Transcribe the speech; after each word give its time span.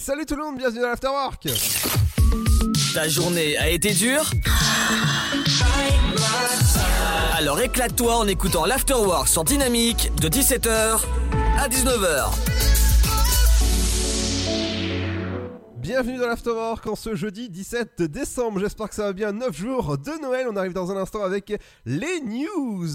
salut 0.00 0.24
tout 0.24 0.34
le 0.34 0.42
monde, 0.42 0.56
bienvenue 0.56 0.80
dans 0.80 0.88
l'Afterwork 0.88 1.46
Ta 2.94 3.06
journée 3.06 3.58
a 3.58 3.68
été 3.68 3.92
dure 3.92 4.30
Alors 7.36 7.60
éclate-toi 7.60 8.16
en 8.16 8.26
écoutant 8.26 8.64
l'Afterwork 8.64 9.28
sur 9.28 9.44
Dynamique 9.44 10.10
de 10.20 10.28
17h 10.28 11.00
à 11.58 11.68
19h. 11.68 12.49
Bienvenue 15.90 16.18
dans 16.18 16.28
l'Afterwork 16.28 16.86
en 16.86 16.94
ce 16.94 17.16
jeudi 17.16 17.48
17 17.48 18.02
décembre. 18.02 18.60
J'espère 18.60 18.88
que 18.88 18.94
ça 18.94 19.06
va 19.06 19.12
bien. 19.12 19.32
9 19.32 19.56
jours 19.56 19.98
de 19.98 20.22
Noël. 20.22 20.46
On 20.48 20.54
arrive 20.54 20.72
dans 20.72 20.92
un 20.92 20.96
instant 20.96 21.24
avec 21.24 21.52
les 21.84 22.20
news 22.20 22.86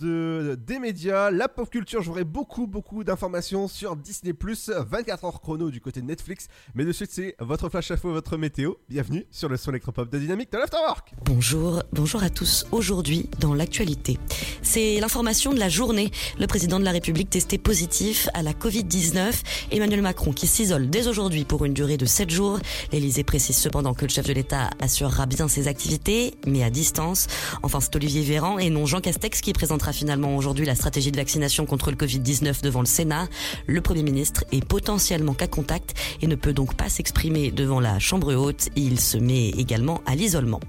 de, 0.00 0.58
des 0.66 0.80
médias, 0.80 1.30
la 1.30 1.48
pop 1.48 1.70
culture. 1.70 2.02
J'aurai 2.02 2.24
beaucoup, 2.24 2.66
beaucoup 2.66 3.04
d'informations 3.04 3.68
sur 3.68 3.94
Disney+, 3.94 4.34
24 4.34 5.24
heures 5.24 5.40
chrono 5.40 5.70
du 5.70 5.80
côté 5.80 6.00
de 6.00 6.06
Netflix. 6.06 6.48
Mais 6.74 6.84
de 6.84 6.90
suite, 6.90 7.12
c'est 7.12 7.36
votre 7.38 7.68
flash 7.68 7.92
info, 7.92 8.10
votre 8.10 8.36
météo. 8.36 8.72
Bienvenue 8.88 9.26
sur 9.30 9.48
le 9.48 9.56
son 9.56 9.70
électropop 9.70 10.10
de 10.10 10.18
Dynamique 10.18 10.50
de 10.50 10.58
l'Afterwork. 10.58 11.14
Bonjour, 11.26 11.84
bonjour 11.92 12.24
à 12.24 12.30
tous. 12.30 12.66
Aujourd'hui, 12.72 13.30
dans 13.38 13.54
l'actualité, 13.54 14.18
c'est 14.60 14.98
l'information 14.98 15.52
de 15.52 15.60
la 15.60 15.68
journée. 15.68 16.10
Le 16.40 16.48
président 16.48 16.80
de 16.80 16.84
la 16.84 16.90
République 16.90 17.30
testé 17.30 17.58
positif 17.58 18.28
à 18.34 18.42
la 18.42 18.54
Covid-19. 18.54 19.40
Emmanuel 19.70 20.02
Macron 20.02 20.32
qui 20.32 20.48
s'isole 20.48 20.90
dès 20.90 21.06
aujourd'hui 21.06 21.44
pour 21.44 21.64
une 21.64 21.74
durée 21.74 21.96
de 21.96 22.06
7 22.06 22.23
jours. 22.30 22.58
L'Elysée 22.92 23.24
précise 23.24 23.56
cependant 23.56 23.94
que 23.94 24.04
le 24.04 24.10
chef 24.10 24.26
de 24.26 24.32
l'État 24.32 24.70
assurera 24.80 25.26
bien 25.26 25.48
ses 25.48 25.68
activités, 25.68 26.34
mais 26.46 26.62
à 26.62 26.70
distance. 26.70 27.26
Enfin, 27.62 27.80
c'est 27.80 27.94
Olivier 27.96 28.22
Véran 28.22 28.58
et 28.58 28.70
non 28.70 28.86
Jean 28.86 29.00
Castex 29.00 29.40
qui 29.40 29.52
présentera 29.52 29.92
finalement 29.92 30.36
aujourd'hui 30.36 30.66
la 30.66 30.74
stratégie 30.74 31.12
de 31.12 31.16
vaccination 31.16 31.66
contre 31.66 31.90
le 31.90 31.96
Covid-19 31.96 32.62
devant 32.62 32.80
le 32.80 32.86
Sénat. 32.86 33.28
Le 33.66 33.80
Premier 33.80 34.02
ministre 34.02 34.44
est 34.52 34.64
potentiellement 34.64 35.34
cas 35.34 35.46
contact 35.46 35.94
et 36.22 36.26
ne 36.26 36.34
peut 36.34 36.52
donc 36.52 36.74
pas 36.74 36.88
s'exprimer 36.88 37.50
devant 37.50 37.80
la 37.80 37.98
Chambre 37.98 38.34
haute. 38.34 38.68
Il 38.76 39.00
se 39.00 39.18
met 39.18 39.50
également 39.50 40.00
à 40.06 40.14
l'isolement. 40.14 40.60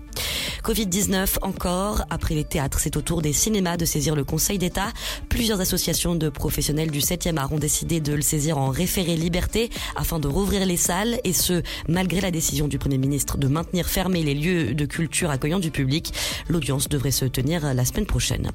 Covid-19 0.63 1.37
encore. 1.43 2.05
Après 2.09 2.33
les 2.33 2.43
théâtres, 2.43 2.79
c'est 2.79 2.97
au 2.97 3.01
tour 3.01 3.21
des 3.21 3.33
cinémas 3.33 3.77
de 3.77 3.85
saisir 3.85 4.15
le 4.15 4.23
Conseil 4.23 4.57
d'État. 4.57 4.87
Plusieurs 5.29 5.61
associations 5.61 6.15
de 6.15 6.29
professionnels 6.29 6.89
du 6.89 7.01
7e 7.01 7.37
art 7.37 7.53
ont 7.53 7.59
décidé 7.59 7.99
de 7.99 8.13
le 8.13 8.21
saisir 8.21 8.57
en 8.57 8.69
référé 8.69 9.15
liberté 9.15 9.69
afin 9.95 10.19
de 10.19 10.27
rouvrir 10.27 10.65
les 10.65 10.77
salles 10.77 11.19
et 11.23 11.33
ce, 11.35 11.61
malgré 11.87 12.21
la 12.21 12.31
décision 12.31 12.67
du 12.67 12.79
Premier 12.79 12.97
ministre 12.97 13.37
de 13.37 13.47
maintenir 13.47 13.87
fermés 13.87 14.23
les 14.23 14.33
lieux 14.33 14.73
de 14.73 14.85
culture 14.85 15.29
accueillant 15.29 15.59
du 15.59 15.71
public. 15.71 16.13
L'audience 16.47 16.89
devrait 16.89 17.11
se 17.11 17.25
tenir 17.25 17.73
la 17.73 17.85
semaine 17.85 18.05
prochaine. 18.05 18.51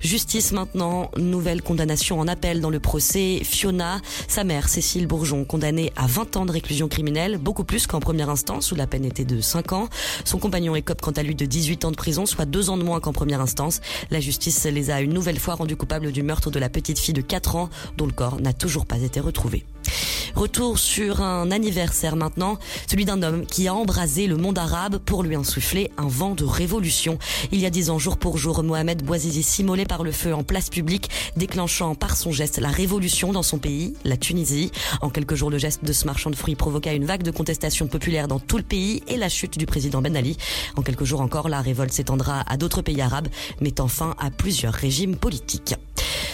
Justice 0.00 0.52
maintenant, 0.52 1.10
nouvelle 1.16 1.62
condamnation 1.62 2.20
en 2.20 2.28
appel 2.28 2.60
dans 2.60 2.70
le 2.70 2.80
procès 2.80 3.40
Fiona, 3.42 4.00
sa 4.28 4.44
mère 4.44 4.68
Cécile 4.68 5.06
Bourgeon, 5.06 5.44
condamnée 5.44 5.92
à 5.96 6.06
20 6.06 6.36
ans 6.36 6.46
de 6.46 6.52
réclusion 6.52 6.88
criminelle, 6.88 7.38
beaucoup 7.38 7.64
plus 7.64 7.86
qu'en 7.86 8.00
première 8.00 8.30
instance 8.30 8.70
où 8.72 8.74
la 8.74 8.86
peine 8.86 9.04
était 9.04 9.24
de 9.24 9.40
5 9.40 9.72
ans. 9.72 9.88
Son 10.24 10.38
compagnon 10.38 10.76
écope 10.76 11.00
quant 11.00 11.12
à 11.12 11.22
lui 11.22 11.34
de 11.34 11.46
18 11.46 11.86
ans 11.86 11.90
de 11.90 11.96
prison, 11.96 12.26
soit 12.26 12.44
2 12.44 12.70
ans 12.70 12.76
de 12.76 12.84
moins 12.84 13.00
qu'en 13.00 13.12
première 13.12 13.40
instance. 13.40 13.80
La 14.10 14.20
justice 14.20 14.64
les 14.64 14.90
a 14.90 15.00
une 15.00 15.12
nouvelle 15.12 15.38
fois 15.38 15.54
rendus 15.54 15.76
coupables 15.76 16.12
du 16.12 16.22
meurtre 16.22 16.50
de 16.50 16.58
la 16.58 16.68
petite 16.68 16.98
fille 16.98 17.14
de 17.14 17.22
4 17.22 17.56
ans 17.56 17.70
dont 17.96 18.06
le 18.06 18.12
corps 18.12 18.40
n'a 18.40 18.52
toujours 18.52 18.86
pas 18.86 19.00
été 19.00 19.20
retrouvé. 19.20 19.64
Retour 20.34 20.78
sur 20.78 21.22
un 21.22 21.50
anniversaire 21.52 22.16
maintenant, 22.16 22.58
celui 22.90 23.04
d'un 23.04 23.22
homme 23.22 23.46
qui 23.46 23.68
a 23.68 23.74
embrasé 23.74 24.26
le 24.26 24.36
monde 24.36 24.58
arabe 24.58 24.98
pour 24.98 25.22
lui 25.22 25.36
insuffler 25.36 25.90
un 25.96 26.08
vent 26.08 26.34
de 26.34 26.44
révolution. 26.44 27.18
Il 27.52 27.60
y 27.60 27.66
a 27.66 27.70
dix 27.70 27.88
ans, 27.90 27.98
jour 27.98 28.16
pour 28.16 28.36
jour, 28.36 28.62
Mohamed 28.64 29.04
Bouazizi 29.04 29.42
s'immolait 29.44 29.84
par 29.84 30.02
le 30.02 30.10
feu 30.10 30.34
en 30.34 30.42
place 30.42 30.70
publique, 30.70 31.08
déclenchant 31.36 31.94
par 31.94 32.16
son 32.16 32.32
geste 32.32 32.58
la 32.58 32.68
révolution 32.68 33.32
dans 33.32 33.44
son 33.44 33.58
pays, 33.58 33.94
la 34.04 34.16
Tunisie. 34.16 34.72
En 35.02 35.10
quelques 35.10 35.34
jours, 35.36 35.50
le 35.50 35.58
geste 35.58 35.84
de 35.84 35.92
ce 35.92 36.04
marchand 36.06 36.30
de 36.30 36.36
fruits 36.36 36.56
provoqua 36.56 36.92
une 36.92 37.04
vague 37.04 37.22
de 37.22 37.30
contestation 37.30 37.86
populaire 37.86 38.26
dans 38.26 38.40
tout 38.40 38.56
le 38.56 38.64
pays 38.64 39.02
et 39.06 39.16
la 39.16 39.28
chute 39.28 39.56
du 39.56 39.66
président 39.66 40.02
Ben 40.02 40.16
Ali. 40.16 40.36
En 40.76 40.82
quelques 40.82 41.04
jours 41.04 41.20
encore, 41.20 41.48
la 41.48 41.60
révolte 41.60 41.92
s'étendra 41.92 42.40
à 42.48 42.56
d'autres 42.56 42.82
pays 42.82 43.00
arabes, 43.00 43.28
mettant 43.60 43.88
fin 43.88 44.16
à 44.18 44.30
plusieurs 44.30 44.74
régimes 44.74 45.16
politiques. 45.16 45.76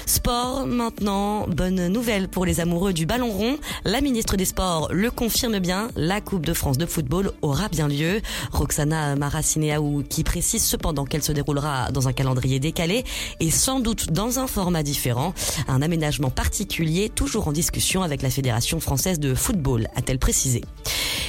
Sport 0.07 0.67
maintenant, 0.67 1.47
bonne 1.47 1.87
nouvelle 1.87 2.29
pour 2.29 2.45
les 2.45 2.59
amoureux 2.59 2.93
du 2.93 3.07
ballon 3.07 3.31
rond. 3.31 3.59
La 3.85 4.01
ministre 4.01 4.37
des 4.37 4.45
Sports 4.45 4.89
le 4.91 5.11
confirme 5.11 5.61
bien, 5.61 5.89
la 5.95 6.21
Coupe 6.21 6.45
de 6.45 6.53
France 6.53 6.79
de 6.79 6.87
football 6.87 7.33
aura 7.43 7.69
bien 7.69 7.87
lieu. 7.87 8.21
Roxana 8.51 9.15
Maracineaou 9.15 10.03
qui 10.09 10.25
précise 10.25 10.65
cependant 10.65 11.05
qu'elle 11.05 11.23
se 11.23 11.33
déroulera 11.33 11.93
dans 11.93 12.09
un 12.09 12.13
calendrier 12.13 12.59
décalé 12.59 13.05
et 13.39 13.51
sans 13.51 13.79
doute 13.79 14.11
dans 14.11 14.41
un 14.41 14.47
format 14.47 14.83
différent. 14.83 15.33
Un 15.69 15.81
aménagement 15.81 16.31
particulier 16.31 17.09
toujours 17.09 17.47
en 17.47 17.53
discussion 17.53 18.03
avec 18.03 18.23
la 18.23 18.31
Fédération 18.31 18.81
française 18.81 19.21
de 19.21 19.35
football, 19.35 19.89
a-t-elle 19.95 20.19
précisé. 20.19 20.63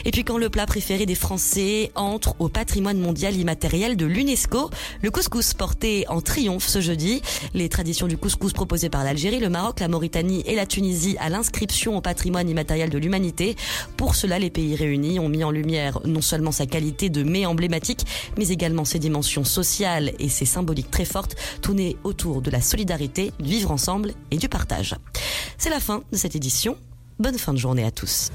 Et 0.05 0.11
puis 0.11 0.23
quand 0.23 0.37
le 0.37 0.49
plat 0.49 0.65
préféré 0.65 1.05
des 1.05 1.15
Français 1.15 1.91
entre 1.95 2.35
au 2.39 2.49
patrimoine 2.49 2.97
mondial 2.97 3.35
immatériel 3.35 3.95
de 3.95 4.05
l'UNESCO, 4.05 4.69
le 5.01 5.11
couscous 5.11 5.53
porté 5.53 6.05
en 6.07 6.21
triomphe 6.21 6.67
ce 6.67 6.81
jeudi. 6.81 7.21
Les 7.53 7.69
traditions 7.69 8.07
du 8.07 8.17
couscous 8.21 8.53
proposées 8.53 8.89
par 8.89 9.03
l'Algérie, 9.03 9.39
le 9.39 9.49
Maroc, 9.49 9.81
la 9.81 9.89
Mauritanie 9.89 10.43
et 10.45 10.55
la 10.55 10.65
Tunisie 10.65 11.17
à 11.19 11.27
l'inscription 11.29 11.97
au 11.97 12.01
patrimoine 12.01 12.47
immatériel 12.47 12.89
de 12.89 12.97
l'humanité. 12.97 13.57
Pour 13.97 14.15
cela, 14.15 14.39
les 14.39 14.49
pays 14.49 14.75
réunis 14.75 15.19
ont 15.19 15.27
mis 15.27 15.43
en 15.43 15.51
lumière 15.51 15.99
non 16.05 16.21
seulement 16.21 16.51
sa 16.53 16.65
qualité 16.65 17.09
de 17.09 17.23
mets 17.23 17.45
emblématique, 17.45 18.05
mais 18.37 18.47
également 18.47 18.85
ses 18.85 18.99
dimensions 18.99 19.43
sociales 19.43 20.13
et 20.19 20.29
ses 20.29 20.45
symboliques 20.45 20.91
très 20.91 21.05
fortes, 21.05 21.35
tournées 21.61 21.97
autour 22.05 22.41
de 22.41 22.51
la 22.51 22.61
solidarité, 22.61 23.33
du 23.39 23.49
vivre 23.49 23.71
ensemble 23.71 24.13
et 24.29 24.37
du 24.37 24.47
partage. 24.47 24.95
C'est 25.57 25.69
la 25.69 25.79
fin 25.79 26.03
de 26.11 26.17
cette 26.17 26.35
édition. 26.35 26.77
Bonne 27.19 27.37
fin 27.37 27.53
de 27.53 27.57
journée 27.57 27.83
à 27.83 27.91
tous. 27.91 28.29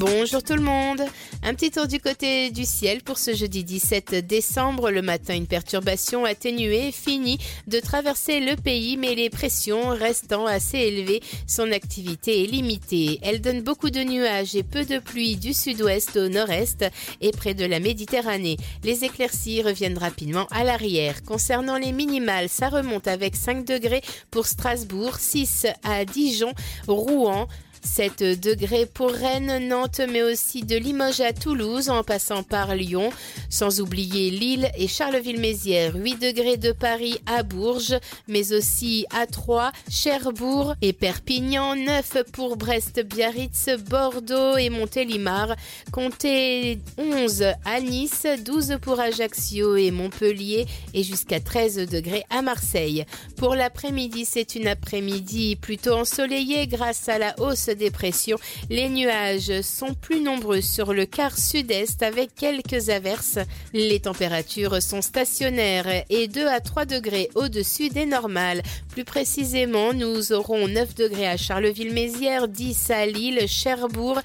Bonjour 0.00 0.42
tout 0.42 0.54
le 0.54 0.62
monde. 0.62 1.02
Un 1.42 1.52
petit 1.52 1.70
tour 1.70 1.86
du 1.86 2.00
côté 2.00 2.50
du 2.50 2.64
ciel 2.64 3.02
pour 3.02 3.18
ce 3.18 3.34
jeudi 3.34 3.64
17 3.64 4.26
décembre. 4.26 4.90
Le 4.90 5.02
matin, 5.02 5.34
une 5.34 5.46
perturbation 5.46 6.24
atténuée 6.24 6.90
finit 6.90 7.38
de 7.66 7.80
traverser 7.80 8.40
le 8.40 8.56
pays, 8.56 8.96
mais 8.96 9.14
les 9.14 9.28
pressions 9.28 9.90
restant 9.90 10.46
assez 10.46 10.78
élevées, 10.78 11.20
son 11.46 11.70
activité 11.70 12.42
est 12.42 12.46
limitée. 12.46 13.18
Elle 13.20 13.42
donne 13.42 13.60
beaucoup 13.60 13.90
de 13.90 14.00
nuages 14.00 14.56
et 14.56 14.62
peu 14.62 14.86
de 14.86 15.00
pluie 15.00 15.36
du 15.36 15.52
sud-ouest 15.52 16.16
au 16.16 16.30
nord-est 16.30 16.86
et 17.20 17.30
près 17.30 17.52
de 17.52 17.66
la 17.66 17.78
Méditerranée. 17.78 18.56
Les 18.82 19.04
éclaircies 19.04 19.60
reviennent 19.60 19.98
rapidement 19.98 20.46
à 20.50 20.64
l'arrière. 20.64 21.22
Concernant 21.24 21.76
les 21.76 21.92
minimales, 21.92 22.48
ça 22.48 22.70
remonte 22.70 23.06
avec 23.06 23.36
5 23.36 23.66
degrés 23.66 24.00
pour 24.30 24.46
Strasbourg, 24.46 25.16
6 25.18 25.66
à 25.84 26.06
Dijon, 26.06 26.54
Rouen, 26.88 27.48
7 27.82 28.40
degrés 28.40 28.86
pour 28.86 29.10
Rennes, 29.10 29.68
Nantes, 29.68 30.00
mais 30.10 30.22
aussi 30.22 30.62
de 30.62 30.76
Limoges 30.76 31.20
à 31.20 31.32
Toulouse 31.32 31.88
en 31.88 32.02
passant 32.02 32.42
par 32.42 32.74
Lyon, 32.74 33.10
sans 33.48 33.80
oublier 33.80 34.30
Lille 34.30 34.70
et 34.76 34.88
Charleville-Mézières. 34.88 35.96
8 35.96 36.16
degrés 36.16 36.56
de 36.56 36.72
Paris 36.72 37.20
à 37.26 37.42
Bourges, 37.42 37.98
mais 38.28 38.52
aussi 38.52 39.06
à 39.14 39.26
Troyes, 39.26 39.72
Cherbourg 39.90 40.74
et 40.82 40.92
Perpignan. 40.92 41.76
9 41.76 42.24
pour 42.32 42.56
Brest, 42.56 43.00
Biarritz, 43.04 43.68
Bordeaux 43.88 44.56
et 44.56 44.70
Montélimar. 44.70 45.56
Comptez 45.92 46.78
11 46.98 47.44
à 47.64 47.80
Nice, 47.80 48.26
12 48.44 48.78
pour 48.80 49.00
Ajaccio 49.00 49.76
et 49.76 49.90
Montpellier 49.90 50.66
et 50.94 51.02
jusqu'à 51.02 51.40
13 51.40 51.88
degrés 51.88 52.24
à 52.30 52.42
Marseille. 52.42 53.04
Pour 53.36 53.54
l'après-midi, 53.54 54.24
c'est 54.24 54.54
une 54.54 54.68
après-midi 54.68 55.56
plutôt 55.56 55.94
ensoleillée 55.94 56.66
grâce 56.66 57.08
à 57.08 57.18
la 57.18 57.34
hausse 57.40 57.69
des 57.70 57.90
pressions. 57.90 58.38
Les 58.68 58.88
nuages 58.88 59.60
sont 59.62 59.94
plus 59.94 60.20
nombreux 60.20 60.60
sur 60.60 60.92
le 60.92 61.06
quart 61.06 61.38
sud-est 61.38 62.02
avec 62.02 62.34
quelques 62.34 62.90
averses. 62.90 63.38
Les 63.72 64.00
températures 64.00 64.82
sont 64.82 65.02
stationnaires 65.02 66.04
et 66.08 66.28
2 66.28 66.46
à 66.46 66.60
3 66.60 66.84
degrés 66.84 67.30
au-dessus 67.34 67.88
des 67.88 68.06
normales. 68.06 68.62
Plus 68.90 69.04
précisément, 69.04 69.92
nous 69.92 70.32
aurons 70.32 70.68
9 70.68 70.94
degrés 70.94 71.28
à 71.28 71.36
Charleville-Mézières, 71.36 72.48
10 72.48 72.90
à 72.90 73.06
Lille, 73.06 73.46
Cherbourg 73.46 74.20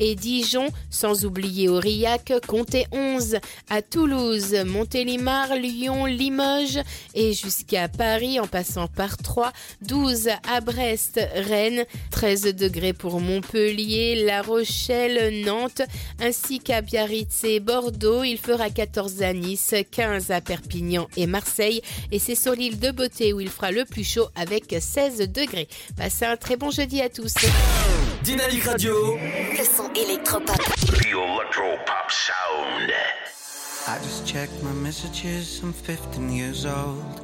et 0.00 0.14
Dijon, 0.14 0.68
sans 0.90 1.24
oublier 1.24 1.68
Aurillac, 1.68 2.32
comptez 2.46 2.86
11 2.92 3.38
à 3.70 3.82
Toulouse, 3.82 4.54
Montélimar, 4.66 5.54
Lyon, 5.54 6.06
Limoges 6.06 6.80
et 7.14 7.32
jusqu'à 7.32 7.88
Paris 7.88 8.40
en 8.40 8.46
passant 8.46 8.88
par 8.88 9.16
3, 9.16 9.52
12 9.82 10.28
à 10.48 10.60
Brest, 10.60 11.20
Rennes, 11.34 11.84
13 12.10 12.54
degrés 12.54 12.87
pour 12.92 13.20
Montpellier, 13.20 14.24
La 14.24 14.42
Rochelle, 14.42 15.42
Nantes, 15.44 15.82
ainsi 16.20 16.58
qu'à 16.58 16.80
Biarritz 16.80 17.44
et 17.44 17.60
Bordeaux. 17.60 18.24
Il 18.24 18.38
fera 18.38 18.70
14 18.70 19.22
à 19.22 19.32
Nice, 19.32 19.74
15 19.90 20.30
à 20.30 20.40
Perpignan 20.40 21.08
et 21.16 21.26
Marseille. 21.26 21.82
Et 22.12 22.18
c'est 22.18 22.34
sur 22.34 22.52
l'île 22.52 22.78
de 22.78 22.90
Beauté 22.90 23.32
où 23.32 23.40
il 23.40 23.48
fera 23.50 23.70
le 23.70 23.84
plus 23.84 24.04
chaud 24.04 24.28
avec 24.34 24.74
16 24.78 25.30
degrés. 25.30 25.68
Passez 25.96 26.24
un 26.24 26.36
très 26.36 26.56
bon 26.56 26.70
jeudi 26.70 27.00
à 27.00 27.08
tous. 27.08 27.34
Dynamique 28.22 28.64
Radio. 28.64 29.16
Le 29.16 29.64
son 29.64 29.90
électropop. 29.94 30.56
The 30.56 31.06
Electropop 31.06 32.10
Sound. 32.10 32.92
I 33.86 33.98
just 34.02 34.26
checked 34.26 34.62
my 34.62 34.72
messages, 34.72 35.60
I'm 35.62 35.72
15 35.72 36.30
years 36.30 36.66
old. 36.66 37.22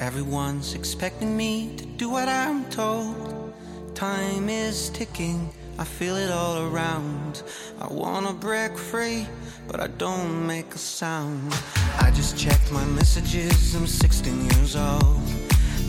Everyone's 0.00 0.74
expecting 0.74 1.36
me 1.36 1.76
to 1.76 1.84
do 1.84 2.08
what 2.08 2.26
I'm 2.26 2.64
told. 2.70 3.49
Time 3.94 4.48
is 4.48 4.88
ticking, 4.90 5.50
I 5.78 5.84
feel 5.84 6.16
it 6.16 6.30
all 6.30 6.58
around. 6.68 7.42
I 7.80 7.86
wanna 7.92 8.32
break 8.32 8.78
free, 8.78 9.26
but 9.66 9.80
I 9.80 9.88
don't 9.88 10.46
make 10.46 10.74
a 10.74 10.78
sound. 10.78 11.54
I 11.98 12.10
just 12.10 12.38
checked 12.38 12.72
my 12.72 12.84
messages, 12.84 13.74
I'm 13.74 13.86
16 13.86 14.50
years 14.50 14.76
old. 14.76 15.20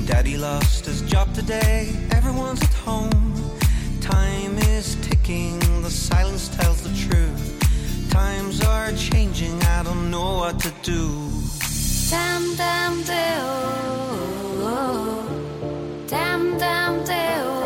Daddy 0.06 0.38
lost 0.38 0.86
his 0.86 1.02
job 1.04 1.34
today, 1.34 1.90
everyone's 2.12 2.62
at 2.62 2.74
home. 2.74 3.34
Time 4.02 4.58
is 4.70 4.96
ticking, 5.02 5.60
the 5.82 5.92
silence 5.92 6.50
tells 6.50 6.82
the 6.82 6.94
truth. 7.08 7.58
Times 8.10 8.62
are 8.62 8.92
changing, 8.94 9.62
I 9.64 9.84
don't 9.84 10.12
know 10.12 10.36
what 10.38 10.60
to 10.60 10.72
do. 10.82 11.30
Damn, 12.10 12.56
damn, 12.58 13.04
deo. 13.04 13.52
Damn, 16.08 16.58
damn, 16.58 17.06
deo. 17.06 17.61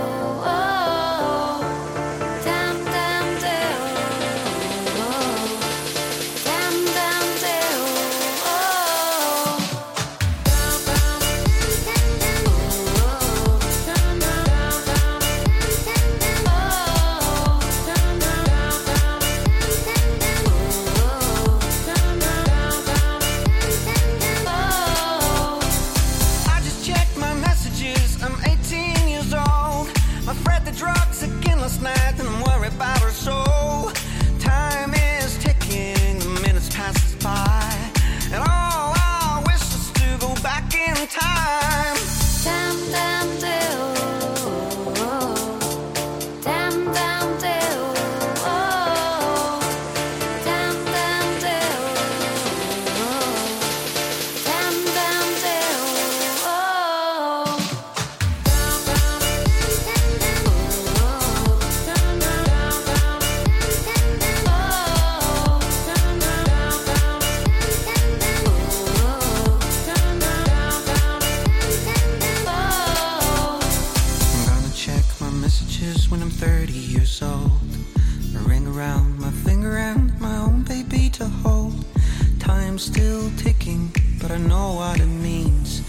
time's 82.76 82.84
still 82.84 83.32
ticking, 83.38 83.90
but 84.22 84.32
I 84.32 84.38
know 84.38 84.74
what 84.74 85.00
it 85.00 85.06
means. 85.06 85.82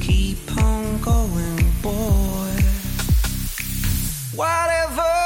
Keep 0.00 0.56
on 0.56 1.00
going, 1.00 1.72
boy. 1.82 2.62
Whatever. 4.36 5.17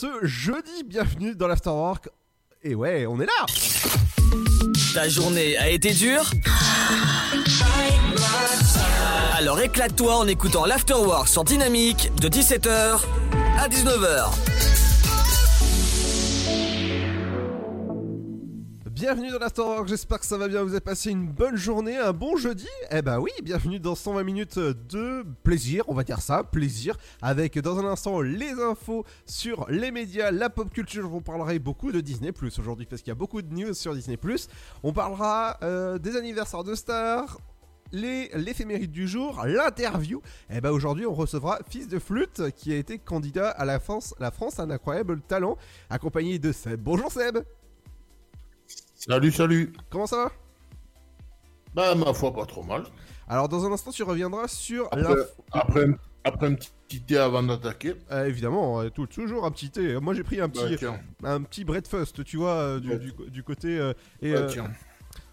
Ce 0.00 0.24
jeudi. 0.26 0.82
Bienvenue 0.86 1.34
dans 1.34 1.46
l'Afterwork. 1.46 2.08
Et 2.62 2.74
ouais, 2.74 3.04
on 3.06 3.20
est 3.20 3.26
là 3.26 3.46
Ta 4.94 5.10
journée 5.10 5.58
a 5.58 5.68
été 5.68 5.92
dure 5.92 6.30
Alors 9.36 9.60
éclate-toi 9.60 10.16
en 10.16 10.26
écoutant 10.26 10.64
l'Afterwork 10.64 11.28
sur 11.28 11.44
Dynamique 11.44 12.10
de 12.18 12.28
17h 12.30 13.00
à 13.58 13.68
19h. 13.68 14.49
Bienvenue 19.00 19.30
dans 19.30 19.38
l'Afterwork, 19.38 19.88
j'espère 19.88 20.20
que 20.20 20.26
ça 20.26 20.36
va 20.36 20.46
bien, 20.46 20.62
vous 20.62 20.72
avez 20.72 20.80
passé 20.80 21.10
une 21.10 21.26
bonne 21.26 21.56
journée, 21.56 21.96
un 21.96 22.12
bon 22.12 22.36
jeudi 22.36 22.68
Eh 22.90 23.00
bah 23.00 23.18
oui, 23.18 23.30
bienvenue 23.42 23.80
dans 23.80 23.94
120 23.94 24.22
minutes 24.24 24.58
de 24.58 25.24
plaisir, 25.42 25.84
on 25.88 25.94
va 25.94 26.04
dire 26.04 26.20
ça, 26.20 26.44
plaisir, 26.44 26.98
avec 27.22 27.58
dans 27.58 27.78
un 27.78 27.86
instant 27.86 28.20
les 28.20 28.52
infos 28.60 29.06
sur 29.24 29.64
les 29.70 29.90
médias, 29.90 30.30
la 30.30 30.50
pop 30.50 30.68
culture, 30.70 31.08
vous 31.08 31.22
parlerai 31.22 31.58
beaucoup 31.58 31.92
de 31.92 32.02
Disney 32.02 32.30
Plus 32.30 32.58
aujourd'hui 32.58 32.84
parce 32.84 33.00
qu'il 33.00 33.08
y 33.08 33.12
a 33.12 33.14
beaucoup 33.14 33.40
de 33.40 33.50
news 33.54 33.72
sur 33.72 33.94
Disney 33.94 34.18
Plus. 34.18 34.48
On 34.82 34.92
parlera 34.92 35.56
euh, 35.62 35.96
des 35.96 36.18
anniversaires 36.18 36.62
de 36.62 36.74
stars, 36.74 37.38
les 37.92 38.28
l'éphéméride 38.34 38.92
du 38.92 39.08
jour, 39.08 39.46
l'interview. 39.46 40.20
Et 40.50 40.60
bah 40.60 40.72
aujourd'hui 40.72 41.06
on 41.06 41.14
recevra 41.14 41.58
Fils 41.70 41.88
de 41.88 41.98
Flûte 41.98 42.50
qui 42.54 42.70
a 42.74 42.76
été 42.76 42.98
candidat 42.98 43.48
à 43.48 43.64
la 43.64 43.80
France, 43.80 44.14
la 44.20 44.30
France 44.30 44.60
un 44.60 44.68
incroyable 44.68 45.22
talent, 45.22 45.56
accompagné 45.88 46.38
de 46.38 46.52
Seb. 46.52 46.82
Bonjour 46.82 47.10
Seb, 47.10 47.38
Salut, 49.08 49.32
salut. 49.32 49.72
comment 49.88 50.06
ça 50.06 50.16
va? 50.16 50.32
Bah, 51.74 51.94
ma 51.94 52.12
foi, 52.12 52.34
pas 52.34 52.44
trop 52.44 52.62
mal. 52.62 52.82
Alors 53.28 53.48
dans 53.48 53.64
un 53.64 53.72
instant 53.72 53.90
tu 53.92 54.02
reviendras 54.02 54.46
sur 54.48 54.86
Après, 54.92 55.14
après, 55.52 55.86
après 56.24 56.46
un 56.48 56.54
petit 56.54 57.00
thé 57.00 57.16
avant 57.16 57.42
d'attaquer. 57.42 57.94
Euh, 58.12 58.26
évidemment, 58.26 58.80
euh, 58.82 58.90
tout- 58.90 59.06
toujours 59.06 59.46
un 59.46 59.50
petit 59.50 59.70
thé. 59.70 59.98
Moi 60.00 60.12
j'ai 60.12 60.22
pris 60.22 60.38
un 60.40 60.48
Bah, 60.48 60.52
petit, 60.66 60.76
tiens. 60.76 61.00
un 61.24 61.40
petit 61.42 61.64
breakfast, 61.64 62.22
tu 62.24 62.36
vois, 62.36 62.50
euh, 62.56 62.80
du, 62.80 62.90
Ouais. 62.90 62.98
du- 62.98 63.30
du 63.30 63.42
côté. 63.42 63.78
euh, 63.78 63.94
et, 64.20 64.34
Bah, 64.34 64.46
tiens. 64.50 64.70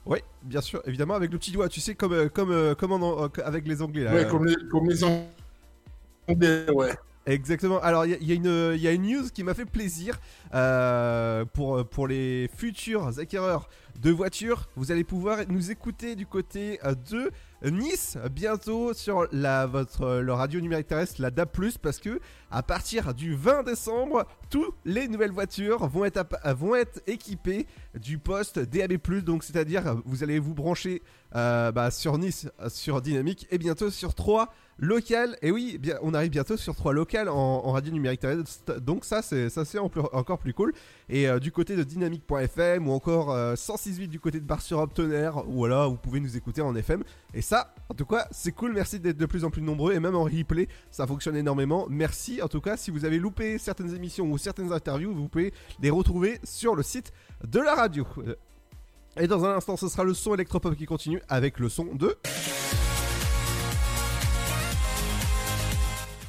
ouais, 0.06 0.24
bien 0.44 0.62
sûr, 0.62 0.82
évidemment 0.86 1.16
avec 1.16 1.32
le 1.34 1.38
petit 1.38 1.52
doigt, 1.52 1.68
tu 1.68 1.82
sais 1.82 1.94
comme 1.96 2.30
comme 2.30 2.76
comme 2.76 2.92
en- 2.94 3.26
avec 3.44 3.68
les 3.68 3.82
Anglais 3.82 4.04
là. 4.06 4.14
Ouais, 4.14 4.28
comme 4.28 4.46
les, 4.46 4.56
comme 4.72 4.88
les 4.88 5.04
Anglais, 5.04 6.70
ouais. 6.72 6.96
Exactement. 7.28 7.80
Alors, 7.82 8.06
il 8.06 8.24
y, 8.24 8.28
y 8.28 8.88
a 8.88 8.92
une- 8.92 9.02
news 9.02 9.30
qui 9.34 9.44
m'a 9.44 9.54
fait 9.54 9.66
plaisir 9.66 10.18
euh, 10.56 11.44
pour, 11.46 11.86
pour 11.88 12.08
les 12.08 12.50
futurs 12.56 13.20
acquéreurs 13.20 13.70
de 14.02 14.12
voitures. 14.12 14.70
Vous 14.78 14.92
allez 14.92 15.04
pouvoir 15.04 15.40
nous 15.50 15.70
écouter 15.70 16.16
du 16.16 16.26
côté 16.26 16.80
euh, 16.86 16.96
de 17.12 17.32
Nice 17.70 18.18
bientôt 18.32 18.94
sur 18.94 19.28
la, 19.32 19.66
votre, 19.66 20.20
le 20.20 20.32
radio 20.32 20.60
numérique 20.62 20.88
terrestre, 20.88 21.22
la 21.22 21.32
DAB+, 21.32 21.50
parce 21.82 21.98
que 22.00 22.20
à 22.52 22.62
partir 22.64 23.14
du 23.14 23.36
20 23.36 23.64
décembre, 23.64 24.26
toutes 24.50 24.76
les 24.86 25.08
nouvelles 25.08 25.32
voitures 25.32 25.86
vont 25.88 26.06
être, 26.06 26.24
vont 26.56 26.76
être 26.76 27.02
équipées 27.08 27.66
du 27.98 28.18
poste 28.18 28.60
DAB+, 28.60 28.98
donc 29.24 29.44
c'est-à-dire 29.44 29.98
vous 30.06 30.24
allez 30.24 30.40
vous 30.40 30.54
brancher 30.54 31.02
euh, 31.36 31.72
bah, 31.72 31.92
sur 31.92 32.18
Nice, 32.18 32.48
euh, 32.62 32.70
sur 32.70 33.02
Dynamique, 33.02 33.48
et 33.52 33.58
bientôt 33.58 33.90
sur 33.90 34.16
3 34.16 34.54
locales. 34.80 35.38
Et 35.42 35.52
oui, 35.52 35.80
on 36.02 36.14
arrive 36.14 36.32
bientôt 36.32 36.58
sur 36.58 36.76
3 36.76 36.94
locales 36.94 37.30
en, 37.30 37.72
radio 37.72 37.92
numérique 37.92 38.26
donc 38.82 39.06
ça 39.06 39.22
c'est 39.22 39.50
ça 39.50 39.66
c'est 39.66 39.80
encore 39.80 40.40
plus 40.40 40.54
cool. 40.54 40.74
Et 41.10 41.28
euh, 41.28 41.40
du 41.40 41.52
côté 41.52 41.76
de 41.76 41.84
dynamique.fm 41.84 42.88
ou 42.88 42.92
encore 42.92 43.32
euh, 43.32 43.56
106.8 43.56 44.08
du 44.08 44.20
côté 44.20 44.40
de 44.40 44.46
Bar-sur-Aube 44.46 44.94
Tonnerre, 44.94 45.48
ou 45.48 45.58
voilà, 45.58 45.88
vous 45.88 45.98
pouvez 45.98 46.20
nous 46.20 46.36
écouter 46.38 46.62
en 46.62 46.76
FM. 46.76 47.04
Et 47.34 47.42
ça, 47.42 47.74
en 47.90 47.94
tout 47.94 48.06
cas, 48.06 48.28
c'est 48.32 48.52
cool, 48.52 48.74
merci 48.74 49.00
d'être 49.00 49.18
de 49.18 49.26
plus 49.26 49.44
en 49.44 49.50
plus 49.50 49.62
nombreux, 49.62 49.94
et 49.94 50.00
même 50.00 50.16
en 50.16 50.24
replay, 50.24 50.68
ça 50.92 51.06
fonctionne 51.08 51.36
énormément. 51.36 51.88
Merci 51.90 52.42
en 52.42 52.48
tout 52.48 52.62
cas, 52.62 52.78
si 52.78 52.92
vous 52.92 53.06
avez 53.06 53.20
loupé 53.20 53.58
certaines 53.58 53.94
émissions 53.96 54.30
ou 54.32 54.38
certaines 54.38 54.72
interviews, 54.72 55.14
vous 55.14 55.28
pouvez 55.28 55.54
les 55.82 55.90
retrouver 55.90 56.40
sur 56.44 56.76
le 56.76 56.84
site 56.84 57.12
de 57.46 57.60
la 57.60 57.76
radio. 57.76 57.87
Et 59.20 59.28
dans 59.28 59.46
un 59.46 59.56
instant, 59.56 59.78
ce 59.78 59.88
sera 59.88 60.04
le 60.04 60.14
son 60.14 60.34
électropop 60.34 60.76
qui 60.76 60.86
continue 60.86 61.22
avec 61.30 61.60
le 61.60 61.70
son 61.70 61.86
de... 61.86 62.18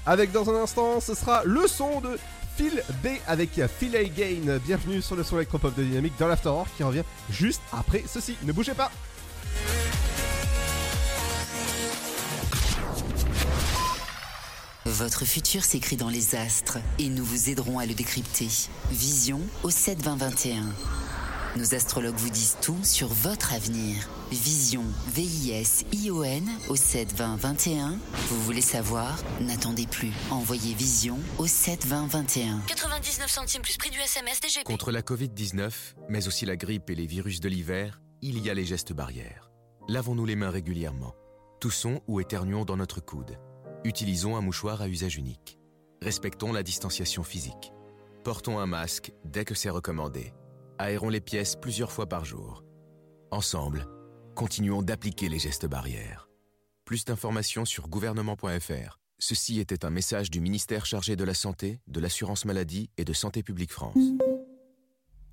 Avec 0.07 0.33
dans 0.33 0.49
un 0.49 0.63
instant, 0.63 1.01
ce 1.01 1.15
sera 1.15 1.43
le 1.45 1.67
son 1.67 2.01
de 2.01 2.19
Phil 2.57 2.83
B 3.05 3.09
avec 3.27 3.61
Phil 3.79 3.95
A. 3.95 4.05
Gain. 4.05 4.59
Bienvenue 4.65 5.03
sur 5.03 5.17
le 5.17 5.23
son 5.23 5.37
électropop 5.37 5.75
de 5.75 5.83
Dynamique 5.83 6.15
dans 6.19 6.29
l'Afterwork 6.29 6.69
qui 6.77 6.83
revient 6.83 7.05
juste 7.31 7.61
après 7.73 8.05
ceci. 8.07 8.37
Ne 8.45 8.53
bougez 8.53 8.73
pas 8.73 8.91
Votre 14.87 15.27
futur 15.27 15.63
s'écrit 15.63 15.97
dans 15.97 16.09
les 16.09 16.35
astres 16.35 16.79
et 16.99 17.11
nous 17.11 17.25
vous 17.25 17.51
aiderons 17.51 17.79
à 17.79 17.85
le 17.85 17.93
décrypter. 17.93 18.49
Vision 18.91 19.41
au 19.63 19.69
72021. 19.69 20.65
Nos 21.57 21.75
astrologues 21.75 22.17
vous 22.17 22.31
disent 22.31 22.57
tout 22.61 22.79
sur 22.85 23.09
votre 23.09 23.53
avenir. 23.53 24.09
Vision, 24.31 24.85
V-I-S-I-O-N 25.09 26.49
au 26.69 26.77
72021. 26.77 27.99
Vous 28.29 28.43
voulez 28.43 28.61
savoir? 28.61 29.19
N'attendez 29.41 29.87
plus. 29.87 30.13
Envoyez 30.31 30.75
Vision 30.75 31.19
au 31.39 31.47
72021. 31.47 32.61
99 32.67 33.31
centimes 33.31 33.63
plus 33.63 33.79
prix 33.79 33.91
du 33.91 33.99
SMS 33.99 34.41
DGP. 34.41 34.65
Contre 34.65 34.93
la 34.93 35.01
Covid-19, 35.01 35.71
mais 36.09 36.29
aussi 36.29 36.45
la 36.45 36.57
grippe 36.57 36.91
et 36.91 36.95
les 36.95 37.07
virus 37.07 37.41
de 37.41 37.49
l'hiver, 37.49 38.01
il 38.21 38.39
y 38.45 38.51
a 38.51 38.55
les 38.55 38.65
gestes 38.65 38.93
barrières. 38.93 39.51
Lavons-nous 39.89 40.27
les 40.27 40.37
mains 40.37 40.51
régulièrement. 40.51 41.15
Toussons 41.61 42.03
ou 42.07 42.21
éternuons 42.21 42.65
dans 42.67 42.77
notre 42.77 43.01
coude. 43.01 43.39
Utilisons 43.85 44.37
un 44.37 44.43
mouchoir 44.43 44.83
à 44.83 44.89
usage 44.89 45.17
unique. 45.17 45.59
Respectons 46.03 46.53
la 46.53 46.63
distanciation 46.63 47.25
physique. 47.25 47.73
Portons 48.23 48.59
un 48.59 48.67
masque 48.67 49.13
dès 49.25 49.45
que 49.45 49.55
c'est 49.55 49.71
recommandé. 49.71 50.35
Aérons 50.81 51.09
les 51.09 51.21
pièces 51.21 51.57
plusieurs 51.57 51.91
fois 51.91 52.09
par 52.09 52.25
jour. 52.25 52.63
Ensemble, 53.33 53.89
continuons 54.37 54.81
d'appliquer 54.81 55.29
les 55.29 55.41
gestes 55.41 55.67
barrières. 55.67 56.29
Plus 56.85 57.05
d'informations 57.05 57.65
sur 57.65 57.89
gouvernement.fr. 57.89 59.01
Ceci 59.19 59.59
était 59.59 59.85
un 59.85 59.91
message 59.91 60.31
du 60.31 60.41
ministère 60.41 60.87
chargé 60.87 61.17
de 61.17 61.25
la 61.25 61.35
Santé, 61.35 61.81
de 61.89 61.99
l'Assurance 61.99 62.45
Maladie 62.45 62.91
et 62.97 63.05
de 63.05 63.13
Santé 63.13 63.43
publique 63.43 63.73
France. 63.73 63.99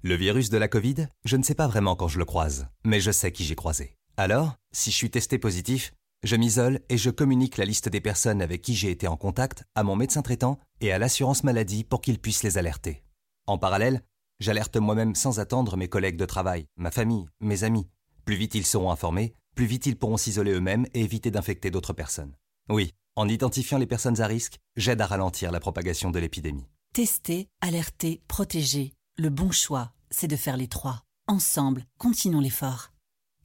Le 0.01 0.15
virus 0.15 0.49
de 0.49 0.57
la 0.57 0.67
Covid, 0.67 1.09
je 1.25 1.37
ne 1.37 1.43
sais 1.43 1.53
pas 1.53 1.67
vraiment 1.67 1.95
quand 1.95 2.07
je 2.07 2.17
le 2.17 2.25
croise, 2.25 2.65
mais 2.83 2.99
je 2.99 3.11
sais 3.11 3.31
qui 3.31 3.45
j'ai 3.45 3.55
croisé. 3.55 3.95
Alors, 4.17 4.55
si 4.71 4.89
je 4.89 4.95
suis 4.95 5.11
testé 5.11 5.37
positif, 5.37 5.93
je 6.23 6.35
m'isole 6.35 6.79
et 6.89 6.97
je 6.97 7.11
communique 7.11 7.57
la 7.57 7.65
liste 7.65 7.87
des 7.87 8.01
personnes 8.01 8.41
avec 8.41 8.63
qui 8.63 8.73
j'ai 8.73 8.89
été 8.89 9.07
en 9.07 9.15
contact 9.15 9.63
à 9.75 9.83
mon 9.83 9.95
médecin 9.95 10.23
traitant 10.23 10.57
et 10.81 10.91
à 10.91 10.97
l'assurance 10.97 11.43
maladie 11.43 11.83
pour 11.83 12.01
qu'ils 12.01 12.19
puissent 12.19 12.41
les 12.41 12.57
alerter. 12.57 13.03
En 13.45 13.59
parallèle, 13.59 14.01
j'alerte 14.39 14.77
moi-même 14.77 15.15
sans 15.15 15.39
attendre 15.39 15.77
mes 15.77 15.87
collègues 15.87 16.17
de 16.17 16.25
travail, 16.25 16.67
ma 16.77 16.91
famille, 16.91 17.25
mes 17.39 17.63
amis. 17.63 17.87
Plus 18.25 18.35
vite 18.35 18.55
ils 18.55 18.65
seront 18.65 18.91
informés, 18.91 19.33
plus 19.55 19.65
vite 19.65 19.85
ils 19.85 19.97
pourront 19.97 20.17
s'isoler 20.17 20.51
eux-mêmes 20.51 20.85
et 20.93 21.01
éviter 21.01 21.31
d'infecter 21.31 21.71
d'autres 21.71 21.93
personnes. 21.93 22.35
Oui, 22.69 22.93
en 23.15 23.29
identifiant 23.29 23.77
les 23.77 23.85
personnes 23.85 24.21
à 24.21 24.27
risque, 24.27 24.59
j'aide 24.75 25.01
à 25.01 25.05
ralentir 25.05 25.51
la 25.51 25.59
propagation 25.59 26.11
de 26.11 26.19
l'épidémie. 26.19 26.67
Tester, 26.93 27.47
alerter, 27.61 28.21
protéger. 28.27 28.93
Le 29.17 29.29
bon 29.29 29.51
choix, 29.51 29.91
c'est 30.09 30.27
de 30.27 30.35
faire 30.35 30.57
les 30.57 30.67
trois. 30.67 31.03
Ensemble, 31.27 31.85
continuons 31.97 32.41
l'effort. 32.41 32.91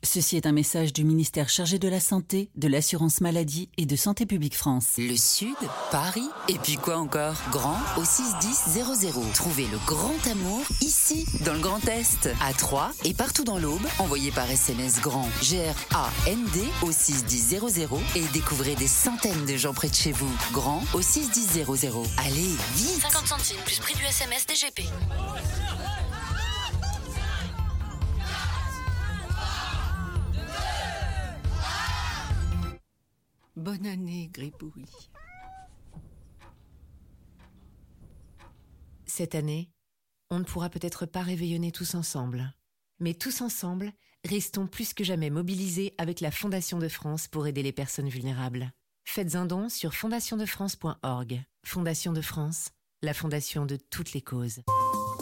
Ceci 0.03 0.37
est 0.37 0.47
un 0.47 0.53
message 0.53 0.93
du 0.95 1.05
ministère 1.05 1.51
chargé 1.51 1.79
de 1.79 1.89
la 1.89 2.01
Santé, 2.01 2.49
de 2.57 2.69
l'Assurance 2.69 3.21
Maladie 3.21 3.69
et 3.77 3.85
de 3.85 3.97
Santé 3.97 4.25
Publique 4.25 4.57
France. 4.57 4.93
Le 4.97 5.15
Sud, 5.15 5.57
Paris, 5.91 6.29
et 6.49 6.55
puis 6.55 6.77
quoi 6.77 6.97
encore? 6.97 7.35
Grand 7.51 7.79
au 7.99 8.05
61000. 8.05 9.33
Trouvez 9.35 9.67
le 9.67 9.79
grand 9.87 10.27
amour 10.31 10.63
ici, 10.81 11.27
dans 11.45 11.53
le 11.53 11.61
Grand 11.61 11.87
Est, 11.87 12.31
à 12.41 12.55
Troyes 12.55 12.93
et 13.05 13.13
partout 13.13 13.45
dans 13.45 13.59
l'Aube. 13.59 13.87
Envoyez 13.99 14.31
par 14.31 14.51
SMS 14.51 15.01
grand 15.01 15.29
G-R-A-N-D 15.43 16.61
au 16.83 16.93
61000 16.93 17.61
et 18.17 18.25
découvrez 18.33 18.77
des 18.77 18.87
centaines 18.89 19.45
de 19.45 19.57
gens 19.57 19.75
près 19.75 19.91
de 19.91 19.95
chez 19.95 20.13
vous. 20.13 20.33
Grand 20.53 20.83
au 20.95 21.03
61000. 21.03 21.67
Allez, 22.17 22.57
vite 22.75 23.03
50 23.03 23.27
centimes 23.27 23.61
plus 23.67 23.79
prix 23.81 23.95
du 23.95 24.05
SMS 24.05 24.47
DGP. 24.47 24.89
Bonne 33.61 33.85
année, 33.85 34.31
Gribouille. 34.33 34.87
Cette 39.05 39.35
année, 39.35 39.71
on 40.31 40.39
ne 40.39 40.45
pourra 40.45 40.71
peut-être 40.71 41.05
pas 41.05 41.21
réveillonner 41.21 41.71
tous 41.71 41.95
ensemble. 41.95 42.55
Mais 43.01 43.13
tous 43.13 43.43
ensemble, 43.43 43.93
restons 44.25 44.67
plus 44.67 44.95
que 44.95 45.05
jamais 45.05 45.29
mobilisés 45.29 45.95
avec 45.99 46.23
la 46.23 46.31
Fondation 46.31 46.79
de 46.79 46.89
France 46.89 47.29
pour 47.29 47.47
aider 47.47 47.63
les 47.63 47.73
personnes 47.73 48.09
vulnérables. 48.09 48.73
Faites 49.05 49.35
un 49.35 49.45
don 49.45 49.69
sur 49.69 49.93
fondationdefrance.org. 49.93 51.45
Fondation 51.63 52.15
de 52.15 52.23
France, 52.23 52.71
la 53.03 53.13
fondation 53.13 53.67
de 53.67 53.77
toutes 53.77 54.15
les 54.15 54.23
causes. 54.23 54.63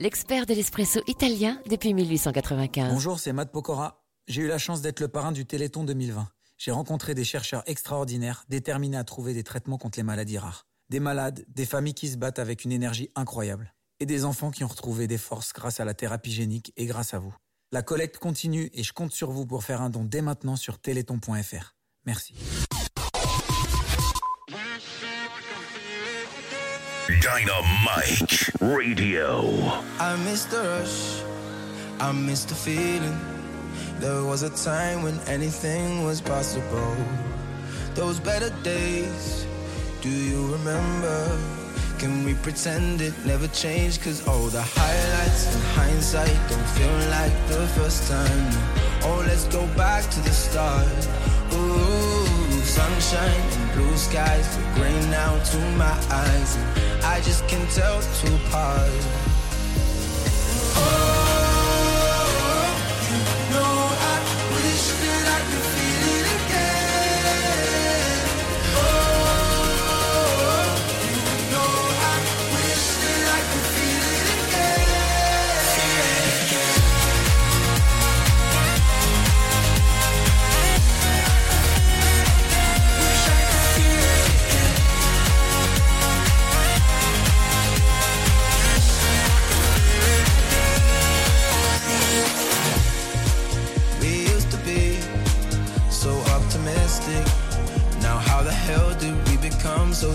l'expert 0.00 0.46
de 0.46 0.54
l'espresso 0.54 1.00
italien 1.06 1.60
depuis 1.68 1.94
1895. 1.94 2.92
Bonjour, 2.92 3.20
c'est 3.20 3.32
Matt 3.32 3.52
Pokora. 3.52 4.02
J'ai 4.26 4.42
eu 4.42 4.48
la 4.48 4.58
chance 4.58 4.80
d'être 4.80 5.00
le 5.00 5.08
parrain 5.08 5.30
du 5.30 5.44
Téléthon 5.44 5.84
2020. 5.84 6.26
J'ai 6.56 6.70
rencontré 6.70 7.14
des 7.14 7.24
chercheurs 7.24 7.62
extraordinaires, 7.66 8.44
déterminés 8.48 8.96
à 8.96 9.04
trouver 9.04 9.34
des 9.34 9.44
traitements 9.44 9.78
contre 9.78 9.98
les 9.98 10.02
maladies 10.02 10.38
rares. 10.38 10.66
Des 10.88 11.00
malades, 11.00 11.44
des 11.48 11.66
familles 11.66 11.94
qui 11.94 12.08
se 12.08 12.16
battent 12.16 12.38
avec 12.38 12.64
une 12.64 12.72
énergie 12.72 13.10
incroyable. 13.14 13.74
Et 14.00 14.06
des 14.06 14.24
enfants 14.24 14.50
qui 14.50 14.64
ont 14.64 14.68
retrouvé 14.68 15.06
des 15.06 15.18
forces 15.18 15.52
grâce 15.52 15.80
à 15.80 15.84
la 15.84 15.94
thérapie 15.94 16.32
génique 16.32 16.72
et 16.76 16.86
grâce 16.86 17.12
à 17.12 17.18
vous. 17.18 17.34
La 17.70 17.82
collecte 17.82 18.18
continue 18.18 18.70
et 18.72 18.82
je 18.82 18.92
compte 18.92 19.12
sur 19.12 19.30
vous 19.30 19.46
pour 19.46 19.62
faire 19.64 19.82
un 19.82 19.90
don 19.90 20.04
dès 20.04 20.22
maintenant 20.22 20.56
sur 20.56 20.78
téléthon.fr. 20.78 21.74
Merci. 22.06 22.34
Dynamite 27.18 28.50
Radio. 28.60 29.42
I 29.98 30.16
miss 30.24 30.44
the 30.44 30.58
rush, 30.58 31.22
I 31.98 32.12
miss 32.12 32.44
the 32.44 32.54
feeling. 32.54 33.18
There 33.98 34.22
was 34.24 34.42
a 34.42 34.50
time 34.50 35.02
when 35.02 35.18
anything 35.26 36.04
was 36.04 36.20
possible. 36.20 36.96
Those 37.94 38.20
better 38.20 38.50
days, 38.62 39.46
do 40.00 40.08
you 40.08 40.52
remember? 40.52 41.38
Can 41.98 42.24
we 42.24 42.34
pretend 42.34 43.00
it 43.00 43.14
never 43.26 43.48
changed? 43.48 44.02
Cause 44.02 44.26
all 44.26 44.46
the 44.46 44.62
highlights 44.62 45.54
in 45.54 45.60
hindsight 45.76 46.38
don't 46.48 46.68
feel 46.78 46.98
like 47.10 47.34
the 47.48 47.66
first 47.76 48.08
time. 48.08 48.48
Oh, 49.02 49.24
let's 49.26 49.46
go 49.46 49.66
back 49.76 50.08
to 50.10 50.20
the 50.20 50.30
start. 50.30 50.86
Ooh, 51.52 52.19
sunshine 52.70 53.40
and 53.58 53.72
blue 53.72 53.96
skies 53.96 54.56
look 54.56 54.74
gray 54.74 54.92
now 55.10 55.36
to 55.42 55.58
my 55.76 55.90
eyes. 56.08 56.56
And 56.76 57.04
I 57.04 57.20
just 57.20 57.46
can't 57.48 57.68
tell 57.70 58.00
two 58.00 58.32
apart. 58.46 58.92
No, 60.76 60.86
oh. 60.86 61.19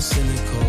Cynical? 0.02 0.68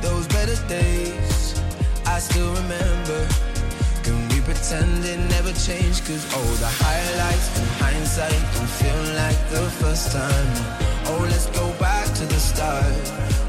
Those 0.00 0.26
better 0.28 0.56
days, 0.68 1.60
I 2.06 2.18
still 2.18 2.52
remember. 2.54 3.28
Can 4.02 4.16
we 4.28 4.40
pretend 4.40 5.04
it 5.04 5.18
never 5.30 5.52
changed? 5.52 6.06
Cause 6.06 6.24
all 6.34 6.54
the 6.62 6.70
highlights 6.84 7.48
in 7.58 7.66
hindsight 7.82 8.40
don't 8.54 8.72
feel 8.80 9.02
like 9.16 9.40
the 9.50 9.64
first 9.80 10.12
time. 10.12 10.50
Oh, 11.06 11.26
let's 11.30 11.46
go 11.58 11.72
back 11.78 12.06
to 12.18 12.24
the 12.26 12.40
start. 12.40 12.94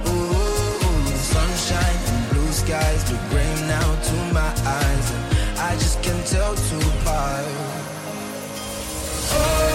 Ooh, 0.08 1.06
sunshine 1.18 2.00
and 2.12 2.30
blue 2.32 2.52
skies 2.52 3.12
look 3.12 3.22
gray 3.30 3.54
now 3.68 3.90
to 4.08 4.16
my 4.34 4.52
eyes. 4.80 5.12
And 5.12 5.60
I 5.60 5.74
just 5.76 6.02
can't 6.02 6.26
tell 6.26 6.56
two 6.56 6.82
apart. 7.00 7.46
Le 9.32 9.42
oh. 9.42 9.75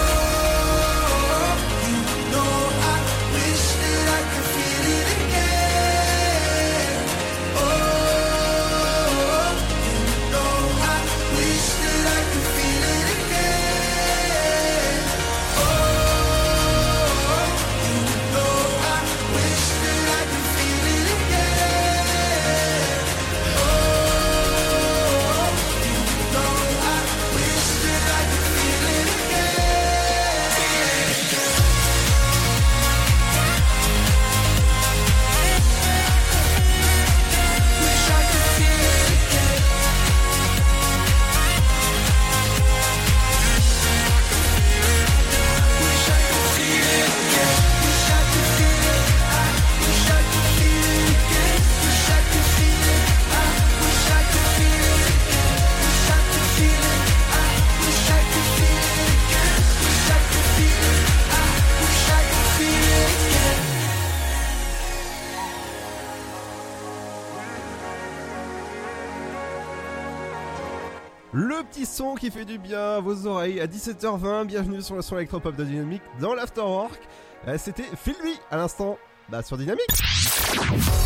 Qui 72.21 72.29
fait 72.29 72.45
du 72.45 72.59
bien 72.59 72.97
à 72.97 72.99
vos 72.99 73.25
oreilles 73.25 73.59
à 73.59 73.65
17h20. 73.65 74.45
Bienvenue 74.45 74.83
sur 74.83 74.93
le 74.93 75.01
son 75.01 75.17
électropop 75.17 75.55
de 75.55 75.63
Dynamique 75.63 76.03
dans 76.19 76.35
l'Afterwork. 76.35 77.01
Euh, 77.47 77.57
C'était 77.57 77.89
Phil 77.99 78.13
lui 78.21 78.35
à 78.51 78.57
l'instant 78.57 78.99
bah, 79.27 79.41
sur 79.41 79.57
Dynamique. 79.57 79.89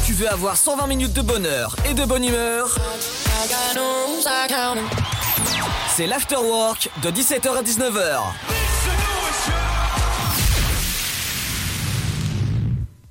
Tu 0.06 0.12
veux 0.12 0.28
avoir 0.30 0.58
120 0.58 0.88
minutes 0.88 1.14
de 1.14 1.22
bonheur 1.22 1.78
et 1.90 1.94
de 1.94 2.04
bonne 2.04 2.26
humeur? 2.26 2.68
C'est 5.88 6.06
l'Afterwork 6.08 6.90
de 7.02 7.12
17h 7.12 7.60
à 7.60 7.64
19h. 7.64 8.65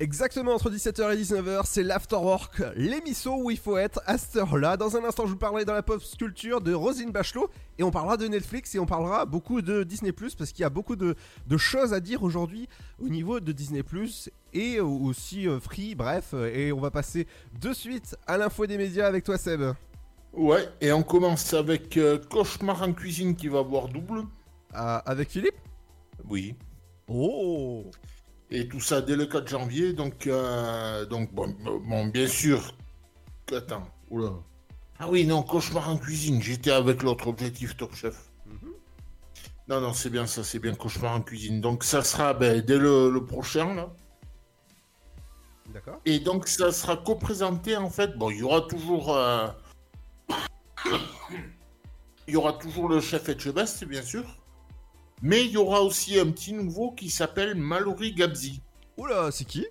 Exactement, 0.01 0.53
entre 0.53 0.69
17h 0.69 1.13
et 1.13 1.21
19h, 1.21 1.61
c'est 1.63 1.81
l'Afterwork, 1.81 2.61
l'émission 2.75 3.39
où 3.39 3.49
il 3.49 3.57
faut 3.57 3.77
être 3.77 4.01
à 4.05 4.17
cette 4.17 4.35
heure-là. 4.35 4.75
Dans 4.75 4.97
un 4.97 5.05
instant, 5.05 5.25
je 5.25 5.31
vous 5.31 5.37
parlerai 5.37 5.63
dans 5.63 5.73
la 5.73 5.83
pop 5.83 6.03
culture 6.19 6.59
de 6.59 6.73
Rosine 6.73 7.11
Bachelot 7.11 7.49
et 7.79 7.83
on 7.83 7.91
parlera 7.91 8.17
de 8.17 8.27
Netflix 8.27 8.75
et 8.75 8.79
on 8.79 8.85
parlera 8.85 9.25
beaucoup 9.25 9.61
de 9.61 9.83
Disney 9.83 10.11
Plus 10.11 10.35
parce 10.35 10.51
qu'il 10.51 10.63
y 10.63 10.65
a 10.65 10.69
beaucoup 10.69 10.97
de, 10.97 11.15
de 11.47 11.57
choses 11.57 11.93
à 11.93 12.01
dire 12.01 12.23
aujourd'hui 12.23 12.67
au 12.99 13.07
niveau 13.07 13.39
de 13.39 13.53
Disney 13.53 13.83
Plus 13.83 14.29
et 14.53 14.81
aussi 14.81 15.47
euh, 15.47 15.61
Free, 15.61 15.95
bref. 15.95 16.33
Et 16.33 16.73
on 16.73 16.81
va 16.81 16.91
passer 16.91 17.25
de 17.61 17.71
suite 17.71 18.17
à 18.27 18.37
l'info 18.37 18.65
des 18.65 18.77
médias 18.77 19.07
avec 19.07 19.23
toi, 19.23 19.37
Seb. 19.37 19.61
Ouais, 20.33 20.67
et 20.81 20.91
on 20.91 21.03
commence 21.03 21.53
avec 21.53 21.95
euh, 21.95 22.19
Cauchemar 22.29 22.83
en 22.83 22.91
cuisine 22.91 23.33
qui 23.33 23.47
va 23.47 23.63
boire 23.63 23.87
double. 23.87 24.23
Ah, 24.73 24.97
avec 25.05 25.29
Philippe? 25.29 25.55
Oui. 26.27 26.53
Oh 27.07 27.85
Et 28.55 28.69
tout 28.69 28.79
ça 28.79 29.01
dès 29.01 29.17
le 29.17 29.25
4 29.25 29.49
janvier, 29.49 29.91
donc, 29.91 30.27
euh, 30.27 31.05
donc 31.05 31.33
bon, 31.33 31.53
bon, 31.83 32.05
bien 32.07 32.25
sûr. 32.25 32.73
Attends, 33.51 33.85
oula. 34.09 34.31
Ah 34.97 35.09
oui, 35.09 35.25
non, 35.25 35.43
Cauchemar 35.43 35.89
en 35.89 35.97
cuisine, 35.97 36.41
j'étais 36.41 36.71
avec 36.71 37.03
l'autre 37.03 37.27
objectif 37.27 37.75
Top 37.75 37.93
Chef. 37.93 38.31
Non, 39.67 39.81
non, 39.81 39.91
c'est 39.91 40.09
bien 40.09 40.25
ça, 40.25 40.41
c'est 40.45 40.59
bien 40.59 40.73
Cauchemar 40.73 41.17
en 41.17 41.21
cuisine. 41.21 41.59
Donc 41.59 41.83
ça 41.83 42.01
sera 42.01 42.33
ben, 42.33 42.61
dès 42.61 42.77
le, 42.77 43.09
le 43.11 43.25
prochain, 43.25 43.73
là. 43.75 43.93
D'accord. 45.73 45.99
Et 46.05 46.19
donc 46.19 46.47
ça 46.47 46.71
sera 46.71 46.95
co-présenté 46.95 47.75
en 47.75 47.89
fait. 47.89 48.17
Bon, 48.17 48.29
il 48.29 48.37
y 48.37 48.43
aura 48.43 48.61
toujours. 48.61 49.17
euh, 49.17 49.47
il 52.27 52.33
y 52.33 52.37
aura 52.37 52.53
toujours 52.53 52.87
le 52.87 53.01
chef 53.01 53.27
Etchebest, 53.27 53.83
bien 53.83 54.01
sûr. 54.01 54.23
Mais 55.21 55.45
il 55.45 55.51
y 55.51 55.57
aura 55.57 55.81
aussi 55.81 56.19
un 56.19 56.29
petit 56.31 56.53
nouveau 56.53 56.91
qui 56.91 57.09
s'appelle 57.09 57.55
Mallory 57.55 58.13
Gabzi. 58.13 58.61
Oula, 58.97 59.31
c'est 59.31 59.45
qui? 59.45 59.65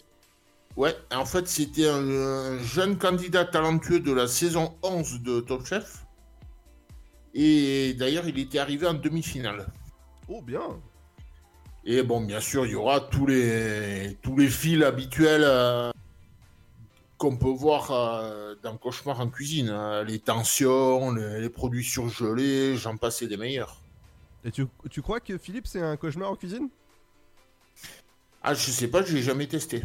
Ouais, 0.76 0.96
en 1.12 1.24
fait, 1.24 1.46
c'était 1.46 1.88
un, 1.88 2.08
un 2.08 2.58
jeune 2.58 2.98
candidat 2.98 3.44
talentueux 3.44 4.00
de 4.00 4.12
la 4.12 4.26
saison 4.26 4.74
11 4.82 5.20
de 5.22 5.40
Top 5.40 5.64
Chef. 5.66 6.04
Et 7.34 7.94
d'ailleurs, 7.94 8.26
il 8.28 8.38
était 8.38 8.58
arrivé 8.58 8.86
en 8.86 8.94
demi-finale. 8.94 9.66
Oh, 10.28 10.40
bien 10.42 10.62
Et 11.84 12.02
bon, 12.02 12.20
bien 12.22 12.40
sûr, 12.40 12.66
il 12.66 12.72
y 12.72 12.74
aura 12.74 13.00
tous 13.00 13.26
les, 13.26 14.18
tous 14.22 14.36
les 14.36 14.48
fils 14.48 14.82
habituels 14.82 15.44
euh, 15.44 15.90
qu'on 17.18 17.36
peut 17.36 17.48
voir 17.50 17.90
euh, 17.92 18.54
dans 18.62 18.76
Cauchemar 18.76 19.20
en 19.20 19.28
cuisine. 19.28 19.68
hein. 19.70 20.02
Les 20.04 20.18
tensions, 20.18 21.12
les, 21.12 21.40
les 21.40 21.50
produits 21.50 21.84
surgelés, 21.84 22.76
j'en 22.76 22.96
passe 22.96 23.22
et 23.22 23.28
des 23.28 23.36
meilleurs. 23.36 23.80
Et 24.44 24.50
tu, 24.50 24.66
tu 24.90 25.02
crois 25.02 25.20
que 25.20 25.38
Philippe 25.38 25.66
c'est 25.66 25.80
un 25.80 25.96
cauchemar 25.96 26.30
en 26.30 26.36
cuisine? 26.36 26.68
Ah, 28.42 28.52
je 28.54 28.70
sais 28.70 28.88
pas, 28.88 29.02
j'ai 29.02 29.22
jamais 29.22 29.46
testé. 29.46 29.82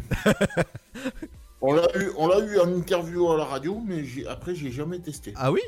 on 1.62 1.72
l'a 1.72 1.86
eu, 1.96 2.10
on 2.18 2.26
l'a 2.28 2.40
eu 2.40 2.58
en 2.58 2.68
interview 2.74 3.30
à 3.30 3.36
la 3.38 3.44
radio, 3.44 3.80
mais 3.86 4.04
j'ai- 4.04 4.26
après, 4.26 4.54
j'ai 4.54 4.70
jamais 4.70 4.98
testé. 4.98 5.32
Ah 5.36 5.50
oui? 5.50 5.62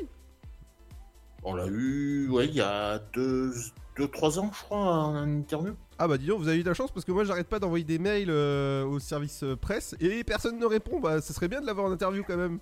On 1.43 1.55
l'a 1.55 1.65
eu, 1.65 2.29
ouais, 2.29 2.45
il 2.47 2.53
y 2.53 2.61
a 2.61 2.99
2-3 3.13 4.39
ans, 4.39 4.51
je 4.53 4.61
crois, 4.63 4.77
en 4.77 5.15
interview. 5.27 5.73
Ah 5.97 6.07
bah 6.07 6.17
dis 6.17 6.27
donc, 6.27 6.39
vous 6.39 6.47
avez 6.47 6.57
eu 6.59 6.63
de 6.63 6.69
la 6.69 6.73
chance 6.73 6.91
parce 6.91 7.05
que 7.05 7.11
moi 7.11 7.23
j'arrête 7.23 7.47
pas 7.47 7.59
d'envoyer 7.59 7.85
des 7.85 7.99
mails 7.99 8.29
euh, 8.29 8.83
au 8.83 8.99
service 8.99 9.43
euh, 9.43 9.55
presse 9.55 9.95
et 9.99 10.23
personne 10.23 10.57
ne 10.59 10.65
répond. 10.65 10.99
Bah 10.99 11.21
ce 11.21 11.33
serait 11.33 11.47
bien 11.47 11.61
de 11.61 11.65
l'avoir 11.67 11.85
en 11.87 11.91
interview 11.91 12.23
quand 12.25 12.35
même. 12.37 12.59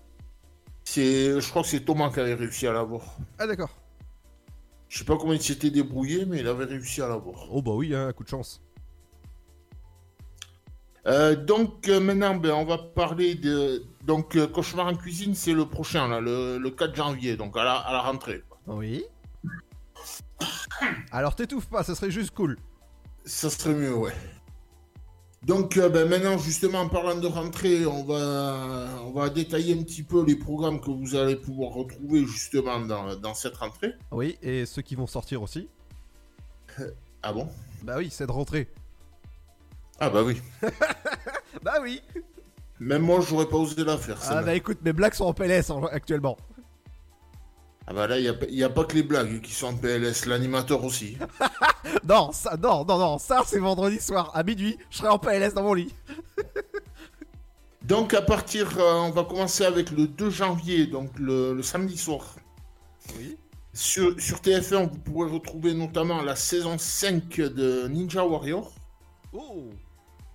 C'est, 0.84 1.39
je 1.39 1.50
crois 1.50 1.62
que 1.62 1.70
c'est 1.70 1.80
Thomas 1.82 2.10
qui 2.12 2.20
avait 2.20 2.34
réussi 2.34 2.67
à 2.67 2.74
l'avoir. 2.74 3.04
Ah 3.39 3.48
d'accord. 3.48 3.70
Je 4.91 4.97
sais 4.97 5.06
pas 5.06 5.15
comment 5.15 5.32
il 5.32 5.41
s'était 5.41 5.69
débrouillé, 5.69 6.25
mais 6.25 6.41
il 6.41 6.47
avait 6.49 6.65
réussi 6.65 7.01
à 7.01 7.08
l'avoir. 7.08 7.47
Oh 7.49 7.62
bah 7.62 7.71
oui, 7.71 7.95
hein, 7.95 8.10
un 8.10 8.12
coup 8.12 8.25
de 8.25 8.27
chance. 8.27 8.62
Euh, 11.08 11.34
donc 11.34 11.88
euh, 11.88 12.01
maintenant, 12.01 12.36
ben, 12.36 12.51
on 12.51 12.65
va 12.65 12.77
parler 12.77 13.36
de 13.36 13.86
donc 14.06 14.36
euh, 14.36 14.47
cauchemar 14.47 14.88
en 14.88 14.95
cuisine, 14.95 15.34
c'est 15.34 15.54
le 15.54 15.65
prochain 15.65 16.10
là, 16.10 16.19
le, 16.19 16.58
le 16.58 16.69
4 16.71 16.93
janvier, 16.93 17.38
donc 17.38 17.56
à 17.56 17.63
la, 17.63 17.75
à 17.75 17.93
la 17.93 18.01
rentrée. 18.01 18.43
Oui. 18.67 19.06
Alors 21.13 21.36
t'étouffes 21.36 21.69
pas, 21.69 21.84
ça 21.84 21.95
serait 21.95 22.12
juste 22.12 22.32
cool. 22.32 22.58
Ça 23.23 23.49
serait 23.49 23.73
mieux, 23.73 23.95
ouais. 23.95 24.13
Donc 25.45 25.77
euh, 25.77 25.89
ben, 25.89 26.08
maintenant, 26.08 26.38
justement, 26.38 26.82
en 26.82 26.89
parlant 26.89 27.15
de 27.15 27.25
rentrée, 27.25 27.86
on 27.88 28.04
va 28.04 28.88
on 29.06 29.12
va 29.12 29.30
détailler 29.30 29.73
un 29.77 29.82
petit 29.84 30.04
peu 30.04 30.23
les 30.23 30.36
programmes 30.36 30.80
que 30.80 30.91
vous 30.91 31.15
allez 31.15 31.36
pouvoir 31.36 31.71
retrouver 31.71 32.25
justement 32.25 32.80
dans, 32.80 33.15
dans 33.15 33.34
cette 33.34 33.58
rentrée. 33.58 33.93
Oui, 34.12 34.38
et 34.43 34.65
ceux 34.67 34.84
qui 34.84 34.95
vont 34.95 35.08
sortir 35.08 35.41
aussi. 35.41 35.67
Ah 37.23 37.34
bon? 37.34 37.47
Bah 37.84 37.95
oui, 37.97 38.10
c'est 38.12 38.27
de 38.27 38.32
rentrer. 38.32 38.69
Ah 39.99 40.10
bah 40.10 40.23
oui. 40.23 40.41
Bah 41.63 41.75
oui. 41.82 42.01
Même 42.80 43.04
moi, 43.04 43.19
j'aurais 43.21 43.45
pas 43.45 43.58
osé 43.58 43.84
la 43.84 43.97
faire. 43.97 44.17
Ah 44.30 44.41
bah 44.41 44.56
écoute, 44.56 44.80
mes 44.84 44.93
blagues 44.93 45.13
sont 45.13 45.25
en 45.25 45.34
PLS 45.34 45.69
en- 45.69 45.84
actuellement. 45.86 46.38
Ah 47.91 47.93
bah 47.93 48.08
là, 48.08 48.17
il 48.17 48.23
n'y 48.51 48.63
a, 48.63 48.69
pas 48.69 48.86
que 48.86 48.95
les 48.95 49.04
blagues 49.04 49.41
qui 49.41 49.51
sont 49.51 49.67
en 49.67 49.75
PLS, 49.75 50.25
l'animateur 50.25 50.86
aussi. 50.86 51.17
Non, 52.08 52.32
ça, 52.32 52.56
non, 52.56 52.86
non, 52.86 52.97
non, 52.97 53.17
ça 53.17 53.41
c'est 53.45 53.60
vendredi 53.60 53.99
soir 53.99 54.32
à 54.34 54.43
minuit. 54.43 54.77
Je 54.89 54.99
serai 54.99 55.10
en 55.10 55.19
PLS 55.19 55.54
dans 55.54 55.63
mon 55.63 55.73
lit. 55.73 55.93
Donc 57.84 58.13
à 58.13 58.21
partir, 58.21 58.77
euh, 58.80 58.93
on 58.93 59.12
va 59.12 59.25
commencer 59.25 59.65
avec 59.65 59.91
le 59.91 60.08
2 60.08 60.30
janvier, 60.30 60.88
donc 60.88 61.10
le, 61.19 61.54
le 61.54 61.62
samedi 61.62 61.97
soir. 61.97 62.36
Oui. 63.17 63.36
Sur, 63.73 64.19
sur 64.21 64.38
TF1, 64.38 64.89
vous 64.89 64.99
pourrez 64.99 65.30
retrouver 65.30 65.73
notamment 65.73 66.21
la 66.21 66.38
saison 66.38 66.77
5 66.77 67.36
de 67.36 67.88
Ninja 67.89 68.25
Warrior. 68.25 68.71
Oh. 69.34 69.69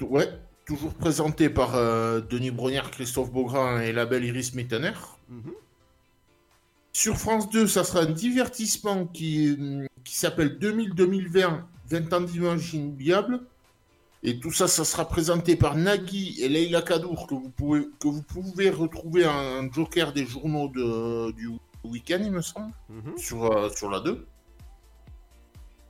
Ouais, 0.03 0.29
toujours 0.66 0.92
présenté 0.92 1.49
par 1.49 1.75
euh, 1.75 2.21
Denis 2.21 2.51
Brognard, 2.51 2.90
Christophe 2.90 3.33
Beaugrand 3.33 3.79
et 3.79 3.92
la 3.92 4.05
belle 4.05 4.27
Iris 4.27 4.55
Mittener. 4.55 4.92
Mhm. 5.31 5.53
Sur 6.97 7.19
France 7.19 7.51
2, 7.51 7.67
ça 7.67 7.85
sera 7.85 8.01
un 8.01 8.11
divertissement 8.11 9.05
qui, 9.07 9.55
qui 10.03 10.15
s'appelle 10.17 10.57
2000-2020, 10.59 11.61
20 11.91 12.13
ans 12.15 12.21
d'images 12.23 12.73
inoubliables. 12.73 13.41
Et 14.23 14.41
tout 14.41 14.51
ça, 14.51 14.67
ça 14.67 14.83
sera 14.83 15.07
présenté 15.07 15.57
par 15.57 15.77
Nagui 15.77 16.41
et 16.41 16.49
Leila 16.49 16.81
Kadour, 16.81 17.27
que 17.27 17.35
vous 17.35 17.51
pouvez, 17.51 17.83
que 18.01 18.09
vous 18.09 18.23
pouvez 18.23 18.71
retrouver 18.71 19.27
en 19.27 19.71
joker 19.71 20.15
des 20.15 20.25
journaux 20.25 20.69
de, 20.69 21.33
du 21.33 21.51
week-end, 21.85 22.21
il 22.25 22.33
me 22.33 22.41
semble, 22.41 22.73
Mhm. 22.89 23.19
sur, 23.19 23.45
euh, 23.45 23.69
sur 23.69 23.91
la 23.91 24.01
2. 24.01 24.27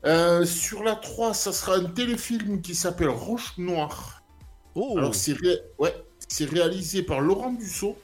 Euh, 0.07 0.45
sur 0.45 0.83
la 0.83 0.97
3, 0.97 1.35
ça 1.35 1.53
sera 1.53 1.77
un 1.77 1.85
téléfilm 1.85 2.61
qui 2.61 2.75
s'appelle 2.75 3.11
Roche 3.11 3.57
Noire. 3.59 4.25
Oh. 4.75 4.97
Alors, 4.99 5.15
c'est 5.15 5.35
ré- 5.35 5.61
ouais, 5.79 5.95
c'est 6.27 6.47
réalisé 6.51 7.05
par 7.05 7.21
Laurent 7.21 7.53
Dussault. 7.53 7.97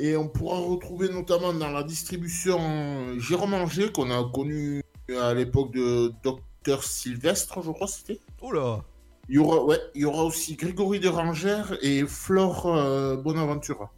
Et 0.00 0.16
on 0.16 0.28
pourra 0.28 0.58
retrouver 0.60 1.08
notamment 1.08 1.52
dans 1.52 1.70
la 1.70 1.82
distribution 1.82 3.18
Jérôme 3.18 3.54
Anger, 3.54 3.90
qu'on 3.92 4.10
a 4.10 4.30
connu 4.32 4.80
à 5.20 5.34
l'époque 5.34 5.72
de 5.72 6.12
Docteur 6.22 6.84
Sylvestre, 6.84 7.60
je 7.62 7.70
crois 7.72 7.88
c'était. 7.88 8.20
Oh 8.40 8.52
là. 8.52 8.84
Il 9.28 9.34
y 9.34 9.38
aura, 9.38 9.64
ouais, 9.64 9.80
il 9.96 10.02
y 10.02 10.04
aura 10.04 10.24
aussi 10.24 10.54
Grégory 10.54 11.00
de 11.00 11.08
Rangère 11.08 11.76
et 11.82 12.06
Flore 12.06 12.66
euh, 12.66 13.16
Bonaventura. 13.16 13.92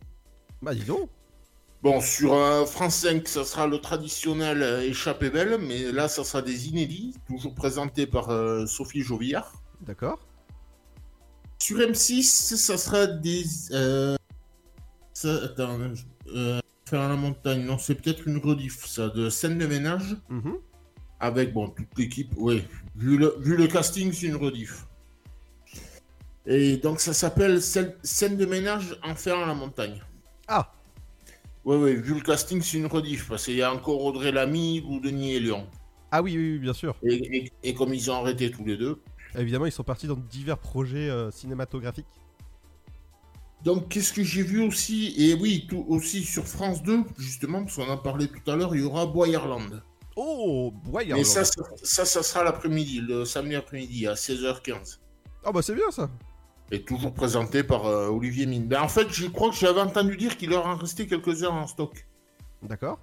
Bah 0.62 0.74
dis 0.74 0.84
donc. 0.84 1.10
Bon, 1.82 2.00
sur 2.00 2.34
euh, 2.34 2.66
France 2.66 2.96
5, 2.96 3.26
ça 3.28 3.44
sera 3.44 3.66
le 3.66 3.78
traditionnel 3.78 4.62
euh, 4.62 4.82
Échappée 4.82 5.30
Belle, 5.30 5.58
mais 5.58 5.92
là, 5.92 6.08
ça 6.08 6.24
sera 6.24 6.42
des 6.42 6.68
inédits, 6.68 7.14
toujours 7.26 7.54
présentés 7.54 8.06
par 8.06 8.28
euh, 8.30 8.66
Sophie 8.66 9.00
Jovillard. 9.00 9.52
D'accord. 9.82 10.18
Sur 11.58 11.78
M6, 11.78 12.22
ça 12.56 12.76
sera 12.76 13.06
des. 13.06 13.44
Ça, 15.20 15.34
attends, 15.44 15.78
euh, 16.34 16.60
faire 16.88 17.06
la 17.06 17.14
montagne, 17.14 17.62
non, 17.66 17.76
c'est 17.76 17.94
peut-être 17.94 18.26
une 18.26 18.38
rediff, 18.38 18.86
ça, 18.86 19.10
de 19.10 19.28
scène 19.28 19.58
de 19.58 19.66
ménage. 19.66 20.16
Mhm. 20.30 20.54
Avec, 21.20 21.52
bon, 21.52 21.68
toute 21.68 21.88
l'équipe, 21.98 22.32
oui. 22.38 22.62
Vu 22.96 23.18
le, 23.18 23.34
vu 23.40 23.54
le 23.54 23.66
casting, 23.66 24.10
c'est 24.14 24.28
une 24.28 24.36
rediff. 24.36 24.86
Et 26.46 26.78
donc, 26.78 27.00
ça 27.00 27.12
s'appelle 27.12 27.60
scène, 27.60 27.92
scène 28.02 28.38
de 28.38 28.46
ménage 28.46 28.96
en 29.02 29.14
fer 29.14 29.36
à 29.38 29.44
la 29.46 29.52
montagne. 29.52 30.00
Ah. 30.48 30.72
Oui, 31.66 31.76
oui, 31.76 31.96
vu 31.96 32.14
le 32.14 32.20
casting, 32.22 32.62
c'est 32.62 32.78
une 32.78 32.86
rediff, 32.86 33.28
parce 33.28 33.44
qu'il 33.44 33.56
y 33.56 33.62
a 33.62 33.74
encore 33.74 34.02
Audrey 34.02 34.32
Lamy 34.32 34.82
ou 34.88 35.00
Denis 35.00 35.34
et 35.34 35.40
Lyon. 35.40 35.66
Ah 36.10 36.22
oui, 36.22 36.34
oui, 36.34 36.52
oui, 36.52 36.58
bien 36.60 36.72
sûr. 36.72 36.96
Et, 37.02 37.14
et- 37.36 37.52
et 37.62 37.74
comme 37.74 37.92
ils 37.92 38.10
ont 38.10 38.14
arrêté 38.14 38.50
tous 38.50 38.64
les 38.64 38.78
deux. 38.78 38.98
Évidemment, 39.38 39.66
ils 39.66 39.72
sont 39.72 39.84
partis 39.84 40.06
dans 40.06 40.16
divers 40.16 40.56
projets 40.58 41.10
euh, 41.10 41.30
cinématographiques. 41.30 42.06
Donc, 43.64 43.88
qu'est-ce 43.88 44.12
que 44.12 44.22
j'ai 44.22 44.42
vu 44.42 44.62
aussi? 44.66 45.14
Et 45.18 45.34
oui, 45.34 45.66
tout, 45.68 45.84
aussi 45.88 46.24
sur 46.24 46.46
France 46.46 46.82
2, 46.82 47.00
justement, 47.18 47.62
parce 47.64 47.76
qu'on 47.76 47.88
en 47.88 47.98
parlait 47.98 48.26
tout 48.28 48.50
à 48.50 48.56
l'heure, 48.56 48.74
il 48.74 48.80
y 48.82 48.84
aura 48.84 49.04
Boyerland. 49.06 49.82
Oh, 50.16 50.72
Boyerland. 50.84 51.18
Mais 51.18 51.24
ça, 51.24 51.44
ça, 51.44 51.62
ça, 51.82 52.04
ça 52.04 52.22
sera 52.22 52.42
l'après-midi, 52.44 53.00
le 53.00 53.24
samedi 53.24 53.54
après-midi, 53.54 54.06
à 54.06 54.14
16h15. 54.14 54.98
Ah 55.44 55.52
bah 55.52 55.62
c'est 55.62 55.74
bien 55.74 55.90
ça. 55.90 56.10
Et 56.70 56.82
toujours 56.82 57.12
présenté 57.14 57.62
par 57.62 57.86
euh, 57.86 58.08
Olivier 58.08 58.46
Mine. 58.46 58.66
Ben, 58.66 58.80
en 58.82 58.88
fait, 58.88 59.08
je 59.10 59.26
crois 59.26 59.50
que 59.50 59.56
j'avais 59.56 59.80
entendu 59.80 60.16
dire 60.16 60.36
qu'il 60.36 60.50
leur 60.50 60.66
en 60.66 60.76
restait 60.76 61.06
quelques 61.06 61.42
heures 61.42 61.54
en 61.54 61.66
stock. 61.66 62.06
D'accord. 62.62 62.98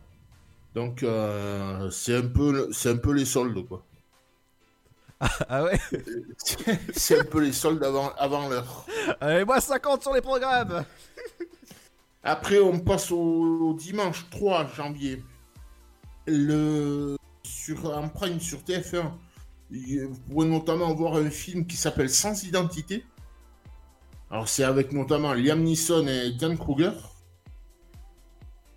Donc, 0.76 1.02
euh, 1.04 1.90
c'est 1.90 2.16
un, 2.16 2.28
peu 2.28 2.52
le- 2.52 2.70
c'est 2.72 2.90
un 2.90 2.98
peu 2.98 3.12
les 3.14 3.26
soldes, 3.26 3.66
quoi. 3.68 3.84
Ah 5.50 5.64
ouais 5.64 5.80
C'est 6.96 7.20
un 7.20 7.24
peu 7.24 7.42
les 7.42 7.54
soldes 7.54 7.84
avant, 7.84 8.12
avant 8.18 8.48
l'heure. 8.50 8.86
Allez, 9.20 9.46
moi 9.46 9.60
50 9.60 10.02
sur 10.04 10.14
les 10.14 10.22
programmes 10.22 10.86
Après, 12.24 12.60
on 12.60 12.80
passe 12.80 13.12
au, 13.12 13.18
au 13.18 13.74
dimanche 13.74 14.28
3 14.30 14.68
janvier. 14.76 15.24
Le, 16.28 17.16
sur, 17.44 17.96
en 17.98 18.10
prime 18.10 18.40
sur 18.40 18.60
TF1, 18.60 19.12
il- 19.72 20.06
vous 20.08 20.20
pourrez 20.30 20.48
notamment 20.48 20.94
voir 20.94 21.16
un 21.16 21.30
film 21.30 21.66
qui 21.66 21.78
s'appelle 21.78 22.10
Sans 22.10 22.44
identité. 22.44 23.06
Alors, 24.30 24.50
c'est 24.50 24.66
avec 24.66 24.92
notamment 24.92 25.34
Liam 25.34 25.64
Neeson 25.64 26.06
et 26.08 26.32
Diane 26.32 26.58
Kruger. 26.58 26.92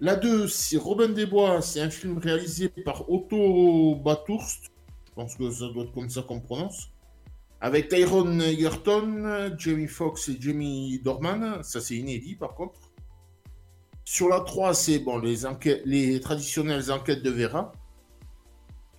La 0.00 0.16
2, 0.16 0.48
c'est 0.48 0.79
Robin 0.79 1.09
des 1.09 1.26
Bois. 1.26 1.61
C'est 1.61 1.81
un 1.81 1.90
film 1.90 2.18
réalisé 2.18 2.68
par 2.68 3.11
Otto 3.11 3.96
Bathurst. 3.96 4.69
Je 5.28 5.37
pense 5.37 5.37
que 5.37 5.50
ça 5.50 5.68
doit 5.72 5.85
être 5.85 5.92
comme 5.92 6.09
ça 6.09 6.22
qu'on 6.22 6.40
prononce. 6.40 6.88
Avec 7.61 7.88
Tyrone 7.88 8.40
Egerton, 8.40 9.52
Jamie 9.59 9.87
Foxx 9.87 10.30
et 10.30 10.38
Jamie 10.40 10.98
Dorman. 11.04 11.62
Ça, 11.62 11.80
c'est 11.83 11.96
inédit 11.96 12.37
par 12.37 12.54
contre. 12.54 12.80
Sur 14.04 14.28
la 14.30 14.40
3, 14.40 14.72
c'est 14.72 14.98
bon, 15.00 15.18
les, 15.18 15.44
enquêtes, 15.44 15.83
les 15.85 16.20
traditionnelles 16.20 16.90
enquêtes 16.90 17.22
de 17.22 17.30
Vera. 17.30 17.72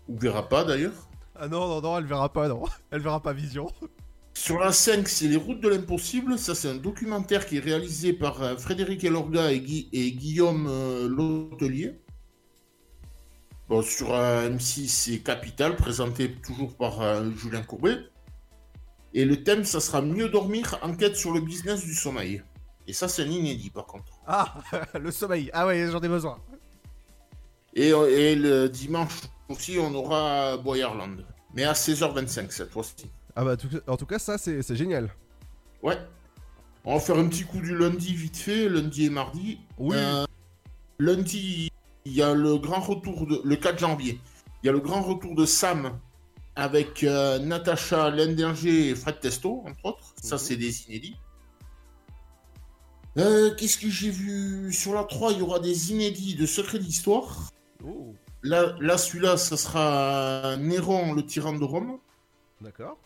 Ou 0.08 0.18
Vera 0.20 0.48
pas 0.48 0.64
d'ailleurs. 0.64 1.10
Ah 1.36 1.48
non, 1.48 1.68
non, 1.68 1.82
non, 1.82 1.98
elle 1.98 2.06
verra 2.06 2.32
pas, 2.32 2.48
non. 2.48 2.64
Elle 2.92 3.02
verra 3.02 3.20
pas 3.20 3.34
Vision. 3.34 3.68
Sur 4.36 4.60
la 4.60 4.72
5, 4.72 5.08
c'est 5.08 5.28
Les 5.28 5.38
Routes 5.38 5.60
de 5.60 5.70
l'Impossible. 5.70 6.38
Ça, 6.38 6.54
c'est 6.54 6.70
un 6.70 6.76
documentaire 6.76 7.48
qui 7.48 7.58
est 7.58 7.62
réalisé 7.62 8.14
par 8.14 8.44
euh, 8.44 8.58
Frédéric 8.58 9.04
Elorga 9.04 9.52
et, 9.52 9.60
Guy- 9.60 9.90
et 9.92 10.12
Guillaume 10.12 10.68
euh, 10.70 11.08
Lotelier. 11.10 12.00
Bon, 13.72 13.82
sur 13.82 14.14
euh, 14.14 14.50
M6, 14.50 14.90
c'est 14.90 15.20
Capital, 15.20 15.78
présenté 15.78 16.30
toujours 16.30 16.76
par 16.76 17.00
euh, 17.00 17.32
Julien 17.38 17.62
Courbet. 17.62 18.00
Et 19.14 19.24
le 19.24 19.46
thème, 19.46 19.64
ça 19.64 19.80
sera 19.80 20.02
Mieux 20.02 20.28
dormir, 20.28 20.78
enquête 20.82 21.16
sur 21.16 21.32
le 21.32 21.40
business 21.40 21.80
du 21.86 21.96
sommeil. 21.96 22.44
Et 22.86 22.92
ça, 22.92 23.08
c'est 23.08 23.24
un 23.24 23.28
inédit, 23.28 23.70
par 23.70 23.86
contre. 23.86 24.12
Ah, 24.28 24.56
le 25.00 25.10
sommeil. 25.10 25.50
Ah 25.54 25.66
ouais, 25.66 25.88
j'en 25.90 26.02
ai 26.02 26.10
besoin. 26.10 26.38
Et, 27.74 27.92
et 27.92 28.36
le 28.36 28.68
dimanche 28.68 29.22
aussi, 29.48 29.78
on 29.80 29.96
aura 29.96 30.58
Boyerland. 30.58 31.26
Mais 31.56 31.64
à 31.64 31.72
16h25 31.72 32.52
cette 32.52 32.72
fois-ci. 32.72 33.10
Ah 33.38 33.46
bah, 33.46 33.56
en 33.88 33.96
tout 33.96 34.06
cas, 34.06 34.20
ça, 34.20 34.38
c'est 34.38 34.62
c'est 34.64 34.76
génial. 34.76 35.10
Ouais. 35.82 35.98
On 36.84 36.96
va 36.96 37.00
faire 37.00 37.18
un 37.18 37.30
petit 37.30 37.46
coup 37.46 37.62
du 37.62 37.74
lundi 37.78 38.16
vite 38.16 38.36
fait, 38.36 38.68
lundi 38.68 39.06
et 39.06 39.10
mardi. 39.10 39.62
Oui. 39.78 39.96
Euh, 39.98 40.26
lundi, 41.00 41.72
il 42.06 42.14
y 42.14 42.22
a 42.22 42.34
le 42.34 42.58
grand 42.58 42.80
retour 42.80 43.28
de. 43.28 43.42
Le 43.44 43.56
4 43.56 43.80
janvier. 43.80 44.20
Il 44.64 44.68
y 44.68 44.70
a 44.70 44.72
le 44.72 44.80
grand 44.80 45.02
retour 45.02 45.36
de 45.36 45.46
Sam 45.46 46.00
avec 46.56 47.04
euh, 47.04 47.40
Natacha 47.40 48.10
Lendinger 48.10 48.90
et 48.90 48.96
Fred 48.96 49.20
Testo, 49.20 49.64
entre 49.66 49.86
autres. 49.86 50.14
Ça, 50.22 50.38
c'est 50.38 50.58
des 50.58 50.86
inédits. 50.88 51.16
Euh, 53.18 53.54
Qu'est-ce 53.56 53.78
que 53.78 53.90
j'ai 53.90 54.10
vu 54.10 54.72
Sur 54.72 54.94
la 54.94 55.04
3, 55.04 55.34
il 55.34 55.40
y 55.40 55.42
aura 55.42 55.60
des 55.60 55.92
inédits 55.92 56.36
de 56.36 56.46
Secrets 56.46 56.80
d'Histoire. 56.80 57.50
Oh. 57.86 58.14
Là, 58.44 58.76
là 58.80 58.98
celui-là, 58.98 59.38
ça 59.38 59.58
sera 59.58 60.56
Néron, 60.58 61.14
le 61.14 61.26
tyran 61.26 61.54
de 61.54 61.64
Rome. 61.64 62.00
D'accord. 62.62 62.98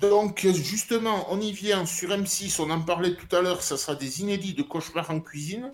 Donc, 0.00 0.46
justement, 0.52 1.26
on 1.30 1.40
y 1.40 1.52
vient 1.52 1.86
sur 1.86 2.10
M6, 2.10 2.60
on 2.60 2.70
en 2.70 2.80
parlait 2.80 3.14
tout 3.14 3.34
à 3.34 3.40
l'heure, 3.40 3.62
ça 3.62 3.76
sera 3.76 3.94
des 3.94 4.20
inédits 4.20 4.54
de 4.54 4.62
Cauchemar 4.62 5.10
en 5.10 5.20
cuisine, 5.20 5.72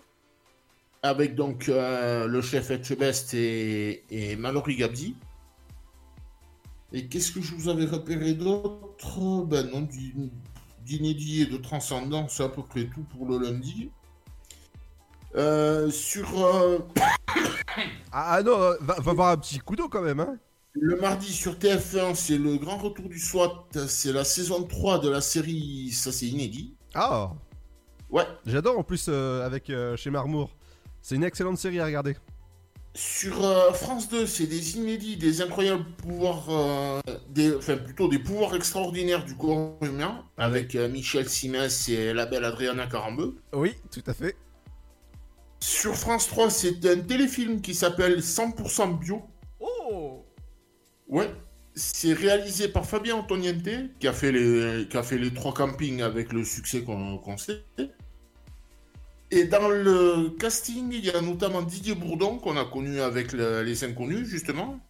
avec 1.03 1.35
donc 1.35 1.69
euh, 1.69 2.27
le 2.27 2.43
chef 2.43 2.71
Etchebest 2.71 3.35
et, 3.35 4.05
et 4.11 4.37
Mallory 4.37 4.77
Gabzi. 4.77 5.17
Et 6.93 7.07
qu'est-ce 7.07 7.33
que 7.33 7.41
je 7.41 7.55
vous 7.55 7.69
avais 7.69 7.85
repéré 7.87 8.35
d'autre? 8.35 9.45
Ben 9.47 9.71
non, 9.71 9.83
d'in- 9.83 10.29
d'inédits 10.85 11.43
et 11.43 11.47
de 11.47 11.57
transcendants, 11.57 12.27
c'est 12.29 12.43
à 12.43 12.49
peu 12.49 12.63
près 12.63 12.85
tout 12.87 13.03
pour 13.17 13.27
le 13.27 13.39
lundi. 13.39 13.91
Euh, 15.37 15.91
sur 15.91 16.45
euh, 16.45 16.79
Ah, 18.13 18.35
ah 18.35 18.43
non, 18.43 18.59
va, 18.81 18.97
va 18.99 19.13
voir 19.13 19.29
un 19.29 19.37
petit 19.37 19.59
coup 19.61 19.77
d'eau 19.77 19.89
quand 19.89 20.03
même, 20.03 20.19
hein. 20.21 20.37
Le 20.73 20.97
mardi 21.01 21.33
sur 21.33 21.55
TF1, 21.55 22.15
c'est 22.15 22.39
le 22.39 22.57
grand 22.57 22.77
retour 22.77 23.09
du 23.09 23.19
SWAT. 23.19 23.67
C'est 23.89 24.13
la 24.13 24.25
saison 24.25 24.63
3 24.65 24.99
de 25.01 25.09
la 25.09 25.21
série. 25.21 25.91
Ça, 25.93 26.13
c'est 26.13 26.27
inédit. 26.27 26.75
Ah 26.95 27.33
Ouais. 28.09 28.25
J'adore 28.47 28.79
en 28.79 28.83
plus 28.83 29.07
euh, 29.09 29.45
avec 29.47 29.71
chez 29.97 30.11
Marmour. 30.11 30.51
C'est 31.03 31.15
une 31.17 31.25
excellente 31.25 31.59
série 31.59 31.81
à 31.81 31.87
regarder. 31.87 32.17
Sur 32.95 33.45
euh, 33.45 33.73
France 33.73 34.09
2, 34.09 34.27
c'est 34.27 34.47
des 34.47 34.77
inédits, 34.77 35.17
des 35.17 35.43
incroyables 35.43 35.85
pouvoirs. 35.99 36.47
euh, 36.51 37.01
des, 37.29 37.55
enfin, 37.55 37.77
plutôt 37.77 38.09
des 38.09 38.19
pouvoirs 38.19 38.57
extraordinaires 38.57 39.25
du 39.25 39.37
corps 39.37 39.79
humain. 39.83 40.25
Avec 40.37 40.75
euh, 40.75 40.89
Michel 40.89 41.29
Simès 41.29 41.89
et 41.89 42.13
la 42.13 42.27
belle 42.27 42.45
Adriana 42.45 42.87
Carambeu. 42.87 43.37
Oui, 43.53 43.75
tout 43.93 44.03
à 44.07 44.13
fait. 44.15 44.37
Sur 45.61 45.95
France 45.95 46.27
3, 46.27 46.51
c'est 46.51 46.85
un 46.87 47.01
téléfilm 47.01 47.61
qui 47.61 47.75
s'appelle 47.75 48.19
100% 48.21 48.99
bio. 48.99 49.23
Oh 49.61 50.25
Ouais. 51.09 51.31
C'est 51.77 52.13
réalisé 52.13 52.67
par 52.69 52.85
Fabien 52.85 53.15
Antoniente, 53.17 53.69
qui 54.01 54.09
a 54.09 54.13
fait 54.13 54.33
les, 54.33 54.89
qui 54.89 54.97
a 54.97 55.03
fait 55.05 55.19
les 55.19 55.33
trois 55.33 55.55
campings 55.55 56.03
avec 56.03 56.33
le 56.33 56.45
succès 56.45 56.83
qu'on 56.83 57.19
qu'on 57.19 57.37
sait. 57.37 57.65
Et 59.31 59.45
dans 59.45 59.69
le 59.69 60.31
casting, 60.39 60.91
il 60.93 61.05
y 61.05 61.11
a 61.11 61.21
notamment 61.21 61.63
Didier 61.63 61.95
Bourdon, 61.95 62.39
qu'on 62.39 62.57
a 62.57 62.65
connu 62.65 63.01
avec 63.01 63.33
le- 63.33 63.63
Les 63.63 63.85
Inconnus, 63.85 64.27
justement. 64.27 64.81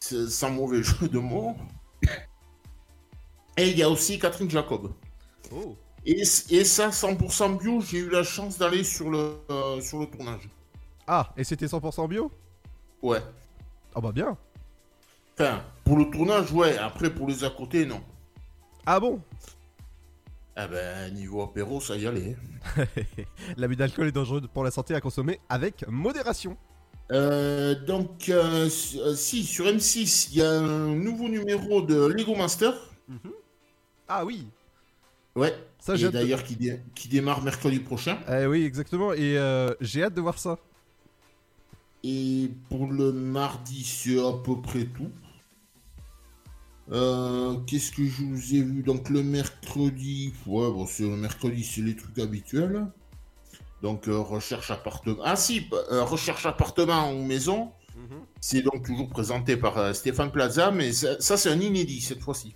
Sans 0.00 0.50
mauvais 0.50 0.82
jeu 0.82 1.08
de 1.08 1.18
mots. 1.18 1.56
Et 3.56 3.68
il 3.70 3.78
y 3.78 3.82
a 3.82 3.88
aussi 3.90 4.18
Catherine 4.18 4.50
Jacob. 4.50 4.92
Oh. 5.52 5.76
Et, 6.06 6.22
et 6.50 6.64
ça, 6.64 6.90
100% 6.90 7.58
bio, 7.58 7.80
j'ai 7.80 7.98
eu 7.98 8.10
la 8.10 8.22
chance 8.22 8.56
d'aller 8.58 8.84
sur 8.84 9.10
le, 9.10 9.36
euh, 9.50 9.80
sur 9.80 9.98
le 9.98 10.06
tournage. 10.06 10.48
Ah, 11.06 11.32
et 11.36 11.44
c'était 11.44 11.66
100% 11.66 12.08
bio? 12.08 12.30
Ouais. 13.02 13.20
Ah 13.94 14.00
bah 14.00 14.12
bien. 14.12 14.36
Enfin, 15.34 15.62
pour 15.84 15.96
le 15.98 16.08
tournage, 16.10 16.52
ouais. 16.52 16.78
Après, 16.78 17.12
pour 17.12 17.26
les 17.28 17.44
à 17.44 17.50
côté, 17.50 17.84
non. 17.84 18.00
Ah 18.86 19.00
bon? 19.00 19.20
Ah 20.62 20.68
ben, 20.68 21.14
niveau 21.14 21.40
apéro, 21.40 21.80
ça 21.80 21.96
y 21.96 22.06
allait. 22.06 22.36
L'abus 23.56 23.76
d'alcool 23.76 24.08
est 24.08 24.12
dangereux 24.12 24.42
pour 24.52 24.62
la 24.62 24.70
santé 24.70 24.94
à 24.94 25.00
consommer 25.00 25.40
avec 25.48 25.88
modération. 25.88 26.54
Euh, 27.10 27.74
donc, 27.74 28.28
euh, 28.28 28.68
euh, 28.96 29.14
si, 29.14 29.42
sur 29.44 29.64
M6, 29.64 30.28
il 30.32 30.36
y 30.36 30.42
a 30.42 30.50
un 30.50 30.94
nouveau 30.94 31.30
numéro 31.30 31.80
de 31.80 32.04
Lego 32.08 32.34
Master. 32.36 32.74
Ah 34.06 34.26
oui 34.26 34.48
Ouais. 35.34 35.54
Ça, 35.78 35.96
j'ai 35.96 36.10
d'ailleurs, 36.10 36.44
qui, 36.44 36.56
dé- 36.56 36.80
qui 36.94 37.08
démarre 37.08 37.42
mercredi 37.42 37.78
prochain. 37.78 38.18
Eh 38.28 38.44
oui, 38.44 38.64
exactement. 38.64 39.14
Et 39.14 39.38
euh, 39.38 39.72
j'ai 39.80 40.02
hâte 40.02 40.12
de 40.14 40.20
voir 40.20 40.38
ça. 40.38 40.58
Et 42.04 42.50
pour 42.68 42.86
le 42.86 43.12
mardi, 43.12 43.82
c'est 43.82 44.18
à 44.18 44.32
peu 44.44 44.60
près 44.60 44.84
tout. 44.84 45.10
Euh, 46.92 47.56
Qu'est-ce 47.66 47.92
que 47.92 48.04
je 48.04 48.22
vous 48.24 48.54
ai 48.54 48.62
vu 48.62 48.82
Donc 48.82 49.08
le 49.10 49.22
mercredi, 49.22 50.32
ouais, 50.46 50.70
bon, 50.70 50.86
c'est 50.86 51.04
le 51.04 51.16
mercredi, 51.16 51.62
c'est 51.64 51.82
les 51.82 51.94
trucs 51.96 52.18
habituels. 52.18 52.86
Donc 53.82 54.08
euh, 54.08 54.18
recherche 54.18 54.70
appartement. 54.70 55.22
Ah 55.24 55.36
si, 55.36 55.68
euh, 55.72 56.02
recherche 56.04 56.46
appartement 56.46 57.12
ou 57.12 57.22
maison. 57.24 57.72
C'est 58.40 58.62
donc 58.62 58.86
toujours 58.86 59.08
présenté 59.10 59.56
par 59.58 59.94
Stéphane 59.94 60.32
Plaza, 60.32 60.70
mais 60.70 60.90
ça, 60.92 61.20
ça, 61.20 61.36
c'est 61.36 61.50
un 61.50 61.60
inédit 61.60 62.00
cette 62.00 62.22
fois-ci. 62.22 62.54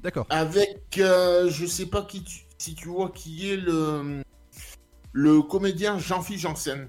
D'accord. 0.00 0.26
Avec, 0.28 0.82
je 0.96 1.66
sais 1.66 1.86
pas 1.86 2.02
qui 2.02 2.22
tu- 2.22 2.44
si 2.58 2.74
tu 2.74 2.88
vois 2.88 3.08
qui 3.10 3.50
est 3.50 3.56
le 3.56 4.22
le 5.12 5.40
comédien 5.42 5.98
Jean-Philippe 5.98 6.40
Janssen. 6.42 6.88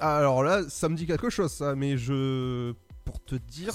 Ah, 0.00 0.16
alors 0.18 0.42
là, 0.42 0.62
ça 0.68 0.88
me 0.88 0.96
dit 0.96 1.06
quelque 1.06 1.30
chose, 1.30 1.52
ça, 1.52 1.74
mais 1.76 1.96
je. 1.96 2.72
Pour 3.04 3.22
te 3.22 3.36
dire. 3.36 3.72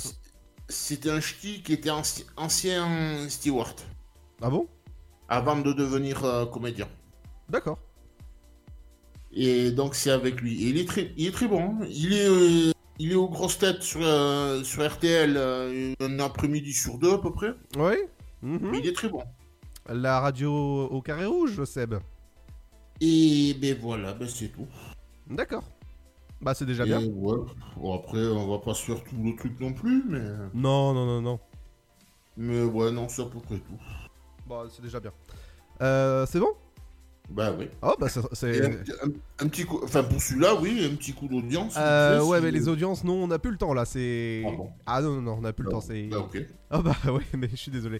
C'était 0.67 1.11
un 1.11 1.19
ch'ti 1.19 1.61
qui 1.61 1.73
était 1.73 1.89
anci- 1.89 2.25
ancien 2.37 3.27
steward. 3.29 3.75
Ah 4.41 4.49
bon? 4.49 4.67
Avant 5.29 5.57
de 5.59 5.73
devenir 5.73 6.23
euh, 6.25 6.45
comédien. 6.45 6.87
D'accord. 7.49 7.77
Et 9.31 9.71
donc 9.71 9.95
c'est 9.95 10.11
avec 10.11 10.41
lui. 10.41 10.63
Et 10.63 10.69
il 10.69 10.77
est 10.77 10.87
très, 10.87 11.11
il 11.17 11.27
est 11.27 11.31
très 11.31 11.47
bon. 11.47 11.61
hein. 11.81 11.85
Il 11.89 12.13
est, 12.13 12.27
euh, 12.27 12.71
il 12.99 13.11
est 13.11 13.15
aux 13.15 13.27
grosses 13.29 13.57
têtes 13.59 13.83
sur, 13.83 13.99
euh, 14.03 14.63
sur 14.63 14.87
RTL 14.89 15.35
euh, 15.37 15.93
un 15.99 16.19
après-midi 16.19 16.73
sur 16.73 16.97
deux 16.97 17.13
à 17.13 17.17
peu 17.17 17.31
près. 17.31 17.53
Oui 17.77 17.95
Il 18.43 18.87
est 18.87 18.93
très 18.95 19.09
bon. 19.09 19.23
La 19.87 20.19
radio 20.19 20.51
au 20.87 21.01
carré 21.01 21.25
rouge, 21.25 21.63
Seb. 21.65 21.95
Et 23.01 23.55
ben 23.59 23.77
voilà, 23.79 24.13
ben 24.13 24.27
c'est 24.27 24.47
tout. 24.49 24.67
D'accord. 25.27 25.63
Bah, 26.41 26.53
c'est 26.53 26.65
déjà 26.65 26.85
Et 26.85 26.87
bien. 26.87 26.99
ouais. 26.99 27.37
Bon, 27.77 27.95
après, 27.95 28.25
on 28.27 28.47
va 28.47 28.59
pas 28.59 28.73
se 28.73 28.83
faire 28.83 29.03
tout 29.03 29.15
le 29.23 29.35
truc 29.35 29.59
non 29.59 29.73
plus, 29.73 30.03
mais. 30.07 30.21
Non, 30.53 30.93
non, 30.93 31.05
non, 31.05 31.21
non. 31.21 31.39
Mais 32.37 32.63
ouais, 32.63 32.91
non, 32.91 33.07
c'est 33.09 33.21
à 33.21 33.25
peu 33.25 33.39
près 33.39 33.57
tout. 33.59 33.79
Bon, 34.45 34.67
c'est 34.69 34.81
déjà 34.81 34.99
bien. 34.99 35.11
Euh, 35.81 36.25
c'est 36.25 36.39
bon? 36.39 36.53
Bah 37.29 37.53
oui. 37.57 37.67
Oh, 37.81 37.93
bah, 37.99 38.07
c'est. 38.33 38.61
Un, 38.65 38.69
un- 39.07 39.11
un 39.39 39.47
petit 39.49 39.65
coup, 39.65 39.81
enfin 39.83 40.03
pour 40.03 40.21
celui-là, 40.21 40.55
oui, 40.61 40.87
un 40.89 40.95
petit 40.95 41.11
coup 41.11 41.27
d'audience. 41.27 41.73
Euh, 41.77 42.23
ouais, 42.23 42.39
mais 42.39 42.51
les 42.51 42.67
audiences, 42.69 43.03
non, 43.03 43.23
on 43.23 43.27
n'a 43.27 43.39
plus 43.39 43.51
le 43.51 43.57
temps 43.57 43.73
là. 43.73 43.83
C'est. 43.83 44.43
Ah, 44.85 45.01
non, 45.01 45.15
non, 45.15 45.21
non, 45.21 45.33
on 45.39 45.41
n'a 45.41 45.51
plus 45.51 45.63
le 45.65 45.71
temps. 45.71 45.81
C'est. 45.81 46.03
Bah, 46.03 46.19
ok. 46.19 46.37
Ah 46.69 46.81
bah 46.81 46.95
ouais, 47.11 47.23
mais 47.37 47.47
je 47.49 47.55
suis 47.55 47.71
désolé. 47.71 47.99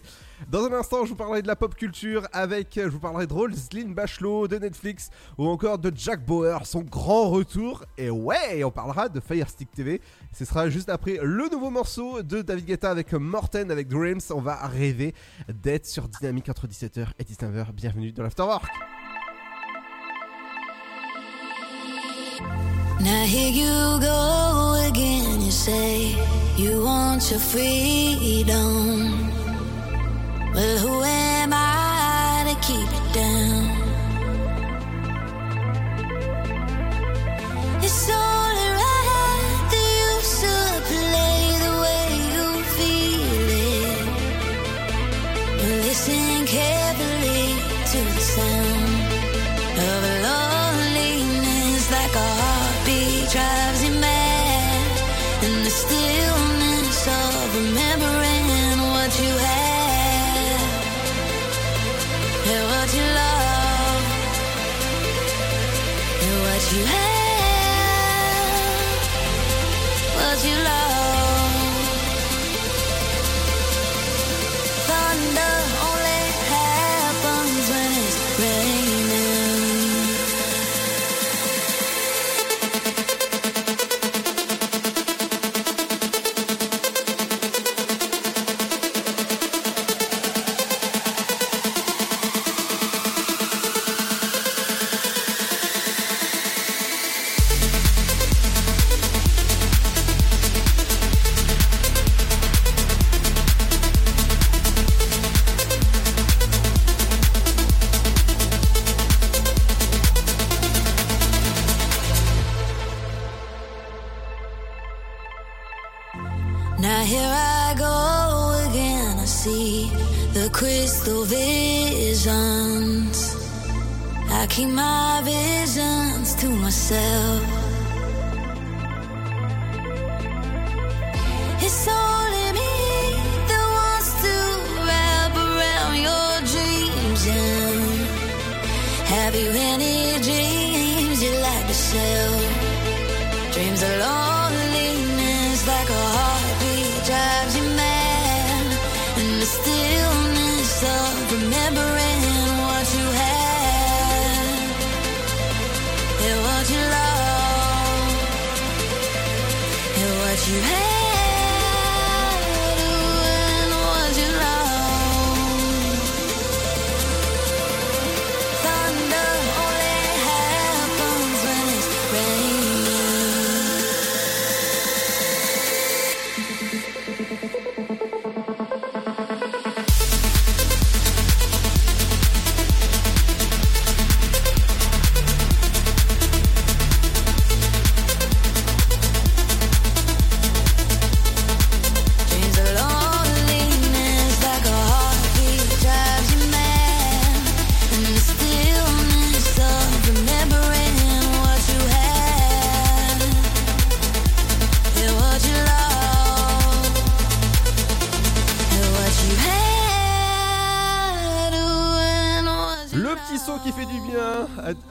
Dans 0.50 0.64
un 0.64 0.72
instant, 0.72 1.04
je 1.04 1.10
vous 1.10 1.16
parlerai 1.16 1.42
de 1.42 1.46
la 1.46 1.56
pop 1.56 1.74
culture 1.74 2.26
avec, 2.32 2.70
je 2.74 2.88
vous 2.88 2.98
parlerai 2.98 3.26
de 3.26 3.32
Roselyne 3.32 3.94
Bachelot 3.94 4.48
de 4.48 4.56
Netflix 4.58 5.10
ou 5.38 5.46
encore 5.46 5.78
de 5.78 5.92
Jack 5.94 6.24
Bauer, 6.24 6.64
son 6.66 6.82
grand 6.82 7.28
retour. 7.30 7.84
Et 7.98 8.10
ouais, 8.10 8.64
on 8.64 8.70
parlera 8.70 9.08
de 9.08 9.20
Firestick 9.20 9.70
TV. 9.72 10.00
Ce 10.32 10.44
sera 10.44 10.68
juste 10.68 10.88
après 10.88 11.18
le 11.22 11.48
nouveau 11.50 11.70
morceau 11.70 12.22
de 12.22 12.42
David 12.42 12.64
Guetta 12.66 12.90
avec 12.90 13.12
Morten 13.12 13.70
avec 13.70 13.88
Dreams. 13.88 14.20
On 14.30 14.40
va 14.40 14.56
rêver 14.66 15.14
d'être 15.48 15.86
sur 15.86 16.08
Dynamique 16.08 16.48
entre 16.48 16.66
17h 16.66 17.06
et 17.18 17.24
19h. 17.24 17.72
Bienvenue 17.72 18.12
dans 18.12 18.22
l'Afterwork. 18.24 18.66
Now 23.00 23.24
here 23.24 23.50
you 23.50 24.00
go 24.00 24.86
again. 24.88 25.40
You 25.40 25.50
say 25.50 26.16
you 26.56 26.82
want 26.84 27.30
your 27.30 27.40
freedom. 27.40 29.30
Well, 30.54 30.78
who 30.78 31.02
am 31.02 31.52
I 31.52 32.44
to 32.48 32.54
keep 32.66 32.88
it 32.88 33.14
down? 33.14 33.65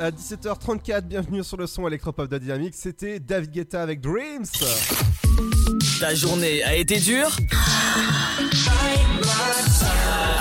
À, 0.05 0.07
à 0.07 0.11
17h34, 0.11 1.01
bienvenue 1.01 1.43
sur 1.43 1.57
le 1.57 1.65
son 1.67 1.87
électropop 1.87 2.29
de 2.29 2.37
Dynamique, 2.37 2.75
c'était 2.75 3.19
David 3.19 3.51
Guetta 3.51 3.81
avec 3.81 4.01
Dreams. 4.01 4.45
Ta 5.99 6.13
journée 6.13 6.63
a 6.63 6.75
été 6.75 6.99
dure? 6.99 7.35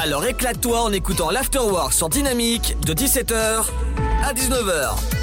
Alors 0.02 0.24
éclate-toi 0.26 0.82
en 0.82 0.92
écoutant 0.92 1.30
l'Afterwork 1.30 1.92
sur 1.92 2.08
Dynamique 2.08 2.76
de 2.84 2.92
17h 2.92 3.64
à 4.22 4.32
19h. 4.34 5.13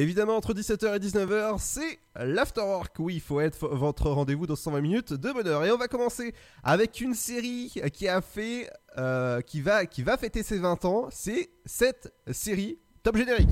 Évidemment, 0.00 0.34
entre 0.34 0.54
17h 0.54 0.96
et 0.96 0.98
19h, 0.98 1.56
c'est 1.58 1.98
l'Afterwork. 2.16 2.94
Oui, 3.00 3.16
il 3.16 3.20
faut 3.20 3.38
être 3.38 3.68
votre 3.68 4.08
rendez-vous 4.08 4.46
dans 4.46 4.56
120 4.56 4.80
minutes 4.80 5.12
de 5.12 5.30
bonheur. 5.30 5.62
Et 5.66 5.70
on 5.72 5.76
va 5.76 5.88
commencer 5.88 6.32
avec 6.64 7.02
une 7.02 7.12
série 7.12 7.70
qui 7.92 8.08
a 8.08 8.22
fait, 8.22 8.70
euh, 8.96 9.42
qui 9.42 9.60
va, 9.60 9.84
qui 9.84 10.02
va 10.02 10.16
fêter 10.16 10.42
ses 10.42 10.58
20 10.58 10.86
ans. 10.86 11.08
C'est 11.10 11.50
cette 11.66 12.14
série 12.32 12.78
Top 13.02 13.18
Générique. 13.18 13.50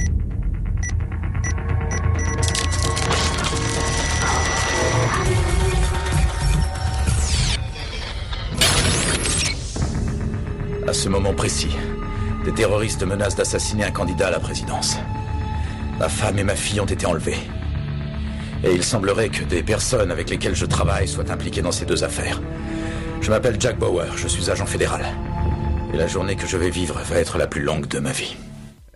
À 10.87 10.95
ce 10.95 11.11
moment 11.11 11.35
précis, 11.35 11.77
des 12.47 12.55
terroristes 12.55 13.03
menacent 13.03 13.37
d'assassiner 13.37 13.85
un 13.85 13.91
candidat 13.91 14.29
à 14.29 14.31
la 14.31 14.41
présidence. 14.41 14.97
Ma 15.99 16.09
femme 16.09 16.39
et 16.39 16.45
ma 16.45 16.55
fille 16.55 16.81
ont 16.81 16.87
été 16.87 17.07
enlevées. 17.07 17.39
Et 18.63 18.73
il 18.73 18.85
semblerait 18.85 19.31
que 19.31 19.43
des 19.43 19.65
personnes 19.65 20.13
avec 20.13 20.31
lesquelles 20.31 20.55
je 20.55 20.65
travaille 20.65 21.09
soient 21.09 21.31
impliquées 21.33 21.63
dans 21.63 21.73
ces 21.73 21.87
deux 21.87 22.05
affaires. 22.05 22.41
Je 23.21 23.31
m'appelle 23.31 23.61
Jack 23.61 23.79
Bauer, 23.79 24.16
je 24.16 24.29
suis 24.29 24.49
agent 24.49 24.66
fédéral. 24.66 25.05
Et 25.93 25.97
la 25.97 26.07
journée 26.07 26.37
que 26.37 26.47
je 26.47 26.57
vais 26.57 26.70
vivre 26.70 27.01
va 27.03 27.18
être 27.18 27.37
la 27.37 27.49
plus 27.49 27.62
longue 27.62 27.89
de 27.89 27.99
ma 27.99 28.12
vie. 28.12 28.37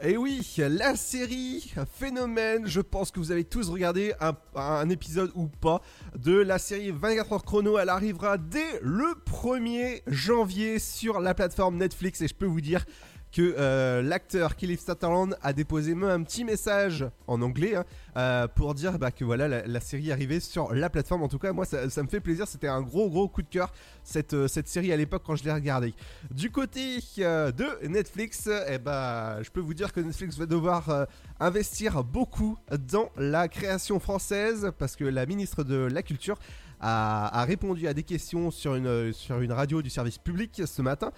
Et 0.05 0.17
oui, 0.17 0.45
la 0.59 0.97
série 0.97 1.73
phénomène, 1.93 2.67
je 2.67 2.81
pense 2.81 3.11
que 3.11 3.21
vous 3.21 3.31
avez 3.31 3.45
tous 3.45 3.69
regardé 3.69 4.13
un, 4.21 4.35
un 4.57 4.89
épisode 4.89 5.31
ou 5.35 5.47
pas 5.47 5.81
de 6.17 6.37
la 6.37 6.59
série 6.59 6.91
24 6.91 7.33
heures 7.33 7.45
chrono. 7.45 7.79
Elle 7.79 7.89
arrivera 7.89 8.37
dès 8.37 8.81
le 8.81 9.15
1er 9.31 10.03
janvier 10.09 10.81
sur 10.81 11.21
la 11.21 11.35
plateforme 11.35 11.77
Netflix 11.77 12.21
et 12.21 12.29
je 12.29 12.35
peux 12.35 12.47
vous 12.47 12.61
dire 12.61 12.85
que 13.33 13.55
euh, 13.59 14.03
l'acteur 14.03 14.57
Kiefer 14.57 14.77
Sutherland 14.77 15.37
a 15.43 15.53
déposé 15.53 15.95
même 15.95 16.11
un 16.11 16.23
petit 16.23 16.45
message 16.45 17.07
en 17.27 17.41
anglais 17.41 17.75
hein, 17.75 17.85
euh, 18.17 18.47
pour 18.47 18.75
dire 18.75 18.99
bah, 18.99 19.11
que 19.11 19.25
voilà 19.25 19.49
la, 19.49 19.67
la 19.67 19.81
série 19.81 20.13
arrivait 20.13 20.41
sur 20.41 20.75
la 20.75 20.91
plateforme. 20.91 21.23
En 21.23 21.29
tout 21.29 21.39
cas, 21.39 21.53
moi 21.53 21.65
ça, 21.65 21.87
me 22.03 22.09
fait 22.09 22.21
plaisir. 22.21 22.47
C'était 22.47 22.69
un 22.69 22.83
gros 22.83 23.09
gros 23.09 23.29
coup 23.29 23.43
de 23.43 23.49
cœur 23.49 23.73
cette, 24.05 24.35
euh, 24.35 24.49
cette 24.49 24.69
série 24.69 24.93
à 24.93 24.97
l'époque 24.97 25.23
quand 25.25 25.35
je 25.35 25.45
l'ai 25.45 25.53
regardée. 25.53 25.95
Du 26.31 26.51
côté 26.51 26.99
de 27.17 27.87
Netflix, 27.89 28.49
eh 28.69 28.79
bah, 28.79 29.43
je 29.43 29.51
peux 29.51 29.61
vous 29.61 29.75
dire 29.75 29.93
que 29.93 30.01
Netflix 30.01 30.37
va 30.37 30.47
devoir 30.47 31.07
investir 31.41 32.05
beaucoup 32.05 32.59
dans 32.91 33.11
la 33.17 33.49
création 33.49 33.99
française 33.99 34.73
parce 34.79 34.95
que 34.95 35.05
la 35.05 35.25
ministre 35.25 35.65
de 35.65 35.77
la 35.91 36.03
Culture 36.03 36.39
a, 36.81 37.41
a 37.41 37.45
répondu 37.45 37.89
à 37.89 37.95
des 37.95 38.03
questions 38.03 38.51
sur 38.51 38.75
une, 38.75 39.13
sur 39.13 39.41
une 39.41 39.53
radio 39.53 39.81
du 39.81 39.91
service 39.91 40.19
public 40.19 40.63
ce 40.67 40.83
matin 40.83 41.13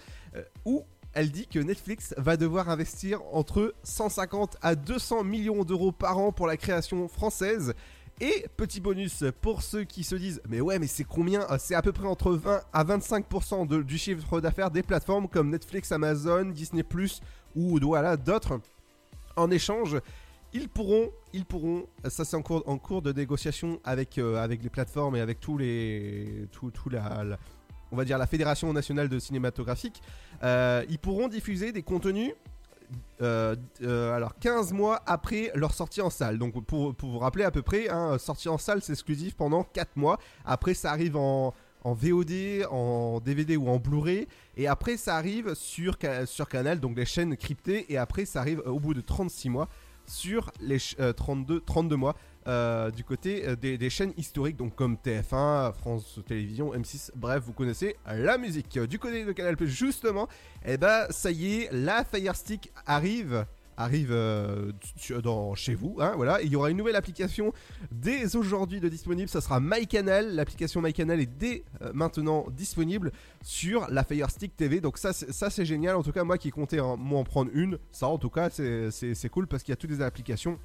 où 0.63 0.85
elle 1.15 1.31
dit 1.31 1.47
que 1.47 1.59
Netflix 1.59 2.13
va 2.17 2.37
devoir 2.37 2.69
investir 2.69 3.21
entre 3.31 3.73
150 3.83 4.57
à 4.61 4.75
200 4.75 5.23
millions 5.23 5.63
d'euros 5.63 5.91
par 5.91 6.17
an 6.19 6.31
pour 6.31 6.45
la 6.45 6.57
création 6.57 7.07
française. 7.07 7.73
Et 8.21 8.45
petit 8.55 8.79
bonus 8.79 9.23
pour 9.41 9.61
ceux 9.61 9.83
qui 9.83 10.03
se 10.03 10.15
disent 10.15 10.41
mais 10.47 10.61
ouais 10.61 10.77
mais 10.79 10.87
c'est 10.87 11.03
combien? 11.03 11.45
C'est 11.57 11.75
à 11.75 11.81
peu 11.81 11.91
près 11.91 12.07
entre 12.07 12.31
20 12.33 12.61
à 12.71 12.83
25% 12.83 13.65
de- 13.65 13.81
du 13.81 13.97
chiffre 13.97 14.39
d'affaires 14.39 14.71
des 14.71 14.83
plateformes 14.83 15.27
comme 15.27 15.49
Netflix, 15.49 15.91
Amazon, 15.91 16.45
Disney⁇ 16.45 16.83
ou 17.55 17.79
voilà 17.81 18.15
d'autres. 18.15 18.59
En 19.35 19.51
échange, 19.51 19.97
ils 20.53 20.69
pourront, 20.69 21.11
ils 21.33 21.45
pourront, 21.45 21.87
ça 22.07 22.23
c'est 22.23 22.37
en 22.37 22.41
cours, 22.41 23.01
de 23.01 23.11
négociation 23.11 23.81
avec, 23.83 24.17
euh, 24.17 24.41
avec 24.41 24.63
les 24.63 24.69
plateformes 24.69 25.17
et 25.17 25.19
avec 25.21 25.41
tous 25.41 25.57
les, 25.57 26.47
tout, 26.53 26.71
on 27.91 27.95
va 27.95 28.05
dire 28.05 28.17
la 28.17 28.27
Fédération 28.27 28.71
nationale 28.73 29.09
de 29.09 29.19
cinématographique, 29.19 30.01
euh, 30.43 30.83
ils 30.89 30.99
pourront 30.99 31.27
diffuser 31.27 31.71
des 31.71 31.83
contenus. 31.83 32.33
euh, 33.21 33.55
euh, 33.81 34.15
alors 34.15 34.35
15 34.39 34.71
mois 34.73 35.01
après 35.07 35.51
leur 35.55 35.73
sortie 35.73 36.01
en 36.01 36.09
salle. 36.09 36.37
Donc 36.37 36.63
pour, 36.65 36.93
vous 36.99 37.19
rappeler 37.19 37.43
à 37.43 37.51
peu 37.51 37.61
près, 37.61 37.89
hein, 37.89 38.17
sortie 38.17 38.49
en 38.49 38.57
salle 38.57 38.81
c'est 38.81 38.93
exclusif 38.93 39.35
pendant 39.35 39.63
4 39.63 39.95
mois. 39.95 40.19
Après 40.45 40.73
ça 40.73 40.91
arrive 40.91 41.15
en, 41.15 41.53
VOD, 41.83 42.65
en 42.69 43.19
DVD 43.21 43.57
ou 43.57 43.69
en 43.69 43.77
Blu-ray. 43.77 44.27
Et 44.57 44.67
après 44.67 44.97
ça 44.97 45.15
arrive 45.15 45.53
sur, 45.55 45.97
Ca- 46.01 46.25
sur 46.25 46.47
Canal, 46.49 46.79
donc 46.79 46.97
les 46.97 47.05
chaînes 47.05 47.35
cryptées. 47.37 47.91
Et 47.91 47.97
après 47.97 48.25
ça 48.25 48.39
arrive 48.41 48.61
euh, 48.65 48.71
au 48.71 48.79
bout 48.79 48.93
de 48.93 49.01
36 49.01 49.49
mois 49.49 49.67
sur 50.07 50.51
les 50.61 50.77
ch- 50.79 50.95
euh, 50.99 51.13
32, 51.13 51.61
32 51.61 51.95
mois 51.95 52.15
euh, 52.47 52.91
du 52.91 53.03
côté 53.03 53.47
euh, 53.47 53.55
des, 53.55 53.89
chaînes 53.89 54.13
historiques, 54.17 54.57
donc 54.57 54.75
comme 54.75 54.97
TF1, 55.03 55.73
France 55.73 56.19
Télévisions, 56.27 56.73
M6, 56.73 57.09
bref, 57.15 57.41
vous 57.43 57.53
connaissez 57.53 57.95
la 58.05 58.37
musique. 58.37 58.77
Du 58.79 58.99
côté 58.99 59.25
de 59.25 59.31
Canal+, 59.31 59.55
justement, 59.65 60.27
eh 60.63 60.77
ben, 60.77 61.07
ça 61.09 61.31
y 61.31 61.61
est, 61.61 61.69
la 61.71 62.03
Fire 62.03 62.35
Stick 62.35 62.71
arrive 62.85 63.45
arrive 63.77 64.11
euh, 64.13 64.71
dans, 65.21 65.53
chez 65.53 65.75
vous, 65.75 65.97
hein, 65.99 66.13
voilà, 66.15 66.41
il 66.41 66.47
y 66.49 66.55
aura 66.55 66.69
une 66.69 66.77
nouvelle 66.77 66.95
application 66.95 67.51
dès 67.91 68.37
aujourd'hui 68.37 68.79
de 68.79 68.87
disponible, 68.87 69.27
ça 69.27 69.41
sera 69.41 69.59
MyCanal, 69.59 70.33
l'application 70.33 70.81
MyCanal 70.81 71.19
est 71.19 71.25
dès 71.25 71.65
maintenant 71.93 72.45
disponible 72.55 73.11
sur 73.41 73.85
la 73.89 74.05
Fire 74.05 74.29
Stick 74.29 74.55
TV, 74.55 74.79
donc 74.79 74.97
ça 74.97 75.11
ça 75.11 75.49
c'est 75.49 75.65
génial, 75.65 75.97
en 75.97 76.03
tout 76.03 76.13
cas 76.13 76.23
moi 76.23 76.37
qui 76.37 76.51
comptais 76.51 76.79
en, 76.79 76.95
moi 76.95 77.19
en 77.19 77.25
prendre 77.25 77.51
une, 77.53 77.77
ça 77.91 78.07
en 78.07 78.17
tout 78.17 78.29
cas 78.29 78.49
c'est 78.49 79.29
cool 79.29 79.45
parce 79.45 79.61
qu'il 79.61 79.73
y 79.73 79.73
a 79.73 79.77
toutes 79.77 79.91
les 79.91 80.01
applications 80.01 80.57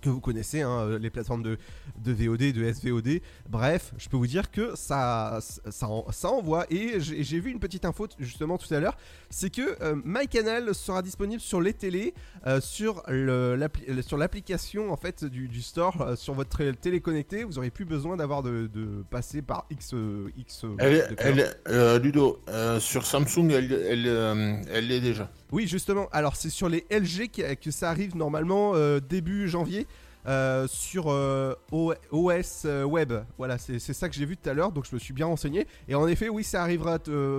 que 0.00 0.08
vous 0.08 0.20
connaissez, 0.20 0.60
hein, 0.62 0.70
euh, 0.80 0.98
les 0.98 1.10
plateformes 1.10 1.42
de, 1.42 1.58
de 2.04 2.12
VOD, 2.12 2.52
de 2.52 2.72
SVOD. 2.72 3.20
Bref, 3.48 3.92
je 3.98 4.08
peux 4.08 4.16
vous 4.16 4.26
dire 4.26 4.50
que 4.50 4.74
ça, 4.76 5.38
ça, 5.70 5.88
en- 5.88 6.10
ça 6.10 6.28
envoie. 6.30 6.66
Et 6.70 7.00
j'ai 7.00 7.40
vu 7.40 7.50
une 7.50 7.60
petite 7.60 7.84
info 7.84 8.06
justement 8.18 8.58
tout 8.58 8.72
à 8.72 8.80
l'heure, 8.80 8.96
c'est 9.30 9.50
que 9.50 9.76
euh, 9.82 9.96
MyCanal 10.04 10.74
sera 10.74 11.02
disponible 11.02 11.40
sur 11.40 11.60
les 11.60 11.72
télés, 11.74 12.14
euh, 12.46 12.60
sur 12.60 13.02
le- 13.08 13.56
l'appli- 13.56 14.02
sur 14.02 14.16
l'application 14.16 14.92
en 14.92 14.96
fait 14.96 15.24
du, 15.24 15.48
du 15.48 15.62
store, 15.62 16.00
euh, 16.02 16.16
sur 16.16 16.34
votre 16.34 16.62
télé 16.72 17.00
connectée. 17.00 17.44
Vous 17.44 17.58
aurez 17.58 17.70
plus 17.70 17.84
besoin 17.84 18.16
d'avoir 18.16 18.42
de, 18.42 18.68
de 18.72 19.02
passer 19.10 19.42
par 19.42 19.66
X 19.70 19.94
X. 20.36 20.64
Elle, 20.78 21.14
elle, 21.18 22.00
Ludo, 22.02 22.40
sur 22.78 23.04
Samsung, 23.06 23.50
elle, 23.50 23.72
elle, 23.72 24.62
elle 24.72 24.86
l'est 24.88 25.00
déjà. 25.00 25.30
Oui, 25.52 25.66
justement. 25.66 26.08
Alors, 26.12 26.36
c'est 26.36 26.48
sur 26.50 26.68
les 26.68 26.86
LG 26.90 27.28
que, 27.30 27.54
que 27.54 27.70
ça 27.70 27.90
arrive 27.90 28.16
normalement 28.16 28.72
euh, 28.74 29.00
début 29.00 29.48
janvier. 29.48 29.86
Euh, 30.26 30.66
sur 30.68 31.10
euh, 31.10 31.54
OS 31.72 32.62
euh, 32.64 32.84
Web, 32.84 33.12
voilà, 33.38 33.56
c'est 33.58 33.78
ça 33.78 34.08
que 34.08 34.14
j'ai 34.14 34.26
vu 34.26 34.36
tout 34.36 34.48
à 34.48 34.54
l'heure, 34.54 34.72
donc 34.72 34.86
je 34.88 34.94
me 34.94 35.00
suis 35.00 35.14
bien 35.14 35.26
renseigné. 35.26 35.66
Et 35.88 35.94
en 35.94 36.06
effet, 36.06 36.28
oui, 36.28 36.44
ça 36.44 36.62
arrivera 36.62 36.98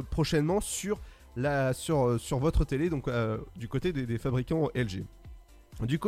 prochainement 0.09 0.61
sur 0.61 0.99
la, 1.35 1.73
sur, 1.73 2.19
sur 2.19 2.39
votre 2.39 2.65
télé, 2.65 2.89
donc 2.89 3.09
du 3.55 3.67
côté 3.67 3.93
des, 3.93 4.17
fabricants 4.17 4.69
LG. 4.75 5.05
Du, 5.83 5.99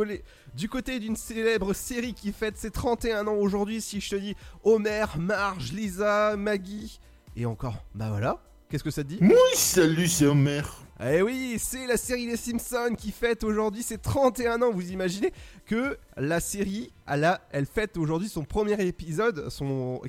du 0.54 0.68
côté 0.68 1.00
d'une 1.00 1.16
célèbre 1.16 1.72
série 1.72 2.14
qui 2.14 2.32
fête 2.32 2.56
ses 2.56 2.70
31 2.70 3.26
ans 3.26 3.34
aujourd'hui, 3.34 3.80
si 3.80 4.00
je 4.00 4.10
te 4.10 4.16
dis 4.16 4.36
Homer, 4.62 5.06
Marge, 5.18 5.72
Lisa, 5.72 6.36
Maggie, 6.36 7.00
et 7.36 7.46
encore, 7.46 7.84
bah 7.94 8.10
voilà, 8.10 8.38
qu'est-ce 8.68 8.84
que 8.84 8.90
ça 8.90 9.02
te 9.02 9.08
dit? 9.08 9.18
Oui, 9.20 9.34
salut, 9.54 10.06
c'est 10.06 10.26
Homer. 10.26 10.62
Eh 11.06 11.20
oui, 11.20 11.56
c'est 11.58 11.86
la 11.86 11.98
série 11.98 12.24
Les 12.24 12.38
Simpsons 12.38 12.94
qui 12.96 13.10
fête 13.10 13.44
aujourd'hui 13.44 13.82
ses 13.82 13.98
31 13.98 14.62
ans. 14.62 14.70
Vous 14.70 14.90
imaginez 14.90 15.34
que 15.66 15.98
la 16.16 16.40
série, 16.40 16.94
elle, 17.06 17.66
fête 17.66 17.98
aujourd'hui 17.98 18.30
son 18.30 18.42
premier 18.42 18.80
épisode 18.86 19.50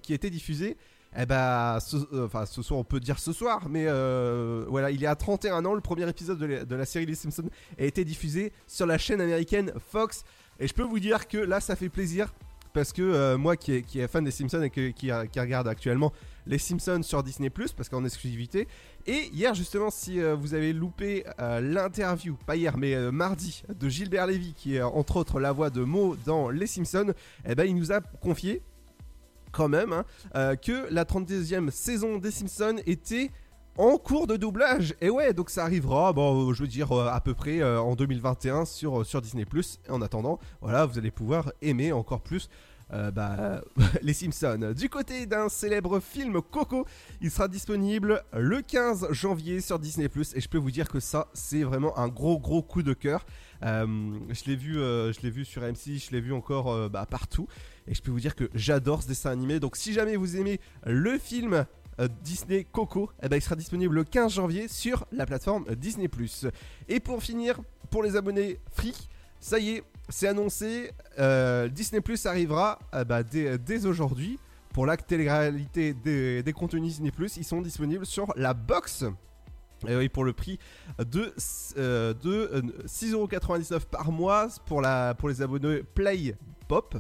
qui 0.01 0.13
a 0.13 0.15
été 0.15 0.29
diffusé. 0.29 0.77
Eh 1.17 1.25
bah, 1.25 1.79
enfin, 2.13 2.45
ce 2.45 2.61
soir, 2.61 2.79
on 2.79 2.85
peut 2.85 3.01
dire 3.01 3.19
ce 3.19 3.33
soir, 3.33 3.67
mais 3.69 3.85
euh, 3.87 4.63
voilà, 4.69 4.89
il 4.89 5.01
y 5.01 5.05
a 5.05 5.15
31 5.15 5.65
ans, 5.65 5.73
le 5.73 5.81
premier 5.81 6.07
épisode 6.07 6.37
de 6.37 6.45
la, 6.45 6.63
de 6.63 6.75
la 6.75 6.85
série 6.85 7.05
Les 7.05 7.15
Simpsons 7.15 7.49
a 7.77 7.83
été 7.83 8.05
diffusé 8.05 8.53
sur 8.65 8.85
la 8.85 8.97
chaîne 8.97 9.19
américaine 9.19 9.73
Fox. 9.91 10.23
Et 10.61 10.67
je 10.67 10.73
peux 10.73 10.83
vous 10.83 10.99
dire 10.99 11.27
que 11.27 11.37
là, 11.37 11.59
ça 11.59 11.75
fait 11.75 11.89
plaisir 11.89 12.33
parce 12.76 12.91
que 12.91 13.01
euh, 13.01 13.38
moi 13.38 13.55
qui 13.55 13.71
est, 13.71 14.07
fan 14.09 14.26
des 14.26 14.32
Simpsons 14.32 14.61
et 14.61 14.69
que- 14.69 14.89
qui, 14.89 15.09
regarde 15.11 15.65
actuellement 15.69 16.11
les 16.45 16.57
Simpsons 16.57 17.01
sur 17.03 17.23
Disney⁇ 17.23 17.47
parce 17.76 17.88
qu'en 17.88 18.03
exclusivité, 18.03 18.67
et 19.07 19.30
hier 19.32 19.55
justement 19.55 19.89
si 19.89 20.19
euh, 20.19 20.36
vous 20.36 20.53
avez 20.53 20.73
loupé 20.73 21.23
euh, 21.39 21.61
l'interview, 21.61 22.38
pas 22.45 22.57
hier 22.57 22.78
mais 22.78 22.93
euh, 22.93 23.13
mardi, 23.13 23.63
de 23.73 23.88
Gilbert 23.88 24.28
Lévy 24.28 24.53
qui 24.53 24.76
est 24.76 24.82
euh, 24.82 24.88
entre 24.88 25.15
autres 25.15 25.39
la 25.39 25.53
voix 25.53 25.69
de 25.69 25.86
Mo 25.86 26.17
dans 26.26 26.49
Les 26.49 26.67
Simpsons, 26.67 27.13
eh 27.47 27.55
ben, 27.55 27.63
il 27.63 27.76
nous 27.78 27.93
a 27.93 28.01
confié 28.01 28.61
quand 29.53 29.69
même 29.69 29.93
hein, 29.93 30.03
euh, 30.36 30.57
que 30.57 30.88
la 30.91 31.05
32e 31.05 31.71
saison 31.71 32.17
des 32.17 32.32
Simpsons 32.32 32.76
était 32.86 33.32
en 33.78 33.97
cours 33.97 34.28
de 34.28 34.38
doublage. 34.38 34.95
Et 35.01 35.09
ouais, 35.09 35.34
donc 35.34 35.49
ça 35.49 35.63
arrivera, 35.63 36.13
je 36.15 36.61
veux 36.61 36.67
dire, 36.67 36.91
euh, 36.91 37.09
à 37.09 37.21
peu 37.21 37.34
près 37.34 37.61
euh, 37.61 37.80
en 37.80 37.95
2021 37.95 38.65
sur, 38.65 39.05
sur 39.05 39.21
Disney⁇ 39.21 39.43
En 39.89 40.01
attendant, 40.01 40.39
voilà, 40.61 40.86
vous 40.86 40.97
allez 40.97 41.11
pouvoir 41.11 41.51
aimer 41.61 41.91
encore 41.91 42.21
plus 42.21 42.49
euh, 42.93 43.11
bah, 43.11 43.61
les 44.01 44.13
Simpsons. 44.13 44.73
Du 44.76 44.89
côté 44.89 45.26
d'un 45.26 45.49
célèbre 45.49 45.99
film 45.99 46.41
Coco, 46.41 46.86
il 47.21 47.32
sera 47.32 47.47
disponible 47.47 48.23
le 48.34 48.61
15 48.61 49.07
janvier 49.11 49.61
sur 49.61 49.80
Disney⁇ 49.80 50.07
et 50.36 50.41
je 50.41 50.49
peux 50.49 50.57
vous 50.57 50.71
dire 50.71 50.88
que 50.88 50.99
ça, 50.99 51.28
c'est 51.34 51.63
vraiment 51.63 51.97
un 51.97 52.07
gros 52.07 52.39
gros 52.39 52.61
coup 52.61 52.84
de 52.84 52.93
cœur. 52.93 53.26
Euh, 53.63 53.88
je 54.30 54.45
l'ai 54.45 54.55
vu, 54.55 54.80
euh, 54.80 55.13
sur 55.13 55.63
M6, 55.63 56.07
je 56.07 56.11
l'ai 56.11 56.21
vu 56.21 56.34
encore 56.34 56.71
euh, 56.71 56.89
bah, 56.89 57.05
partout, 57.09 57.47
et 57.88 57.93
je 57.93 58.01
peux 58.01 58.11
vous 58.11 58.19
dire 58.19 58.36
que 58.36 58.49
j'adore 58.53 59.03
ce 59.03 59.07
dessin 59.07 59.32
animé. 59.32 59.59
Donc 59.59 59.76
si 59.76 59.93
jamais 59.93 60.15
vous 60.15 60.38
aimez 60.38 60.59
le 60.86 61.17
film 61.17 61.53
euh, 61.53 61.63
Disney 62.23 62.65
Coco, 62.69 63.09
eh 63.23 63.29
ben, 63.29 63.39
sera 63.39 63.55
disponible 63.55 63.95
le 63.95 64.03
15 64.03 64.33
janvier 64.33 64.67
sur 64.67 65.05
la 65.11 65.25
plateforme 65.25 65.65
euh, 65.69 65.75
Disney+. 65.75 66.09
Et 66.87 66.99
pour 66.99 67.21
finir, 67.23 67.59
pour 67.89 68.03
les 68.03 68.15
abonnés 68.15 68.59
free, 68.71 68.93
ça 69.39 69.59
y 69.59 69.69
est, 69.71 69.83
c'est 70.09 70.27
annoncé, 70.27 70.91
euh, 71.19 71.67
Disney 71.67 72.01
arrivera 72.25 72.79
euh, 72.93 73.03
bah, 73.03 73.23
dès, 73.23 73.85
aujourd'hui. 73.85 74.39
Pour 74.73 74.85
l'intégralité 74.85 75.93
des, 75.93 76.43
des 76.43 76.53
contenus 76.53 76.83
Disney 76.83 77.11
ils 77.37 77.45
sont 77.45 77.61
disponibles 77.61 78.05
sur 78.05 78.33
la 78.35 78.53
box. 78.53 79.05
Et 79.87 80.09
pour 80.09 80.23
le 80.23 80.33
prix 80.33 80.57
de, 80.99 81.33
euh, 81.77 82.13
de 82.13 82.29
euh, 82.29 82.61
6,99€ 82.85 83.85
par 83.85 84.11
mois 84.11 84.47
pour, 84.65 84.81
pour 85.17 85.29
les 85.29 85.41
abonnés 85.41 85.83
Play 85.93 86.35
Pop. 86.67 86.97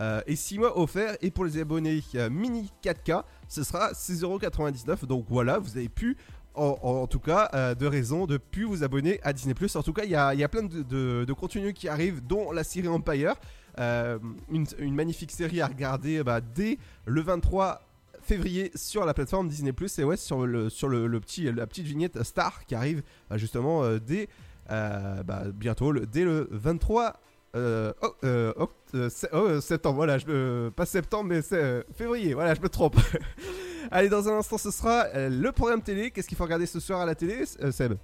euh, 0.00 0.20
et 0.26 0.36
6 0.36 0.58
mois 0.58 0.78
offerts. 0.78 1.16
Et 1.20 1.30
pour 1.30 1.44
les 1.44 1.58
abonnés 1.58 2.02
euh, 2.14 2.30
Mini 2.30 2.70
4K, 2.82 3.22
ce 3.48 3.64
sera 3.64 3.92
6,99€. 3.92 5.06
Donc 5.06 5.26
voilà, 5.28 5.58
vous 5.58 5.76
avez 5.76 5.88
pu 5.88 6.16
en, 6.54 7.06
tout 7.06 7.20
cas 7.20 7.50
euh, 7.54 7.74
de 7.74 7.86
raison 7.86 8.26
de 8.26 8.36
plus 8.36 8.64
vous 8.64 8.82
abonner 8.82 9.20
à 9.22 9.32
Disney 9.32 9.54
En 9.74 9.82
tout 9.82 9.92
cas, 9.92 10.04
il 10.04 10.10
y 10.10 10.16
a, 10.16 10.34
y 10.34 10.42
a 10.42 10.48
plein 10.48 10.62
de, 10.62 10.82
de, 11.24 11.32
contenus 11.32 11.72
qui 11.74 11.88
arrivent, 11.88 12.20
dont 12.26 12.50
la 12.52 12.64
série 12.64 12.88
Empire, 12.88 13.34
euh, 13.78 14.18
une, 14.50 14.94
magnifique 14.94 15.30
série 15.30 15.60
à 15.60 15.66
regarder 15.66 16.22
bah, 16.24 16.40
dès 16.40 16.78
le 17.06 17.20
23 17.20 17.82
février 18.22 18.72
sur 18.74 19.06
la 19.06 19.14
plateforme 19.14 19.48
Disney 19.48 19.72
et 19.98 20.04
ouais 20.04 20.16
sur 20.16 20.44
le 20.44 20.68
sur 20.68 20.88
le, 20.88 21.20
petit 21.20 21.50
la 21.50 21.66
petite 21.66 21.86
vignette 21.86 22.22
Star 22.24 22.66
qui 22.66 22.74
arrive 22.74 23.02
bah, 23.30 23.38
justement 23.38 23.84
euh, 23.84 23.98
dès 23.98 24.28
bah, 24.68 25.44
bientôt, 25.54 25.92
le- 25.92 26.06
dès 26.06 26.24
le 26.24 26.48
23 26.50 27.20
euh, 27.56 27.92
oh, 28.02 28.14
euh, 28.24 28.52
oct- 28.54 28.94
euh, 28.94 29.08
oh, 29.32 29.36
euh, 29.36 29.60
septembre. 29.60 29.96
Voilà, 29.96 30.18
je 30.18 30.68
pas 30.70 30.86
septembre, 30.86 31.30
mais 31.30 31.42
c'est 31.42 31.62
euh, 31.62 31.82
février. 31.94 32.34
Voilà, 32.34 32.54
je 32.54 32.60
me 32.60 32.68
trompe. 32.68 32.96
Allez, 33.90 34.08
dans 34.08 34.28
un 34.28 34.38
instant, 34.38 34.58
ce 34.58 34.70
sera 34.70 35.06
le 35.14 35.50
programme 35.50 35.82
télé. 35.82 36.10
Qu'est-ce 36.10 36.28
qu'il 36.28 36.36
faut 36.36 36.44
regarder 36.44 36.66
ce 36.66 36.80
soir 36.80 37.00
à 37.00 37.06
la 37.06 37.14
télé, 37.14 37.44
Seb? 37.46 37.94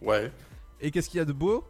Ouais. 0.00 0.30
Et 0.80 0.90
qu'est-ce 0.90 1.08
qu'il 1.10 1.18
y 1.18 1.20
a 1.20 1.24
de 1.24 1.32
beau? 1.32 1.64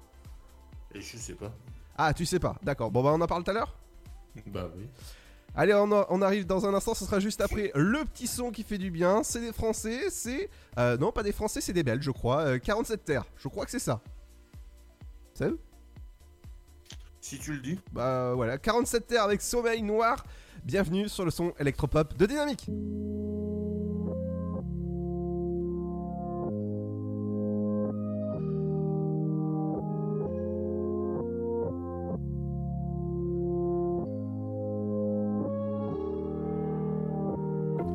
Et 0.95 1.01
je 1.01 1.17
sais 1.17 1.35
pas. 1.35 1.53
Ah, 1.97 2.13
tu 2.13 2.27
sais 2.27 2.39
pas. 2.39 2.57
D'accord. 2.63 2.91
Bon, 2.91 3.03
bah, 3.03 3.11
on 3.15 3.21
en 3.21 3.27
parle 3.27 3.45
tout 3.45 3.51
à 3.51 3.55
l'heure? 3.55 3.75
Bah 4.47 4.71
oui. 4.77 4.87
Allez, 5.55 5.75
on, 5.75 6.23
arrive 6.23 6.47
dans 6.47 6.67
un 6.67 6.75
instant, 6.75 6.95
ce 6.95 7.05
sera 7.05 7.19
juste 7.19 7.41
après 7.41 7.73
le 7.75 8.05
petit 8.05 8.29
son 8.29 8.53
qui 8.53 8.63
fait 8.63 8.79
du 8.79 8.93
bien. 8.93 9.25
C'est 9.25 9.41
des 9.41 9.53
Français, 9.53 10.11
c'est... 10.11 10.49
euh, 10.79 10.97
non, 10.97 11.11
pas 11.11 11.25
des 11.25 11.33
Français, 11.33 11.61
c'est 11.61 11.73
des 11.73 11.83
Belges, 11.83 12.05
je 12.05 12.13
crois. 12.13 12.43
Euh, 12.43 12.59
47 12.59 13.05
terres, 13.05 13.25
je 13.37 13.49
crois 13.49 13.65
que 13.65 13.73
c'est 13.73 13.81
ça. 13.81 14.01
Seb? 15.35 15.55
Si 17.29 17.39
tu 17.39 17.53
le 17.53 17.59
dis. 17.59 17.79
Bah 17.93 18.33
voilà, 18.35 18.57
47 18.57 19.07
terres 19.07 19.25
avec 19.25 19.43
Sommeil 19.43 19.83
Noir. 19.83 20.25
Bienvenue 20.65 21.11
sur 21.11 21.27
le 21.27 21.31
son 21.31 21.53
électropop 21.61 22.17
de 22.17 22.25
Dynamique. 22.25 22.71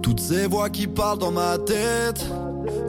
Toutes 0.04 0.20
ces 0.20 0.46
voix 0.46 0.70
qui 0.70 0.86
parlent 0.86 1.18
dans 1.18 1.32
ma 1.32 1.58
tête, 1.58 2.24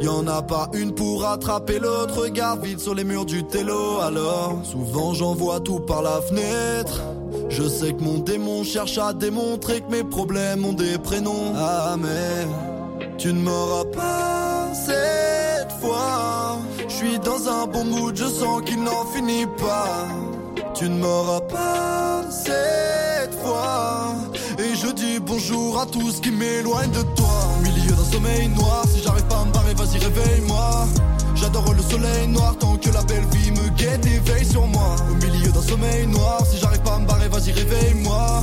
y 0.01 0.09
en 0.09 0.27
a 0.27 0.43
pas 0.43 0.69
une 0.75 0.95
pour 0.95 1.25
attraper 1.27 1.79
l'autre. 1.79 2.23
Regard 2.23 2.61
vide 2.61 2.81
sur 2.81 2.95
les 2.95 3.05
murs 3.05 3.25
du 3.25 3.45
télo. 3.45 4.01
Alors, 4.01 4.59
souvent 4.65 5.15
j'en 5.15 5.35
vois 5.35 5.61
tout 5.61 5.81
par 5.81 6.03
la 6.03 6.21
fenêtre. 6.21 7.01
Je 7.49 7.63
sais 7.69 7.93
que 7.93 8.03
mon 8.03 8.19
démon 8.19 8.65
cherche 8.65 8.99
à 8.99 9.13
démontrer 9.13 9.81
que 9.81 9.91
mes 9.91 10.05
problèmes 10.05 10.65
ont 10.65 10.73
des 10.73 10.99
prénoms. 10.99 11.53
Ah, 11.57 11.97
mais 11.99 12.47
tu 13.19 13.33
ne 13.33 13.41
m'auras 13.41 13.85
pas 13.85 14.73
cette 14.75 15.73
fois. 15.81 16.59
Je 16.89 16.95
suis 16.95 17.19
dans 17.19 17.49
un 17.49 17.67
bon 17.67 17.85
mood, 17.85 18.17
je 18.17 18.25
sens 18.25 18.63
qu'il 18.63 18.83
n'en 18.83 19.05
finit 19.15 19.47
pas. 19.59 20.09
Tu 20.75 20.89
ne 20.89 20.99
m'auras 20.99 21.41
pas 21.41 22.23
cette 22.31 23.35
fois. 23.43 24.15
Je 24.87 24.93
dis 24.93 25.19
bonjour 25.19 25.81
à 25.81 25.87
tous 25.87 26.21
qui 26.21 26.31
m'éloignent 26.31 26.91
de 26.91 27.03
toi. 27.17 27.41
Au 27.57 27.63
milieu 27.63 27.93
d'un 27.93 28.05
sommeil 28.05 28.49
noir, 28.49 28.85
si 28.87 29.03
j'arrive 29.03 29.25
pas 29.25 29.41
à 29.41 29.45
me 29.47 29.51
barrer, 29.51 29.73
vas-y 29.73 29.99
réveille-moi. 29.99 30.87
J'adore 31.37 31.73
le 31.73 31.83
soleil 31.83 32.29
noir 32.29 32.55
tant 32.59 32.77
que 32.77 32.91
la 32.91 33.03
belle 33.03 33.25
vie 33.33 33.51
me 33.51 33.71
guette 33.79 34.05
et 34.05 34.19
veille 34.19 34.45
sur 34.45 34.67
moi. 34.67 34.97
Au 35.11 35.15
milieu 35.15 35.51
d'un 35.51 35.63
sommeil 35.63 36.07
noir, 36.07 36.45
si 36.47 36.59
j'arrive 36.59 36.83
pas 36.83 36.97
à 36.97 36.99
me 36.99 37.07
barrer, 37.07 37.29
vas-y 37.29 37.53
réveille-moi. 37.53 38.43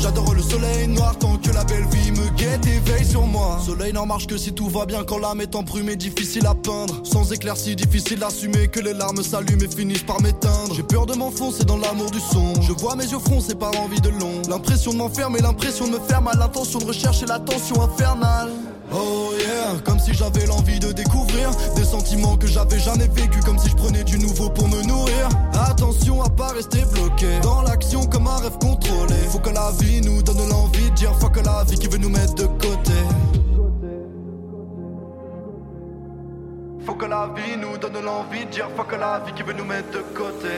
J'adore 0.00 0.34
le 0.34 0.42
soleil 0.42 0.86
noir 0.86 1.16
tant 1.18 1.36
que 1.36 1.50
la 1.50 1.64
belle 1.64 1.86
vie 1.90 2.12
me 2.12 2.28
guette 2.36 2.66
et 2.66 2.78
veille 2.90 3.04
sur 3.04 3.26
moi. 3.26 3.58
Soleil 3.64 3.92
n'en 3.92 4.06
marche 4.06 4.26
que 4.26 4.36
si 4.36 4.52
tout 4.52 4.68
va 4.68 4.86
bien 4.86 5.02
quand 5.04 5.18
l'âme 5.18 5.40
est 5.40 5.54
embrumée, 5.54 5.96
difficile 5.96 6.46
à 6.46 6.54
peindre. 6.54 7.00
Sans 7.04 7.32
éclaircie, 7.32 7.74
difficile 7.74 8.20
d'assumer 8.20 8.68
que 8.68 8.80
les 8.80 8.94
larmes 8.94 9.22
s'allument 9.22 9.62
et 9.62 9.68
finissent 9.68 10.04
par 10.04 10.20
m'éteindre. 10.22 10.74
J'ai 10.74 10.82
peur 10.84 11.06
de 11.06 11.14
m'enfoncer 11.14 11.64
dans 11.64 11.76
l'amour 11.76 12.10
du 12.10 12.20
son. 12.20 12.60
Je 12.60 12.72
vois 12.72 12.94
mes 12.94 13.06
yeux 13.06 13.18
froncer 13.18 13.54
par 13.54 13.76
envie 13.80 14.00
de 14.00 14.10
long. 14.10 14.42
L'impression 14.48 14.92
de 14.92 14.98
m'enfermer, 14.98 15.40
l'impression 15.40 15.86
de 15.86 15.92
me 15.92 16.00
faire 16.00 16.22
mal, 16.22 16.38
l'intention 16.38 16.78
de 16.78 16.84
rechercher 16.84 17.26
l'attention 17.26 17.82
infernale. 17.82 18.50
Oh 18.90 19.32
yeah, 19.38 19.78
comme 19.84 19.98
si 19.98 20.14
j'avais 20.14 20.46
l'envie 20.46 20.80
de 20.80 20.92
découvrir 20.92 21.50
des 21.76 21.84
sentiments 21.84 22.36
que 22.36 22.46
j'avais 22.46 22.78
jamais 22.78 23.06
vécu, 23.08 23.40
comme 23.40 23.58
si 23.58 23.68
je 23.68 23.76
prenais 23.76 24.02
du 24.02 24.18
nouveau 24.18 24.48
pour 24.48 24.66
me 24.66 24.82
nourrir. 24.82 25.28
Attention 25.52 26.22
à 26.22 26.30
pas 26.30 26.52
rester 26.52 26.82
bloqué 26.92 27.26
comme 28.48 28.48
un 28.48 28.48
rêve 28.48 28.58
contrôlé. 28.58 29.14
Faut 29.30 29.38
que 29.38 29.50
la 29.50 29.70
vie 29.80 30.00
nous 30.00 30.22
donne 30.22 30.48
l'envie 30.48 30.90
de 30.90 30.94
dire 30.94 31.14
fuck 31.18 31.36
la 31.44 31.64
vie 31.64 31.78
qui 31.78 31.88
veut 31.88 31.98
nous 31.98 32.08
mettre 32.08 32.34
de 32.34 32.46
côté. 32.46 32.92
Faut 36.84 36.94
que 36.94 37.06
la 37.06 37.30
vie 37.34 37.56
nous 37.60 37.76
donne 37.78 38.04
l'envie 38.04 38.46
de 38.46 38.50
dire 38.50 38.68
fuck 38.76 38.92
la 38.98 39.20
vie 39.20 39.32
qui 39.32 39.42
veut 39.42 39.54
nous 39.54 39.64
mettre 39.64 39.90
de 39.92 40.02
côté. 40.16 40.54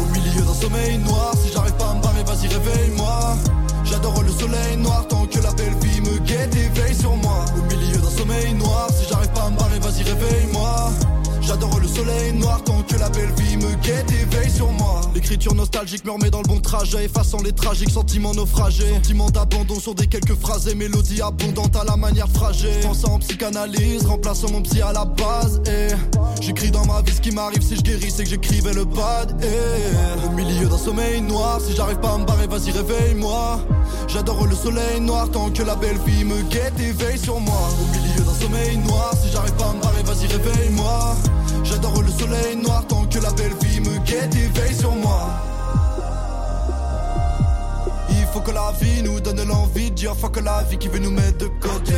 Au 0.00 0.04
milieu 0.12 0.42
d'un 0.42 0.54
sommeil 0.54 0.98
noir, 0.98 1.34
si 1.36 1.52
j'arrive 1.52 1.74
pas 1.74 1.90
à 1.90 1.94
me 1.94 2.02
barrer, 2.02 2.22
vas-y 2.24 2.48
réveille-moi. 2.48 3.36
J'adore 3.84 4.22
le 4.22 4.30
soleil 4.30 4.76
noir 4.78 5.06
tant 5.08 5.26
que 5.26 5.38
la 5.40 5.52
belle 5.52 5.74
vie 5.82 6.00
me 6.00 6.18
guette 6.18 6.54
et 6.56 6.68
veille 6.68 6.94
sur 6.94 7.16
moi. 7.16 7.44
Au 7.58 7.62
milieu 7.62 7.98
d'un 7.98 8.10
sommeil 8.10 8.54
noir, 8.54 8.88
si 8.90 9.08
j'arrive 9.08 9.30
pas 9.30 9.44
à 9.44 9.50
me 9.50 9.58
barrer, 9.58 9.78
vas-y 9.80 10.02
réveille-moi. 10.04 10.90
J'adore 11.42 11.80
le 11.80 11.88
soleil 11.88 12.32
noir 12.32 12.62
tant 12.62 12.82
que 12.82 12.96
la 12.96 13.08
belle 13.08 13.32
vie 13.36 13.56
me 13.56 13.74
guette 13.82 14.10
et 14.12 14.24
veille 14.34 14.50
sur 14.50 14.70
moi. 14.70 15.00
L'écriture 15.14 15.54
nostalgique 15.54 16.04
me 16.04 16.12
remet 16.12 16.30
dans 16.30 16.40
le 16.40 16.48
bon 16.48 16.60
trajet, 16.60 17.04
effaçant 17.04 17.42
les 17.42 17.52
tragiques 17.52 17.90
sentiments 17.90 18.32
naufragés. 18.32 18.88
Sentiments 18.94 19.30
d'abandon 19.30 19.78
sur 19.80 19.94
des 19.94 20.06
quelques 20.06 20.36
phrases 20.36 20.68
et 20.68 20.74
mélodies 20.74 21.20
abondantes 21.20 21.74
à 21.76 21.84
la 21.84 21.96
manière 21.96 22.28
fragile. 22.28 22.80
Pensant 22.82 23.14
en 23.14 23.18
psychanalyse, 23.18 24.06
remplaçant 24.06 24.50
mon 24.50 24.62
psy 24.62 24.80
à 24.82 24.92
la 24.92 25.04
base. 25.04 25.60
Et 25.66 25.88
j'écris 26.40 26.70
dans 26.70 26.86
ma 26.86 27.02
vie 27.02 27.12
ce 27.12 27.20
qui 27.20 27.32
m'arrive 27.32 27.62
si 27.62 27.76
je 27.76 27.82
guéris, 27.82 28.10
c'est 28.10 28.24
que 28.24 28.30
j'écrivais 28.30 28.72
le 28.72 28.84
bad. 28.84 29.36
Et 29.44 30.26
au 30.26 30.30
milieu 30.30 30.66
d'un 30.66 30.78
sommeil 30.78 31.20
noir, 31.20 31.60
si 31.60 31.74
j'arrive 31.74 31.98
pas 31.98 32.14
à 32.14 32.18
me 32.18 32.24
barrer, 32.24 32.46
vas-y 32.46 32.70
réveille-moi. 32.70 33.60
J'adore 34.06 34.46
le 34.46 34.54
soleil 34.54 35.00
noir 35.00 35.28
tant 35.30 35.50
que 35.50 35.62
la 35.62 35.74
belle 35.74 35.98
vie 36.06 36.24
me 36.24 36.40
guette 36.42 36.78
et 36.78 36.92
veille 36.92 37.18
sur 37.18 37.40
moi. 37.40 37.68
Sommeil 38.42 38.76
noir, 38.78 39.14
si 39.20 39.30
j'arrive 39.30 39.54
pas 39.54 39.66
à 39.66 39.72
me 39.72 39.80
barrer, 39.80 40.02
vas-y 40.02 40.26
réveille-moi. 40.26 41.16
J'adore 41.64 42.02
le 42.02 42.10
soleil 42.10 42.56
noir 42.56 42.84
tant 42.88 43.04
que 43.06 43.18
la 43.18 43.30
belle 43.32 43.54
vie 43.62 43.80
me 43.80 43.98
guette 43.98 44.34
et 44.34 44.48
veille 44.58 44.74
sur 44.74 44.94
moi. 44.96 45.20
Il 48.10 48.26
faut 48.32 48.40
que 48.40 48.50
la 48.50 48.72
vie 48.80 49.02
nous 49.02 49.20
donne 49.20 49.44
l'envie 49.44 49.90
de 49.90 49.94
dire 49.94 50.16
fuck 50.16 50.40
la 50.40 50.62
vie 50.64 50.78
qui 50.78 50.88
veut 50.88 50.98
nous 50.98 51.10
mettre 51.10 51.38
de 51.38 51.46
côté. 51.60 51.94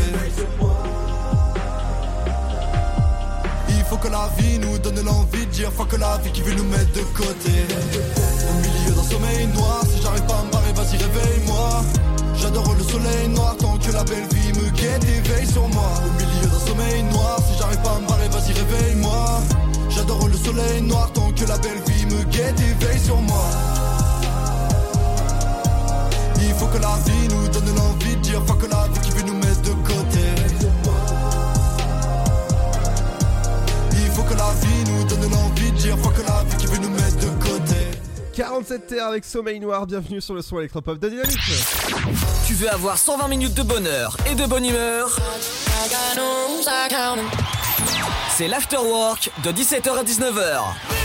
Il 3.68 3.84
faut 3.84 3.96
que 3.96 4.08
la 4.08 4.28
vie 4.38 4.58
nous 4.58 4.78
donne 4.78 5.00
l'envie 5.04 5.46
de 5.46 5.50
dire 5.50 5.72
fuck 5.72 5.92
la 5.98 6.18
vie 6.18 6.32
qui 6.32 6.42
veut 6.42 6.54
nous 6.54 6.64
mettre 6.64 6.92
de 6.92 7.04
côté. 7.16 7.52
Au 8.50 8.54
milieu 8.60 8.94
d'un 8.94 9.02
sommeil 9.02 9.46
noir, 9.54 9.82
si 9.90 10.02
j'arrive 10.02 10.24
pas 10.24 10.38
à 10.40 10.44
me 10.44 10.50
barrer, 10.50 10.72
vas-y 10.74 10.96
réveille-moi. 10.96 11.84
J'adore 12.36 12.74
le 12.76 12.84
soleil 12.84 13.28
noir 13.28 13.56
tant 13.58 13.76
que 13.78 13.92
la 13.92 14.04
belle 14.04 14.26
vie 14.32 14.52
me 14.58 14.70
guette 14.70 15.04
et 15.04 15.20
veille 15.28 15.46
sur 15.46 15.68
moi. 15.68 15.90
Au 16.04 16.10
milieu 16.20 16.48
d'un 16.48 16.66
sommeil 16.66 17.02
noir, 17.04 17.38
si 17.48 17.58
j'arrive 17.58 17.80
pas 17.80 17.96
à 17.96 18.00
me 18.00 18.06
barrer, 18.06 18.28
vas-y 18.28 18.52
réveille-moi. 18.52 19.40
J'adore 19.88 20.28
le 20.28 20.36
soleil 20.36 20.82
noir 20.82 21.10
tant 21.12 21.30
que 21.32 21.44
la 21.46 21.58
belle 21.58 21.82
vie 21.86 22.06
me 22.06 22.22
guette 22.24 22.60
et 22.60 22.84
veille 22.84 23.00
sur 23.00 23.20
moi. 23.20 23.44
Il 26.40 26.52
faut 26.54 26.66
que 26.66 26.78
la 26.78 26.96
vie 27.06 27.28
nous 27.30 27.48
donne 27.48 27.74
l'envie 27.76 28.16
de 28.16 28.20
dire 28.20 28.42
fuck 28.46 28.62
la 28.70 28.88
vie 28.88 29.00
qui 29.00 29.10
veut 29.10 29.22
nous 29.26 29.34
mettre 29.34 29.62
de 29.62 29.70
côté. 29.70 30.24
Il 33.92 34.10
faut 34.10 34.22
que 34.22 34.34
la 34.34 34.52
vie 34.60 34.90
nous 34.90 35.04
donne 35.04 35.30
l'envie 35.30 35.72
de 35.72 35.76
dire 35.76 35.98
fuck 35.98 36.16
la 36.26 36.44
vie 36.44 36.56
qui 36.56 36.66
veut 36.66 36.78
nous 36.78 36.82
mettre 36.82 36.92
de 36.92 36.92
côté. 36.92 36.93
47 38.34 38.86
terres 38.88 39.06
avec 39.06 39.24
Sommeil 39.24 39.60
Noir, 39.60 39.86
bienvenue 39.86 40.20
sur 40.20 40.34
le 40.34 40.42
son 40.42 40.58
électropop 40.58 40.98
de 40.98 41.08
Dynamique. 41.08 41.38
Tu 42.46 42.54
veux 42.54 42.68
avoir 42.68 42.98
120 42.98 43.28
minutes 43.28 43.54
de 43.54 43.62
bonheur 43.62 44.16
et 44.28 44.34
de 44.34 44.44
bonne 44.46 44.64
humeur? 44.64 45.16
C'est 48.36 48.48
l'afterwork 48.48 49.30
de 49.44 49.52
17h 49.52 49.98
à 49.98 50.02
19h. 50.02 51.03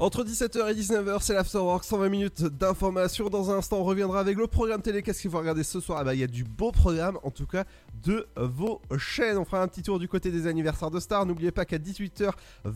Entre 0.00 0.22
17h 0.22 0.70
et 0.70 0.74
19h, 0.74 1.18
c'est 1.22 1.34
l'Afterwork, 1.34 1.82
120 1.82 2.08
minutes 2.08 2.44
d'information. 2.44 3.28
Dans 3.28 3.50
un 3.50 3.58
instant, 3.58 3.78
on 3.78 3.84
reviendra 3.84 4.20
avec 4.20 4.38
le 4.38 4.46
programme 4.46 4.80
télé. 4.80 5.02
Qu'est-ce 5.02 5.20
qu'il 5.20 5.30
faut 5.30 5.38
regarder 5.38 5.64
ce 5.64 5.80
soir? 5.80 5.98
Ah 6.00 6.04
bah, 6.04 6.14
il 6.14 6.20
y 6.20 6.22
a 6.22 6.28
du 6.28 6.44
beau 6.44 6.70
programme, 6.70 7.18
en 7.24 7.32
tout 7.32 7.46
cas, 7.46 7.64
de 8.04 8.28
vos 8.36 8.80
chaînes. 8.96 9.38
On 9.38 9.44
fera 9.44 9.60
un 9.60 9.66
petit 9.66 9.82
tour 9.82 9.98
du 9.98 10.06
côté 10.06 10.30
des 10.30 10.46
anniversaires 10.46 10.92
de 10.92 11.00
stars. 11.00 11.26
N'oubliez 11.26 11.50
pas 11.50 11.64
qu'à 11.64 11.78
18h20, 11.78 12.32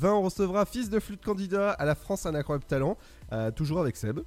on 0.09 0.23
recevra 0.23 0.67
Fils 0.67 0.91
de 0.91 0.99
flûte 0.99 1.25
candidat 1.25 1.71
à 1.71 1.85
la 1.85 1.95
France 1.95 2.27
un 2.27 2.35
incroyable 2.35 2.65
talent. 2.65 2.99
Euh, 3.33 3.53
toujours 3.53 3.79
avec 3.79 3.97
Seb. 3.97 4.19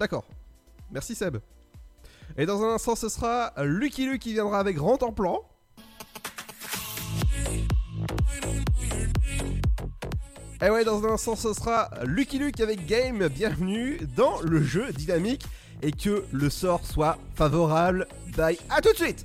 D'accord. 0.00 0.24
Merci 0.90 1.14
Seb. 1.14 1.36
Et 2.36 2.44
dans 2.44 2.60
un 2.64 2.74
instant, 2.74 2.96
ce 2.96 3.08
sera 3.08 3.52
Lucky 3.62 4.04
Luke 4.04 4.20
qui 4.20 4.32
viendra 4.32 4.58
avec 4.58 4.74
Grand 4.74 5.00
en 5.04 5.12
plan. 5.12 5.44
Et 10.60 10.70
ouais, 10.70 10.84
dans 10.84 11.04
un 11.04 11.12
instant, 11.12 11.36
ce 11.36 11.52
sera 11.52 11.88
Lucky 12.04 12.40
Luke 12.40 12.58
avec 12.58 12.84
Game. 12.86 13.28
Bienvenue 13.28 14.00
dans 14.16 14.40
le 14.40 14.60
jeu 14.60 14.92
dynamique 14.92 15.44
et 15.82 15.92
que 15.92 16.24
le 16.32 16.50
sort 16.50 16.84
soit 16.84 17.16
favorable. 17.36 18.08
Bye, 18.36 18.58
à 18.68 18.80
tout 18.80 18.92
de 18.92 18.96
suite! 18.96 19.24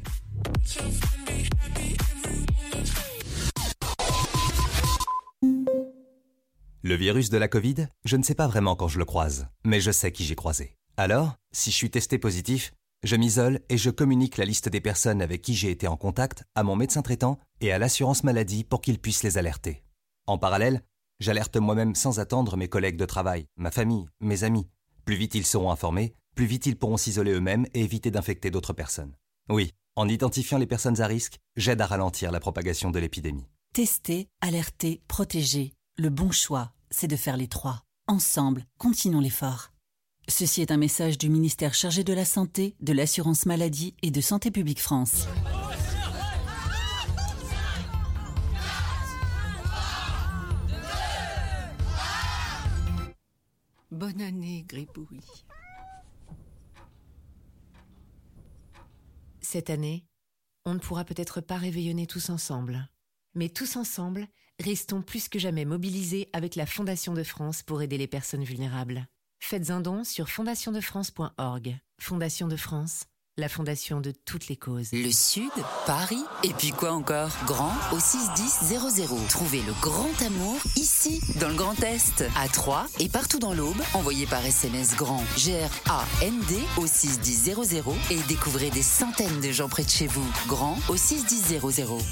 Le 6.84 6.96
virus 6.96 7.32
de 7.32 7.38
la 7.38 7.48
Covid, 7.48 7.88
je 8.06 8.16
ne 8.18 8.22
sais 8.22 8.36
pas 8.36 8.46
vraiment 8.48 8.76
quand 8.76 8.88
je 8.88 9.00
le 9.00 9.06
croise, 9.06 9.48
mais 9.66 9.82
je 9.82 9.90
sais 9.90 10.12
qui 10.12 10.26
j'ai 10.26 10.36
croisé. 10.36 10.76
Alors, 10.98 11.34
si 11.52 11.72
je 11.72 11.76
suis 11.76 11.90
testé 11.90 12.20
positif, 12.20 12.74
Je 13.06 13.18
m'isole 13.18 13.60
et 13.68 13.78
je 13.78 13.90
communique 13.90 14.38
la 14.38 14.46
liste 14.46 14.70
des 14.70 14.80
personnes 14.80 15.22
avec 15.22 15.42
qui 15.42 15.56
j'ai 15.56 15.70
été 15.72 15.90
en 15.90 15.98
contact 15.98 16.46
à 16.56 16.64
mon 16.64 16.78
médecin 16.78 17.02
traitant 17.02 17.38
et 17.60 17.74
à 17.74 17.78
l'assurance 17.78 18.24
maladie 18.24 18.64
pour 18.64 18.80
qu'ils 18.80 18.98
puissent 18.98 19.24
les 19.24 19.38
alerter. 19.38 19.84
En 20.26 20.38
parallèle, 20.38 20.82
j'alerte 21.24 21.56
moi-même 21.56 21.96
sans 21.96 22.20
attendre 22.20 22.58
mes 22.58 22.68
collègues 22.68 22.98
de 22.98 23.06
travail, 23.06 23.48
ma 23.56 23.72
famille, 23.72 24.06
mes 24.20 24.44
amis. 24.44 24.68
Plus 25.06 25.16
vite 25.16 25.36
ils 25.36 25.46
seront 25.46 25.72
informés, 25.72 26.14
plus 26.36 26.46
vite 26.46 26.66
ils 26.66 26.78
pourront 26.78 26.98
s'isoler 26.98 27.32
eux-mêmes 27.32 27.66
et 27.74 27.82
éviter 27.82 28.12
d'infecter 28.12 28.52
d'autres 28.52 28.74
personnes. 28.74 29.16
Oui, 29.50 29.72
en 29.96 30.10
identifiant 30.10 30.58
les 30.58 30.68
personnes 30.68 31.00
à 31.00 31.08
risque, 31.08 31.40
j'aide 31.56 31.82
à 31.82 31.86
ralentir 31.86 32.32
la 32.32 32.42
propagation 32.42 32.92
de 32.92 33.00
l'épidémie. 33.00 33.48
Tester, 33.74 34.28
alerter, 34.42 35.02
protéger. 35.08 35.74
Le 35.98 36.10
bon 36.10 36.32
choix, 36.32 36.74
c'est 36.92 37.08
de 37.08 37.16
faire 37.16 37.38
les 37.38 37.48
trois. 37.48 37.84
Ensemble, 38.08 38.66
continuons 38.78 39.22
l'effort. 39.22 39.72
Ceci 40.28 40.62
est 40.62 40.72
un 40.72 40.78
message 40.78 41.18
du 41.18 41.30
ministère 41.30 41.74
chargé 41.74 42.04
de 42.04 42.14
la 42.14 42.26
Santé, 42.26 42.76
de 42.82 42.94
l'Assurance 42.94 43.46
Maladie 43.46 43.96
et 44.02 44.12
de 44.12 44.22
Santé 44.22 44.52
Publique 44.52 44.82
France. 44.82 45.28
Bonne 53.94 54.22
année, 54.22 54.66
Gribouille. 54.68 55.22
Cette 59.40 59.70
année, 59.70 60.08
on 60.66 60.74
ne 60.74 60.80
pourra 60.80 61.06
peut-être 61.06 61.42
pas 61.42 61.58
réveillonner 61.58 62.08
tous 62.08 62.32
ensemble. 62.32 62.90
Mais 63.36 63.50
tous 63.50 63.76
ensemble, 63.76 64.26
restons 64.60 65.04
plus 65.04 65.30
que 65.30 65.38
jamais 65.38 65.64
mobilisés 65.64 66.28
avec 66.34 66.56
la 66.56 66.66
Fondation 66.66 67.14
de 67.14 67.22
France 67.22 67.62
pour 67.62 67.84
aider 67.84 68.00
les 68.00 68.08
personnes 68.08 68.44
vulnérables. 68.44 69.08
Faites 69.40 69.70
un 69.70 69.80
don 69.80 70.04
sur 70.04 70.28
fondationdefrance.org. 70.28 71.80
Fondation 72.00 72.48
de 72.48 72.56
France, 72.56 73.06
la 73.38 73.50
fondation 73.50 74.00
de 74.00 74.12
toutes 74.12 74.48
les 74.48 74.56
causes. 74.56 74.92
Le 74.94 75.12
Sud, 75.12 75.50
Paris, 75.88 76.24
et 76.44 76.54
puis 76.54 76.70
quoi 76.70 76.92
encore? 76.92 77.32
Grand 77.48 77.74
au 77.92 78.00
61000. 78.00 79.28
Trouvez 79.28 79.62
le 79.64 79.74
grand 79.82 80.22
amour 80.22 80.58
ici, 80.76 81.20
dans 81.40 81.50
le 81.50 81.56
Grand 81.56 81.82
Est, 81.82 82.24
à 82.38 82.48
Troyes 82.48 82.86
et 83.00 83.10
partout 83.10 83.40
dans 83.40 83.54
l'Aube. 83.54 83.82
Envoyez 83.96 84.28
par 84.28 84.46
SMS 84.46 84.96
grand 84.96 85.24
G-R-A-N-D 85.36 86.56
au 86.78 86.86
61000 86.86 87.56
et 88.12 88.20
découvrez 88.28 88.70
des 88.70 88.84
centaines 88.84 89.42
de 89.42 89.52
gens 89.52 89.68
près 89.68 89.84
de 89.84 89.90
chez 89.90 90.08
vous. 90.08 90.30
Grand 90.48 90.78
au 90.88 90.96
61000. 90.96 91.60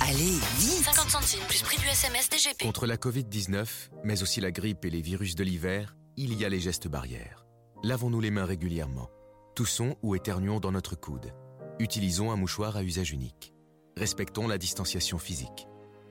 Allez, 0.01 0.39
vite 0.57 0.84
50 0.86 1.09
centimes 1.09 1.45
plus 1.47 1.61
prix 1.61 1.78
du 1.78 1.88
SMS 1.88 2.30
DGP. 2.30 2.63
Contre 2.63 2.88
la 2.88 2.97
Covid-19, 2.97 3.67
mais 4.03 4.24
aussi 4.24 4.41
la 4.41 4.51
grippe 4.51 4.86
et 4.86 4.89
les 4.89 5.01
virus 5.01 5.36
de 5.36 5.43
l'hiver, 5.43 5.95
il 6.17 6.34
y 6.34 6.45
a 6.45 6.49
les 6.49 6.59
gestes 6.59 6.88
barrières. 6.88 7.45
Lavons-nous 7.84 8.22
les 8.22 8.32
mains 8.32 8.45
régulièrement. 8.45 9.09
Toussons 9.56 9.97
ou 10.02 10.16
éternuons 10.16 10.62
dans 10.62 10.72
notre 10.72 10.95
coude. 10.95 11.34
Utilisons 11.78 12.32
un 12.32 12.38
mouchoir 12.38 12.78
à 12.78 12.84
usage 12.84 13.12
unique. 13.12 13.54
Respectons 13.97 14.47
la 14.47 14.58
distanciation 14.58 15.18
physique. 15.18 15.68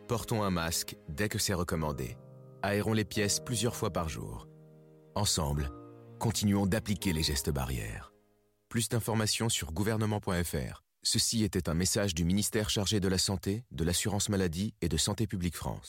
Portons 0.09 0.43
un 0.43 0.51
masque 0.51 0.97
dès 1.09 1.31
que 1.31 1.39
c'est 1.39 1.55
recommandé. 1.55 2.19
Aérons 2.63 2.93
les 2.93 3.07
pièces 3.07 3.41
plusieurs 3.41 3.75
fois 3.75 3.91
par 3.91 4.11
jour. 4.11 4.47
Ensemble, 5.15 5.71
continuons 6.19 6.67
d'appliquer 6.67 7.15
les 7.15 7.23
gestes 7.23 7.51
barrières. 7.51 8.13
Plus 8.69 8.91
d'informations 8.91 9.49
sur 9.49 9.73
gouvernement.fr. 9.73 10.85
Ceci 11.03 11.43
était 11.43 11.71
un 11.71 11.75
message 11.75 12.15
du 12.15 12.27
ministère 12.27 12.69
chargé 12.69 13.01
de 13.01 13.09
la 13.09 13.17
Santé, 13.17 13.65
de 13.71 13.85
l'Assurance 13.85 14.29
Maladie 14.29 14.75
et 14.83 14.91
de 14.91 14.99
Santé 14.99 15.27
Publique 15.27 15.57
France. 15.57 15.89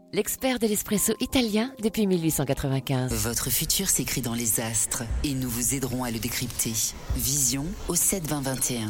l'expert 0.13 0.59
de 0.59 0.67
l'espresso 0.67 1.13
italien 1.19 1.73
depuis 1.81 2.07
1895. 2.07 3.13
Votre 3.13 3.49
futur 3.49 3.89
s'écrit 3.89 4.21
dans 4.21 4.33
les 4.33 4.59
astres 4.59 5.03
et 5.23 5.33
nous 5.33 5.49
vous 5.49 5.75
aiderons 5.75 6.03
à 6.03 6.11
le 6.11 6.19
décrypter. 6.19 6.73
Vision 7.15 7.65
au 7.87 7.95
72021. 7.95 8.89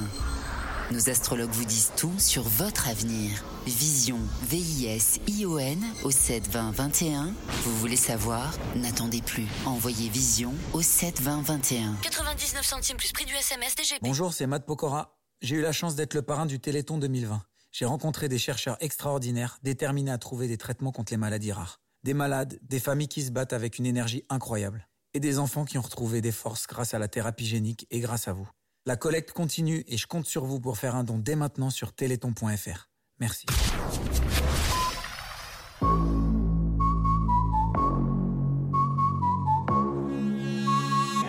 Nos 0.92 1.10
astrologues 1.10 1.52
vous 1.52 1.64
disent 1.64 1.92
tout 1.96 2.14
sur 2.18 2.44
votre 2.44 2.90
avenir. 2.90 3.44
Vision, 3.66 4.18
V-I-S-I-O-N 4.44 5.80
au 6.04 6.12
72021. 6.12 7.34
Vous 7.64 7.78
voulez 7.78 7.96
savoir? 7.96 8.54
N'attendez 8.76 9.22
plus. 9.22 9.48
Envoyez 9.66 10.10
Vision 10.10 10.54
au 10.74 10.82
72021. 10.82 11.96
99 12.02 12.66
centimes 12.66 12.98
plus 12.98 13.14
prix 13.14 13.26
du 13.26 13.34
SMS 13.34 13.76
DGP. 13.76 14.00
Bonjour, 14.02 14.34
c'est 14.34 14.48
Matt 14.48 14.66
Pokora. 14.66 15.16
J'ai 15.42 15.56
eu 15.56 15.62
la 15.62 15.72
chance 15.72 15.96
d'être 15.96 16.14
le 16.14 16.24
parrain 16.24 16.46
du 16.46 16.60
Téléthon 16.60 16.98
2020. 16.98 17.42
J'ai 17.72 17.86
rencontré 17.86 18.28
des 18.28 18.38
chercheurs 18.38 18.76
extraordinaires 18.82 19.58
déterminés 19.64 20.12
à 20.12 20.18
trouver 20.18 20.48
des 20.48 20.58
traitements 20.58 20.92
contre 20.92 21.14
les 21.14 21.18
maladies 21.18 21.54
rares. 21.54 21.80
Des 22.04 22.14
malades, 22.14 22.60
des 22.64 22.80
familles 22.80 23.08
qui 23.08 23.24
se 23.24 23.32
battent 23.32 23.54
avec 23.54 23.80
une 23.80 23.86
énergie 23.86 24.26
incroyable. 24.30 24.88
Et 25.14 25.20
des 25.20 25.40
enfants 25.40 25.66
qui 25.66 25.78
ont 25.78 25.82
retrouvé 25.82 26.22
des 26.22 26.32
forces 26.32 26.68
grâce 26.68 26.94
à 26.94 27.00
la 27.00 27.08
thérapie 27.08 27.46
génique 27.46 27.88
et 27.90 28.00
grâce 28.00 28.28
à 28.28 28.34
vous. 28.34 28.50
La 28.86 28.98
collecte 28.98 29.32
continue 29.32 29.86
et 29.88 29.98
je 29.98 30.08
compte 30.08 30.26
sur 30.26 30.46
vous 30.46 30.60
pour 30.60 30.78
faire 30.78 30.96
un 30.96 31.04
don 31.04 31.18
dès 31.18 31.36
maintenant 31.36 31.70
sur 31.70 31.94
téléthon.fr. 31.94 32.90
Merci. 33.20 33.46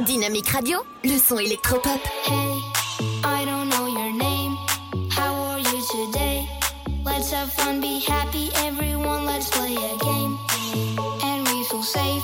Dynamique 0.07 0.49
Radio, 0.49 0.79
le 1.05 1.19
son 1.19 1.39
électropop. 1.39 2.01
Have 7.33 7.53
fun, 7.53 7.81
be 7.81 7.99
happy, 8.01 8.51
everyone. 8.57 9.25
Let's 9.25 9.49
play 9.49 9.75
a 9.75 9.97
game. 9.99 10.39
And 11.23 11.47
we 11.49 11.65
feel 11.65 11.83
safe, 11.83 12.23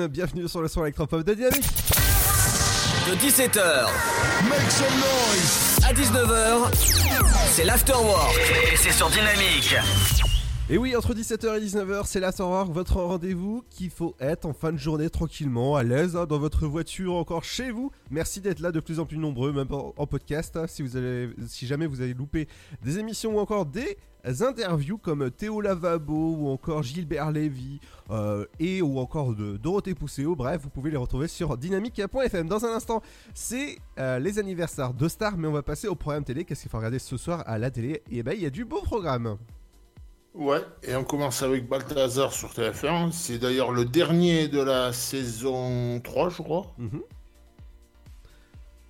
FM, 0.00 0.08
bienvenue 0.08 0.48
sur 0.48 0.62
le 0.62 0.68
son 0.68 0.82
électropop 0.82 1.22
de 1.24 1.34
Dynamique. 1.34 1.64
De 3.08 3.14
17h 3.16 3.86
Make 4.48 4.70
some 4.70 4.86
noise. 4.96 5.78
à 5.86 5.92
19h, 5.92 6.74
c'est 7.50 7.64
l'afterwork. 7.64 8.34
Et 8.72 8.76
c'est 8.76 8.92
sur 8.92 9.08
Dynamique. 9.10 9.74
Et 10.72 10.78
oui, 10.78 10.94
entre 10.94 11.14
17h 11.14 11.58
et 11.58 11.66
19h, 11.66 12.02
c'est 12.04 12.20
l'Afterwork, 12.20 12.70
votre 12.70 13.00
rendez-vous 13.02 13.64
qu'il 13.70 13.90
faut 13.90 14.14
être 14.20 14.46
en 14.46 14.52
fin 14.52 14.70
de 14.70 14.76
journée 14.76 15.10
tranquillement, 15.10 15.74
à 15.74 15.82
l'aise, 15.82 16.14
hein, 16.14 16.26
dans 16.26 16.38
votre 16.38 16.68
voiture, 16.68 17.14
encore 17.14 17.42
chez 17.42 17.72
vous. 17.72 17.90
Merci 18.08 18.40
d'être 18.40 18.60
là 18.60 18.70
de 18.70 18.78
plus 18.78 19.00
en 19.00 19.04
plus 19.04 19.18
nombreux, 19.18 19.52
même 19.52 19.66
en, 19.72 20.06
podcast. 20.06 20.56
hein, 20.56 20.66
si, 20.68 21.66
jamais 21.66 21.86
vous 21.88 22.00
avez 22.00 22.14
loupé 22.14 22.46
des 22.84 23.00
émissions 23.00 23.34
ou 23.34 23.40
encore 23.40 23.66
des 23.66 23.98
interviews 24.42 24.96
comme 24.96 25.32
Théo 25.32 25.60
Lavabo 25.60 26.36
ou 26.38 26.48
encore 26.50 26.84
Gilbert 26.84 27.32
Lévy 27.32 27.80
euh, 28.10 28.46
et 28.60 28.80
ou 28.80 29.00
encore 29.00 29.34
Dorothée 29.34 29.96
Pousséo, 29.96 30.36
bref, 30.36 30.60
vous 30.62 30.70
pouvez 30.70 30.92
les 30.92 30.96
retrouver 30.96 31.26
sur 31.26 31.58
dynamique.fm. 31.58 32.46
Dans 32.46 32.64
un 32.64 32.76
instant, 32.76 33.02
c'est 33.34 33.76
euh, 33.98 34.20
les 34.20 34.38
anniversaires 34.38 34.94
de 34.94 35.08
stars, 35.08 35.36
mais 35.36 35.48
on 35.48 35.52
va 35.52 35.64
passer 35.64 35.88
au 35.88 35.96
programme 35.96 36.22
télé. 36.22 36.44
Qu'est-ce 36.44 36.62
qu'il 36.62 36.70
faut 36.70 36.78
regarder 36.78 37.00
ce 37.00 37.16
soir 37.16 37.42
à 37.46 37.58
la 37.58 37.72
télé? 37.72 38.04
Et 38.12 38.22
ben, 38.22 38.34
il 38.34 38.42
y 38.42 38.46
a 38.46 38.50
du 38.50 38.64
beau 38.64 38.82
programme. 38.82 39.36
Ouais, 40.34 40.60
et 40.84 40.94
on 40.94 41.02
commence 41.04 41.42
avec 41.42 41.68
Balthazar 41.68 42.32
sur 42.32 42.50
TF1. 42.52 43.10
C'est 43.10 43.38
d'ailleurs 43.38 43.72
le 43.72 43.84
dernier 43.84 44.46
de 44.48 44.60
la 44.60 44.92
saison 44.92 46.00
3, 46.00 46.30
je 46.30 46.42
crois. 46.42 46.72
Mhm. 46.78 47.02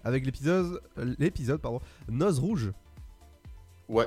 Avec 0.04 0.24
l'épisode, 0.24 0.80
l'épisode 1.18 1.60
pardon, 1.60 1.80
Noz 2.08 2.38
Rouge. 2.38 2.72
Ouais. 3.88 4.06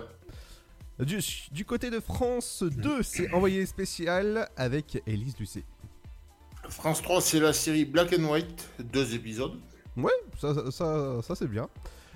Du, 0.99 1.19
du 1.51 1.65
côté 1.65 1.89
de 1.89 1.99
France 1.99 2.63
2, 2.63 3.01
c'est 3.01 3.31
envoyé 3.33 3.65
spécial 3.65 4.47
avec 4.55 5.01
Élise 5.07 5.37
Lucet. 5.39 5.63
France 6.69 7.01
3, 7.01 7.19
c'est 7.21 7.39
la 7.39 7.51
série 7.51 7.83
Black 7.83 8.13
and 8.17 8.23
White, 8.23 8.69
deux 8.79 9.15
épisodes. 9.15 9.59
Ouais, 9.97 10.11
ça, 10.39 10.53
ça, 10.53 10.71
ça, 10.71 11.21
ça, 11.21 11.35
c'est 11.35 11.47
bien. 11.47 11.67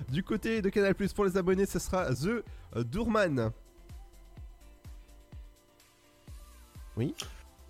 Du 0.08 0.22
côté 0.22 0.62
de 0.62 0.68
Canal 0.68 0.94
Plus 0.94 1.12
pour 1.12 1.24
les 1.24 1.36
abonnés, 1.36 1.66
ce 1.66 1.78
sera 1.78 2.06
The 2.14 2.44
Doorman. 2.84 3.50
Oui. 6.98 7.14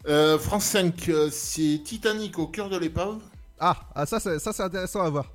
Euh, 0.08 0.38
France 0.38 0.64
5, 0.64 1.08
euh, 1.10 1.28
c'est 1.30 1.82
Titanic 1.84 2.38
au 2.38 2.46
cœur 2.46 2.70
de 2.70 2.78
l'épave. 2.78 3.20
Ah, 3.60 3.76
ah 3.94 4.06
ça, 4.06 4.18
c'est- 4.20 4.38
ça 4.38 4.52
c'est 4.52 4.62
intéressant 4.62 5.02
à 5.02 5.10
voir. 5.10 5.30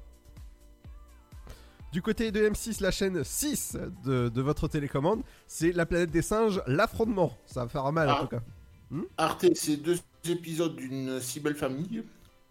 Du 1.92 2.02
côté 2.02 2.32
de 2.32 2.42
M6, 2.50 2.82
la 2.82 2.90
chaîne 2.90 3.24
6 3.24 3.78
de, 4.04 4.30
de 4.30 4.42
votre 4.42 4.68
télécommande, 4.68 5.22
c'est 5.48 5.72
La 5.74 5.86
planète 5.86 6.10
des 6.10 6.24
singes, 6.24 6.62
l'affrontement. 6.66 7.38
Ça 7.46 7.64
va 7.64 7.70
faire 7.70 7.92
mal 7.92 8.10
en 8.10 8.14
Ah. 8.14 8.22
tout 8.22 8.28
cas. 8.30 8.42
Hmm 8.90 9.04
Arte, 9.18 9.46
c'est 9.56 9.78
deux 9.78 10.00
épisodes 10.28 10.76
d'une 10.76 11.20
si 11.20 11.40
belle 11.40 11.56
famille. 11.56 12.04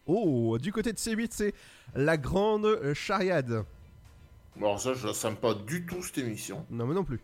Oh, 0.06 0.58
du 0.60 0.72
côté 0.72 0.92
de 0.92 0.98
C8, 0.98 1.28
c'est 1.32 1.54
La 1.96 2.16
grande 2.16 2.92
chariade. 2.94 3.64
Bon, 4.56 4.78
ça, 4.78 4.94
je 4.94 5.06
la 5.08 5.14
sens 5.14 5.34
pas 5.40 5.54
du 5.54 5.86
tout 5.86 6.02
cette 6.02 6.18
émission. 6.18 6.64
Non, 6.70 6.86
mais 6.86 6.94
non 6.94 7.04
plus. 7.04 7.20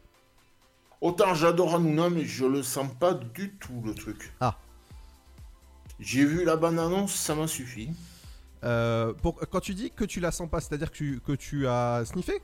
Autant 1.01 1.35
j'adore 1.35 1.77
Hanouna, 1.77 2.11
mais 2.11 2.25
je 2.25 2.45
le 2.45 2.63
sens 2.63 2.89
pas 2.99 3.15
du 3.15 3.55
tout 3.57 3.83
le 3.85 3.95
truc. 3.95 4.33
Ah. 4.41 4.59
J'ai 6.01 6.25
vu 6.25 6.45
la 6.45 6.57
bande-annonce, 6.57 7.15
ça 7.15 7.35
m'a 7.35 7.47
suffi. 7.47 7.91
Euh, 8.65 9.13
pour, 9.15 9.39
quand 9.51 9.61
tu 9.61 9.75
dis 9.75 9.91
que 9.91 10.05
tu 10.05 10.21
la 10.21 10.33
sens 10.33 10.49
pas, 10.51 10.61
c'est-à-dire 10.61 10.91
que 10.91 10.97
tu, 10.97 11.21
que 11.21 11.33
tu 11.33 11.69
as 11.69 12.05
sniffé? 12.05 12.43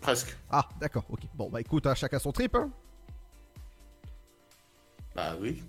Presque. 0.00 0.36
Ah, 0.50 0.68
d'accord, 0.80 1.04
ok. 1.08 1.20
Bon, 1.34 1.50
bah 1.50 1.60
écoute, 1.60 1.86
à 1.86 1.94
chacun 1.94 2.18
son 2.18 2.30
trip. 2.30 2.54
Hein. 2.54 2.70
Bah 5.16 5.36
oui. 5.40 5.62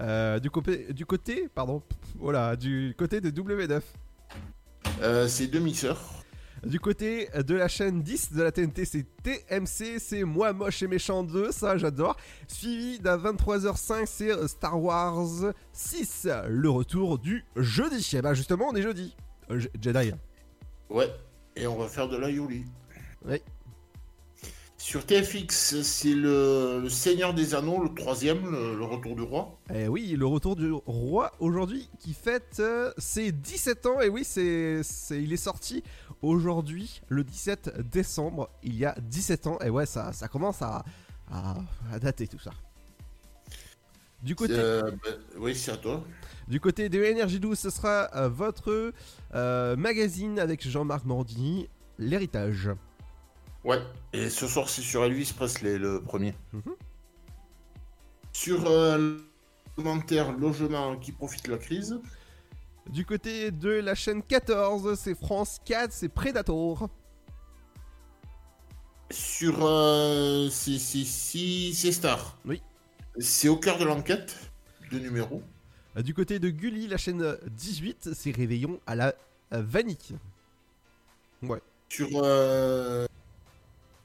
Euh, 0.00 0.40
du, 0.40 0.50
côté, 0.50 0.92
du 0.92 1.06
côté, 1.06 1.48
pardon, 1.54 1.82
voilà, 2.16 2.56
du 2.56 2.94
côté 2.98 3.20
de 3.20 3.30
W9. 3.30 3.80
Euh, 5.02 5.28
c'est 5.28 5.46
demi-sœur. 5.46 6.19
Du 6.64 6.78
côté 6.78 7.28
de 7.34 7.54
la 7.54 7.68
chaîne 7.68 8.02
10 8.02 8.32
de 8.34 8.42
la 8.42 8.52
TNT, 8.52 8.84
c'est 8.84 9.06
TMC, 9.22 9.98
c'est 9.98 10.24
Moi 10.24 10.52
Moche 10.52 10.82
et 10.82 10.86
Méchant 10.88 11.22
2, 11.24 11.52
ça 11.52 11.78
j'adore. 11.78 12.16
Suivi 12.48 12.98
d'un 12.98 13.16
23h05, 13.16 14.04
c'est 14.06 14.46
Star 14.48 14.80
Wars 14.82 15.54
6, 15.72 16.28
le 16.48 16.68
retour 16.68 17.18
du 17.18 17.44
jeudi. 17.56 18.10
Et 18.14 18.20
bah 18.20 18.34
justement, 18.34 18.68
on 18.70 18.74
est 18.76 18.82
jeudi. 18.82 19.16
Euh, 19.50 19.58
Je- 19.58 19.68
Jedi. 19.80 20.12
Ouais. 20.90 21.10
Et 21.56 21.66
on 21.66 21.78
va 21.78 21.88
faire 21.88 22.08
de 22.08 22.16
la 22.18 22.30
Yoli. 22.30 22.64
Oui. 23.24 23.40
Sur 24.76 25.04
TFX, 25.04 25.82
c'est 25.82 26.14
le, 26.14 26.80
le 26.82 26.88
Seigneur 26.88 27.34
des 27.34 27.54
Anneaux, 27.54 27.82
le 27.82 27.92
troisième, 27.94 28.50
le, 28.50 28.76
le 28.76 28.84
retour 28.84 29.14
du 29.14 29.20
roi. 29.22 29.58
Eh 29.74 29.88
oui, 29.88 30.14
le 30.16 30.24
retour 30.26 30.56
du 30.56 30.72
roi 30.72 31.32
aujourd'hui 31.38 31.90
qui 31.98 32.14
fête 32.14 32.56
euh, 32.60 32.90
ses 32.96 33.30
17 33.30 33.84
ans. 33.86 34.00
Et 34.00 34.08
oui, 34.08 34.24
c'est, 34.24 34.80
il 35.10 35.32
est 35.34 35.36
sorti 35.36 35.82
aujourd'hui, 36.22 37.00
le 37.08 37.24
17 37.24 37.80
décembre, 37.90 38.50
il 38.62 38.76
y 38.76 38.84
a 38.84 38.94
17 39.00 39.46
ans. 39.46 39.58
Et 39.60 39.70
ouais, 39.70 39.86
ça, 39.86 40.12
ça 40.12 40.28
commence 40.28 40.62
à, 40.62 40.84
à, 41.30 41.56
à 41.92 41.98
dater 41.98 42.26
tout 42.28 42.38
ça. 42.38 42.50
Du 44.22 44.34
côté, 44.34 44.54
Euh, 44.56 44.90
bah, 45.02 45.10
oui, 45.38 45.54
c'est 45.56 45.72
à 45.72 45.76
toi. 45.78 46.04
du 46.46 46.60
côté 46.60 46.88
de 46.90 47.02
Énergie 47.02 47.40
12, 47.40 47.58
ce 47.58 47.70
sera 47.70 48.10
euh, 48.14 48.28
votre 48.28 48.92
euh, 49.34 49.76
magazine 49.76 50.38
avec 50.38 50.66
Jean-Marc 50.68 51.04
Morandini, 51.06 51.68
L'héritage. 51.98 52.70
Ouais. 53.64 53.80
Et 54.12 54.28
ce 54.30 54.46
soir, 54.46 54.68
c'est 54.68 54.82
sur 54.82 55.04
Elvis 55.04 55.32
Presley, 55.36 55.78
le 55.78 56.00
premier. 56.02 56.34
Mhm. 56.52 56.62
Sur 58.32 58.66
euh, 58.66 58.96
le 58.98 59.24
commentaire 59.76 60.32
logement 60.32 60.96
qui 60.96 61.12
profite 61.12 61.46
de 61.46 61.52
la 61.52 61.58
crise. 61.58 61.98
Du 62.88 63.04
côté 63.04 63.50
de 63.50 63.70
la 63.70 63.94
chaîne 63.94 64.22
14, 64.22 64.98
c'est 64.98 65.14
France 65.14 65.60
4, 65.64 65.92
c'est 65.92 66.08
Predator. 66.08 66.88
Sur 69.10 69.58
euh, 69.62 70.48
c'est 70.50 70.78
Star. 71.92 72.38
Oui. 72.44 72.62
C'est 73.18 73.48
au 73.48 73.56
cœur 73.56 73.78
de 73.78 73.84
l'enquête, 73.84 74.36
deux 74.90 75.00
numéros. 75.00 75.42
Euh, 75.96 76.02
Du 76.02 76.14
côté 76.14 76.38
de 76.38 76.48
Gulli, 76.48 76.86
la 76.86 76.96
chaîne 76.96 77.36
18, 77.50 78.10
c'est 78.14 78.30
Réveillon 78.30 78.80
à 78.86 78.94
la 78.94 79.14
euh, 79.52 79.62
vanille. 79.62 80.16
Ouais. 81.42 81.60
Sur 81.88 82.08
euh, 82.14 83.06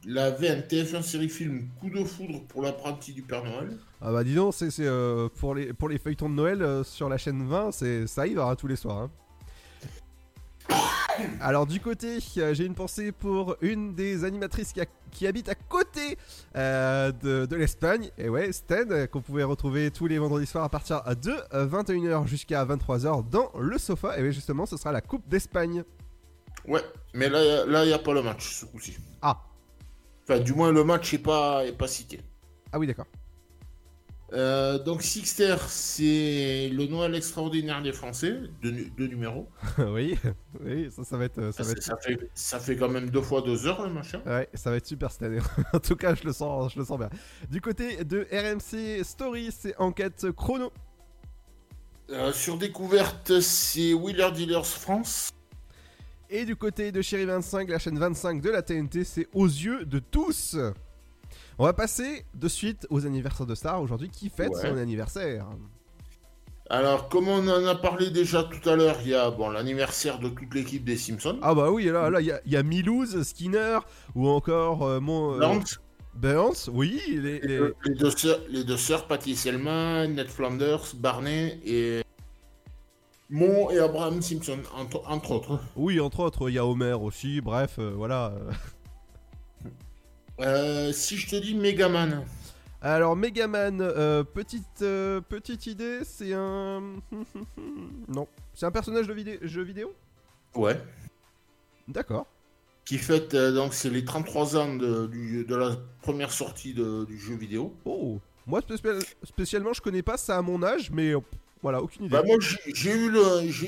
la 0.05 0.31
VNTF1 0.31 1.03
série 1.03 1.29
film 1.29 1.67
Coup 1.79 1.89
de 1.89 2.03
foudre 2.03 2.41
pour 2.47 2.63
l'apprenti 2.63 3.13
du 3.13 3.21
Père 3.21 3.43
Noël. 3.43 3.77
Ah 4.07 4.11
bah 4.11 4.23
dis 4.23 4.35
donc, 4.35 4.53
c'est, 4.53 4.69
c'est, 4.69 4.85
euh, 4.85 5.29
pour, 5.39 5.55
les, 5.55 5.73
pour 5.73 5.89
les 5.89 5.97
feuilletons 5.97 6.29
de 6.29 6.35
Noël 6.35 6.61
euh, 6.61 6.83
sur 6.83 7.09
la 7.09 7.17
chaîne 7.17 7.47
20, 7.47 7.71
c'est, 7.71 8.05
ça 8.05 8.21
arrive 8.21 8.37
hein, 8.39 8.55
tous 8.55 8.67
les 8.67 8.75
soirs. 8.75 8.97
hein. 8.99 9.09
Alors 11.41 11.65
du 11.65 11.79
côté, 11.79 12.19
euh, 12.37 12.53
j'ai 12.53 12.65
une 12.65 12.75
pensée 12.75 13.11
pour 13.11 13.55
une 13.61 13.95
des 13.95 14.23
animatrices 14.23 14.73
qui, 14.73 14.81
a- 14.81 14.85
qui 15.09 15.25
habite 15.25 15.49
à 15.49 15.55
côté 15.55 16.17
de, 16.53 17.45
de 17.47 17.55
l'Espagne. 17.55 18.11
Et 18.19 18.29
ouais, 18.29 18.51
Sten, 18.51 19.07
qu'on 19.07 19.21
pouvait 19.21 19.43
retrouver 19.43 19.89
tous 19.89 20.05
les 20.05 20.19
vendredis 20.19 20.45
soirs 20.45 20.65
à 20.65 20.69
partir 20.69 21.01
de 21.03 21.31
euh, 21.55 21.65
21h 21.67 22.27
jusqu'à 22.27 22.63
23h 22.63 23.27
dans 23.29 23.49
le 23.57 23.77
sofa. 23.79 24.19
Et 24.19 24.31
justement, 24.31 24.67
ce 24.67 24.77
sera 24.77 24.91
la 24.91 25.01
Coupe 25.01 25.27
d'Espagne. 25.27 25.83
Ouais, 26.67 26.81
mais 27.15 27.27
là, 27.29 27.65
là, 27.65 27.83
il 27.85 27.87
n'y 27.87 27.93
a 27.93 27.99
pas 27.99 28.13
le 28.13 28.21
match 28.21 28.53
ce 28.53 28.65
coup-ci. 28.65 28.97
Ah. 29.23 29.41
Enfin, 30.27 30.39
du 30.39 30.53
moins, 30.53 30.71
le 30.71 30.83
match 30.83 31.11
n'est 31.13 31.19
pas, 31.19 31.65
est 31.65 31.71
pas 31.77 31.87
cité. 31.87 32.19
Ah 32.71 32.77
oui, 32.77 32.85
d'accord. 32.87 33.05
Euh, 34.35 34.77
donc, 34.83 35.01
Sixter, 35.01 35.55
c'est 35.69 36.69
le 36.73 36.87
Noël 36.87 37.15
extraordinaire 37.15 37.81
des 37.81 37.93
Français, 37.93 38.35
deux, 38.61 38.71
nu- 38.71 38.91
deux 38.97 39.07
numéros. 39.07 39.47
oui, 39.77 40.17
oui, 40.59 40.89
ça, 40.91 41.05
ça 41.05 41.15
va 41.17 41.25
être... 41.25 41.51
Ça 41.51 41.63
Ça, 41.63 41.63
va 41.63 41.71
être... 41.71 41.81
ça 41.83 41.95
fait, 42.01 42.29
ça 42.33 42.59
fait 42.59 42.75
quand 42.75 42.89
même 42.89 43.09
deux 43.09 43.21
fois 43.21 43.41
deux 43.41 43.65
heures, 43.65 43.87
le 43.87 43.93
machin. 43.93 44.21
Ouais, 44.25 44.49
ça 44.53 44.71
va 44.71 44.75
être 44.75 44.85
super 44.87 45.09
cette 45.11 45.23
année. 45.23 45.39
en 45.73 45.79
tout 45.79 45.95
cas, 45.95 46.15
je 46.15 46.23
le 46.25 46.33
sens, 46.33 46.73
je 46.73 46.79
le 46.79 46.85
sens 46.85 46.97
bien. 46.99 47.09
Du 47.49 47.61
côté 47.61 48.03
de 48.03 48.27
RMC 48.29 49.03
Story, 49.05 49.51
c'est 49.57 49.75
enquête 49.77 50.25
chrono. 50.35 50.73
Euh, 52.09 52.33
sur 52.33 52.57
découverte, 52.57 53.39
c'est 53.39 53.93
Wheeler 53.93 54.31
Dealers 54.33 54.65
France. 54.65 55.29
Et 56.29 56.43
du 56.43 56.55
côté 56.55 56.91
de 56.91 57.01
Chéri 57.01 57.25
25, 57.25 57.69
la 57.69 57.79
chaîne 57.79 57.97
25 57.97 58.41
de 58.41 58.49
la 58.49 58.61
TNT, 58.61 59.03
c'est 59.05 59.27
aux 59.33 59.45
yeux 59.47 59.85
de 59.85 59.99
tous. 59.99 60.57
On 61.57 61.63
va 61.65 61.73
passer 61.73 62.25
de 62.33 62.47
suite 62.47 62.85
aux 62.89 63.05
anniversaires 63.05 63.45
de 63.45 63.55
Star 63.55 63.81
aujourd'hui 63.81 64.09
qui 64.09 64.29
fête 64.29 64.49
Ouais. 64.51 64.61
son 64.61 64.77
anniversaire. 64.77 65.45
Alors, 66.69 67.09
comme 67.09 67.27
on 67.27 67.47
en 67.47 67.65
a 67.67 67.75
parlé 67.75 68.09
déjà 68.09 68.43
tout 68.43 68.67
à 68.69 68.75
l'heure, 68.75 68.97
il 69.03 69.09
y 69.09 69.15
a 69.15 69.29
bon, 69.29 69.49
l'anniversaire 69.49 70.17
de 70.19 70.29
toute 70.29 70.53
l'équipe 70.53 70.83
des 70.83 70.97
Simpsons. 70.97 71.37
Ah 71.43 71.53
bah 71.53 71.69
oui, 71.71 71.85
là, 71.85 72.09
là, 72.09 72.19
il 72.21 72.27
y 72.27 72.31
a, 72.31 72.41
y 72.45 72.55
a 72.57 72.63
Milouz, 72.63 73.21
Skinner 73.23 73.79
ou 74.15 74.27
encore 74.27 74.83
euh, 74.83 74.99
mon. 74.99 75.39
euh, 75.39 75.59
Burns. 76.15 76.69
Oui. 76.71 77.01
Les, 77.09 77.39
les- 77.41 77.59
Les, 77.85 77.93
deux 77.93 78.09
sœurs, 78.09 78.39
les 78.49 78.63
deux 78.63 78.77
sœurs, 78.77 79.05
Patty 79.05 79.35
Selma, 79.35 80.07
Ned 80.07 80.27
Flanders, 80.27 80.95
Barney 80.95 81.59
et 81.65 82.01
Mon 83.29 83.69
et 83.69 83.79
Abraham 83.79 84.21
Simpson, 84.21 84.59
entre, 84.75 85.03
entre 85.07 85.31
autres. 85.31 85.59
Oui, 85.75 85.99
entre 85.99 86.21
autres, 86.21 86.49
il 86.49 86.55
y 86.55 86.57
a 86.57 86.65
Homer 86.65 86.93
aussi. 86.93 87.41
Bref, 87.41 87.75
euh, 87.79 87.91
voilà. 87.95 88.33
Euh, 90.39 90.91
si 90.91 91.17
je 91.17 91.29
te 91.29 91.35
dis 91.37 91.55
Megaman, 91.55 92.25
Alors 92.81 93.15
Megaman, 93.15 93.79
euh, 93.81 94.23
petite 94.23 94.81
euh, 94.81 95.21
petite 95.21 95.65
idée, 95.67 95.99
c'est 96.03 96.33
un 96.33 96.81
non, 98.07 98.27
c'est 98.53 98.65
un 98.65 98.71
personnage 98.71 99.07
de 99.07 99.13
vidé- 99.13 99.39
jeu 99.43 99.63
vidéo? 99.63 99.93
Ouais. 100.55 100.79
D'accord. 101.87 102.25
Qui 102.83 102.97
fête, 102.97 103.33
euh, 103.33 103.51
donc, 103.53 103.73
c'est 103.73 103.89
les 103.89 104.03
33 104.05 104.57
ans 104.57 104.75
de, 104.75 105.07
du- 105.07 105.45
de 105.45 105.55
la 105.55 105.75
première 106.01 106.31
sortie 106.31 106.73
de- 106.73 107.05
du 107.05 107.17
jeu 107.17 107.35
vidéo. 107.35 107.73
Oh, 107.85 108.19
moi 108.45 108.61
spécial- 108.61 108.99
spécialement, 109.23 109.73
je 109.73 109.81
connais 109.81 110.03
pas 110.03 110.17
ça 110.17 110.37
à 110.37 110.41
mon 110.41 110.61
âge, 110.63 110.91
mais 110.91 111.13
voilà, 111.63 111.81
aucune 111.81 112.05
idée. 112.05 112.11
Bah, 112.11 112.23
moi, 112.25 112.35
j'ai 112.39 112.91
eu 112.91 113.09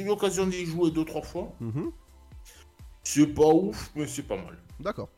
l'occasion 0.06 0.46
d'y 0.46 0.66
jouer 0.66 0.92
deux, 0.92 1.06
trois 1.06 1.24
fois. 1.24 1.52
Mhm. 1.62 1.92
C'est 3.04 3.28
pas 3.28 3.48
ouf, 3.48 3.90
mais 3.96 4.06
c'est 4.06 4.24
pas 4.24 4.36
mal. 4.36 4.58
D'accord. 4.80 5.10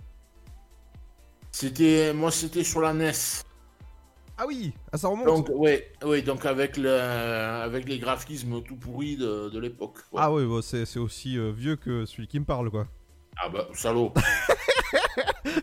C'était, 1.51 2.13
moi, 2.13 2.31
c'était 2.31 2.63
sur 2.63 2.79
la 2.81 2.93
NES. 2.93 3.11
Ah 4.37 4.45
oui, 4.47 4.71
ah, 4.93 4.97
ça 4.97 5.09
remonte. 5.09 5.25
Donc, 5.25 5.49
ouais, 5.53 5.91
ouais, 6.03 6.21
donc 6.21 6.45
avec, 6.45 6.77
le, 6.77 6.89
avec 6.97 7.89
les 7.89 7.99
graphismes 7.99 8.61
tout 8.63 8.77
pourris 8.77 9.17
de, 9.17 9.49
de 9.49 9.59
l'époque. 9.59 9.97
quoi. 10.09 10.21
Ah 10.23 10.31
oui, 10.31 10.45
bon, 10.45 10.61
c'est 10.61 10.85
c'est 10.85 10.99
aussi 10.99 11.37
euh, 11.37 11.51
vieux 11.51 11.75
que 11.75 12.05
celui 12.05 12.27
qui 12.27 12.39
me 12.39 12.45
parle, 12.45 12.71
quoi. 12.71 12.87
Ah 13.41 13.49
bah, 13.49 13.67
salaud. 13.73 14.13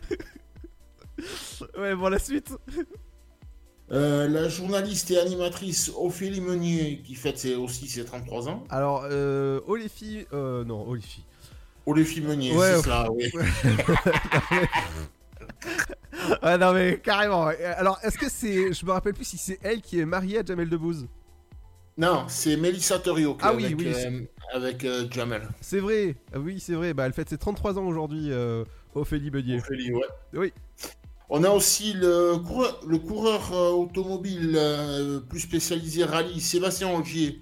ouais, 1.77 1.95
bon, 1.95 2.09
la 2.09 2.19
suite. 2.19 2.51
Euh, 3.91 4.27
la 4.27 4.49
journaliste 4.49 5.09
et 5.11 5.19
animatrice 5.19 5.91
Ophélie 5.97 6.41
Meunier, 6.41 7.01
qui 7.05 7.15
fête 7.15 7.37
ses- 7.39 7.55
aussi 7.55 7.87
ses 7.87 8.03
33 8.05 8.49
ans. 8.49 8.63
Alors, 8.69 9.05
euh, 9.09 9.61
Olifi, 9.65 10.25
euh, 10.33 10.63
non, 10.65 10.87
Olifi. 10.87 11.23
Olivier 11.85 12.21
Meunier, 12.21 12.53
Ouais, 12.55 12.75
c'est 12.75 12.81
cela, 12.83 13.07
oui. 13.11 13.31
ah 16.41 16.57
non 16.57 16.73
mais 16.73 16.99
carrément. 17.03 17.45
ouais. 17.45 17.63
Alors, 17.63 17.99
est-ce 18.03 18.17
que 18.17 18.29
c'est, 18.29 18.73
je 18.73 18.85
me 18.85 18.91
rappelle 18.91 19.13
plus 19.13 19.25
si 19.25 19.37
c'est 19.37 19.59
elle 19.63 19.81
qui 19.81 19.99
est 19.99 20.05
mariée 20.05 20.39
à 20.39 20.43
Jamel 20.45 20.69
Debbouze? 20.69 21.07
Non, 21.97 22.25
c'est 22.27 22.57
Mélissa 22.57 22.99
Torio 22.99 23.33
qui 23.33 23.41
Ah 23.43 23.53
est 23.53 23.55
oui, 23.55 23.65
avec, 23.65 23.77
oui, 23.79 23.87
euh, 23.95 24.21
avec 24.53 24.85
euh, 24.85 25.07
Jamel. 25.09 25.47
C'est 25.61 25.79
vrai. 25.79 26.15
Ah 26.33 26.37
Oui, 26.39 26.59
c'est 26.59 26.73
vrai. 26.73 26.93
Bah, 26.93 27.07
elle 27.07 27.13
fête 27.13 27.29
ses 27.29 27.39
33 27.39 27.79
ans 27.79 27.87
aujourd'hui, 27.87 28.31
euh, 28.31 28.63
Ophélie 28.93 29.31
Beunier. 29.31 29.57
Ophélie, 29.57 29.91
ouais. 29.91 30.05
Oui. 30.33 30.53
On 31.29 31.43
a 31.43 31.49
aussi 31.49 31.93
le 31.93 32.37
coureur, 32.37 32.79
le 32.87 32.99
coureur 32.99 33.51
euh, 33.51 33.71
automobile 33.71 34.53
euh, 34.55 35.19
plus 35.21 35.39
spécialisé 35.41 36.03
rallye, 36.03 36.39
Sébastien 36.39 36.89
Ogier, 36.93 37.41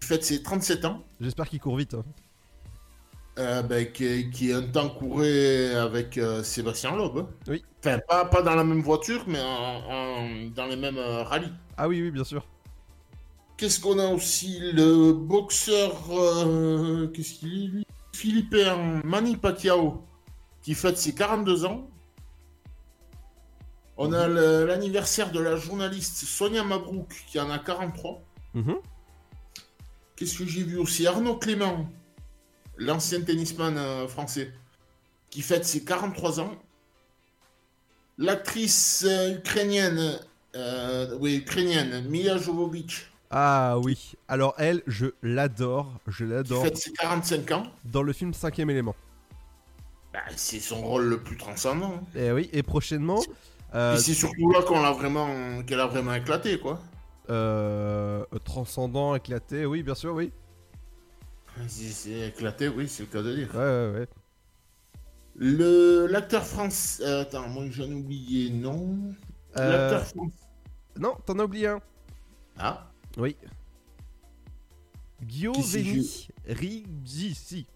qui 0.00 0.06
fête 0.06 0.24
ses 0.24 0.40
37 0.42 0.84
ans. 0.84 1.02
J'espère 1.20 1.48
qu'il 1.48 1.58
court 1.60 1.76
vite. 1.76 1.94
hein. 1.94 2.04
Euh, 3.38 3.60
ben, 3.62 3.92
qui, 3.92 4.30
qui 4.30 4.50
un 4.52 4.62
temps 4.62 4.88
courait 4.88 5.74
avec 5.74 6.16
euh, 6.16 6.42
Sébastien 6.42 6.96
Loeb. 6.96 7.18
hein. 7.18 7.28
Oui. 7.48 7.62
Enfin, 7.80 7.98
pas, 8.08 8.24
pas 8.24 8.40
dans 8.40 8.54
la 8.54 8.64
même 8.64 8.80
voiture, 8.80 9.24
mais 9.26 9.38
en- 9.40 9.90
en- 9.92 10.46
dans 10.54 10.64
les 10.66 10.76
mêmes 10.76 10.96
euh, 10.96 11.22
rallyes. 11.22 11.52
Ah 11.76 11.86
oui, 11.86 12.00
oui, 12.00 12.10
bien 12.10 12.24
sûr. 12.24 12.46
Qu'est-ce 13.58 13.78
qu'on 13.78 13.98
a 13.98 14.06
aussi? 14.08 14.58
Le 14.72 15.12
boxeur. 15.12 15.92
Qu'est-ce 17.12 17.34
qu'il 17.34 17.64
est, 17.64 17.66
lui? 17.68 17.86
Philippin 18.14 19.02
Manny 19.04 19.36
Pacquiao, 19.36 20.02
qui 20.62 20.72
fête 20.74 20.96
ses 20.96 21.14
42 21.14 21.66
ans. 21.66 21.90
On 23.98 24.12
a 24.12 24.28
l'anniversaire 24.28 25.30
de 25.32 25.40
la 25.40 25.56
journaliste 25.56 26.16
Sonia 26.24 26.64
Mabrouk, 26.64 27.14
qui 27.28 27.38
en 27.40 27.50
a 27.50 27.58
43. 27.58 28.22
Mhm. 28.54 28.76
Qu'est-ce 30.16 30.38
que 30.38 30.46
j'ai 30.46 30.62
vu 30.62 30.78
aussi? 30.78 31.06
Arnaud 31.06 31.36
Clément, 31.36 31.86
l'ancien 32.78 33.20
tennisman 33.22 33.76
euh, 33.78 34.08
français, 34.08 34.52
qui 35.30 35.42
fête 35.42 35.64
ses 35.64 35.84
43 35.84 36.40
ans. 36.40 36.52
L'actrice 38.18 39.04
euh, 39.06 39.36
ukrainienne, 39.36 40.18
euh, 40.54 41.16
oui, 41.20 41.36
ukrainienne, 41.36 42.08
Mia 42.08 42.38
Jovovich, 42.38 43.10
Ah 43.30 43.76
oui. 43.82 44.14
Alors 44.28 44.54
elle, 44.58 44.82
je 44.86 45.06
l'adore. 45.22 45.92
Je 46.06 46.24
qui 46.24 46.30
l'adore. 46.30 46.62
fête 46.64 46.76
ses 46.78 46.92
45 46.92 47.50
ans. 47.52 47.62
Dans 47.84 48.02
le 48.02 48.12
film 48.12 48.32
Cinquième 48.32 48.70
élément. 48.70 48.94
Bah, 50.14 50.20
c'est 50.34 50.60
son 50.60 50.80
rôle 50.80 51.04
le 51.04 51.18
plus 51.20 51.36
transcendant. 51.36 52.00
Et 52.14 52.32
oui. 52.32 52.48
Et 52.54 52.62
prochainement. 52.62 53.20
euh, 53.74 53.96
Et 53.96 53.98
c'est 53.98 54.14
surtout 54.14 54.50
là 54.50 54.62
qu'on 54.62 54.80
l'a 54.80 54.92
vraiment, 54.92 55.62
qu'elle 55.66 55.80
a 55.80 55.86
vraiment 55.86 56.14
éclaté, 56.14 56.58
quoi. 56.58 56.80
euh, 57.28 58.24
transcendant, 58.44 59.14
éclaté. 59.14 59.66
Oui, 59.66 59.82
bien 59.82 59.94
sûr, 59.94 60.14
oui. 60.14 60.32
C'est 61.68 62.28
éclaté, 62.28 62.68
oui, 62.68 62.88
c'est 62.88 63.04
le 63.04 63.08
cas 63.08 63.22
de 63.22 63.34
dire. 63.34 63.48
Ouais, 63.54 63.60
ouais, 63.60 63.92
ouais. 64.00 64.08
Le 65.36 66.06
l'acteur 66.06 66.44
français, 66.46 67.02
euh, 67.04 67.22
attends, 67.22 67.48
moi 67.48 67.64
j'en 67.70 67.84
ai 67.84 67.94
oublié, 67.94 68.50
non. 68.50 69.14
Euh, 69.58 69.70
L'acteur 69.90 70.06
français. 70.06 70.36
Non, 70.98 71.14
t'en 71.26 71.38
as 71.38 71.44
oublié 71.44 71.68
un. 71.68 71.80
Ah. 72.58 72.90
Oui. 73.18 73.36
Giovanni 75.26 76.28
Ribisi. 76.46 77.66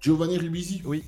Giovanni 0.00 0.38
Ribisi. 0.38 0.82
Oui. 0.84 1.04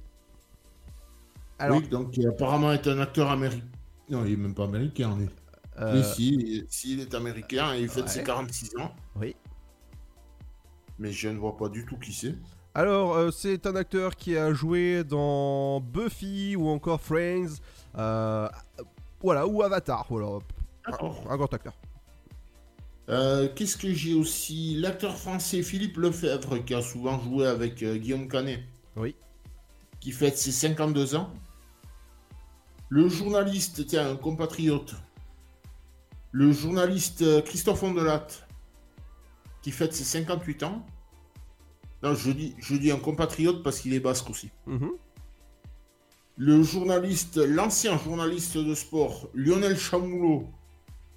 Alors, 1.59 1.79
Oui, 1.79 1.89
donc 1.89 2.11
qui 2.12 2.27
apparemment 2.27 2.72
est 2.72 2.87
un 2.87 2.99
acteur 3.01 3.31
américain. 3.31 3.64
Non, 4.11 4.24
il 4.24 4.33
est 4.35 4.37
même 4.37 4.55
pas 4.55 4.64
américain, 4.64 5.16
lui. 5.16 5.29
Euh, 5.79 5.95
Mais 5.95 6.03
si, 6.03 6.35
il- 6.35 6.66
si, 6.68 6.93
il 6.95 7.01
est 7.01 7.14
américain 7.14 7.74
et 7.74 7.83
il 7.83 7.91
ouais. 7.91 8.09
ses 8.09 8.22
46 8.22 8.77
ans. 8.79 8.95
Oui. 9.16 9.35
Mais 10.99 11.13
je 11.13 11.29
ne 11.29 11.39
vois 11.39 11.57
pas 11.57 11.69
du 11.69 11.85
tout 11.85 11.97
qui 11.97 12.13
c'est. 12.13 12.35
Alors, 12.77 13.15
euh, 13.15 13.31
c'est 13.31 13.67
un 13.67 13.75
acteur 13.75 14.17
qui 14.17 14.37
a 14.37 14.53
joué 14.53 15.03
dans 15.03 15.81
Buffy 15.81 16.57
ou 16.57 16.69
encore 16.69 17.01
Friends, 17.01 17.55
euh, 17.97 18.47
voilà, 19.23 19.47
ou 19.47 19.63
Avatar, 19.63 20.05
voilà. 20.11 20.41
D'accord. 20.85 21.25
Un, 21.31 21.37
grand 21.39 21.55
acteur. 21.55 21.73
Euh, 23.09 23.49
Qu'est-ce 23.55 23.79
que 23.79 23.95
j'ai 23.95 24.13
aussi? 24.13 24.77
L'acteur 24.77 25.17
français 25.17 25.63
Philippe 25.63 25.97
Lefebvre, 25.97 26.63
qui 26.67 26.75
a 26.75 26.83
souvent 26.83 27.19
joué 27.19 27.47
avec 27.47 27.83
Guillaume 27.83 28.29
Canet. 28.29 28.61
Oui. 28.95 29.15
Qui 29.99 30.13
fête 30.13 30.37
ses 30.37 30.53
52 30.53 31.15
ans. 31.15 31.31
Le 32.91 33.09
journaliste, 33.09 33.87
tiens, 33.87 34.11
un 34.11 34.17
compatriote. 34.17 34.95
Le 36.31 36.53
journaliste 36.53 37.43
Christophe 37.45 37.83
Ondelat, 37.83 38.27
qui 39.67 39.73
fête 39.73 39.93
ses 39.93 40.05
58 40.05 40.62
ans. 40.62 40.87
Non, 42.01 42.14
je 42.14 42.31
dis, 42.31 42.55
je 42.61 42.77
dis 42.77 42.93
un 42.93 43.01
compatriote 43.01 43.64
parce 43.64 43.81
qu'il 43.81 43.95
est 43.95 44.01
basque 44.01 44.31
aussi. 44.31 44.49
Mhm. 44.67 44.93
Le 46.37 46.62
journaliste, 46.62 47.39
l'ancien 47.39 47.99
journaliste 47.99 48.59
de 48.59 48.77
sport, 48.77 49.29
Lionel 49.35 49.77
Chamoulot, 49.77 50.49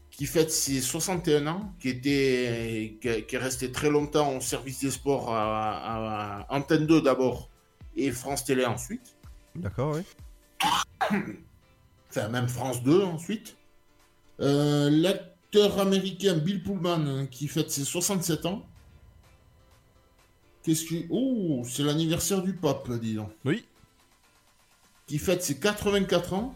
qui 0.09 0.25
fête 0.25 0.49
ses 0.49 0.81
61 0.81 1.45
ans, 1.45 1.75
qui 1.79 1.89
était, 1.89 2.97
qui, 2.99 3.07
est 3.07 3.37
resté 3.37 3.71
très 3.71 3.91
longtemps 3.91 4.35
au 4.35 4.41
service 4.41 4.79
des 4.79 4.89
sports 4.89 5.31
à, 5.31 6.39
à 6.39 6.47
Antenne 6.49 6.87
2 6.87 7.03
d'abord 7.03 7.51
et 7.95 8.09
France 8.09 8.45
Télé 8.45 8.65
ensuite. 8.65 9.15
D'accord, 9.55 9.95
oui. 9.95 10.01
Enfin, 12.09 12.29
même 12.29 12.47
France 12.47 12.81
2 12.81 13.03
ensuite. 13.03 13.57
Euh, 14.39 14.89
L'acteur 15.51 15.79
américain 15.79 16.37
Bill 16.37 16.61
Pullman, 16.61 17.07
hein, 17.07 17.25
qui 17.25 17.47
fête 17.47 17.71
ses 17.71 17.83
67 17.83 18.45
ans. 18.45 18.65
Qu'est-ce 20.61 20.85
que. 20.85 21.05
Oh, 21.09 21.63
c'est 21.65 21.81
l'anniversaire 21.83 22.43
du 22.43 22.53
pape, 22.53 22.91
dis 22.99 23.15
donc. 23.15 23.31
Oui. 23.45 23.65
Qui 25.07 25.17
fête 25.17 25.41
ses 25.43 25.59
84 25.59 26.33
ans. 26.33 26.53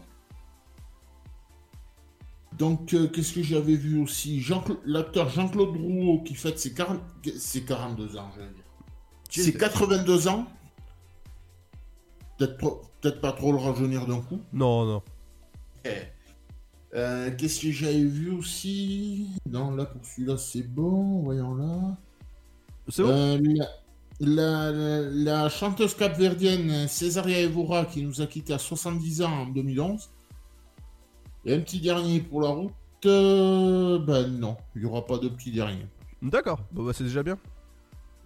Donc, 2.56 2.94
euh, 2.94 3.08
qu'est-ce 3.08 3.32
que 3.32 3.42
j'avais 3.42 3.74
vu 3.74 4.00
aussi? 4.00 4.40
Jean 4.40 4.62
L'acteur 4.84 5.28
Jean-Claude 5.28 5.72
Drouot, 5.76 6.22
qui 6.24 6.36
fête 6.36 6.60
ses, 6.60 6.72
40... 6.72 7.00
ses 7.36 7.64
42 7.64 8.16
ans, 8.16 8.30
je 8.36 8.42
veux 8.42 8.48
dire. 8.50 8.64
Ses 9.28 9.54
82 9.54 10.28
ans. 10.28 10.46
Peut-être 12.38 12.56
pro- 12.58 12.82
peut-être 13.00 13.20
pas 13.20 13.32
trop 13.32 13.50
le 13.50 13.58
rajeunir 13.58 14.06
d'un 14.06 14.20
coup. 14.20 14.40
Non, 14.52 14.84
non. 14.84 15.02
Eh. 15.84 15.90
Euh, 16.94 17.30
Qu'est-ce 17.36 17.60
que 17.62 17.72
j'avais 17.72 18.04
vu 18.04 18.30
aussi 18.30 19.28
Non, 19.50 19.72
là 19.74 19.84
pour 19.84 20.04
celui-là 20.04 20.36
c'est 20.36 20.62
bon. 20.62 21.22
Voyons 21.22 21.54
là. 21.54 21.96
C'est 22.88 23.02
bon 23.02 23.08
Euh, 23.10 23.38
la, 23.40 23.66
la, 24.20 24.70
la- 24.70 25.00
la 25.10 25.48
chanteuse 25.48 25.94
capverdienne 25.94 26.86
Césaria 26.86 27.40
Evora 27.40 27.84
qui 27.84 28.02
nous 28.02 28.20
a 28.22 28.26
quittés 28.26 28.52
à 28.54 28.58
70 28.58 29.22
ans 29.22 29.32
en 29.42 29.46
2011. 29.46 30.08
Et 31.46 31.54
un 31.54 31.60
petit 31.60 31.80
dernier 31.80 32.20
pour 32.20 32.40
la 32.42 32.48
route. 32.48 32.72
euh, 33.06 33.98
ben 33.98 34.28
non, 34.28 34.56
il 34.74 34.82
n'y 34.82 34.86
aura 34.86 35.04
pas 35.04 35.18
de 35.18 35.28
petit 35.28 35.50
dernier. 35.50 35.86
D'accord, 36.22 36.60
bah, 36.72 36.92
c'est 36.94 37.04
déjà 37.04 37.22
bien. 37.22 37.38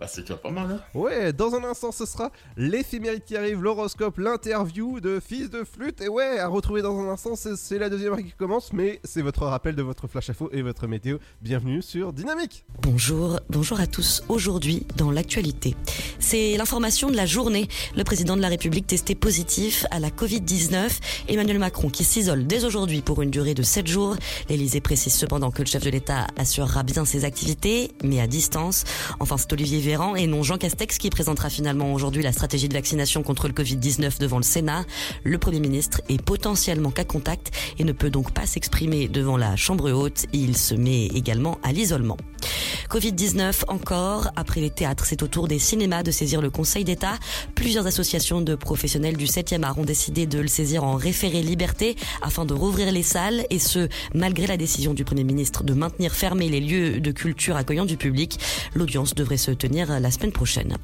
Bah, 0.00 0.06
c'est 0.08 0.20
déjà 0.20 0.36
pas 0.36 0.50
mal, 0.52 0.70
hein. 0.70 0.80
Ouais, 0.94 1.32
dans 1.32 1.56
un 1.56 1.64
instant, 1.64 1.90
ce 1.90 2.06
sera 2.06 2.30
l'éphéméride 2.56 3.24
qui 3.24 3.36
arrive, 3.36 3.60
l'horoscope, 3.60 4.18
l'interview 4.18 5.00
de 5.00 5.18
Fils 5.18 5.50
de 5.50 5.64
Flûte. 5.64 6.00
Et 6.00 6.08
ouais, 6.08 6.38
à 6.38 6.46
retrouver 6.46 6.82
dans 6.82 6.96
un 7.00 7.08
instant, 7.08 7.34
c'est- 7.34 7.56
c'est 7.56 7.80
la 7.80 7.88
deuxième 7.90 8.12
heure 8.12 8.18
qui 8.18 8.30
commence, 8.38 8.72
mais 8.72 9.00
c'est 9.02 9.22
votre 9.22 9.44
rappel 9.44 9.74
de 9.74 9.82
votre 9.82 10.06
flash 10.06 10.30
info 10.30 10.50
et 10.52 10.62
votre 10.62 10.86
météo. 10.86 11.18
Bienvenue 11.42 11.82
sur 11.82 12.12
Dynamique. 12.12 12.64
Bonjour, 12.80 13.40
bonjour 13.50 13.80
à 13.80 13.88
tous. 13.88 14.22
Aujourd'hui, 14.28 14.86
dans 14.96 15.10
l'actualité, 15.10 15.74
c'est 16.20 16.56
l'information 16.56 17.10
de 17.10 17.16
la 17.16 17.26
journée. 17.26 17.66
Le 17.96 18.04
président 18.04 18.36
de 18.36 18.40
la 18.42 18.48
République 18.48 18.86
testé 18.86 19.16
positif 19.16 19.84
à 19.90 19.98
la 19.98 20.10
Covid-19. 20.10 21.00
Emmanuel 21.26 21.58
Macron 21.58 21.88
qui 21.90 22.04
s'isole 22.04 22.46
dès 22.46 22.64
aujourd'hui 22.64 23.02
pour 23.02 23.20
une 23.22 23.30
durée 23.30 23.54
de 23.54 23.64
7 23.64 23.88
jours. 23.88 24.14
L'Elysée 24.48 24.80
précise 24.80 25.14
cependant 25.14 25.50
que 25.50 25.62
le 25.62 25.66
chef 25.66 25.82
de 25.82 25.90
l'État 25.90 26.28
assurera 26.36 26.84
bien 26.84 27.04
ses 27.04 27.24
activités, 27.24 27.90
mais 28.04 28.20
à 28.20 28.28
distance. 28.28 28.84
Enfin, 29.18 29.36
c'est 29.36 29.52
Olivier 29.52 29.87
Véran 29.88 30.16
et 30.16 30.26
non 30.26 30.42
Jean 30.42 30.58
Castex 30.58 30.98
qui 30.98 31.08
présentera 31.08 31.48
finalement 31.48 31.94
aujourd'hui 31.94 32.22
la 32.22 32.32
stratégie 32.32 32.68
de 32.68 32.74
vaccination 32.74 33.22
contre 33.22 33.48
le 33.48 33.54
Covid-19 33.54 34.20
devant 34.20 34.36
le 34.36 34.42
Sénat. 34.42 34.84
Le 35.24 35.38
Premier 35.38 35.60
ministre 35.60 36.02
est 36.10 36.20
potentiellement 36.20 36.90
cas 36.90 37.04
contact 37.04 37.52
et 37.78 37.84
ne 37.84 37.92
peut 37.92 38.10
donc 38.10 38.32
pas 38.32 38.44
s'exprimer 38.44 39.08
devant 39.08 39.38
la 39.38 39.56
Chambre 39.56 39.90
haute. 39.90 40.26
Il 40.34 40.58
se 40.58 40.74
met 40.74 41.06
également 41.06 41.56
à 41.62 41.72
l'isolement. 41.72 42.18
Covid-19 42.90 43.64
encore. 43.68 44.28
Après 44.36 44.60
les 44.60 44.70
théâtres, 44.70 45.04
c'est 45.06 45.22
au 45.22 45.26
tour 45.26 45.48
des 45.48 45.58
cinémas 45.58 46.02
de 46.02 46.10
saisir 46.10 46.40
le 46.40 46.50
Conseil 46.50 46.84
d'État. 46.84 47.18
Plusieurs 47.54 47.86
associations 47.86 48.40
de 48.40 48.54
professionnels 48.54 49.16
du 49.16 49.26
7e 49.26 49.62
art 49.62 49.78
ont 49.78 49.84
décidé 49.84 50.26
de 50.26 50.38
le 50.38 50.48
saisir 50.48 50.84
en 50.84 50.96
référé 50.96 51.42
liberté 51.42 51.96
afin 52.22 52.44
de 52.44 52.54
rouvrir 52.54 52.90
les 52.92 53.02
salles 53.02 53.44
et 53.50 53.58
ce, 53.58 53.88
malgré 54.14 54.46
la 54.46 54.56
décision 54.56 54.94
du 54.94 55.04
Premier 55.04 55.24
ministre 55.24 55.64
de 55.64 55.74
maintenir 55.74 56.12
fermés 56.12 56.48
les 56.48 56.60
lieux 56.60 57.00
de 57.00 57.10
culture 57.10 57.56
accueillant 57.56 57.84
du 57.84 57.96
public. 57.96 58.38
L'audience 58.74 59.14
devrait 59.14 59.36
se 59.36 59.50
tenir 59.50 59.77
la 59.86 60.10
semaine 60.10 60.32
prochaine. 60.32 60.76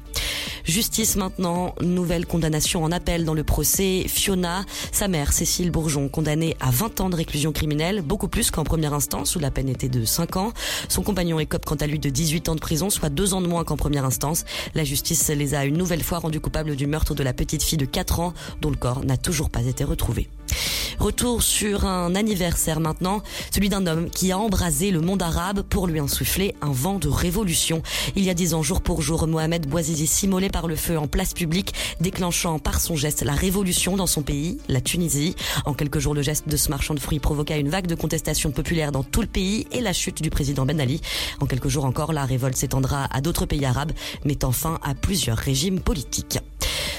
Justice 0.63 1.15
maintenant, 1.15 1.75
nouvelle 1.81 2.25
condamnation 2.25 2.83
en 2.83 2.91
appel 2.91 3.25
dans 3.25 3.33
le 3.33 3.43
procès 3.43 4.05
Fiona, 4.07 4.63
sa 4.91 5.07
mère 5.07 5.33
Cécile 5.33 5.69
Bourgeon, 5.69 6.07
condamnée 6.07 6.55
à 6.59 6.71
20 6.71 7.01
ans 7.01 7.09
de 7.09 7.15
réclusion 7.15 7.51
criminelle, 7.51 8.01
beaucoup 8.01 8.27
plus 8.27 8.51
qu'en 8.51 8.63
première 8.63 8.93
instance 8.93 9.35
où 9.35 9.39
la 9.39 9.51
peine 9.51 9.69
était 9.69 9.89
de 9.89 10.05
5 10.05 10.37
ans. 10.37 10.53
Son 10.89 11.03
compagnon 11.03 11.39
écope 11.39 11.65
quant 11.65 11.75
à 11.75 11.87
lui 11.87 11.99
de 11.99 12.09
18 12.09 12.49
ans 12.49 12.55
de 12.55 12.59
prison, 12.59 12.89
soit 12.89 13.09
2 13.09 13.33
ans 13.33 13.41
de 13.41 13.47
moins 13.47 13.63
qu'en 13.63 13.77
première 13.77 14.05
instance. 14.05 14.45
La 14.73 14.83
justice 14.83 15.29
les 15.29 15.53
a 15.53 15.65
une 15.65 15.77
nouvelle 15.77 16.03
fois 16.03 16.19
rendus 16.19 16.39
coupables 16.39 16.75
du 16.75 16.87
meurtre 16.87 17.13
de 17.13 17.23
la 17.23 17.33
petite 17.33 17.61
fille 17.61 17.77
de 17.77 17.85
4 17.85 18.19
ans 18.19 18.33
dont 18.61 18.69
le 18.69 18.77
corps 18.77 19.03
n'a 19.05 19.17
toujours 19.17 19.49
pas 19.49 19.65
été 19.65 19.83
retrouvé. 19.83 20.29
Retour 20.99 21.43
sur 21.43 21.85
un 21.85 22.15
anniversaire 22.15 22.79
maintenant, 22.79 23.21
celui 23.51 23.69
d'un 23.69 23.85
homme 23.87 24.09
qui 24.09 24.31
a 24.31 24.37
embrasé 24.37 24.91
le 24.91 25.01
monde 25.01 25.21
arabe 25.21 25.61
pour 25.61 25.87
lui 25.87 25.99
insuffler 25.99 26.55
un 26.61 26.71
vent 26.71 26.99
de 26.99 27.07
révolution. 27.07 27.81
Il 28.15 28.23
y 28.23 28.29
a 28.29 28.33
dix 28.33 28.53
ans, 28.53 28.63
jour 28.63 28.81
pour 28.81 29.01
jour, 29.01 29.27
Mohamed 29.27 29.67
Bouazizi 29.67 30.07
s'immolait 30.07 30.49
par 30.49 30.67
le 30.67 30.75
feu 30.75 30.97
en 30.97 31.07
place 31.07 31.33
publique, 31.33 31.73
déclenchant 31.99 32.59
par 32.59 32.79
son 32.79 32.95
geste 32.95 33.23
la 33.23 33.33
révolution 33.33 33.95
dans 33.95 34.07
son 34.07 34.21
pays, 34.21 34.57
la 34.67 34.81
Tunisie. 34.81 35.35
En 35.65 35.73
quelques 35.73 35.99
jours, 35.99 36.13
le 36.13 36.21
geste 36.21 36.47
de 36.47 36.57
ce 36.57 36.69
marchand 36.69 36.93
de 36.93 36.99
fruits 36.99 37.19
provoqua 37.19 37.57
une 37.57 37.69
vague 37.69 37.87
de 37.87 37.95
contestation 37.95 38.51
populaire 38.51 38.91
dans 38.91 39.03
tout 39.03 39.21
le 39.21 39.27
pays 39.27 39.67
et 39.71 39.81
la 39.81 39.93
chute 39.93 40.21
du 40.21 40.29
président 40.29 40.65
Ben 40.65 40.79
Ali. 40.79 41.01
En 41.39 41.45
quelques 41.45 41.67
jours 41.67 41.85
encore, 41.85 42.13
la 42.13 42.25
révolte 42.25 42.55
s'étendra 42.55 43.07
à 43.11 43.21
d'autres 43.21 43.45
pays 43.45 43.65
arabes, 43.65 43.91
mettant 44.23 44.51
fin 44.51 44.79
à 44.83 44.93
plusieurs 44.93 45.37
régimes 45.37 45.79
politiques. 45.79 46.39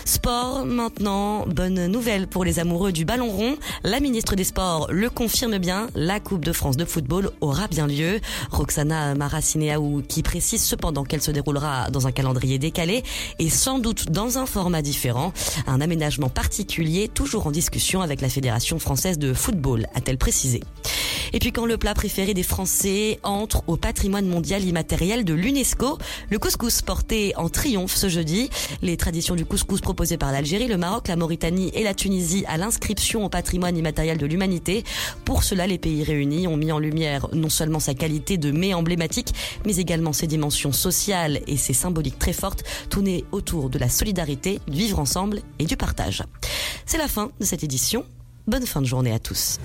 Sport 0.06 0.64
maintenant, 0.66 1.44
bonne 1.48 1.88
nouvelle 1.88 2.28
pour 2.28 2.44
les 2.44 2.60
amoureux 2.60 2.92
du 2.92 3.04
ballon 3.04 3.28
rond. 3.28 3.56
La 3.82 3.98
ministre 3.98 4.36
des 4.36 4.44
Sports 4.44 4.86
le 4.88 5.10
confirme 5.10 5.58
bien, 5.58 5.88
la 5.96 6.20
Coupe 6.20 6.44
de 6.44 6.52
France 6.52 6.76
de 6.76 6.84
football 6.84 7.32
aura 7.40 7.66
bien 7.66 7.88
lieu. 7.88 8.20
Roxana 8.52 9.16
Maracineaou 9.16 10.04
qui 10.08 10.22
précise 10.22 10.62
cependant 10.62 11.02
qu'elle 11.02 11.22
se 11.22 11.32
déroulera 11.32 11.90
dans 11.90 12.06
un 12.06 12.12
calendrier 12.12 12.60
décalé 12.60 13.02
et 13.40 13.50
sans 13.50 13.80
doute 13.80 14.12
dans 14.12 14.38
un 14.38 14.46
format 14.46 14.80
différent. 14.80 15.32
Un 15.66 15.80
aménagement 15.80 16.28
particulier 16.28 17.08
toujours 17.08 17.48
en 17.48 17.50
discussion 17.50 18.00
avec 18.00 18.20
la 18.20 18.28
Fédération 18.28 18.78
française 18.78 19.18
de 19.18 19.34
football, 19.34 19.88
a-t-elle 19.96 20.18
précisé. 20.18 20.60
Et 21.32 21.38
puis 21.38 21.52
quand 21.52 21.66
le 21.66 21.76
plat 21.76 21.94
préféré 21.94 22.34
des 22.34 22.42
Français 22.42 23.18
entre 23.22 23.64
au 23.66 23.76
patrimoine 23.76 24.26
mondial 24.26 24.62
immatériel 24.64 25.24
de 25.24 25.34
l'UNESCO, 25.34 25.98
le 26.30 26.38
couscous 26.38 26.82
porté 26.82 27.34
en 27.36 27.48
triomphe 27.48 27.94
ce 27.94 28.08
jeudi. 28.08 28.48
Les 28.82 28.96
traditions 28.96 29.34
du 29.34 29.44
couscous 29.44 29.80
par 29.96 30.30
l'Algérie, 30.30 30.68
le 30.68 30.76
Maroc, 30.76 31.08
la 31.08 31.16
Mauritanie 31.16 31.70
et 31.74 31.82
la 31.82 31.94
Tunisie 31.94 32.44
à 32.46 32.58
l'inscription 32.58 33.24
au 33.24 33.28
patrimoine 33.28 33.76
immatériel 33.76 34.18
de 34.18 34.26
l'humanité. 34.26 34.84
Pour 35.24 35.42
cela, 35.42 35.66
les 35.66 35.78
pays 35.78 36.04
réunis 36.04 36.46
ont 36.46 36.56
mis 36.56 36.70
en 36.70 36.78
lumière 36.78 37.28
non 37.32 37.48
seulement 37.48 37.80
sa 37.80 37.94
qualité 37.94 38.36
de 38.36 38.50
mets 38.50 38.74
emblématique, 38.74 39.32
mais 39.64 39.76
également 39.76 40.12
ses 40.12 40.26
dimensions 40.26 40.72
sociales 40.72 41.40
et 41.46 41.56
ses 41.56 41.72
symboliques 41.72 42.18
très 42.18 42.34
fortes, 42.34 42.62
tournées 42.90 43.24
autour 43.32 43.70
de 43.70 43.78
la 43.78 43.88
solidarité, 43.88 44.60
du 44.68 44.78
vivre 44.78 44.98
ensemble 44.98 45.40
et 45.58 45.64
du 45.64 45.76
partage. 45.76 46.22
C'est 46.84 46.98
la 46.98 47.08
fin 47.08 47.30
de 47.40 47.44
cette 47.44 47.64
édition. 47.64 48.04
Bonne 48.46 48.66
fin 48.66 48.82
de 48.82 48.86
journée 48.86 49.12
à 49.12 49.18
tous. 49.18 49.58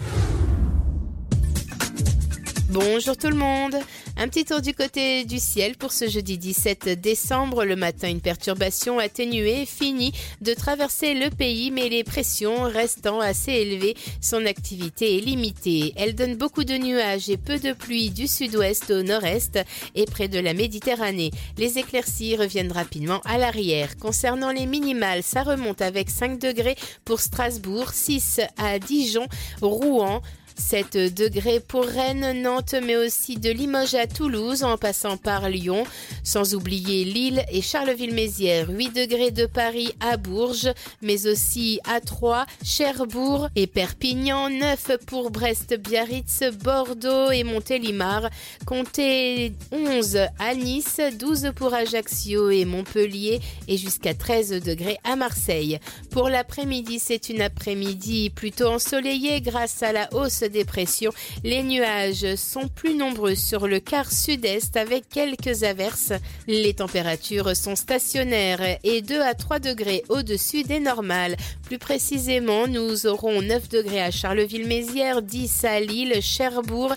Bonjour 2.73 3.17
tout 3.17 3.27
le 3.27 3.35
monde. 3.35 3.75
Un 4.15 4.29
petit 4.29 4.45
tour 4.45 4.61
du 4.61 4.73
côté 4.73 5.25
du 5.25 5.39
ciel 5.39 5.75
pour 5.75 5.91
ce 5.91 6.07
jeudi 6.07 6.37
17 6.37 7.01
décembre. 7.01 7.65
Le 7.65 7.75
matin, 7.75 8.07
une 8.07 8.21
perturbation 8.21 8.97
atténuée 8.97 9.65
finit 9.65 10.13
de 10.39 10.53
traverser 10.53 11.13
le 11.13 11.29
pays, 11.29 11.69
mais 11.69 11.89
les 11.89 12.05
pressions 12.05 12.61
restant 12.61 13.19
assez 13.19 13.51
élevées, 13.51 13.97
son 14.21 14.45
activité 14.45 15.17
est 15.17 15.19
limitée. 15.19 15.91
Elle 15.97 16.15
donne 16.15 16.37
beaucoup 16.37 16.63
de 16.63 16.75
nuages 16.75 17.29
et 17.29 17.35
peu 17.35 17.59
de 17.59 17.73
pluie 17.73 18.09
du 18.09 18.25
sud-ouest 18.25 18.89
au 18.89 19.03
nord-est 19.03 19.59
et 19.93 20.05
près 20.05 20.29
de 20.29 20.39
la 20.39 20.53
Méditerranée. 20.53 21.31
Les 21.57 21.77
éclaircies 21.77 22.37
reviennent 22.37 22.71
rapidement 22.71 23.19
à 23.25 23.37
l'arrière. 23.37 23.97
Concernant 23.97 24.51
les 24.51 24.65
minimales, 24.65 25.23
ça 25.23 25.43
remonte 25.43 25.81
avec 25.81 26.09
5 26.09 26.39
degrés 26.39 26.77
pour 27.03 27.19
Strasbourg, 27.19 27.91
6 27.91 28.39
à 28.57 28.79
Dijon, 28.79 29.27
Rouen, 29.61 30.21
7 30.57 31.13
degrés 31.13 31.59
pour 31.59 31.85
Rennes, 31.85 32.41
Nantes, 32.41 32.75
mais 32.83 32.95
aussi 32.95 33.37
de 33.37 33.49
Limoges 33.49 33.95
à 33.95 34.07
Toulouse 34.07 34.63
en 34.63 34.77
passant 34.77 35.17
par 35.17 35.49
Lyon, 35.49 35.83
sans 36.23 36.55
oublier 36.55 37.03
Lille 37.03 37.43
et 37.51 37.61
Charleville-Mézières, 37.61 38.69
8 38.69 38.89
degrés 38.95 39.31
de 39.31 39.45
Paris 39.45 39.93
à 39.99 40.17
Bourges, 40.17 40.71
mais 41.01 41.27
aussi 41.27 41.79
à 41.87 41.99
Troyes, 42.01 42.45
Cherbourg 42.63 43.49
et 43.55 43.67
Perpignan, 43.67 44.49
9 44.49 44.97
pour 45.05 45.31
Brest, 45.31 45.75
Biarritz, 45.77 46.43
Bordeaux 46.63 47.31
et 47.31 47.43
Montélimar, 47.43 48.29
comptez 48.65 49.53
11 49.71 50.17
à 50.39 50.55
Nice, 50.55 50.99
12 51.19 51.51
pour 51.55 51.73
Ajaccio 51.73 52.49
et 52.49 52.65
Montpellier 52.65 53.39
et 53.67 53.77
jusqu'à 53.77 54.13
13 54.13 54.61
degrés 54.63 54.97
à 55.03 55.15
Marseille. 55.15 55.79
Pour 56.11 56.29
l'après-midi, 56.29 56.99
c'est 56.99 57.29
une 57.29 57.41
après-midi 57.41 58.29
plutôt 58.29 58.67
ensoleillée 58.67 59.41
grâce 59.41 59.83
à 59.83 59.91
la 59.91 60.13
hausse 60.13 60.40
des 60.43 60.65
pressions. 60.65 61.11
Les 61.43 61.63
nuages 61.63 62.35
sont 62.35 62.67
plus 62.67 62.95
nombreux 62.95 63.35
sur 63.35 63.67
le 63.67 63.79
quart 63.79 64.11
sud-est 64.11 64.77
avec 64.77 65.09
quelques 65.09 65.63
averses. 65.63 66.13
Les 66.47 66.73
températures 66.73 67.55
sont 67.55 67.75
stationnaires 67.75 68.77
et 68.83 69.01
2 69.01 69.21
à 69.21 69.33
3 69.33 69.59
degrés 69.59 70.03
au-dessus 70.09 70.63
des 70.63 70.79
normales. 70.79 71.35
Plus 71.63 71.77
précisément, 71.77 72.67
nous 72.67 73.07
aurons 73.07 73.41
9 73.41 73.69
degrés 73.69 74.01
à 74.01 74.11
Charleville-Mézières, 74.11 75.21
10 75.21 75.65
à 75.65 75.79
Lille, 75.79 76.21
Cherbourg 76.21 76.93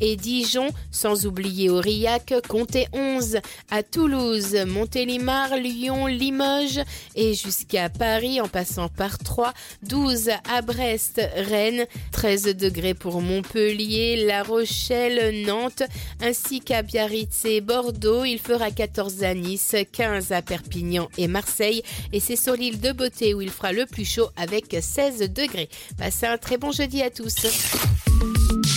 et 0.00 0.16
Dijon, 0.16 0.68
sans 0.90 1.26
oublier 1.26 1.70
Aurillac, 1.70 2.34
comptez 2.48 2.86
11 2.92 3.38
à 3.70 3.82
Toulouse, 3.82 4.56
Montélimar, 4.66 5.56
Lyon, 5.56 6.06
Limoges 6.06 6.80
et 7.14 7.34
jusqu'à 7.34 7.88
Paris 7.88 8.40
en 8.40 8.48
passant 8.48 8.88
par 8.88 9.18
3, 9.18 9.52
12 9.82 10.30
à 10.52 10.62
Brest, 10.62 11.20
Rennes, 11.36 11.86
13 12.12 12.56
degrés 12.56 12.85
pour 12.94 13.20
Montpellier, 13.20 14.24
La 14.26 14.42
Rochelle, 14.42 15.44
Nantes, 15.44 15.82
ainsi 16.20 16.60
qu'à 16.60 16.82
Biarritz 16.82 17.44
et 17.44 17.60
Bordeaux. 17.60 18.24
Il 18.24 18.38
fera 18.38 18.70
14 18.70 19.22
à 19.22 19.34
Nice, 19.34 19.74
15 19.92 20.32
à 20.32 20.42
Perpignan 20.42 21.08
et 21.18 21.28
Marseille. 21.28 21.82
Et 22.12 22.20
c'est 22.20 22.36
sur 22.36 22.54
l'île 22.54 22.80
de 22.80 22.92
Beauté 22.92 23.34
où 23.34 23.40
il 23.40 23.50
fera 23.50 23.72
le 23.72 23.86
plus 23.86 24.04
chaud 24.04 24.28
avec 24.36 24.76
16 24.80 25.30
degrés. 25.32 25.68
Passez 25.98 26.26
un 26.26 26.38
très 26.38 26.56
bon 26.56 26.72
jeudi 26.72 27.02
à 27.02 27.10
tous. 27.10 27.34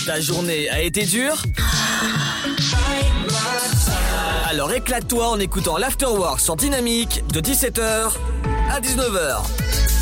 Ta 0.06 0.20
journée 0.20 0.70
a 0.70 0.82
été 0.82 1.06
dure? 1.06 1.42
Alors 4.50 4.74
éclate-toi 4.74 5.30
en 5.30 5.40
écoutant 5.40 5.78
l'Afterwork 5.78 6.40
sur 6.40 6.56
Dynamique 6.56 7.24
de 7.32 7.40
17h 7.40 8.14
à 8.72 8.80
19h. 8.82 9.99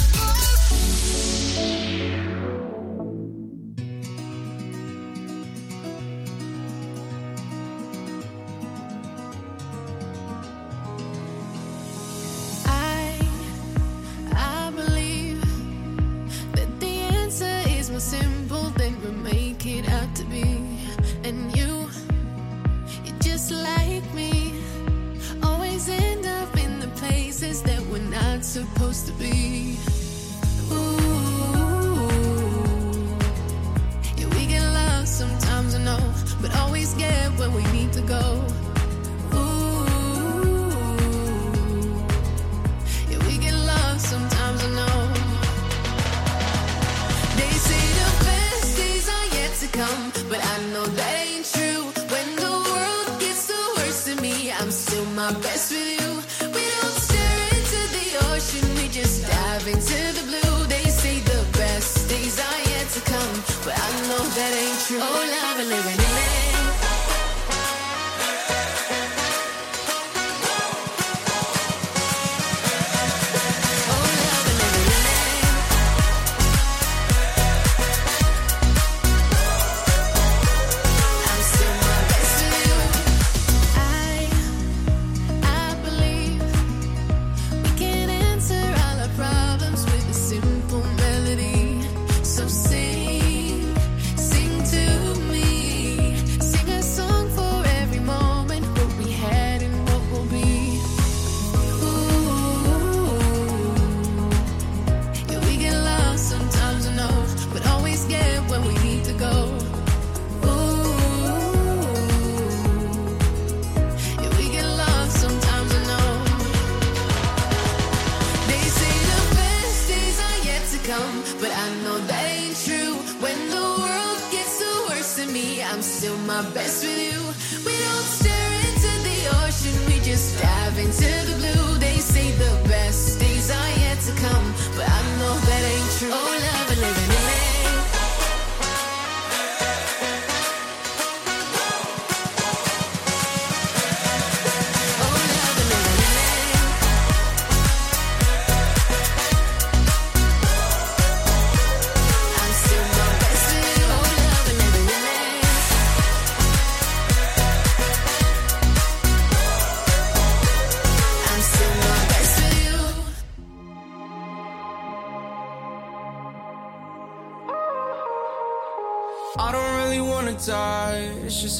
go. 38.07 38.46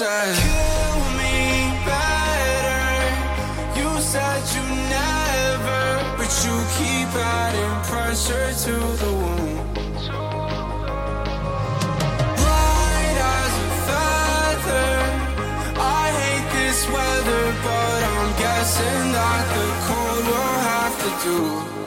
said 0.00 0.34
Kill 0.34 1.00
me 1.20 1.36
better. 1.84 2.88
You 3.78 3.90
said 4.00 4.40
you 4.54 4.64
never 4.96 5.82
But 6.16 6.32
you 6.44 6.54
keep 6.78 7.10
adding 7.40 7.76
pressure 7.90 8.48
to 8.64 8.74
the 9.02 9.12
wound. 9.20 9.58
Right 12.46 13.18
as 13.36 13.52
a 13.66 13.70
feather. 13.88 14.92
I 15.76 16.04
hate 16.22 16.48
this 16.56 16.80
weather 16.94 17.44
But 17.66 18.00
I'm 18.12 18.30
guessing 18.44 19.04
that 19.18 19.44
the 19.56 19.66
cold 19.86 20.24
will 20.30 20.58
have 20.72 20.94
to 21.02 21.10
do. 21.26 21.79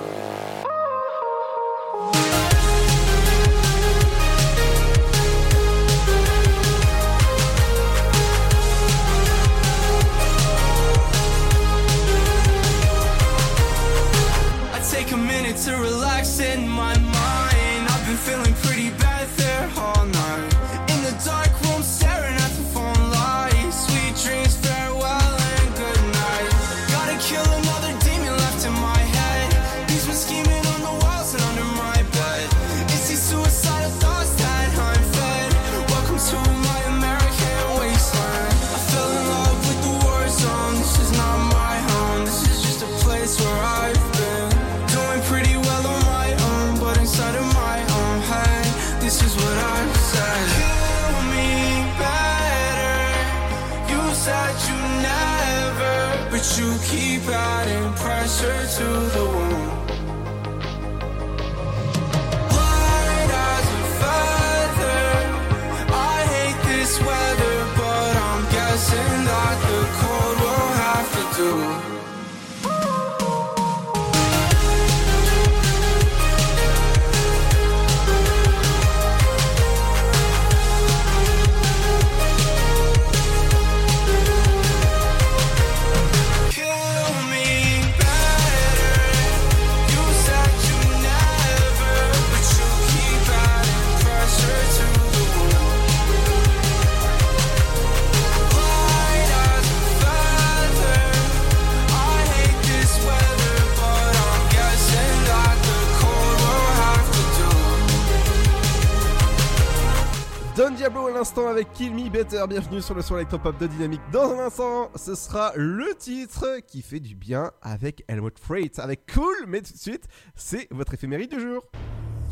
L'instant 111.23 111.47
avec 111.47 111.71
Kill 111.71 111.95
Me 111.95 112.09
Better. 112.09 112.43
Bienvenue 112.49 112.81
sur 112.81 112.95
le 112.95 113.01
son 113.01 113.15
électropop 113.15 113.57
de 113.57 113.65
Dynamique. 113.65 114.01
Dans 114.11 114.29
un 114.33 114.39
instant, 114.39 114.91
ce 114.93 115.15
sera 115.15 115.53
le 115.55 115.95
titre 115.95 116.59
qui 116.67 116.81
fait 116.81 116.99
du 116.99 117.15
bien 117.15 117.49
avec 117.61 118.03
Helmut 118.09 118.37
Freight, 118.37 118.77
avec 118.77 119.09
Cool. 119.13 119.45
Mais 119.47 119.61
tout 119.61 119.71
de 119.71 119.77
suite, 119.77 120.03
c'est 120.35 120.67
votre 120.69 120.95
éphéméride 120.95 121.31
du 121.31 121.39
jour. 121.39 121.63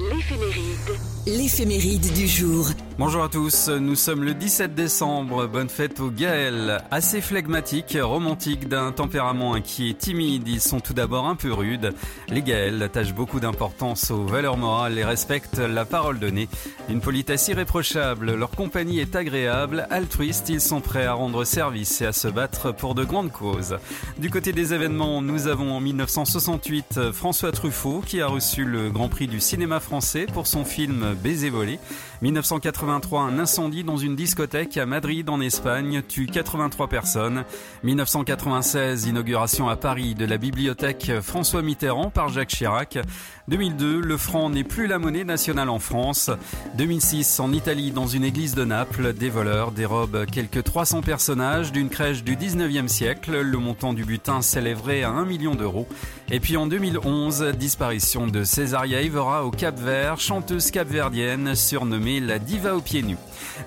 L'éphéméride. 0.09 0.99
L'éphéméride 1.27 2.13
du 2.13 2.27
jour. 2.27 2.69
Bonjour 2.97 3.23
à 3.23 3.29
tous, 3.29 3.69
nous 3.69 3.95
sommes 3.95 4.23
le 4.23 4.33
17 4.33 4.73
décembre, 4.73 5.47
bonne 5.47 5.69
fête 5.69 5.99
aux 5.99 6.09
Gaëls. 6.09 6.83
Assez 6.89 7.21
flegmatiques, 7.21 7.97
romantiques, 7.99 8.67
d'un 8.67 8.91
tempérament 8.91 9.53
inquiet, 9.53 9.93
timide, 9.93 10.47
ils 10.47 10.61
sont 10.61 10.79
tout 10.79 10.93
d'abord 10.93 11.27
un 11.27 11.35
peu 11.35 11.53
rudes. 11.53 11.93
Les 12.29 12.41
Gaëls 12.41 12.81
attachent 12.81 13.13
beaucoup 13.13 13.39
d'importance 13.39 14.09
aux 14.09 14.25
valeurs 14.25 14.57
morales 14.57 14.97
et 14.97 15.03
respectent 15.03 15.59
la 15.59 15.85
parole 15.85 16.19
donnée. 16.19 16.47
D'une 16.89 17.01
politesse 17.01 17.47
irréprochable, 17.47 18.33
leur 18.33 18.51
compagnie 18.51 18.99
est 18.99 19.15
agréable, 19.15 19.87
altruistes, 19.91 20.49
ils 20.49 20.61
sont 20.61 20.81
prêts 20.81 21.05
à 21.05 21.13
rendre 21.13 21.43
service 21.43 22.01
et 22.01 22.07
à 22.07 22.13
se 22.13 22.27
battre 22.27 22.73
pour 22.73 22.95
de 22.95 23.03
grandes 23.03 23.31
causes. 23.31 23.77
Du 24.17 24.31
côté 24.31 24.51
des 24.51 24.73
événements, 24.73 25.21
nous 25.21 25.47
avons 25.47 25.71
en 25.73 25.79
1968 25.79 27.11
François 27.13 27.51
Truffaut 27.51 28.03
qui 28.05 28.21
a 28.21 28.27
reçu 28.27 28.65
le 28.65 28.89
Grand 28.89 29.07
Prix 29.07 29.27
du 29.27 29.39
cinéma 29.39 29.79
français 29.79 29.90
pour 30.33 30.47
son 30.47 30.63
film 30.63 31.15
Baiser 31.21 31.49
volé. 31.49 31.77
1983, 32.21 33.23
un 33.23 33.39
incendie 33.39 33.83
dans 33.83 33.97
une 33.97 34.15
discothèque 34.15 34.77
à 34.77 34.85
Madrid 34.85 35.27
en 35.27 35.41
Espagne 35.41 36.03
tue 36.07 36.27
83 36.27 36.87
personnes. 36.87 37.45
1996, 37.81 39.07
inauguration 39.07 39.69
à 39.69 39.75
Paris 39.75 40.13
de 40.13 40.25
la 40.25 40.37
bibliothèque 40.37 41.13
François 41.23 41.63
Mitterrand 41.63 42.11
par 42.11 42.29
Jacques 42.29 42.49
Chirac. 42.49 42.99
2002, 43.47 44.01
le 44.01 44.17
franc 44.17 44.51
n'est 44.51 44.63
plus 44.63 44.85
la 44.85 44.99
monnaie 44.99 45.23
nationale 45.23 45.69
en 45.69 45.79
France. 45.79 46.29
2006, 46.77 47.39
en 47.39 47.51
Italie, 47.51 47.89
dans 47.89 48.05
une 48.05 48.23
église 48.23 48.53
de 48.53 48.65
Naples, 48.65 49.13
des 49.13 49.29
voleurs 49.29 49.71
dérobent 49.71 50.27
quelques 50.27 50.63
300 50.63 51.01
personnages 51.01 51.71
d'une 51.71 51.89
crèche 51.89 52.23
du 52.23 52.35
19e 52.35 52.87
siècle. 52.87 53.41
Le 53.41 53.57
montant 53.57 53.93
du 53.93 54.05
butin 54.05 54.43
s'élèverait 54.43 55.01
à 55.01 55.09
1 55.09 55.25
million 55.25 55.55
d'euros. 55.55 55.87
Et 56.29 56.39
puis 56.39 56.55
en 56.55 56.67
2011, 56.67 57.53
disparition 57.57 58.27
de 58.27 58.43
Césaria 58.43 59.01
Evora 59.01 59.43
au 59.43 59.49
Cap-Vert, 59.49 60.19
chanteuse 60.19 60.69
capverdienne 60.69 61.55
surnommée 61.55 62.10
la 62.19 62.39
diva 62.39 62.75
aux 62.75 62.81
pieds 62.81 63.03
nus. 63.03 63.17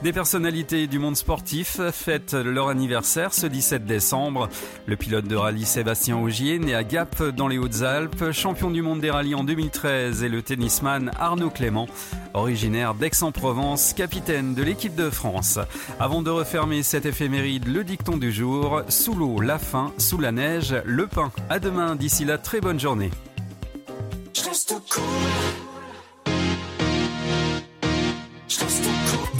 Des 0.02 0.12
personnalités 0.12 0.86
du 0.86 0.98
monde 0.98 1.16
sportif 1.16 1.80
fêtent 1.92 2.34
leur 2.34 2.68
anniversaire 2.68 3.32
ce 3.32 3.46
17 3.46 3.84
décembre. 3.86 4.48
Le 4.86 4.96
pilote 4.96 5.26
de 5.26 5.36
rallye 5.36 5.64
Sébastien 5.64 6.18
Augier, 6.18 6.58
né 6.58 6.74
à 6.74 6.84
Gap 6.84 7.22
dans 7.22 7.48
les 7.48 7.58
Hautes-Alpes, 7.58 8.32
champion 8.32 8.70
du 8.70 8.82
monde 8.82 9.00
des 9.00 9.10
rallyes 9.10 9.34
en 9.34 9.44
2013 9.44 10.22
et 10.22 10.28
le 10.28 10.42
tennisman 10.42 11.10
Arnaud 11.18 11.50
Clément, 11.50 11.86
originaire 12.34 12.94
d'Aix-en-Provence, 12.94 13.94
capitaine 13.94 14.54
de 14.54 14.62
l'équipe 14.62 14.94
de 14.94 15.10
France. 15.10 15.58
Avant 15.98 16.22
de 16.22 16.30
refermer 16.30 16.82
cette 16.82 17.06
éphéméride, 17.06 17.68
le 17.68 17.84
dicton 17.84 18.16
du 18.16 18.32
jour, 18.32 18.82
sous 18.88 19.14
l'eau, 19.14 19.40
la 19.40 19.58
faim, 19.58 19.92
sous 19.98 20.18
la 20.18 20.32
neige, 20.32 20.74
le 20.84 21.06
pain. 21.06 21.30
À 21.48 21.58
demain, 21.58 21.96
d'ici 21.96 22.24
là, 22.24 22.38
très 22.38 22.60
bonne 22.60 22.80
journée. 22.80 23.10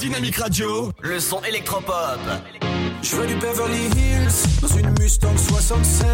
Dynamique 0.05 0.37
Radio, 0.37 0.93
le 1.01 1.19
son 1.19 1.43
électropop. 1.45 2.21
Je 3.03 3.17
veux 3.17 3.27
du 3.27 3.37
Beverly 3.37 3.87
Hills 3.97 4.61
dans 4.61 4.69
une 4.69 4.91
Mustang 5.01 5.35
67. 5.35 6.07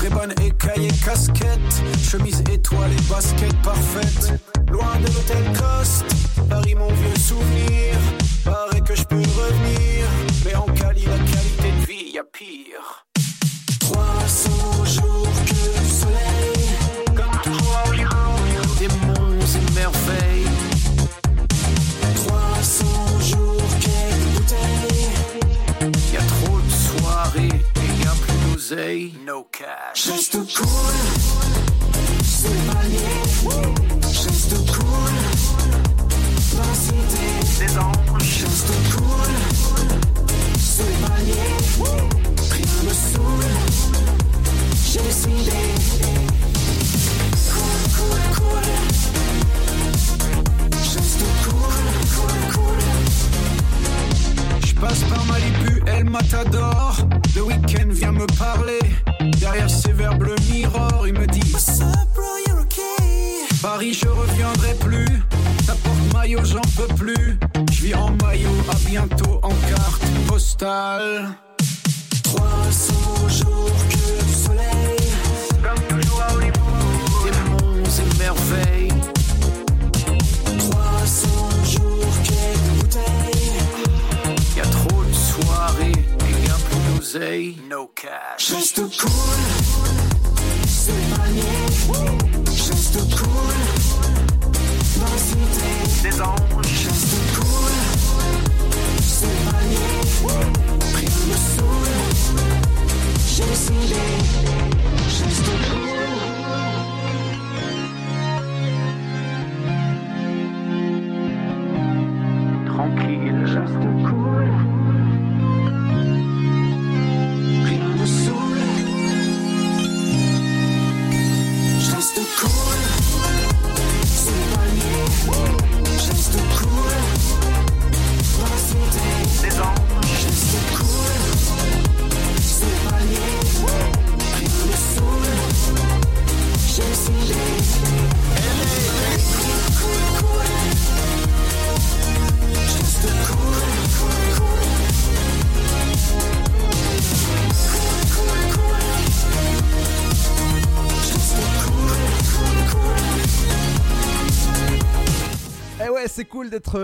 Ray-Ban 0.00 0.30
écaille 0.42 0.86
et 0.86 1.04
casquette. 1.04 1.82
Chemise 2.02 2.42
étoile 2.50 2.90
et 2.92 3.10
basket 3.10 3.54
parfaite. 3.60 4.15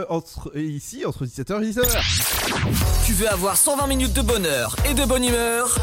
Entre, 0.09 0.57
ici 0.57 1.05
entre 1.05 1.25
17h 1.25 1.63
et 1.63 1.71
19h. 1.71 3.07
Tu 3.07 3.13
veux 3.13 3.29
avoir 3.29 3.57
120 3.57 3.87
minutes 3.87 4.13
de 4.13 4.23
bonheur 4.23 4.77
et 4.89 4.95
de 4.95 5.05
bonne 5.05 5.25
humeur? 5.25 5.77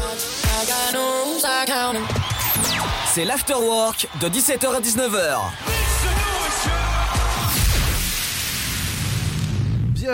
C'est 3.12 3.24
l'afterwork 3.24 4.08
de 4.20 4.28
17h 4.28 4.74
à 4.74 4.80
19h. 4.80 5.69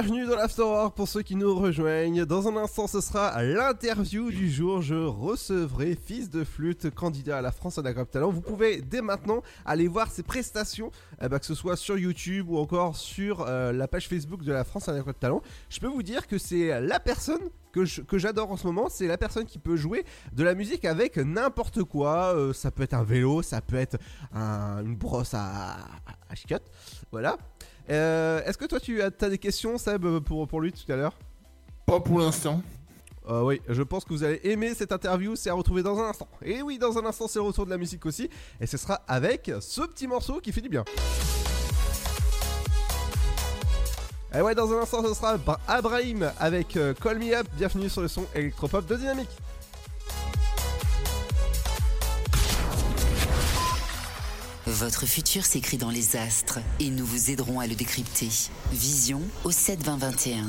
Bienvenue 0.02 0.26
dans 0.26 0.36
l'Afterwork 0.36 0.94
pour 0.94 1.08
ceux 1.08 1.22
qui 1.22 1.36
nous 1.36 1.54
rejoignent. 1.58 2.26
Dans 2.26 2.46
un 2.48 2.56
instant, 2.58 2.86
ce 2.86 3.00
sera 3.00 3.42
l'interview 3.42 4.30
du 4.30 4.50
jour. 4.50 4.82
Je 4.82 4.94
recevrai 4.94 5.96
Fils 5.96 6.28
de 6.28 6.44
Flûte, 6.44 6.90
candidat 6.94 7.38
à 7.38 7.40
la 7.40 7.50
France 7.50 7.78
en 7.78 7.84
Agrap 7.86 8.10
Talent. 8.10 8.30
Vous 8.30 8.42
pouvez 8.42 8.82
dès 8.82 9.00
maintenant 9.00 9.42
aller 9.64 9.88
voir 9.88 10.10
ses 10.10 10.22
prestations, 10.22 10.90
eh 11.22 11.30
ben, 11.30 11.38
que 11.38 11.46
ce 11.46 11.54
soit 11.54 11.76
sur 11.78 11.96
YouTube 11.96 12.50
ou 12.50 12.58
encore 12.58 12.94
sur 12.94 13.46
euh, 13.48 13.72
la 13.72 13.88
page 13.88 14.06
Facebook 14.06 14.42
de 14.44 14.52
la 14.52 14.64
France 14.64 14.86
en 14.88 14.92
Agrap 14.94 15.18
Talent. 15.18 15.40
Je 15.70 15.80
peux 15.80 15.86
vous 15.86 16.02
dire 16.02 16.26
que 16.26 16.36
c'est 16.36 16.78
la 16.78 17.00
personne 17.00 17.40
que 17.72 18.18
j'adore 18.18 18.50
en 18.50 18.56
ce 18.56 18.66
moment, 18.66 18.88
c'est 18.90 19.06
la 19.06 19.18
personne 19.18 19.44
qui 19.44 19.58
peut 19.58 19.76
jouer 19.76 20.04
de 20.32 20.42
la 20.44 20.54
musique 20.54 20.84
avec 20.86 21.16
n'importe 21.18 21.84
quoi. 21.84 22.34
Euh, 22.34 22.52
ça 22.54 22.70
peut 22.70 22.82
être 22.82 22.94
un 22.94 23.02
vélo, 23.04 23.42
ça 23.42 23.60
peut 23.60 23.76
être 23.76 23.98
un- 24.34 24.82
une 24.82 24.96
brosse 24.96 25.34
à, 25.34 25.74
à, 25.74 25.76
à. 26.30 26.58
Voilà. 27.12 27.36
Euh, 27.90 28.42
Est-ce 28.44 28.58
que 28.58 28.64
toi 28.64 28.80
tu 28.80 29.00
as, 29.02 29.10
des 29.10 29.38
questions, 29.38 29.78
Seb, 29.78 30.20
pour, 30.20 30.46
pour 30.48 30.60
lui 30.60 30.72
tout 30.72 30.90
à 30.92 30.96
l'heure? 30.96 31.14
Pas 31.86 32.00
pour 32.00 32.18
l'instant. 32.18 32.62
Euh, 33.28 33.42
oui, 33.42 33.60
je 33.68 33.82
pense 33.82 34.04
que 34.04 34.10
vous 34.10 34.22
allez 34.22 34.40
aimer 34.44 34.72
cette 34.74 34.92
interview, 34.92 35.34
c'est 35.34 35.50
à 35.50 35.54
retrouver 35.54 35.82
dans 35.82 35.98
un 35.98 36.08
instant. 36.10 36.28
Et 36.42 36.62
oui, 36.62 36.78
dans 36.78 36.96
un 36.98 37.04
instant, 37.06 37.26
c'est 37.26 37.38
le 37.40 37.44
retour 37.44 37.64
de 37.64 37.70
la 37.70 37.76
musique 37.78 38.06
aussi. 38.06 38.30
Et 38.60 38.66
ce 38.66 38.76
sera 38.76 39.00
avec 39.08 39.50
ce 39.60 39.80
petit 39.82 40.06
morceau 40.06 40.40
qui 40.40 40.52
fait 40.52 40.60
du 40.60 40.68
bien. 40.68 40.84
Et 44.34 44.40
ouais, 44.42 44.54
dans 44.54 44.72
un 44.72 44.82
instant, 44.82 45.02
ce 45.02 45.14
sera 45.14 45.36
Bra- 45.38 45.58
Abraham 45.66 46.30
avec 46.38 46.76
euh, 46.76 46.92
Call 46.94 47.18
Me 47.18 47.34
Up. 47.34 47.46
Bienvenue 47.56 47.88
sur 47.88 48.02
le 48.02 48.08
son 48.08 48.26
électropop 48.34 48.86
de 48.86 48.96
Dynamique. 48.96 49.30
Votre 54.66 55.06
futur 55.06 55.44
s'écrit 55.44 55.78
dans 55.78 55.90
les 55.90 56.16
astres 56.16 56.58
et 56.80 56.90
nous 56.90 57.06
vous 57.06 57.30
aiderons 57.30 57.60
à 57.60 57.68
le 57.68 57.76
décrypter. 57.76 58.28
Vision 58.72 59.22
au 59.44 59.52
7 59.52 59.80
20 59.80 59.98
21. 59.98 60.44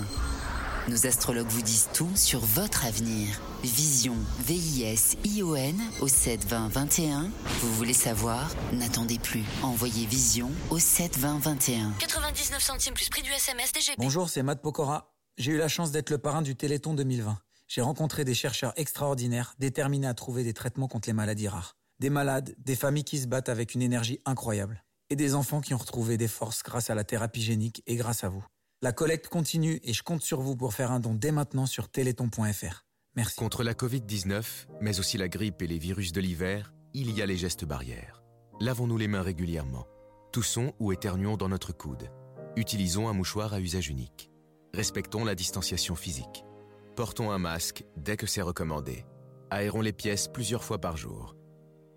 Nos 0.87 1.05
astrologues 1.05 1.49
vous 1.49 1.61
disent 1.61 1.89
tout 1.93 2.09
sur 2.15 2.39
votre 2.39 2.87
avenir. 2.87 3.39
Vision, 3.63 4.15
V-I-S-I-O-N 4.39 5.79
au 6.01 6.07
7 6.07 6.45
20 6.47 6.67
21. 6.69 7.29
Vous 7.61 7.73
voulez 7.75 7.93
savoir? 7.93 8.49
N'attendez 8.73 9.19
plus. 9.19 9.43
Envoyez 9.61 10.07
Vision 10.07 10.49
au 10.71 10.79
7 10.79 11.19
20 11.19 11.37
21. 11.37 11.91
99 11.99 12.59
centimes 12.59 12.95
plus 12.95 13.09
prix 13.09 13.21
du 13.21 13.29
SMS 13.29 13.71
DGP. 13.71 13.97
Bonjour, 13.99 14.29
c'est 14.29 14.41
Matt 14.41 14.63
Pokora. 14.63 15.13
J'ai 15.37 15.51
eu 15.51 15.57
la 15.57 15.67
chance 15.67 15.91
d'être 15.91 16.09
le 16.09 16.17
parrain 16.17 16.41
du 16.41 16.55
Téléthon 16.55 16.95
2020. 16.95 17.37
J'ai 17.67 17.81
rencontré 17.81 18.25
des 18.25 18.33
chercheurs 18.33 18.73
extraordinaires 18.77 19.53
déterminés 19.59 20.07
à 20.07 20.15
trouver 20.15 20.43
des 20.43 20.55
traitements 20.55 20.87
contre 20.87 21.07
les 21.07 21.13
maladies 21.13 21.49
rares. 21.49 21.77
Des 21.99 22.11
malades, 22.11 22.53
des 22.59 22.75
familles 22.75 23.03
qui 23.03 23.17
se 23.17 23.25
battent 23.25 23.49
avec 23.49 23.73
une 23.73 23.81
énergie 23.81 24.19
incroyable. 24.25 24.83
Et 25.09 25.15
des 25.15 25.33
enfants 25.33 25.61
qui 25.61 25.73
ont 25.73 25.77
retrouvé 25.77 26.17
des 26.17 26.27
forces 26.27 26.61
grâce 26.61 26.91
à 26.91 26.95
la 26.95 27.03
thérapie 27.03 27.41
génique 27.41 27.81
et 27.87 27.95
grâce 27.95 28.23
à 28.23 28.29
vous. 28.29 28.45
La 28.83 28.91
collecte 28.91 29.29
continue 29.29 29.79
et 29.83 29.93
je 29.93 30.03
compte 30.03 30.21
sur 30.21 30.41
vous 30.41 30.55
pour 30.55 30.75
faire 30.75 30.91
un 30.91 30.99
don 30.99 31.15
dès 31.15 31.31
maintenant 31.31 31.65
sur 31.65 31.89
téléthon.fr. 31.89 32.85
Merci. 33.15 33.35
Contre 33.35 33.63
la 33.63 33.73
Covid-19, 33.73 34.43
mais 34.79 34.99
aussi 34.99 35.17
la 35.17 35.27
grippe 35.27 35.63
et 35.63 35.67
les 35.67 35.79
virus 35.79 36.11
de 36.11 36.21
l'hiver, 36.21 36.71
il 36.93 37.09
y 37.09 37.23
a 37.23 37.25
les 37.25 37.37
gestes 37.37 37.65
barrières. 37.65 38.21
Lavons-nous 38.59 38.97
les 38.97 39.07
mains 39.07 39.23
régulièrement. 39.23 39.87
Toussons 40.31 40.73
ou 40.79 40.91
éternuons 40.91 41.35
dans 41.35 41.49
notre 41.49 41.71
coude. 41.71 42.11
Utilisons 42.55 43.07
un 43.07 43.13
mouchoir 43.13 43.55
à 43.55 43.59
usage 43.59 43.87
unique. 43.87 44.29
Respectons 44.75 45.25
la 45.25 45.33
distanciation 45.33 45.95
physique. 45.95 46.43
Portons 46.95 47.31
un 47.31 47.39
masque 47.39 47.85
dès 47.95 48.17
que 48.17 48.27
c'est 48.27 48.43
recommandé. 48.43 49.05
Aérons 49.49 49.81
les 49.81 49.93
pièces 49.93 50.27
plusieurs 50.27 50.63
fois 50.63 50.79
par 50.79 50.97
jour. 50.97 51.36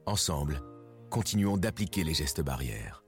Ensemble, 0.07 0.63
continuons 1.11 1.59
d'appliquer 1.59 2.05
les 2.05 2.15
gestes 2.15 2.41
barrières. 2.41 3.05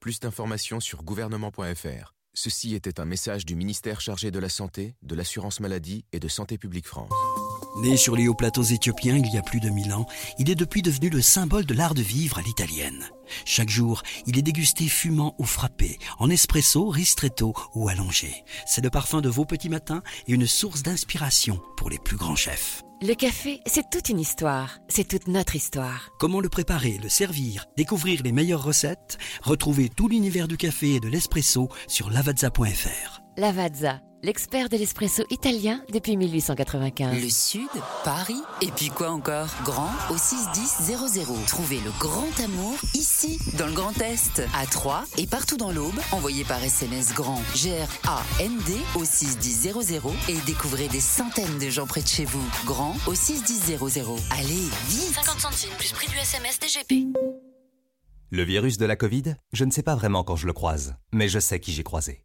Plus 0.00 0.20
d'informations 0.20 0.80
sur 0.80 1.02
gouvernement.fr. 1.02 2.14
Ceci 2.32 2.74
était 2.74 2.98
un 2.98 3.04
message 3.04 3.44
du 3.44 3.54
ministère 3.54 4.00
chargé 4.00 4.30
de 4.30 4.38
la 4.38 4.48
Santé, 4.48 4.94
de 5.02 5.14
l'Assurance 5.14 5.60
Maladie 5.60 6.04
et 6.12 6.20
de 6.20 6.28
Santé 6.28 6.56
publique 6.56 6.86
France. 6.86 7.12
Né 7.82 7.96
sur 7.96 8.16
les 8.16 8.26
hauts 8.26 8.34
plateaux 8.34 8.62
éthiopiens 8.62 9.16
il 9.16 9.32
y 9.32 9.36
a 9.36 9.42
plus 9.42 9.60
de 9.60 9.68
mille 9.68 9.92
ans, 9.92 10.06
il 10.38 10.48
est 10.50 10.54
depuis 10.54 10.82
devenu 10.82 11.10
le 11.10 11.20
symbole 11.20 11.66
de 11.66 11.74
l'art 11.74 11.94
de 11.94 12.02
vivre 12.02 12.38
à 12.38 12.42
l'italienne. 12.42 13.10
Chaque 13.44 13.68
jour, 13.68 14.02
il 14.26 14.38
est 14.38 14.42
dégusté 14.42 14.88
fumant 14.88 15.34
ou 15.38 15.44
frappé, 15.44 15.98
en 16.18 16.30
espresso, 16.30 16.88
ristretto 16.88 17.54
ou 17.74 17.88
allongé. 17.88 18.44
C'est 18.66 18.82
le 18.82 18.90
parfum 18.90 19.20
de 19.20 19.28
vos 19.28 19.44
petits 19.44 19.68
matins 19.68 20.02
et 20.26 20.32
une 20.32 20.46
source 20.46 20.82
d'inspiration 20.82 21.60
pour 21.76 21.90
les 21.90 21.98
plus 21.98 22.16
grands 22.16 22.36
chefs. 22.36 22.82
Le 23.02 23.14
café, 23.14 23.60
c'est 23.64 23.88
toute 23.88 24.10
une 24.10 24.20
histoire. 24.20 24.76
C'est 24.88 25.08
toute 25.08 25.26
notre 25.26 25.56
histoire. 25.56 26.10
Comment 26.18 26.40
le 26.40 26.50
préparer, 26.50 26.98
le 27.02 27.08
servir, 27.08 27.64
découvrir 27.74 28.22
les 28.22 28.30
meilleures 28.30 28.62
recettes? 28.62 29.16
Retrouvez 29.42 29.88
tout 29.88 30.06
l'univers 30.06 30.48
du 30.48 30.58
café 30.58 30.96
et 30.96 31.00
de 31.00 31.08
l'espresso 31.08 31.70
sur 31.88 32.10
lavazza.fr. 32.10 33.19
Lavazza, 33.36 34.00
l'expert 34.22 34.68
de 34.68 34.76
l'espresso 34.76 35.22
italien 35.30 35.80
depuis 35.92 36.16
1895. 36.16 37.22
Le 37.22 37.30
Sud, 37.30 37.68
Paris, 38.04 38.42
et 38.60 38.70
puis 38.72 38.88
quoi 38.88 39.10
encore? 39.10 39.48
Grand 39.64 39.90
au 40.10 40.16
61000. 40.16 41.46
Trouvez 41.46 41.78
le 41.78 41.90
grand 41.98 42.28
amour 42.44 42.74
ici, 42.94 43.38
dans 43.56 43.66
le 43.66 43.72
Grand 43.72 43.96
Est, 44.00 44.42
à 44.54 44.66
Troyes 44.66 45.04
et 45.16 45.26
partout 45.26 45.56
dans 45.56 45.70
l'Aube. 45.70 45.98
Envoyez 46.12 46.44
par 46.44 46.62
SMS 46.62 47.14
grand 47.14 47.40
G-R-A-N-D 47.54 48.72
au 48.96 49.04
61000 49.04 49.72
et 50.28 50.36
découvrez 50.44 50.88
des 50.88 51.00
centaines 51.00 51.58
de 51.58 51.70
gens 51.70 51.86
près 51.86 52.02
de 52.02 52.08
chez 52.08 52.24
vous. 52.24 52.44
Grand 52.66 52.96
au 53.06 53.14
61000. 53.14 53.78
Allez, 54.32 54.68
vite 54.88 55.14
50 55.14 55.40
centimes 55.40 55.76
plus 55.78 55.92
prix 55.92 56.08
du 56.08 56.16
SMS 56.16 56.58
DGP. 56.58 57.06
Le 58.32 58.42
virus 58.42 58.76
de 58.76 58.86
la 58.86 58.96
Covid, 58.96 59.34
je 59.52 59.64
ne 59.64 59.70
sais 59.70 59.82
pas 59.82 59.94
vraiment 59.94 60.24
quand 60.24 60.36
je 60.36 60.46
le 60.46 60.52
croise, 60.52 60.94
mais 61.12 61.28
je 61.28 61.38
sais 61.38 61.58
qui 61.58 61.72
j'ai 61.72 61.82
croisé. 61.82 62.24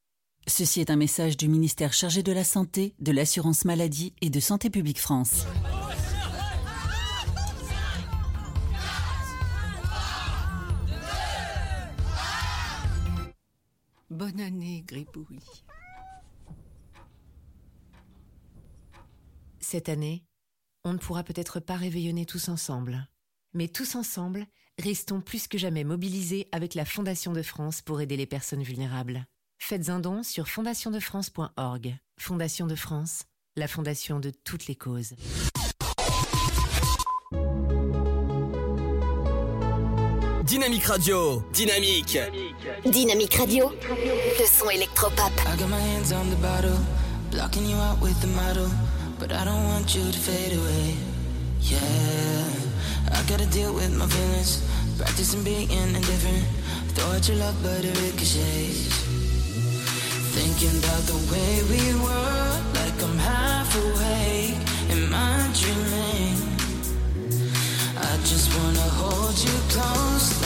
Ceci 0.47 0.81
est 0.81 0.89
un 0.89 0.95
message 0.95 1.37
du 1.37 1.47
ministère 1.47 1.93
chargé 1.93 2.23
de 2.23 2.31
la 2.31 2.43
Santé, 2.43 2.95
de 2.99 3.11
l'Assurance 3.11 3.63
Maladie 3.63 4.13
et 4.21 4.29
de 4.29 4.39
Santé 4.39 4.69
publique 4.69 4.99
France. 4.99 5.45
Bonne 14.09 14.41
année, 14.41 14.83
Gribouille. 14.87 15.39
Cette 19.59 19.89
année, 19.89 20.25
on 20.83 20.93
ne 20.93 20.97
pourra 20.97 21.23
peut-être 21.23 21.59
pas 21.59 21.75
réveillonner 21.75 22.25
tous 22.25 22.49
ensemble. 22.49 23.07
Mais 23.53 23.67
tous 23.67 23.95
ensemble, 23.95 24.45
restons 24.79 25.21
plus 25.21 25.47
que 25.47 25.57
jamais 25.57 25.83
mobilisés 25.83 26.47
avec 26.51 26.73
la 26.73 26.85
Fondation 26.85 27.31
de 27.31 27.41
France 27.41 27.81
pour 27.81 28.01
aider 28.01 28.17
les 28.17 28.25
personnes 28.25 28.63
vulnérables. 28.63 29.25
Faites 29.63 29.89
un 29.89 29.99
don 29.99 30.23
sur 30.23 30.49
fondationdefrance.org. 30.49 31.95
Fondation 32.17 32.65
de 32.65 32.75
France, 32.75 33.25
la 33.55 33.67
fondation 33.67 34.19
de 34.19 34.31
toutes 34.43 34.65
les 34.65 34.75
causes. 34.75 35.13
Dynamique 40.43 40.83
Radio, 40.85 41.43
dynamique. 41.53 42.17
Dynamique 42.85 43.35
Radio, 43.35 43.69
le 43.69 44.45
son 44.45 44.71
électropop. 44.71 45.31
I 45.45 45.55
got 45.57 45.69
my 45.69 45.79
hands 45.79 46.11
on 46.11 46.29
the 46.31 46.41
bottle, 46.41 46.77
blocking 47.29 47.69
you 47.69 47.77
out 47.77 48.01
with 48.01 48.19
the 48.19 48.27
model. 48.27 48.67
But 49.19 49.31
I 49.31 49.45
don't 49.45 49.63
want 49.65 49.95
you 49.95 50.11
to 50.11 50.19
fade 50.19 50.57
away. 50.57 50.95
Yeah, 51.61 51.77
I 53.11 53.21
gotta 53.29 53.45
deal 53.45 53.73
with 53.73 53.95
my 53.95 54.07
feelings, 54.07 54.63
practicing 54.97 55.43
being 55.43 55.69
indifferent. 55.69 56.45
Throw 56.95 57.15
out 57.15 57.27
your 57.27 57.37
love, 57.37 57.55
but 57.61 57.85
it 57.85 57.95
ricochets. 58.01 59.10
Thinking 60.33 60.77
about 60.79 61.03
the 61.11 61.19
way 61.29 61.61
we 61.71 61.93
were, 61.99 62.51
like 62.79 63.03
I'm 63.03 63.17
half 63.17 63.75
awake. 63.75 64.55
Am 64.89 65.13
I 65.13 65.51
dreaming? 65.59 66.37
I 67.97 68.17
just 68.23 68.47
wanna 68.57 68.87
hold 68.99 69.37
you 69.37 69.57
close 69.67 70.40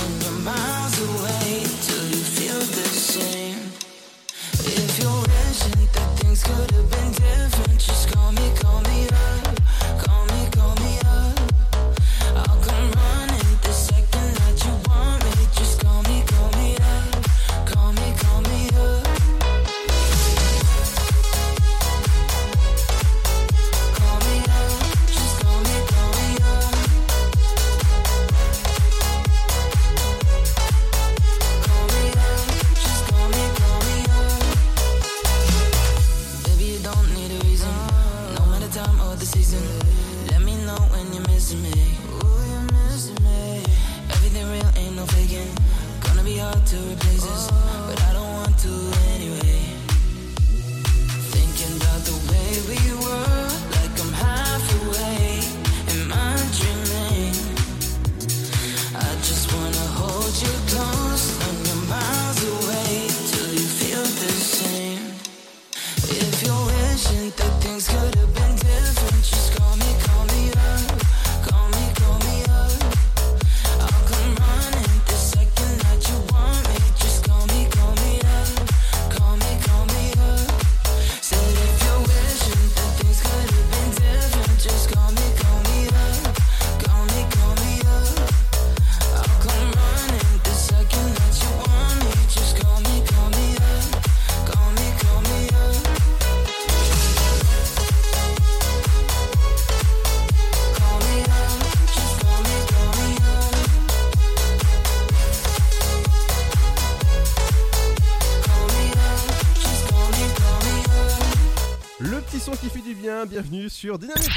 sur 113.76 113.99
Dynamique. 113.99 114.30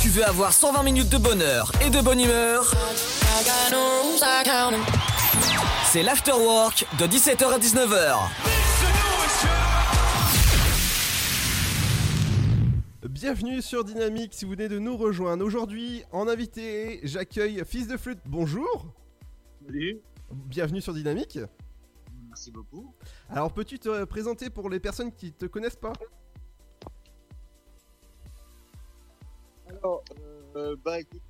Tu 0.00 0.10
veux 0.10 0.24
avoir 0.24 0.52
120 0.52 0.84
minutes 0.84 1.08
de 1.08 1.18
bonheur 1.18 1.72
et 1.84 1.90
de 1.90 2.00
bonne 2.00 2.20
humeur? 2.20 2.72
C'est 5.90 6.04
l'afterwork 6.04 6.86
de 7.00 7.06
17h 7.06 7.52
à 7.52 7.58
19h. 7.58 8.16
Bienvenue 13.08 13.60
sur 13.60 13.82
Dynamique 13.82 14.32
si 14.34 14.44
vous 14.44 14.52
venez 14.52 14.68
de 14.68 14.78
nous 14.78 14.96
rejoindre. 14.96 15.44
Aujourd'hui, 15.44 16.04
en 16.12 16.28
invité, 16.28 17.00
j'accueille 17.02 17.64
Fils 17.66 17.88
de 17.88 17.96
Flûte. 17.96 18.20
Bonjour. 18.24 18.86
Salut. 19.66 20.00
Bienvenue 20.30 20.80
sur 20.80 20.94
Dynamique. 20.94 21.40
Merci 22.28 22.52
beaucoup. 22.52 22.94
Alors, 23.30 23.52
peux-tu 23.52 23.80
te 23.80 24.04
présenter 24.04 24.48
pour 24.48 24.70
les 24.70 24.78
personnes 24.78 25.10
qui 25.10 25.32
te 25.32 25.46
connaissent 25.46 25.74
pas? 25.74 25.92
Alors, 29.82 30.02
euh, 30.56 30.76
bah 30.84 31.00
écoute, 31.00 31.20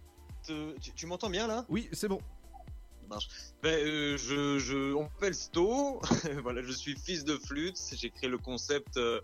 euh, 0.50 0.74
tu, 0.80 0.92
tu 0.92 1.06
m'entends 1.06 1.30
bien 1.30 1.46
là? 1.46 1.64
Oui, 1.68 1.88
c'est 1.92 2.08
bon. 2.08 2.18
Ça 2.18 3.06
marche. 3.08 3.28
Ben, 3.62 3.78
euh, 3.78 4.16
je, 4.16 4.58
je, 4.58 4.94
on 4.94 5.02
m'appelle 5.02 5.34
Sto. 5.34 6.00
voilà, 6.42 6.62
je 6.62 6.72
suis 6.72 6.96
fils 6.96 7.24
de 7.24 7.36
flûte. 7.36 7.78
J'ai 7.94 8.10
créé 8.10 8.28
le 8.28 8.38
concept 8.38 8.96
euh, 8.96 9.20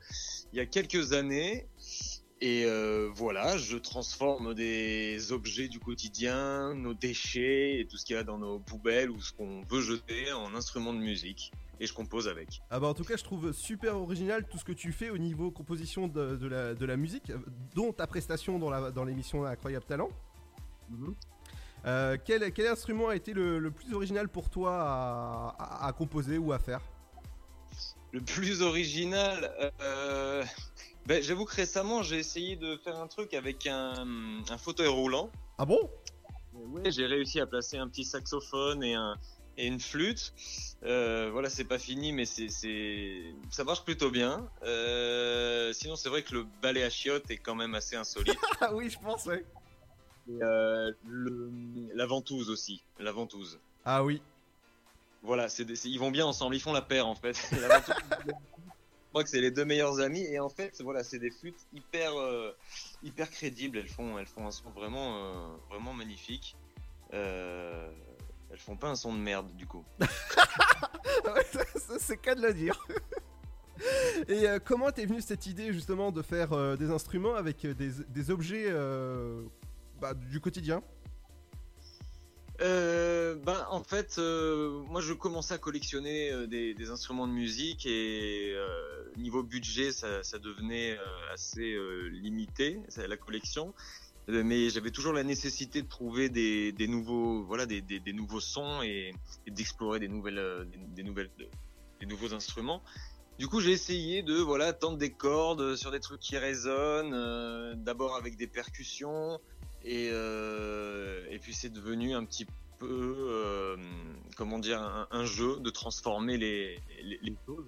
il 0.53 0.59
y 0.59 0.61
a 0.61 0.67
quelques 0.67 1.13
années. 1.13 1.67
Et 2.41 2.65
euh, 2.67 3.09
voilà, 3.15 3.57
je 3.57 3.79
transforme 3.79 4.55
des 4.55 5.33
objets 5.33 5.69
du 5.69 5.79
quotidien, 5.79 6.75
nos 6.75 6.93
déchets 6.93 7.81
et 7.81 7.87
tout 7.87 7.97
ce 7.97 8.05
qu'il 8.05 8.17
y 8.17 8.19
a 8.19 8.25
dans 8.25 8.39
nos 8.39 8.59
poubelles 8.59 9.09
ou 9.11 9.21
ce 9.23 9.33
qu'on 9.33 9.63
veut 9.63 9.81
jeter 9.81 10.31
en 10.33 10.55
instruments 10.55 10.93
de 10.93 10.99
musique. 10.99 11.53
Et 11.81 11.87
je 11.87 11.93
compose 11.93 12.29
avec. 12.29 12.63
Ah 12.71 12.79
bah 12.79 12.87
en 12.87 12.95
tout 12.95 13.05
cas, 13.05 13.17
je 13.17 13.25
trouve 13.25 13.53
super 13.53 13.97
original 13.97 14.47
tout 14.47 14.59
ce 14.59 14.65
que 14.65 14.73
tu 14.73 14.93
fais 14.93 15.11
au 15.11 15.19
niveau 15.19 15.51
composition 15.51 16.07
de, 16.09 16.37
de 16.37 16.47
la, 16.47 16.75
de 16.75 16.87
la 16.87 16.97
musique, 16.97 17.33
dont 17.75 17.93
ta 17.93 18.07
prestation 18.07 18.59
dans 18.59 18.71
la- 18.71 18.91
dans 18.91 19.05
l'émission 19.05 19.45
Incroyable 19.45 19.85
Talent. 19.85 20.09
Euh, 21.87 22.17
quel, 22.25 22.53
quel 22.53 22.69
instrument 22.69 23.09
a 23.09 23.17
été 23.17 23.33
le, 23.33 23.59
le 23.59 23.71
plus 23.71 23.93
original 23.93 24.29
pour 24.29 24.51
toi 24.51 24.73
à, 24.73 25.57
à- 25.59 25.87
à 25.89 25.93
composer 25.93 26.39
ou 26.39 26.53
à 26.53 26.59
faire? 26.59 26.81
Le 28.13 28.21
plus 28.21 28.63
original, 28.63 29.53
euh, 29.81 30.45
ben, 31.07 31.21
j'avoue 31.23 31.45
que 31.45 31.57
récemment 31.57 32.03
j'ai 32.05 32.19
essayé 32.19 32.55
de 32.55 32.77
faire 32.77 32.97
un 32.97 33.09
truc 33.09 33.35
avec 33.35 33.67
un, 33.67 34.43
un 34.49 34.59
fauteuil 34.59 34.87
roulant. 34.87 35.31
Ah 35.59 35.65
bon? 35.67 35.91
Ouais, 36.55 36.93
j'ai 36.93 37.07
réussi 37.07 37.41
à 37.41 37.47
placer 37.47 37.79
un 37.79 37.89
petit 37.89 38.05
saxophone 38.05 38.85
et, 38.85 38.95
un, 38.95 39.17
et 39.57 39.67
une 39.67 39.81
flûte. 39.81 40.33
Euh, 40.85 41.31
voilà, 41.33 41.49
c'est 41.49 41.65
pas 41.65 41.79
fini, 41.79 42.13
mais 42.13 42.25
c'est, 42.27 42.49
c'est, 42.49 43.23
ça 43.51 43.65
marche 43.65 43.85
plutôt 43.85 44.11
bien. 44.11 44.49
Euh, 44.63 45.73
sinon, 45.73 45.97
c'est 45.97 46.09
vrai 46.09 46.23
que 46.23 46.35
le 46.35 46.47
balai 46.63 46.83
à 46.83 46.91
chiottes 46.91 47.31
est 47.31 47.39
quand 47.39 47.55
même 47.55 47.75
assez 47.75 47.97
insolite. 47.97 48.39
Ah 48.61 48.75
oui, 48.75 48.91
je 48.91 48.99
pense, 48.99 49.25
ouais. 49.27 49.45
Et, 50.29 50.43
euh, 50.43 50.91
le, 51.07 51.51
la 51.95 52.07
ventouse 52.07 52.51
aussi, 52.51 52.83
la 52.99 53.13
ventouse. 53.13 53.59
Ah 53.85 54.03
oui. 54.05 54.23
Voilà, 55.23 55.49
c'est 55.49 55.65
des- 55.65 55.77
c'est- 55.77 55.89
ils 55.91 55.99
vont 55.99 56.11
bien 56.11 56.27
ensemble, 56.27 56.55
ils 56.57 56.61
font 56.61 56.73
la 56.73 56.83
paire 56.83 57.07
en 57.07 57.15
fait. 57.15 57.33
La 57.61 57.79
ventouse, 57.79 57.95
je 58.27 58.33
crois 59.11 59.23
que 59.25 59.31
c'est 59.31 59.41
les 59.41 59.51
deux 59.51 59.65
meilleurs 59.65 60.01
amis 60.01 60.25
et 60.25 60.39
en 60.41 60.49
fait, 60.49 60.81
voilà, 60.83 61.05
c'est 61.05 61.19
des 61.19 61.31
flûtes 61.31 61.61
hyper, 61.73 62.13
hyper 63.03 63.31
crédibles. 63.31 63.79
Elles 63.79 63.89
font, 63.89 64.19
elles 64.19 64.27
font 64.27 64.47
un 64.47 64.51
son 64.51 64.69
vraiment, 64.71 65.57
vraiment 65.71 65.93
magnifique. 65.95 66.57
Euh, 67.13 67.91
elles 68.55 68.61
font 68.61 68.77
pas 68.77 68.89
un 68.89 68.95
son 68.95 69.13
de 69.13 69.19
merde 69.19 69.49
du 69.57 69.67
coup. 69.67 69.85
C'est 71.99 72.17
qu'à 72.19 72.37
de 72.37 72.43
le 72.43 72.55
dire. 72.55 72.79
Et 74.29 74.49
euh, 74.49 74.61
comment 74.65 74.93
t'es 74.93 75.07
venue 75.07 75.21
cette 75.21 75.47
idée 75.47 75.73
justement 75.73 76.13
de 76.13 76.23
faire 76.23 76.53
euh, 76.53 76.77
des 76.77 76.91
instruments 76.91 77.35
avec 77.35 77.65
euh, 77.65 77.75
des, 77.75 77.91
des 78.09 78.31
objets 78.31 78.67
euh, 78.69 79.43
bah, 80.01 80.15
du 80.15 80.41
quotidien? 80.41 80.85
Euh, 82.61 83.35
ben, 83.35 83.67
en 83.71 83.83
fait, 83.83 84.15
euh, 84.19 84.85
moi 84.89 85.01
je 85.01 85.13
commençais 85.15 85.55
à 85.55 85.59
collectionner 85.59 86.31
euh, 86.31 86.47
des, 86.47 86.75
des 86.75 86.91
instruments 86.91 87.27
de 87.27 87.33
musique 87.33 87.85
et 87.87 88.53
euh, 88.55 89.11
niveau 89.17 89.43
budget, 89.43 89.91
ça, 89.91 90.23
ça 90.23 90.39
devenait 90.39 90.93
euh, 90.97 91.33
assez 91.33 91.73
euh, 91.73 92.07
limité, 92.11 92.79
la 92.97 93.17
collection. 93.17 93.75
Euh, 94.31 94.43
mais 94.43 94.71
j'avais 94.71 94.91
toujours 94.91 95.13
la 95.13 95.23
nécessité 95.23 95.83
de 95.83 95.89
trouver 95.89 96.29
des, 96.29 96.73
des 96.73 96.89
nouveaux, 96.89 97.45
voilà, 97.45 97.67
des, 97.67 97.83
des, 97.83 98.01
des 98.01 98.13
nouveaux 98.13 98.41
sons 98.41 98.83
et, 98.83 99.13
d'explorer 99.47 100.01
des 100.01 100.09
nouvelles, 100.09 100.39
euh, 100.39 100.65
des 100.97 101.03
nouvelles, 101.03 101.31
des 102.01 102.07
nouveaux 102.07 102.33
instruments. 102.33 102.83
Du 103.39 103.49
coup, 103.49 103.61
j'ai 103.61 103.73
essayé 103.73 104.23
de 104.23 104.37
voilà 104.37 104.73
tendre 104.73 104.97
des 104.97 105.13
cordes 105.13 105.75
sur 105.77 105.91
des 105.91 106.01
trucs 106.01 106.21
qui 106.21 106.39
résonnent, 106.39 107.13
euh, 107.13 107.75
d'abord 107.77 108.15
avec 108.17 108.37
des 108.37 108.47
percussions, 108.47 109.41
et, 109.83 110.09
euh, 110.13 111.27
et 111.31 111.39
puis 111.39 111.53
c'est 111.53 111.73
devenu 111.73 112.15
un 112.15 112.25
petit 112.25 112.47
peu, 112.79 113.17
euh, 113.29 113.77
comment 114.37 114.59
dire, 114.59 114.81
un, 114.81 115.09
un 115.11 115.25
jeu 115.25 115.59
de 115.61 115.71
transformer 115.71 116.39
les, 116.39 116.79
les, 117.03 117.19
les 117.23 117.37
choses. 117.45 117.67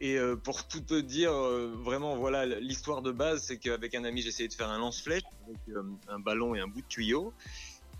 Et 0.00 0.16
euh, 0.16 0.36
pour 0.36 0.68
tout 0.68 0.80
te 0.80 0.98
dire, 0.98 1.32
euh, 1.32 1.74
vraiment, 1.76 2.16
voilà, 2.16 2.46
l'histoire 2.46 3.02
de 3.02 3.10
base, 3.10 3.42
c'est 3.42 3.58
qu'avec 3.58 3.94
un 3.94 4.04
ami, 4.04 4.20
essayé 4.26 4.48
de 4.48 4.54
faire 4.54 4.70
un 4.70 4.78
lance-flèche 4.78 5.22
avec 5.44 5.58
euh, 5.70 5.82
un 6.08 6.20
ballon 6.20 6.54
et 6.54 6.60
un 6.60 6.68
bout 6.68 6.82
de 6.82 6.86
tuyau. 6.86 7.34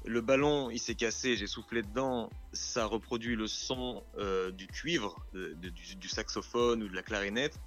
Le 0.04 0.20
ballon, 0.20 0.70
il 0.70 0.78
s'est 0.78 0.94
cassé, 0.94 1.36
j'ai 1.36 1.46
soufflé 1.46 1.82
dedans, 1.82 2.30
ça 2.52 2.86
reproduit 2.86 3.36
le 3.36 3.46
son 3.46 4.02
euh, 4.16 4.50
du 4.50 4.66
cuivre, 4.66 5.16
du, 5.34 6.08
saxophone 6.08 6.82
ou 6.82 6.88
de 6.88 6.94
la 6.94 7.02
clarinette. 7.02 7.58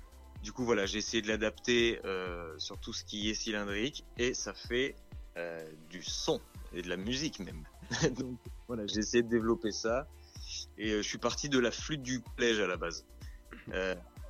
Du 0.42 0.52
coup, 0.52 0.64
voilà, 0.64 0.86
j'ai 0.86 0.98
essayé 0.98 1.22
de 1.22 1.28
l'adapter 1.28 2.00
euh, 2.06 2.58
sur 2.58 2.80
tout 2.80 2.94
ce 2.94 3.04
qui 3.04 3.30
est 3.30 3.34
cylindrique 3.34 4.06
et 4.18 4.34
ça 4.34 4.54
fait 4.54 4.96
euh, 5.38 5.70
du 5.90 6.02
son 6.02 6.42
et 6.74 6.82
de 6.82 6.90
la 6.90 6.98
musique 6.98 7.40
même. 7.40 7.64
Donc 8.18 8.40
voilà, 8.68 8.88
j'ai 8.88 9.00
essayé 9.00 9.22
de 9.22 9.30
développer 9.30 9.72
ça 9.72 10.08
et 10.78 10.90
je 10.90 11.02
suis 11.02 11.20
parti 11.20 11.48
de 11.48 11.60
la 11.60 11.70
flûte 11.70 12.02
du 12.02 12.22
collège 12.22 12.60
à 12.60 12.66
la 12.66 12.78
base. 12.78 13.06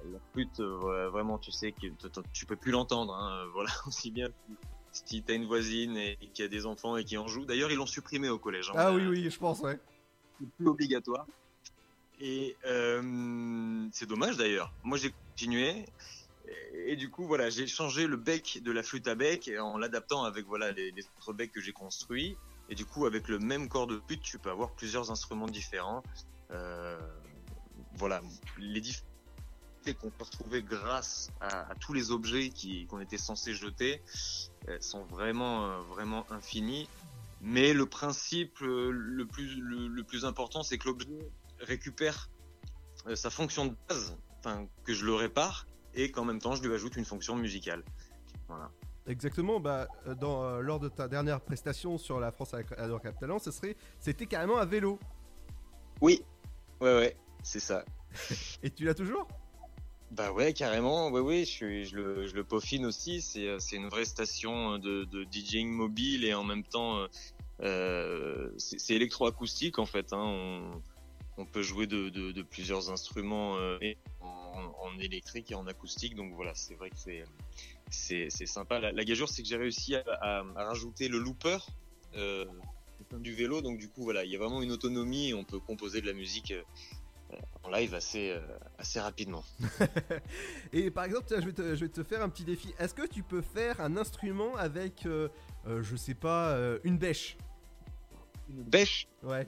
Euh, 0.06 0.14
la 0.14 0.19
flûte, 0.32 0.60
euh, 0.60 1.10
vraiment, 1.10 1.38
tu 1.38 1.52
sais 1.52 1.72
que 1.72 1.88
tu 2.34 2.45
peux 2.45 2.56
plus 2.56 2.72
l'entendre. 2.72 3.14
Hein, 3.14 3.45
voilà, 3.53 3.69
aussi 3.88 4.11
bien 4.11 4.28
si 4.91 5.23
t'as 5.23 5.36
une 5.36 5.45
voisine 5.45 5.95
et, 5.95 6.18
et 6.22 6.28
qui 6.28 6.44
a 6.44 6.48
des 6.48 6.65
enfants 6.65 6.98
et 6.98 7.06
qui 7.06 7.18
en 7.18 7.28
joue. 7.28 7.45
D'ailleurs, 7.45 7.72
ils 7.72 7.78
l'ont 7.78 7.86
supprimé 7.86 8.30
au 8.30 8.38
collège. 8.40 8.69
hein. 8.69 8.73
Ah 8.76 8.94
oui, 8.94 9.06
oui, 9.07 9.30
je 9.30 9.38
pense, 9.40 9.60
ouais. 9.61 9.80
c'est 10.40 10.49
plus 10.57 10.68
obligatoire. 10.68 11.26
Et 12.19 12.56
euh, 12.65 13.88
c'est 13.94 14.06
dommage 14.07 14.38
d'ailleurs. 14.38 14.72
Moi 14.84 14.98
j'ai 14.99 15.11
continué. 15.30 15.86
Et, 16.48 16.91
et 16.91 16.95
du 16.95 17.10
coup 17.10 17.26
voilà, 17.26 17.49
j'ai 17.49 17.65
changé 17.65 18.06
le 18.06 18.15
bec 18.15 18.60
de 18.64 18.72
la 18.72 18.84
flûte 18.84 19.07
à 19.07 19.15
bec 19.15 19.49
en 19.60 19.78
l'adaptant 19.80 20.23
avec 20.23 20.45
voilà 20.45 20.72
les, 20.72 20.91
les 20.91 21.03
autres 21.18 21.34
becs 21.34 21.52
que 21.52 21.61
j'ai 21.61 21.73
construits. 21.73 22.38
Et 22.69 22.76
du 22.76 22.86
coup 22.86 23.07
avec 23.07 23.28
le 23.28 23.40
même 23.40 23.69
corps 23.69 23.88
de 23.88 23.99
flûte, 24.06 24.22
tu 24.22 24.38
peux 24.38 24.52
avoir 24.52 24.72
plusieurs 24.73 25.10
instruments 25.10 25.48
différents. 25.48 26.03
Euh, 26.52 26.99
voilà, 27.95 28.22
les 28.60 28.82
qu'on 29.90 30.10
peut 30.10 30.24
retrouver 30.24 30.62
grâce 30.62 31.32
à, 31.41 31.72
à 31.72 31.76
tous 31.76 31.94
les 31.94 32.12
objets 32.12 32.49
qui 32.49 32.86
qu'on 32.86 32.99
était 32.99 33.18
censé 33.18 33.53
jeter 33.53 34.02
euh, 34.68 34.78
sont 34.80 35.03
vraiment 35.06 35.66
euh, 35.66 35.82
vraiment 35.82 36.26
infinis. 36.32 36.88
Mais 37.41 37.74
le 37.74 37.86
principe 37.86 38.62
euh, 38.62 38.91
le 38.91 39.26
plus 39.26 39.60
le, 39.60 39.88
le 39.88 40.03
plus 40.03 40.24
important, 40.26 40.64
c'est 40.64 40.78
que 40.78 40.88
l'objet 40.88 41.32
récupère 41.60 42.30
sa 43.16 43.32
fonction 43.32 43.66
de 43.66 43.76
base, 43.90 44.16
enfin 44.40 44.68
que 44.84 44.94
je 44.94 45.06
le 45.06 45.16
répare 45.16 45.66
et 45.95 46.12
qu'en 46.12 46.24
même 46.24 46.40
temps 46.40 46.56
je 46.56 46.62
lui 46.62 46.74
ajoute 46.74 46.95
une 46.95 47.06
fonction 47.06 47.36
musicale. 47.36 47.84
Voilà. 48.48 48.70
Exactement, 49.08 49.60
bah, 49.60 49.88
dans, 50.20 50.44
euh, 50.44 50.62
lors 50.62 50.80
de 50.80 50.88
ta 50.88 51.08
dernière 51.08 51.41
prestation 51.41 51.98
sur 51.98 52.20
la 52.20 52.32
France 52.32 52.53
Adore 52.53 53.02
Cap 53.02 53.20
Talent, 53.20 53.40
ce 53.40 53.49
serait, 53.49 53.76
c'était 53.99 54.28
carrément 54.28 54.58
à 54.58 54.66
vélo. 54.66 54.99
Oui, 56.02 56.22
ouais, 56.80 56.95
ouais, 56.95 57.18
c'est 57.41 57.60
ça. 57.60 57.84
Et 58.62 58.70
tu 58.70 58.86
l'as 58.86 58.94
toujours? 58.94 59.28
Bah 60.11 60.33
ouais, 60.33 60.51
carrément, 60.51 61.09
ouais, 61.09 61.21
ouais, 61.21 61.45
je, 61.45 61.49
suis, 61.49 61.85
je, 61.85 61.95
le, 61.95 62.27
je 62.27 62.35
le 62.35 62.43
peaufine 62.43 62.85
aussi. 62.85 63.21
C'est, 63.21 63.47
euh, 63.47 63.59
c'est 63.59 63.77
une 63.77 63.88
vraie 63.88 64.03
station 64.03 64.77
de, 64.77 65.05
de 65.05 65.23
DJing 65.23 65.69
mobile 65.69 66.25
et 66.25 66.33
en 66.33 66.43
même 66.43 66.65
temps, 66.65 66.97
euh, 66.97 67.07
euh, 67.61 68.51
c'est, 68.57 68.77
c'est 68.77 68.93
électroacoustique 68.93 69.79
en 69.79 69.85
fait. 69.85 70.11
Hein. 70.11 70.19
On, 70.21 70.81
on 71.38 71.45
peut 71.45 71.61
jouer 71.61 71.88
de, 71.88 72.09
de, 72.09 72.33
de 72.33 72.41
plusieurs 72.41 72.91
instruments 72.91 73.55
euh, 73.55 73.79
en, 74.19 74.99
électrique 74.99 75.49
et 75.51 75.55
en 75.55 75.65
acoustique, 75.65 76.15
donc 76.15 76.33
voilà, 76.33 76.53
c'est 76.53 76.75
vrai 76.75 76.89
que 76.89 76.97
c'est, 76.97 77.23
c'est, 77.89 78.27
c'est 78.29 78.45
sympa. 78.45 78.79
La, 78.79 78.91
la 78.91 79.05
gageure, 79.05 79.29
c'est 79.29 79.41
que 79.41 79.47
j'ai 79.47 79.55
réussi 79.55 79.95
à, 79.95 80.03
à, 80.21 80.43
à 80.57 80.65
rajouter 80.65 81.07
le 81.07 81.19
looper. 81.19 81.57
Euh, 82.17 82.43
du 83.19 83.33
vélo 83.33 83.61
donc 83.61 83.77
du 83.77 83.89
coup 83.89 84.03
voilà 84.03 84.23
il 84.23 84.31
y 84.31 84.35
a 84.35 84.39
vraiment 84.39 84.61
une 84.61 84.71
autonomie 84.71 85.29
et 85.29 85.33
on 85.33 85.43
peut 85.43 85.59
composer 85.59 86.01
de 86.01 86.07
la 86.07 86.13
musique 86.13 86.51
euh, 86.51 86.61
en 87.64 87.70
live 87.70 87.94
assez, 87.94 88.32
euh, 88.32 88.40
assez 88.78 88.99
rapidement. 88.99 89.44
Et 90.74 90.91
par 90.91 91.06
exemple, 91.06 91.26
tiens, 91.28 91.40
je 91.40 91.45
vais, 91.45 91.53
te, 91.53 91.76
je 91.76 91.86
vais 91.86 91.91
te 91.91 92.03
faire 92.03 92.22
un 92.22 92.30
petit 92.30 92.44
défi. 92.44 92.74
Est-ce 92.80 92.94
que 92.94 93.08
tu 93.08 93.24
peux 93.24 93.41
faire 93.41 93.80
un 93.82 93.98
instrument 93.98 94.56
avec, 94.56 95.06
euh, 95.06 95.30
euh, 95.68 95.82
je 95.84 95.95
sais 95.95 96.14
pas, 96.14 96.49
euh, 96.52 96.80
une 96.84 96.98
bêche? 96.98 97.38
Une 98.49 98.64
bêche? 98.64 99.08
Ouais. 99.24 99.48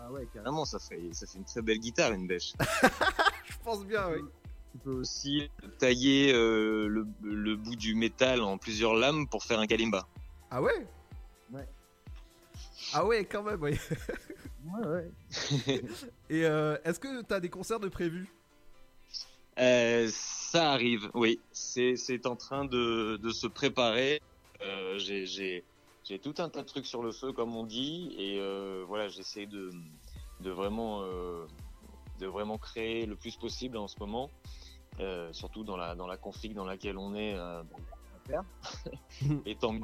Ah 0.00 0.10
ouais, 0.10 0.26
carrément, 0.34 0.64
ça 0.64 0.78
fait, 0.78 1.00
ça 1.12 1.26
fait 1.26 1.38
une 1.38 1.44
très 1.44 1.62
belle 1.62 1.78
guitare, 1.78 2.12
une 2.12 2.26
bêche. 2.26 2.52
Je 3.44 3.56
pense 3.62 3.84
bien, 3.86 4.08
oui. 4.10 4.20
Tu 4.72 4.78
peux 4.78 4.92
aussi 4.92 5.50
tailler 5.78 6.32
euh, 6.32 6.88
le, 6.88 7.06
le 7.22 7.56
bout 7.56 7.76
du 7.76 7.94
métal 7.94 8.40
en 8.40 8.58
plusieurs 8.58 8.94
lames 8.94 9.28
pour 9.28 9.44
faire 9.44 9.60
un 9.60 9.66
kalimba. 9.66 10.08
Ah 10.50 10.62
ouais? 10.62 10.86
Ouais. 11.52 11.68
Ah 12.94 13.04
ouais, 13.04 13.24
quand 13.24 13.42
même, 13.42 13.62
oui. 13.62 13.78
Ouais, 14.64 14.86
ouais. 14.86 15.82
Et 16.30 16.44
euh, 16.44 16.76
est-ce 16.84 17.00
que 17.00 17.22
t'as 17.22 17.40
des 17.40 17.50
concerts 17.50 17.80
de 17.80 17.88
prévus? 17.88 18.28
Euh, 19.58 20.08
ça 20.10 20.72
arrive, 20.72 21.10
oui. 21.14 21.40
C'est, 21.52 22.26
en 22.26 22.36
train 22.36 22.64
de, 22.64 23.16
de 23.16 23.30
se 23.30 23.46
préparer. 23.46 24.20
Euh, 24.62 24.98
j'ai, 24.98 25.64
tout 26.22 26.34
un 26.38 26.48
tas 26.48 26.62
de 26.62 26.66
trucs 26.66 26.86
sur 26.86 27.02
le 27.02 27.12
feu, 27.12 27.32
comme 27.32 27.56
on 27.56 27.64
dit, 27.64 28.14
et 28.18 28.38
euh, 28.38 28.84
voilà, 28.86 29.08
j'essaie 29.08 29.46
de, 29.46 29.70
de 30.40 30.50
vraiment, 30.50 31.02
euh, 31.02 31.46
de 32.20 32.26
vraiment 32.26 32.58
créer 32.58 33.06
le 33.06 33.16
plus 33.16 33.36
possible 33.36 33.76
en 33.76 33.88
ce 33.88 33.98
moment, 33.98 34.30
euh, 35.00 35.32
surtout 35.32 35.64
dans 35.64 35.76
la, 35.76 35.94
dans 35.94 36.06
la 36.06 36.16
config 36.16 36.54
dans 36.54 36.66
laquelle 36.66 36.98
on 36.98 37.14
est. 37.14 37.34
Euh, 37.34 37.62
et 39.46 39.56
tant 39.56 39.72
mieux. 39.72 39.82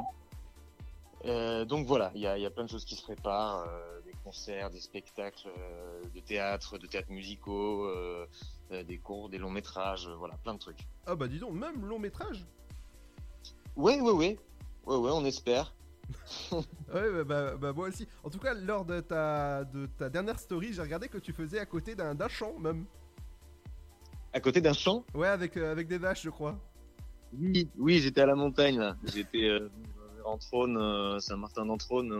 Euh, 1.24 1.64
donc 1.64 1.86
voilà, 1.86 2.12
il 2.14 2.20
y 2.20 2.26
a, 2.26 2.38
il 2.38 2.42
y 2.42 2.46
a 2.46 2.50
plein 2.50 2.64
de 2.64 2.70
choses 2.70 2.84
qui 2.84 2.94
se 2.94 3.02
préparent, 3.02 3.64
euh, 3.68 3.97
concerts, 4.28 4.68
des 4.68 4.80
spectacles 4.80 5.48
euh, 5.48 6.02
de 6.14 6.20
théâtre, 6.20 6.76
de 6.76 6.86
théâtre 6.86 7.10
musicaux, 7.10 7.86
euh, 7.86 8.26
euh, 8.72 8.82
des 8.82 8.98
cours, 8.98 9.30
des 9.30 9.38
longs 9.38 9.50
métrages, 9.50 10.06
voilà, 10.18 10.34
plein 10.36 10.52
de 10.52 10.58
trucs. 10.58 10.86
Ah 11.06 11.14
bah 11.16 11.28
dis 11.28 11.38
donc, 11.38 11.54
même 11.54 11.86
long 11.86 11.98
métrage? 11.98 12.44
Ouais, 13.74 13.98
ouais, 14.00 14.12
ouais, 14.12 14.38
ouais, 14.84 14.96
ouais, 14.96 15.10
on 15.14 15.24
espère. 15.24 15.74
Ouais, 16.52 17.10
bah, 17.12 17.24
bah, 17.24 17.56
bah, 17.56 17.72
moi 17.72 17.88
aussi. 17.88 18.06
En 18.24 18.30
tout 18.30 18.38
cas, 18.38 18.54
lors 18.54 18.84
de 18.84 19.00
ta, 19.00 19.64
de 19.64 19.86
ta 19.86 20.08
dernière 20.08 20.38
story, 20.38 20.72
j'ai 20.72 20.82
regardé 20.82 21.08
que 21.08 21.18
tu 21.18 21.32
faisais 21.32 21.58
à 21.58 21.66
côté 21.66 21.94
d'un 21.94 22.28
champ, 22.28 22.58
même. 22.58 22.84
À 24.32 24.40
côté 24.40 24.60
d'un 24.60 24.72
champ 24.72 25.04
Ouais, 25.14 25.28
avec, 25.28 25.56
euh, 25.56 25.72
avec 25.72 25.86
des 25.86 25.98
vaches, 25.98 26.22
je 26.22 26.30
crois. 26.30 26.58
Oui, 27.38 27.68
oui, 27.76 27.98
j'étais 27.98 28.22
à 28.22 28.26
la 28.26 28.34
montagne 28.34 28.78
là. 28.78 28.96
J'étais 29.04 29.44
euh, 29.44 29.68
en 30.24 30.38
Trône, 30.38 30.78
euh, 30.78 31.18
Saint-Martin 31.18 31.66
d'Entrône, 31.66 32.10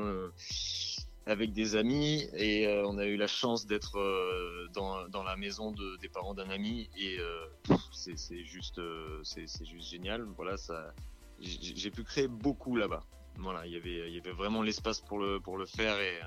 avec 1.29 1.53
des 1.53 1.77
amis 1.77 2.27
et 2.33 2.67
euh, 2.67 2.87
on 2.87 2.97
a 2.97 3.05
eu 3.05 3.17
la 3.17 3.27
chance 3.27 3.67
d'être 3.67 3.99
euh, 3.99 4.67
dans, 4.73 5.07
dans 5.09 5.23
la 5.23 5.37
maison 5.37 5.73
de, 5.73 5.99
des 5.99 6.09
parents 6.09 6.33
d'un 6.33 6.49
ami 6.49 6.89
et 6.97 7.19
euh, 7.21 7.77
c'est 7.93 8.17
juste, 8.45 8.79
euh, 8.79 9.21
c'est 9.25 9.47
juste 9.67 9.91
génial. 9.91 10.23
Voilà, 10.37 10.57
ça, 10.57 10.95
j'ai 11.41 11.91
pu 11.91 12.03
créer 12.03 12.29
beaucoup 12.29 12.77
là-bas. 12.77 13.05
Voilà, 13.37 13.67
il 13.67 13.73
y 13.75 13.77
avait, 13.77 14.09
il 14.09 14.15
y 14.15 14.19
avait 14.19 14.33
vraiment 14.33 14.63
l'espace 14.63 15.01
pour 15.01 15.19
le 15.19 15.39
pour 15.39 15.59
le 15.59 15.67
faire 15.67 16.01
et 16.01 16.19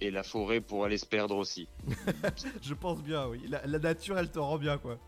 et 0.00 0.10
la 0.10 0.22
forêt 0.22 0.62
pour 0.62 0.86
aller 0.86 0.96
se 0.96 1.06
perdre 1.06 1.36
aussi. 1.36 1.68
je 2.62 2.72
pense 2.72 3.02
bien, 3.02 3.28
oui. 3.28 3.42
La, 3.48 3.66
la 3.66 3.78
nature, 3.78 4.18
elle 4.18 4.30
te 4.30 4.38
rend 4.38 4.56
bien, 4.56 4.78
quoi. 4.78 4.98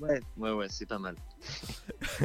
Ouais, 0.00 0.20
ouais, 0.36 0.50
ouais, 0.52 0.66
c'est 0.68 0.86
pas 0.86 0.98
mal. 0.98 1.16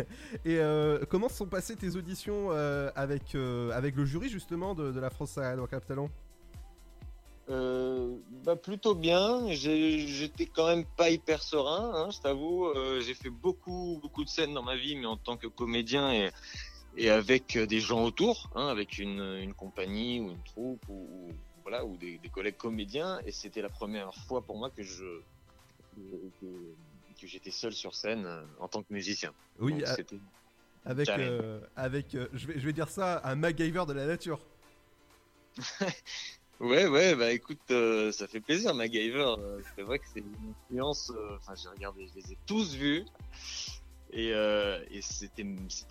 Et 0.46 0.58
euh, 0.60 1.06
comment 1.10 1.30
sont 1.30 1.46
passées 1.46 1.76
tes 1.76 1.96
auditions 1.96 2.52
euh, 2.52 2.90
avec, 2.96 3.36
euh, 3.36 3.72
avec 3.72 3.96
le 3.96 4.06
jury, 4.06 4.30
justement, 4.30 4.74
de, 4.74 4.92
de 4.92 5.00
la 5.00 5.10
France 5.10 5.38
Adore 5.38 5.70
Cap 5.70 5.86
Talent? 5.86 6.10
Euh, 7.50 8.16
bah 8.44 8.56
plutôt 8.56 8.94
bien. 8.96 9.52
J'étais 9.52 10.46
quand 10.46 10.68
même 10.68 10.86
pas 10.86 11.10
hyper 11.10 11.42
serein, 11.42 11.92
hein, 11.96 12.10
je 12.12 12.20
t'avoue. 12.20 12.66
Euh, 12.68 13.02
j'ai 13.02 13.16
fait 13.16 13.32
beaucoup 13.32 14.00
beaucoup 14.04 14.24
de 14.24 14.30
scènes 14.30 14.54
dans 14.54 14.62
ma 14.62 14.76
vie, 14.76 14.96
mais 14.96 15.08
en 15.08 15.18
tant 15.18 15.36
que 15.38 15.48
comédien 15.48 16.12
et 16.14 16.30
et 16.96 17.10
avec 17.10 17.58
des 17.58 17.80
gens 17.80 18.04
autour, 18.04 18.50
hein, 18.56 18.68
avec 18.68 18.98
une, 18.98 19.22
une 19.42 19.54
compagnie 19.54 20.20
ou 20.20 20.32
une 20.32 20.44
troupe 20.44 20.82
ou, 20.90 21.28
ou- 21.30 21.34
voilà 21.64 21.86
ou 21.86 21.98
des, 21.98 22.18
des 22.20 22.30
collègues 22.30 22.58
comédiens. 22.58 23.20
Et 23.26 23.32
c'était 23.32 23.62
la 23.62 23.70
première 23.70 24.14
fois 24.28 24.42
pour 24.44 24.58
moi 24.58 24.70
que 24.70 24.84
je 24.84 25.06
que, 25.96 26.02
que- 26.42 26.76
que 27.20 27.28
j'étais 27.28 27.52
seul 27.52 27.74
sur 27.74 27.96
scène 27.96 28.26
euh, 28.26 28.44
en 28.60 28.68
tant 28.68 28.82
que 28.82 28.94
musicien. 28.94 29.34
Oui, 29.60 29.74
Donc, 29.74 29.84
à- 29.84 29.96
c'était 29.96 30.20
Avec, 30.86 31.10
euh, 31.10 31.62
avec 31.76 32.16
euh, 32.16 32.28
je, 32.34 32.48
vais, 32.48 32.60
je 32.60 32.66
vais 32.66 32.74
dire 32.74 32.90
ça, 32.90 33.22
un 33.24 33.36
MacGyver 33.36 33.86
de 33.88 33.94
la 33.94 34.06
nature. 34.06 34.40
Ouais, 36.60 36.88
ouais, 36.88 37.16
bah 37.16 37.32
écoute, 37.32 37.72
euh, 37.72 38.12
ça 38.12 38.28
fait 38.28 38.42
plaisir, 38.42 38.76
MacGyver. 38.76 39.34
C'est 39.78 39.82
vrai 39.82 39.98
que 39.98 40.06
c'est 40.14 40.20
une 40.20 40.54
influence. 40.66 41.10
Enfin, 41.38 41.54
j'ai 41.56 41.70
regardé, 41.70 42.06
je 42.10 42.16
les 42.16 42.34
ai 42.34 42.38
tous 42.46 42.76
vus. 42.76 43.06
Et, 44.12 44.34
euh, 44.34 44.84
c'était 45.02 45.46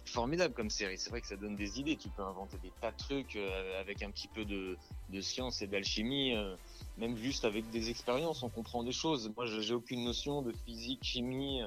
formidable 0.04 0.54
comme 0.54 0.70
série. 0.70 0.98
C'est 0.98 1.10
vrai 1.10 1.20
que 1.20 1.26
ça 1.26 1.36
donne 1.36 1.56
des 1.56 1.78
idées. 1.78 1.96
Tu 1.96 2.08
peux 2.08 2.22
inventer 2.22 2.56
des 2.58 2.72
tas 2.80 2.90
de 2.90 2.96
trucs 2.96 3.36
euh, 3.36 3.80
avec 3.80 4.02
un 4.02 4.10
petit 4.10 4.28
peu 4.28 4.44
de, 4.44 4.76
science 5.20 5.62
et 5.62 5.66
d'alchimie. 5.66 6.34
euh, 6.34 6.56
même 6.96 7.16
juste 7.16 7.44
avec 7.44 7.70
des 7.70 7.90
expériences, 7.90 8.42
on 8.42 8.48
comprend 8.48 8.82
des 8.82 8.92
choses. 8.92 9.30
Moi, 9.36 9.46
j'ai 9.46 9.74
aucune 9.74 10.04
notion 10.04 10.42
de 10.42 10.52
physique, 10.66 11.04
chimie, 11.04 11.62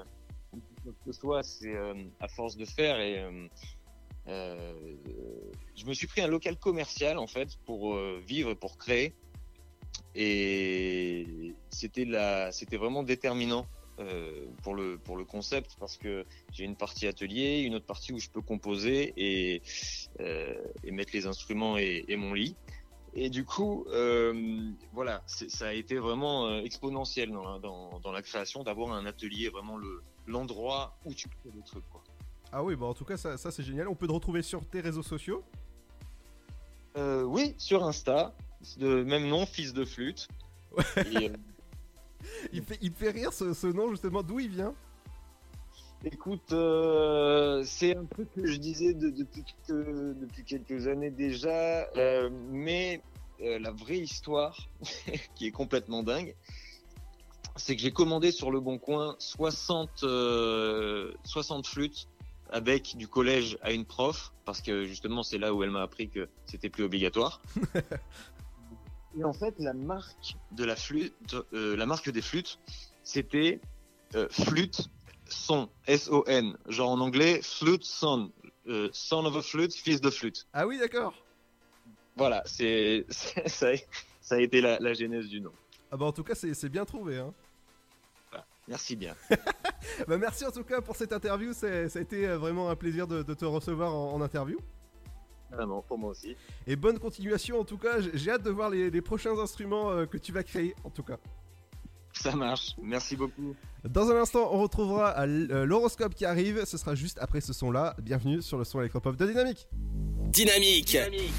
quoi 0.83 0.91
que 0.91 1.13
ce 1.13 1.19
soit. 1.19 1.43
C'est 1.43 1.73
à 2.19 2.27
force 2.27 2.57
de 2.57 2.65
faire 2.65 2.99
et. 2.99 3.23
je 4.27 5.85
me 5.85 5.93
suis 5.93 6.07
pris 6.07 6.21
un 6.21 6.27
local 6.27 6.57
commercial 6.57 7.17
en 7.17 7.27
fait 7.27 7.57
pour 7.65 7.97
vivre, 8.27 8.53
pour 8.55 8.77
créer, 8.77 9.15
et 10.15 11.55
c'était 11.69 12.05
la, 12.05 12.51
c'était 12.51 12.77
vraiment 12.77 13.03
déterminant 13.03 13.65
euh, 14.01 14.47
pour 14.63 14.73
le 14.75 14.97
pour 14.97 15.15
le 15.15 15.23
concept 15.23 15.77
parce 15.79 15.97
que 15.97 16.25
j'ai 16.51 16.65
une 16.65 16.75
partie 16.75 17.07
atelier, 17.07 17.61
une 17.61 17.75
autre 17.75 17.85
partie 17.85 18.11
où 18.11 18.19
je 18.19 18.29
peux 18.29 18.41
composer 18.41 19.13
et 19.15 19.61
euh, 20.19 20.61
et 20.83 20.91
mettre 20.91 21.11
les 21.13 21.25
instruments 21.27 21.77
et, 21.77 22.03
et 22.07 22.17
mon 22.17 22.33
lit. 22.33 22.55
Et 23.13 23.29
du 23.29 23.45
coup, 23.45 23.85
euh, 23.89 24.71
voilà, 24.91 25.21
ça 25.25 25.67
a 25.67 25.73
été 25.73 25.97
vraiment 25.97 26.59
exponentiel 26.59 27.31
dans 27.31 27.43
la, 27.49 27.59
dans, 27.59 27.99
dans 27.99 28.11
la 28.11 28.21
création 28.21 28.63
d'avoir 28.63 28.93
un 28.93 29.05
atelier, 29.05 29.49
vraiment 29.49 29.77
le 29.77 30.01
l'endroit 30.27 30.97
où 31.05 31.13
tu 31.13 31.27
crées 31.29 31.51
des 31.53 31.63
trucs. 31.63 31.87
Quoi. 31.89 32.03
Ah 32.51 32.63
oui, 32.63 32.75
bah 32.75 32.87
en 32.87 32.93
tout 32.93 33.05
cas, 33.05 33.17
ça, 33.17 33.37
ça 33.37 33.51
c'est 33.51 33.63
génial. 33.63 33.87
On 33.87 33.95
peut 33.95 34.07
te 34.07 34.13
retrouver 34.13 34.41
sur 34.41 34.65
tes 34.65 34.81
réseaux 34.81 35.03
sociaux? 35.03 35.43
Oui, 36.95 37.55
sur 37.57 37.83
Insta, 37.83 38.35
de 38.77 39.03
même 39.03 39.27
nom, 39.27 39.45
fils 39.45 39.73
de 39.73 39.85
flûte. 39.85 40.27
Et, 40.97 41.31
Il, 42.53 42.63
fait, 42.63 42.77
il 42.81 42.91
me 42.91 42.95
fait 42.95 43.11
rire 43.11 43.33
ce, 43.33 43.53
ce 43.53 43.67
nom, 43.67 43.89
justement, 43.89 44.23
d'où 44.23 44.39
il 44.39 44.49
vient? 44.49 44.73
Écoute, 46.03 46.51
euh, 46.51 47.63
c'est 47.63 47.95
un 47.95 48.05
truc 48.05 48.27
que 48.33 48.45
je 48.47 48.57
disais 48.57 48.93
de- 48.93 49.11
depuis, 49.11 49.43
que- 49.67 50.13
depuis 50.19 50.43
quelques 50.43 50.87
années 50.87 51.11
déjà, 51.11 51.87
euh, 51.95 52.29
mais 52.49 53.01
euh, 53.41 53.59
la 53.59 53.71
vraie 53.71 53.99
histoire, 53.99 54.67
qui 55.35 55.45
est 55.47 55.51
complètement 55.51 56.01
dingue, 56.01 56.35
c'est 57.55 57.75
que 57.75 57.81
j'ai 57.81 57.91
commandé 57.91 58.31
sur 58.31 58.49
le 58.49 58.59
Bon 58.59 58.79
Coin 58.79 59.15
60, 59.19 60.03
euh, 60.03 61.13
60 61.23 61.67
flûtes 61.67 62.07
avec 62.49 62.97
du 62.97 63.07
collège 63.07 63.57
à 63.61 63.71
une 63.71 63.85
prof, 63.85 64.33
parce 64.45 64.61
que 64.61 64.85
justement 64.85 65.21
c'est 65.21 65.37
là 65.37 65.53
où 65.53 65.61
elle 65.63 65.69
m'a 65.71 65.83
appris 65.83 66.09
que 66.09 66.27
c'était 66.45 66.69
plus 66.69 66.83
obligatoire. 66.83 67.41
Et 69.17 69.23
en 69.23 69.33
fait, 69.33 69.55
la 69.59 69.73
marque 69.73 70.35
de 70.51 70.63
la 70.63 70.75
flûte, 70.75 71.35
euh, 71.53 71.75
la 71.75 71.85
marque 71.85 72.09
des 72.09 72.21
flûtes, 72.21 72.59
c'était 73.03 73.59
euh, 74.15 74.27
flûte 74.29 74.89
son, 75.27 75.69
S-O-N. 75.87 76.57
Genre 76.67 76.89
en 76.89 76.99
anglais, 76.99 77.41
flute 77.41 77.83
son, 77.83 78.31
euh, 78.67 78.89
son 78.93 79.25
of 79.25 79.35
a 79.35 79.41
flute, 79.41 79.73
fils 79.73 80.01
de 80.01 80.09
flûte. 80.09 80.47
Ah 80.53 80.65
oui, 80.65 80.79
d'accord. 80.79 81.13
Voilà, 82.15 82.43
c'est 82.45 83.05
ça, 83.09 83.71
a 84.31 84.39
été 84.39 84.61
la, 84.61 84.93
genèse 84.93 85.27
du 85.27 85.41
nom. 85.41 85.51
Ah 85.91 85.97
bah 85.97 86.05
en 86.05 86.11
tout 86.11 86.23
cas, 86.23 86.35
c'est 86.35 86.69
bien 86.69 86.85
trouvé. 86.85 87.17
Hein. 87.17 87.33
Merci 88.67 88.95
bien. 88.95 89.15
bah 90.07 90.17
merci 90.17 90.45
en 90.45 90.51
tout 90.51 90.63
cas 90.63 90.81
pour 90.81 90.95
cette 90.95 91.11
interview. 91.11 91.51
Ça 91.53 91.67
a 91.67 91.99
été 91.99 92.27
euh, 92.27 92.37
vraiment 92.37 92.69
un 92.69 92.75
plaisir 92.75 93.07
de, 93.07 93.21
te 93.21 93.45
recevoir 93.45 93.93
en 93.93 94.21
interview. 94.21 94.59
Vraiment, 95.51 95.81
pour 95.81 95.97
moi 95.97 96.11
aussi. 96.11 96.35
Et 96.67 96.75
bonne 96.75 96.99
continuation 96.99 97.59
en 97.59 97.65
tout 97.65 97.77
cas. 97.77 97.97
J'ai 98.13 98.31
hâte 98.31 98.43
de 98.43 98.49
voir 98.49 98.69
les, 98.69 99.01
prochains 99.01 99.37
instruments 99.37 100.05
que 100.05 100.17
tu 100.17 100.31
vas 100.31 100.43
créer 100.43 100.75
en 100.83 100.89
tout 100.89 101.03
cas. 101.03 101.17
Ça 102.13 102.35
marche, 102.35 102.75
merci 102.81 103.15
beaucoup. 103.15 103.55
Dans 103.87 104.09
un 104.11 104.21
instant, 104.21 104.49
on 104.51 104.61
retrouvera 104.61 105.25
l'horoscope 105.25 106.13
qui 106.13 106.25
arrive. 106.25 106.65
Ce 106.65 106.77
sera 106.77 106.93
juste 106.93 107.17
après 107.19 107.41
ce 107.41 107.53
son-là. 107.53 107.95
Bienvenue 108.01 108.41
sur 108.41 108.57
le 108.57 108.63
son 108.63 108.79
électropop 108.79 109.15
de 109.15 109.25
Dynamique. 109.25 109.67
Dynamique. 110.29 110.91
Dynamique. 110.91 111.33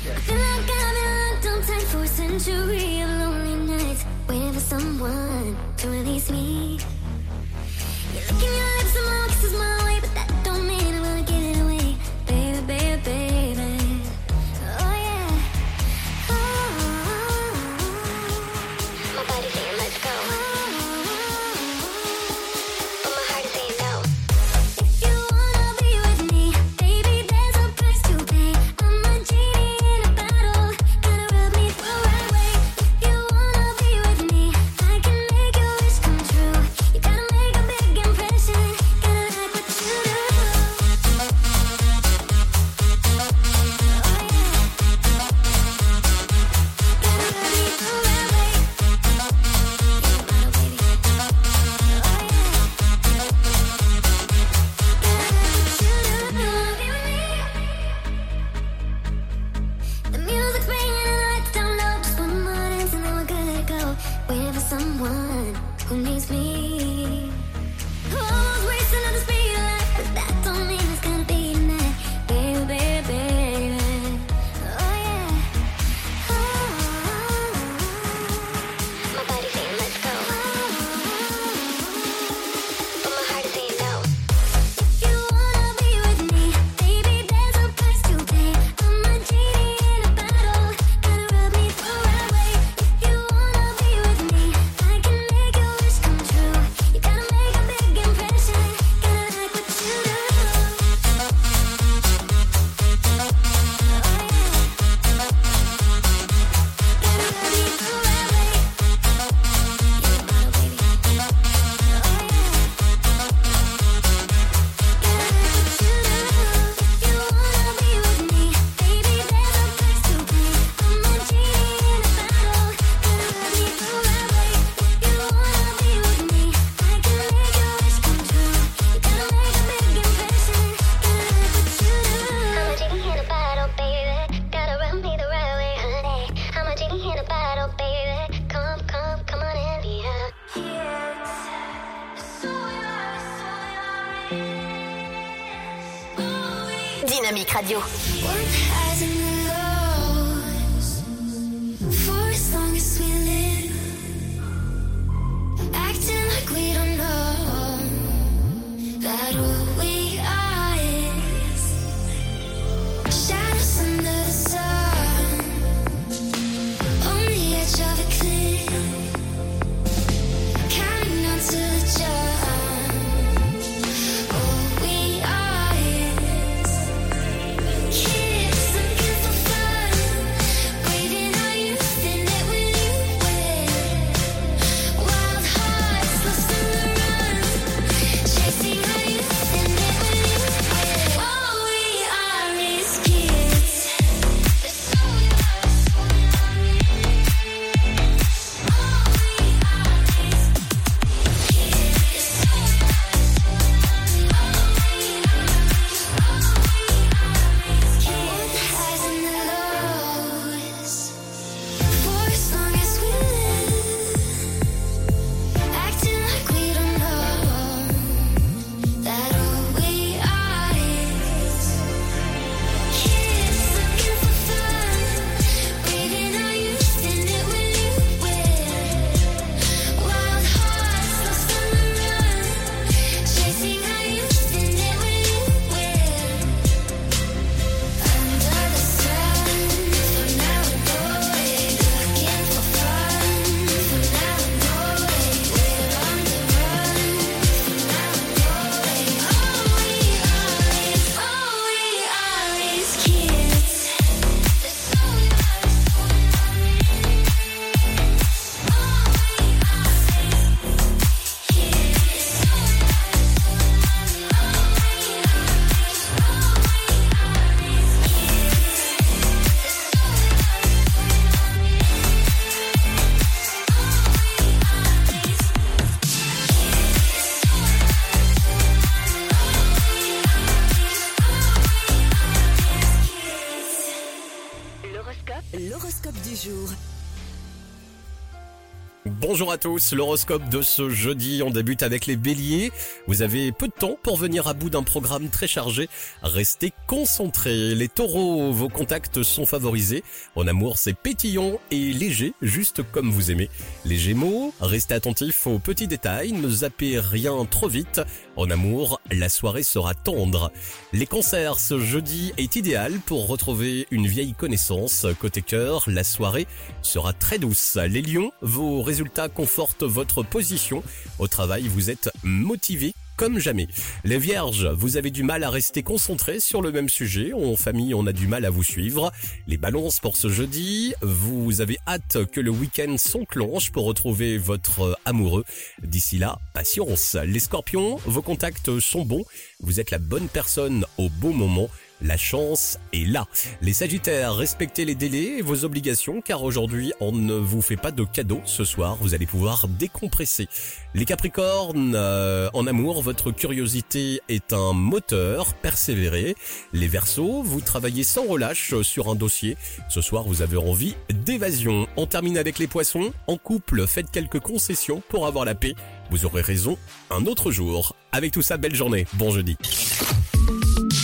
Bonjour 289.32 289.50
à 289.50 289.56
tous, 289.56 289.94
l'horoscope 289.94 290.50
de 290.50 290.60
ce 290.60 290.90
jeudi, 290.90 291.42
on 291.42 291.48
débute 291.48 291.82
avec 291.82 292.04
les 292.04 292.16
béliers. 292.16 292.70
Vous 293.06 293.22
avez 293.22 293.50
peu 293.50 293.66
de 293.66 293.72
temps 293.72 293.96
pour 294.02 294.18
venir 294.18 294.46
à 294.46 294.52
bout 294.52 294.68
d'un 294.68 294.82
programme 294.82 295.30
très 295.30 295.46
chargé. 295.46 295.88
Restez 296.22 296.74
concentrés. 296.86 297.74
Les 297.74 297.88
taureaux, 297.88 298.52
vos 298.52 298.68
contacts 298.68 299.22
sont 299.22 299.46
favorisés. 299.46 300.04
En 300.36 300.46
amour, 300.46 300.76
c'est 300.76 300.92
pétillant 300.92 301.58
et 301.70 301.94
léger, 301.94 302.34
juste 302.42 302.82
comme 302.92 303.10
vous 303.10 303.30
aimez. 303.30 303.48
Les 303.86 303.96
gémeaux, 303.96 304.52
restez 304.60 304.92
attentifs 304.92 305.46
aux 305.46 305.58
petits 305.58 305.88
détails, 305.88 306.32
ne 306.32 306.50
zappez 306.50 307.00
rien 307.00 307.46
trop 307.46 307.68
vite. 307.68 308.02
En 308.36 308.48
amour, 308.48 309.00
la 309.10 309.28
soirée 309.28 309.62
sera 309.62 309.94
tendre. 309.94 310.50
Les 310.92 311.06
cancers, 311.06 311.58
ce 311.58 311.78
jeudi 311.78 312.32
est 312.38 312.56
idéal 312.56 312.98
pour 313.04 313.26
retrouver 313.26 313.86
une 313.90 314.06
vieille 314.06 314.32
connaissance. 314.32 315.06
Côté 315.20 315.42
cœur, 315.42 315.84
la 315.86 316.02
soirée 316.02 316.46
sera 316.80 317.12
très 317.12 317.38
douce. 317.38 317.76
Les 317.76 318.00
lions, 318.00 318.32
vos 318.40 318.80
résultats 318.80 319.28
confortent 319.28 319.84
votre 319.84 320.22
position. 320.22 320.82
Au 321.18 321.28
travail, 321.28 321.68
vous 321.68 321.90
êtes 321.90 322.10
motivé 322.22 322.94
comme 323.16 323.38
jamais. 323.38 323.68
Les 324.04 324.18
vierges, 324.18 324.66
vous 324.66 324.96
avez 324.96 325.10
du 325.10 325.22
mal 325.22 325.44
à 325.44 325.50
rester 325.50 325.82
concentrés 325.82 326.40
sur 326.40 326.62
le 326.62 326.72
même 326.72 326.88
sujet. 326.88 327.32
En 327.32 327.56
famille, 327.56 327.94
on 327.94 328.06
a 328.06 328.12
du 328.12 328.26
mal 328.26 328.44
à 328.44 328.50
vous 328.50 328.64
suivre. 328.64 329.12
Les 329.46 329.56
balances 329.56 330.00
pour 330.00 330.16
ce 330.16 330.28
jeudi, 330.28 330.94
vous 331.02 331.60
avez 331.60 331.78
hâte 331.86 332.26
que 332.30 332.40
le 332.40 332.50
week-end 332.50 332.96
s'enclenche 332.98 333.70
pour 333.70 333.84
retrouver 333.84 334.38
votre 334.38 334.98
amoureux. 335.04 335.44
D'ici 335.82 336.18
là, 336.18 336.38
patience. 336.54 337.16
Les 337.24 337.40
scorpions, 337.40 337.96
vos 338.06 338.22
contacts 338.22 338.78
sont 338.80 339.04
bons. 339.04 339.24
Vous 339.60 339.80
êtes 339.80 339.90
la 339.90 339.98
bonne 339.98 340.28
personne 340.28 340.84
au 340.98 341.08
bon 341.08 341.32
moment. 341.32 341.68
La 342.02 342.16
chance 342.16 342.78
est 342.92 343.06
là. 343.06 343.26
Les 343.60 343.72
Sagittaires, 343.72 344.34
respectez 344.34 344.84
les 344.84 344.96
délais 344.96 345.38
et 345.38 345.42
vos 345.42 345.64
obligations 345.64 346.20
car 346.20 346.42
aujourd'hui 346.42 346.92
on 347.00 347.12
ne 347.12 347.34
vous 347.34 347.62
fait 347.62 347.76
pas 347.76 347.92
de 347.92 348.02
cadeaux. 348.02 348.40
Ce 348.44 348.64
soir, 348.64 348.96
vous 349.00 349.14
allez 349.14 349.26
pouvoir 349.26 349.68
décompresser. 349.68 350.48
Les 350.94 351.04
Capricornes, 351.04 351.94
euh, 351.94 352.50
en 352.54 352.66
amour, 352.66 353.02
votre 353.02 353.30
curiosité 353.30 354.20
est 354.28 354.52
un 354.52 354.72
moteur. 354.72 355.54
Persévérez. 355.54 356.34
Les 356.72 356.88
Verseaux, 356.88 357.42
vous 357.42 357.60
travaillez 357.60 358.02
sans 358.02 358.26
relâche 358.26 358.74
sur 358.82 359.08
un 359.08 359.14
dossier. 359.14 359.56
Ce 359.88 360.00
soir, 360.00 360.24
vous 360.24 360.42
avez 360.42 360.56
envie 360.56 360.96
d'évasion. 361.08 361.86
On 361.96 362.06
termine 362.06 362.36
avec 362.36 362.58
les 362.58 362.66
Poissons. 362.66 363.12
En 363.28 363.36
couple, 363.36 363.86
faites 363.86 364.10
quelques 364.10 364.40
concessions 364.40 365.02
pour 365.08 365.26
avoir 365.26 365.44
la 365.44 365.54
paix. 365.54 365.74
Vous 366.10 366.26
aurez 366.26 366.42
raison 366.42 366.76
un 367.10 367.26
autre 367.26 367.52
jour. 367.52 367.94
Avec 368.10 368.32
tout 368.32 368.42
ça, 368.42 368.56
belle 368.56 368.74
journée. 368.74 369.06
Bon 369.14 369.30
jeudi. 369.30 369.56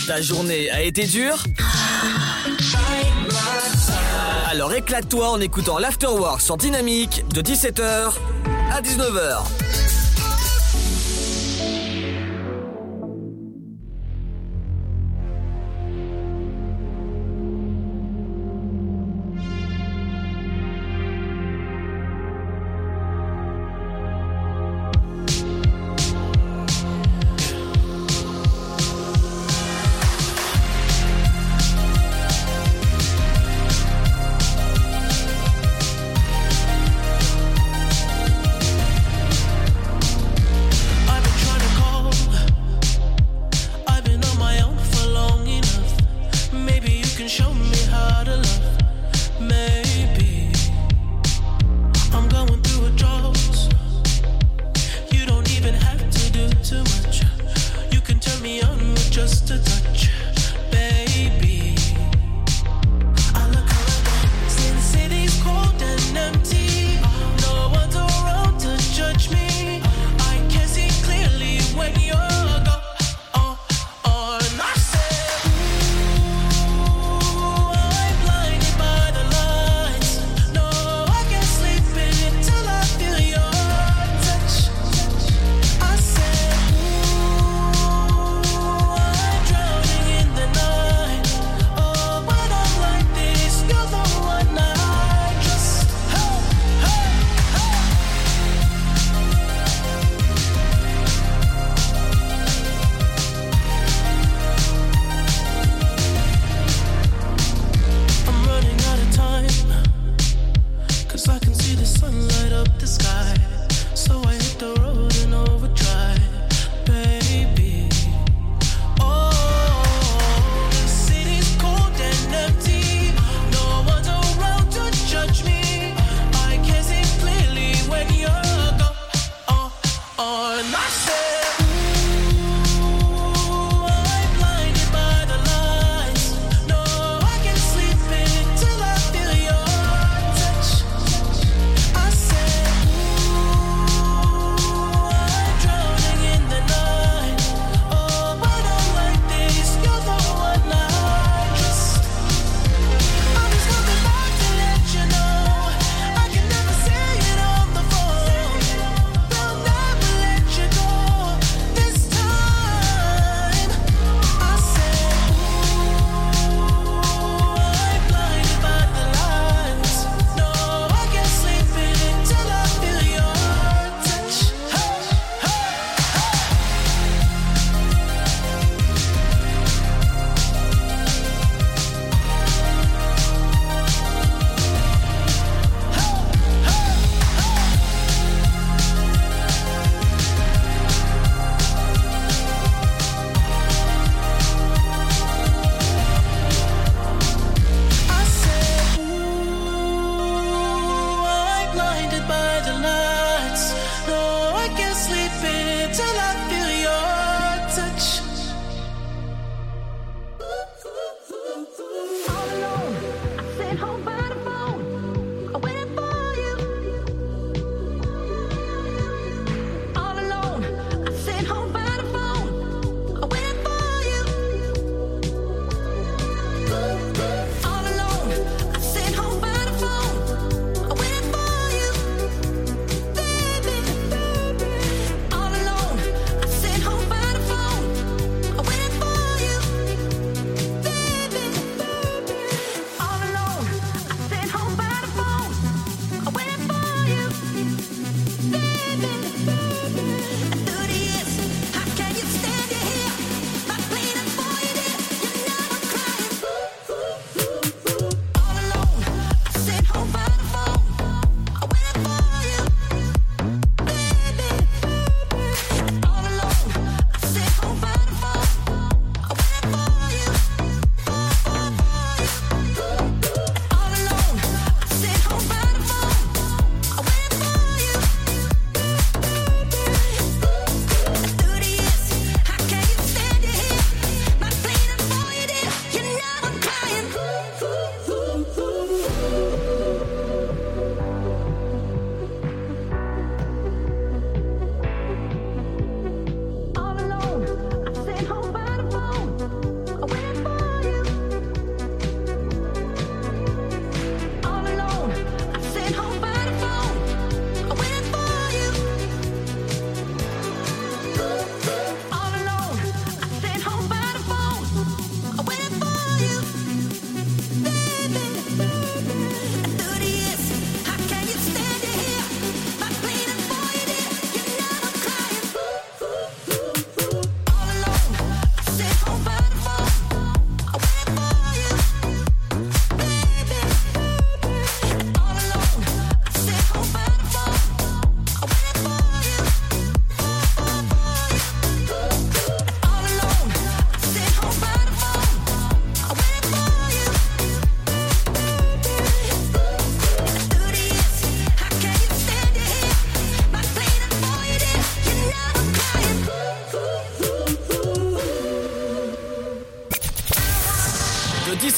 Ta 0.09 0.23
journée 0.23 0.71
a 0.71 0.81
été 0.81 1.05
dure 1.05 1.43
Alors 4.49 4.73
éclate-toi 4.73 5.29
en 5.29 5.39
écoutant 5.39 5.77
l'Afterwork 5.77 6.41
sur 6.41 6.57
Dynamique 6.57 7.23
de 7.31 7.43
17h 7.43 8.13
à 8.71 8.81
19h. 8.81 9.88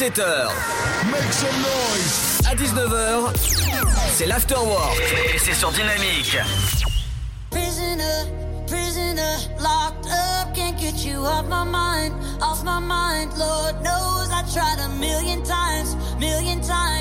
17h. 0.02 0.49
Make 1.11 1.32
some 1.32 1.61
noise. 1.61 2.40
À 2.49 2.56
19h, 2.56 3.36
c'est 4.10 4.26
l'afterwork. 4.26 4.99
Et 5.32 5.38
c'est 5.38 5.53
sur 5.53 5.72
Dynamique. 5.72 6.40
Prisoner, 7.52 8.26
prisoner, 8.65 9.38
locked 9.60 10.07
up, 10.07 10.56
can't 10.56 10.76
get 10.76 11.06
you 11.06 11.19
off 11.23 11.45
my 11.48 11.64
mind, 11.64 12.15
off 12.41 12.64
my 12.64 12.80
mind. 12.80 13.30
Lord 13.38 13.76
knows 13.84 14.32
I 14.32 14.41
tried 14.52 14.80
a 14.84 14.90
million 14.99 15.44
times, 15.44 15.95
million 16.19 16.61
times. 16.61 17.01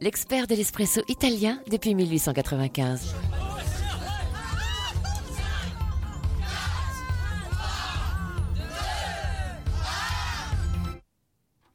l'expert 0.00 0.46
de 0.46 0.54
l'espresso 0.54 1.02
italien 1.08 1.60
depuis 1.70 1.94
1895. 1.94 3.14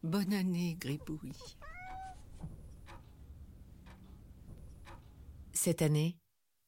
Bonne 0.03 0.33
année, 0.33 0.77
Gribouille. 0.79 1.33
Cette 5.53 5.81
année, 5.81 6.17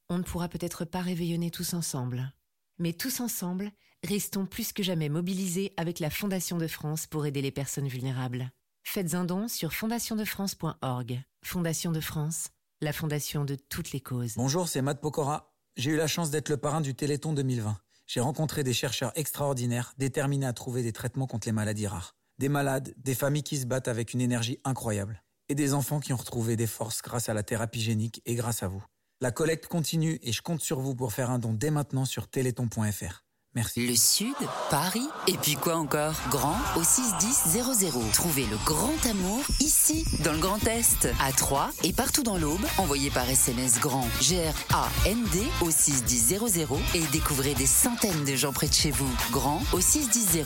on 0.09 0.17
ne 0.17 0.23
pourra 0.23 0.47
peut-être 0.47 0.85
pas 0.85 1.01
réveillonner 1.01 1.51
tous 1.51 1.73
ensemble. 1.73 2.33
Mais 2.79 2.93
tous 2.93 3.19
ensemble, 3.19 3.71
restons 4.03 4.45
plus 4.45 4.73
que 4.73 4.83
jamais 4.83 5.09
mobilisés 5.09 5.73
avec 5.77 5.99
la 5.99 6.09
Fondation 6.09 6.57
de 6.57 6.67
France 6.67 7.07
pour 7.07 7.25
aider 7.25 7.41
les 7.41 7.51
personnes 7.51 7.87
vulnérables. 7.87 8.51
Faites 8.83 9.15
un 9.15 9.25
don 9.25 9.47
sur 9.47 9.73
fondationdefrance.org. 9.73 11.23
Fondation 11.45 11.91
de 11.91 11.99
France, 11.99 12.47
la 12.81 12.91
fondation 12.91 13.45
de 13.45 13.53
toutes 13.53 13.91
les 13.91 14.01
causes. 14.01 14.33
Bonjour, 14.35 14.67
c'est 14.67 14.81
Matt 14.81 14.99
Pokora. 14.99 15.53
J'ai 15.77 15.91
eu 15.91 15.95
la 15.95 16.07
chance 16.07 16.31
d'être 16.31 16.49
le 16.49 16.57
parrain 16.57 16.81
du 16.81 16.95
Téléthon 16.95 17.33
2020. 17.33 17.77
J'ai 18.07 18.19
rencontré 18.19 18.63
des 18.63 18.73
chercheurs 18.73 19.11
extraordinaires 19.13 19.93
déterminés 19.99 20.47
à 20.47 20.53
trouver 20.53 20.81
des 20.81 20.91
traitements 20.91 21.27
contre 21.27 21.47
les 21.47 21.51
maladies 21.51 21.85
rares. 21.85 22.15
Des 22.39 22.49
malades, 22.49 22.95
des 22.97 23.13
familles 23.13 23.43
qui 23.43 23.57
se 23.57 23.67
battent 23.67 23.87
avec 23.87 24.15
une 24.15 24.21
énergie 24.21 24.57
incroyable. 24.63 25.21
Et 25.47 25.53
des 25.53 25.75
enfants 25.75 25.99
qui 25.99 26.13
ont 26.13 26.17
retrouvé 26.17 26.55
des 26.55 26.65
forces 26.65 27.03
grâce 27.03 27.29
à 27.29 27.35
la 27.35 27.43
thérapie 27.43 27.79
génique 27.79 28.23
et 28.25 28.33
grâce 28.33 28.63
à 28.63 28.67
vous. 28.67 28.83
La 29.21 29.29
collecte 29.29 29.67
continue 29.67 30.17
et 30.23 30.31
je 30.31 30.41
compte 30.41 30.61
sur 30.61 30.79
vous 30.79 30.95
pour 30.95 31.13
faire 31.13 31.29
un 31.29 31.37
don 31.37 31.53
dès 31.53 31.69
maintenant 31.69 32.05
sur 32.05 32.27
téléthon.fr. 32.27 33.23
Merci. 33.55 33.87
Le 33.87 33.95
Sud, 33.95 34.35
Paris, 34.69 35.07
et 35.27 35.37
puis 35.37 35.55
quoi 35.55 35.77
encore? 35.77 36.13
Grand 36.29 36.57
au 36.75 36.83
61000. 36.83 38.11
Trouvez 38.11 38.45
le 38.47 38.57
grand 38.65 39.05
amour 39.09 39.41
ici, 39.61 40.03
dans 40.25 40.33
le 40.33 40.39
Grand 40.39 40.61
Est, 40.67 41.07
à 41.21 41.31
Troyes 41.31 41.71
et 41.83 41.93
partout 41.93 42.23
dans 42.23 42.37
l'Aube. 42.37 42.65
Envoyez 42.77 43.09
par 43.09 43.29
SMS 43.29 43.79
grand 43.79 44.05
G-R-A-N-D 44.19 45.41
au 45.61 45.71
61000 45.71 46.67
et 46.95 47.03
découvrez 47.13 47.53
des 47.53 47.65
centaines 47.65 48.25
de 48.25 48.35
gens 48.35 48.51
près 48.51 48.67
de 48.67 48.73
chez 48.73 48.91
vous. 48.91 49.09
Grand 49.31 49.61
au 49.71 49.79
61000. 49.79 50.43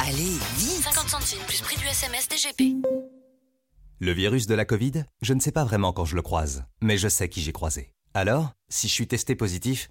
Allez, 0.00 0.36
vite 0.56 0.82
50 0.82 1.08
centimes 1.08 1.44
plus 1.46 1.60
prix 1.60 1.76
du 1.76 1.86
SMS 1.86 2.28
DGP. 2.28 2.74
Le 4.00 4.12
virus 4.12 4.48
de 4.48 4.54
la 4.54 4.64
Covid, 4.64 5.04
je 5.22 5.34
ne 5.34 5.40
sais 5.40 5.52
pas 5.52 5.64
vraiment 5.64 5.92
quand 5.92 6.04
je 6.04 6.16
le 6.16 6.22
croise, 6.22 6.64
mais 6.80 6.98
je 6.98 7.08
sais 7.08 7.28
qui 7.28 7.40
j'ai 7.40 7.52
croisé. 7.52 7.92
Alors, 8.14 8.52
si 8.68 8.88
je 8.88 8.92
suis 8.92 9.06
testé 9.06 9.36
positif, 9.36 9.90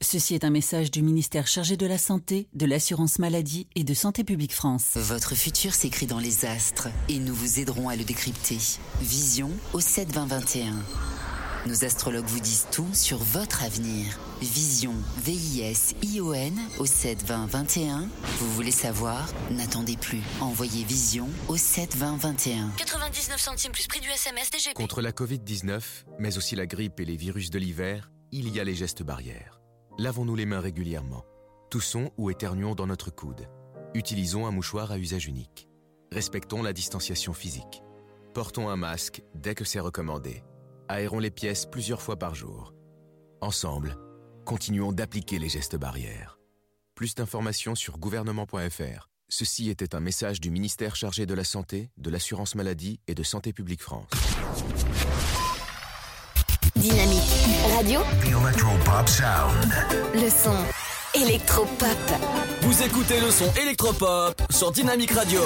Ceci 0.00 0.34
est 0.34 0.44
un 0.44 0.50
message 0.50 0.90
du 0.90 1.02
ministère 1.02 1.46
chargé 1.46 1.76
de 1.76 1.86
la 1.86 1.98
Santé, 1.98 2.48
de 2.54 2.66
l'Assurance 2.66 3.18
Maladie 3.18 3.68
et 3.74 3.84
de 3.84 3.94
Santé 3.94 4.22
Publique 4.22 4.54
France. 4.54 4.92
Votre 4.96 5.34
futur 5.34 5.72
s'écrit 5.72 6.06
dans 6.06 6.18
les 6.18 6.44
astres 6.44 6.88
et 7.08 7.18
nous 7.18 7.34
vous 7.34 7.58
aiderons 7.60 7.88
à 7.88 7.96
le 7.96 8.04
décrypter. 8.04 8.58
Vision 9.00 9.50
au 9.72 9.80
7 9.80 10.12
20 10.12 10.26
21. 10.26 10.74
Nos 11.66 11.84
astrologues 11.84 12.26
vous 12.26 12.40
disent 12.40 12.66
tout 12.70 12.88
sur 12.92 13.16
votre 13.18 13.62
avenir. 13.64 14.18
Vision, 14.42 14.92
V-I-S-I-O-N 15.22 16.60
au 16.78 16.84
7 16.84 17.24
20 17.24 17.46
21. 17.46 18.08
Vous 18.40 18.52
voulez 18.52 18.72
savoir? 18.72 19.32
N'attendez 19.50 19.96
plus. 19.96 20.20
Envoyez 20.40 20.84
Vision 20.84 21.28
au 21.48 21.56
7 21.56 21.96
20 21.96 22.16
21. 22.18 22.68
99 22.76 23.40
centimes 23.40 23.72
plus 23.72 23.86
prix 23.86 24.00
du 24.00 24.08
SMS 24.10 24.50
DGP. 24.50 24.74
Contre 24.74 25.00
la 25.00 25.12
Covid-19, 25.12 25.80
mais 26.18 26.36
aussi 26.36 26.56
la 26.56 26.66
grippe 26.66 27.00
et 27.00 27.06
les 27.06 27.16
virus 27.16 27.48
de 27.48 27.58
l'hiver, 27.58 28.10
il 28.32 28.54
y 28.54 28.60
a 28.60 28.64
les 28.64 28.74
gestes 28.74 29.02
barrières. 29.02 29.53
Lavons-nous 29.96 30.34
les 30.34 30.44
mains 30.44 30.60
régulièrement. 30.60 31.24
Toussons 31.70 32.10
ou 32.16 32.28
éternuons 32.28 32.74
dans 32.74 32.88
notre 32.88 33.10
coude. 33.10 33.48
Utilisons 33.94 34.44
un 34.44 34.50
mouchoir 34.50 34.90
à 34.90 34.98
usage 34.98 35.26
unique. 35.26 35.68
Respectons 36.10 36.64
la 36.64 36.72
distanciation 36.72 37.32
physique. 37.32 37.80
Portons 38.34 38.68
un 38.68 38.74
masque 38.74 39.22
dès 39.36 39.54
que 39.54 39.64
c'est 39.64 39.78
recommandé. 39.78 40.42
Aérons 40.88 41.20
les 41.20 41.30
pièces 41.30 41.64
plusieurs 41.64 42.02
fois 42.02 42.18
par 42.18 42.34
jour. 42.34 42.74
Ensemble, 43.40 43.96
continuons 44.44 44.90
d'appliquer 44.90 45.38
les 45.38 45.48
gestes 45.48 45.76
barrières. 45.76 46.40
Plus 46.96 47.14
d'informations 47.14 47.76
sur 47.76 47.98
gouvernement.fr. 47.98 49.10
Ceci 49.28 49.70
était 49.70 49.94
un 49.94 50.00
message 50.00 50.40
du 50.40 50.50
ministère 50.50 50.96
chargé 50.96 51.24
de 51.24 51.34
la 51.34 51.44
Santé, 51.44 51.92
de 51.98 52.10
l'Assurance 52.10 52.56
Maladie 52.56 52.98
et 53.06 53.14
de 53.14 53.22
Santé 53.22 53.52
Publique 53.52 53.82
France. 53.82 54.10
Dynamique 56.76 57.22
Radio, 57.76 58.00
The 58.20 58.26
Electropop 58.26 59.08
Sound. 59.08 59.72
le 60.14 60.28
son 60.28 60.56
électropop. 61.14 61.96
Vous 62.62 62.82
écoutez 62.82 63.20
le 63.20 63.30
son 63.30 63.50
électropop 63.62 64.34
sur 64.50 64.72
Dynamic 64.72 65.12
Radio. 65.12 65.40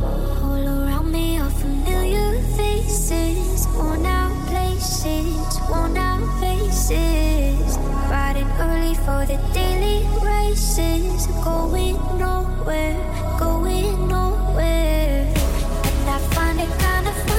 All 0.00 0.66
around 0.66 1.12
me 1.12 1.38
are 1.40 1.50
familiar 1.50 2.40
faces, 2.56 3.66
worn 3.76 4.04
out 4.04 4.32
places, 4.48 5.60
worn 5.70 5.96
out 5.96 6.20
faces. 6.40 7.78
Riding 8.10 8.48
early 8.60 8.94
for 8.94 9.24
the 9.26 9.38
daily 9.54 10.04
races, 10.22 11.28
going 11.44 11.96
nowhere, 12.18 12.96
going 13.38 14.08
nowhere. 14.08 15.26
And 15.84 16.10
I 16.10 16.18
find 16.34 16.58
it 16.58 16.68
kinda 16.78 17.12
funny, 17.26 17.37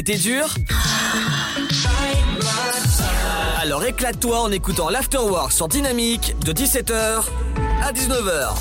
été 0.00 0.16
dure 0.16 0.54
Alors 3.60 3.84
éclate-toi 3.84 4.40
en 4.40 4.50
écoutant 4.50 4.88
l'Afterwork 4.88 5.52
sur 5.52 5.68
Dynamique 5.68 6.34
de 6.42 6.52
17h 6.54 7.24
à 7.82 7.92
19h. 7.92 8.54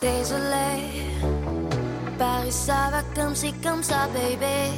Désolé, 0.00 1.02
Paris 2.16 2.52
ça 2.52 2.90
va 2.92 3.02
comme 3.16 3.34
c'est 3.34 3.52
comme 3.64 3.82
ça, 3.82 4.08
baby. 4.14 4.76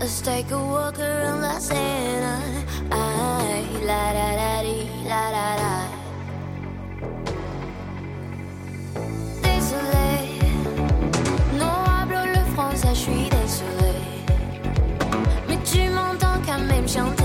Let's 0.00 0.22
take 0.22 0.50
a 0.50 0.56
walk 0.56 0.98
around 0.98 1.42
la 1.42 1.60
Seine. 1.60 2.59
La 3.86 4.12
la 4.12 4.28
la 4.40 4.62
la 5.08 5.30
la 5.30 5.56
la. 5.60 6.00
Je 12.92 12.96
suis 12.96 13.28
désolé. 13.30 13.94
Mais 15.48 15.58
tu 15.64 15.88
m'entends 15.88 16.40
quand 16.44 16.58
même 16.58 16.88
chanter. 16.88 17.19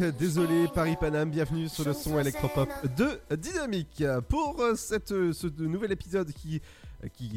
Euh, 0.00 0.12
Désolé 0.16 0.66
Paris 0.72 0.96
Paname, 0.98 1.30
bienvenue 1.30 1.68
sur 1.68 1.84
le 1.84 1.92
son 1.92 2.18
électropop 2.18 2.68
de 2.96 3.36
Dynamique. 3.36 4.04
Pour 4.28 4.60
euh, 4.60 4.76
cette, 4.76 5.10
euh, 5.10 5.32
ce 5.32 5.48
nouvel 5.58 5.90
épisode 5.90 6.30
qui, 6.32 6.62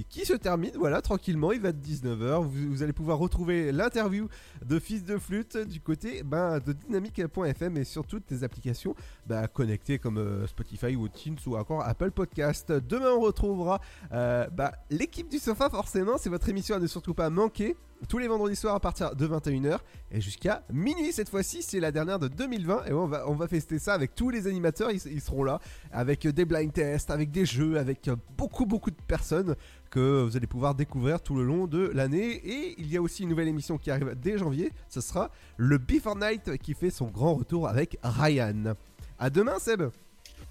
qui, 0.10 0.26
se 0.26 0.34
termine, 0.34 0.72
voilà, 0.76 1.02
tranquillement, 1.02 1.52
il 1.52 1.60
va 1.60 1.70
être 1.70 1.82
19h. 1.82 2.44
Vous, 2.44 2.70
vous 2.70 2.84
allez 2.84 2.94
pouvoir 2.94 3.18
retrouver 3.18 3.72
l'interview 3.72 4.28
de 4.64 4.80
Fils 4.80 5.04
de 5.04 5.18
Flûte 5.18 5.58
du 5.58 5.80
côté 5.82 6.22
ben, 6.24 6.60
de 6.60 6.74
dynamique.fm 6.74 7.78
et 7.78 7.84
sur 7.84 8.06
toutes 8.06 8.30
les 8.30 8.44
applications 8.44 8.96
ben, 9.26 9.48
connectées 9.48 9.98
comme 9.98 10.46
Spotify 10.48 10.96
ou 10.96 11.08
Teams 11.08 11.38
ou 11.48 11.58
encore 11.58 11.84
Apple 11.84 12.12
Podcast. 12.12 12.72
Demain, 12.72 13.12
on 13.18 13.22
retrouvera 13.22 13.82
ben, 14.12 14.72
l'équipe 14.92 15.30
du 15.30 15.40
sofa, 15.40 15.70
forcément, 15.70 16.18
c'est 16.18 16.30
votre 16.30 16.48
émission 16.50 16.76
à 16.76 16.80
ne 16.80 16.88
surtout 16.88 17.16
pas 17.16 17.30
manquer. 17.32 17.76
Tous 18.10 18.18
les 18.18 18.28
vendredis 18.28 18.56
soirs 18.56 18.76
à 18.76 18.80
partir 18.80 19.16
de 19.16 19.28
21h 19.28 19.80
et 20.12 20.22
jusqu'à 20.22 20.64
minuit 20.72 21.12
cette 21.12 21.30
fois-ci, 21.30 21.62
c'est 21.62 21.80
la 21.80 21.92
dernière 21.92 22.20
de 22.20 22.28
2020 22.28 22.86
et 22.86 22.94
on 22.94 23.08
va, 23.08 23.28
on 23.28 23.34
va 23.34 23.48
fester 23.48 23.80
ça 23.80 23.94
avec 23.94 24.14
tous 24.16 24.30
les 24.30 24.48
animateurs, 24.48 24.92
ils, 24.92 25.02
ils 25.08 25.22
seront 25.22 25.44
là 25.44 25.60
avec 25.92 26.28
des 26.28 26.46
blind 26.46 26.72
tests, 26.72 27.10
avec 27.10 27.32
des 27.32 27.46
jeux, 27.46 27.78
avec 27.78 28.10
beaucoup 28.38 28.66
beaucoup 28.66 28.92
de 28.92 29.02
personnes 29.08 29.56
que 29.90 30.24
vous 30.24 30.36
allez 30.36 30.48
pouvoir 30.48 30.76
découvrir 30.76 31.22
tout 31.22 31.36
le 31.36 31.44
long 31.44 31.68
de 31.68 31.90
l'année 31.94 32.34
et 32.34 32.76
il 32.78 32.92
y 32.92 32.98
a 32.98 33.02
aussi 33.02 33.24
une 33.24 33.30
nouvelle 33.30 33.48
émission 33.48 33.78
qui 33.78 33.90
arrive 33.92 34.14
dès 34.22 34.38
janvier, 34.38 34.72
ce 34.90 35.02
sera 35.02 35.32
le 35.58 35.78
Before 35.78 36.18
Night 36.18 36.58
qui 36.58 36.74
fait 36.74 36.90
son 36.90 37.08
grand 37.08 37.36
retour 37.36 37.68
avec 37.68 37.98
Ryan. 38.04 38.76
À 39.18 39.30
demain 39.30 39.58
Seb 39.60 39.84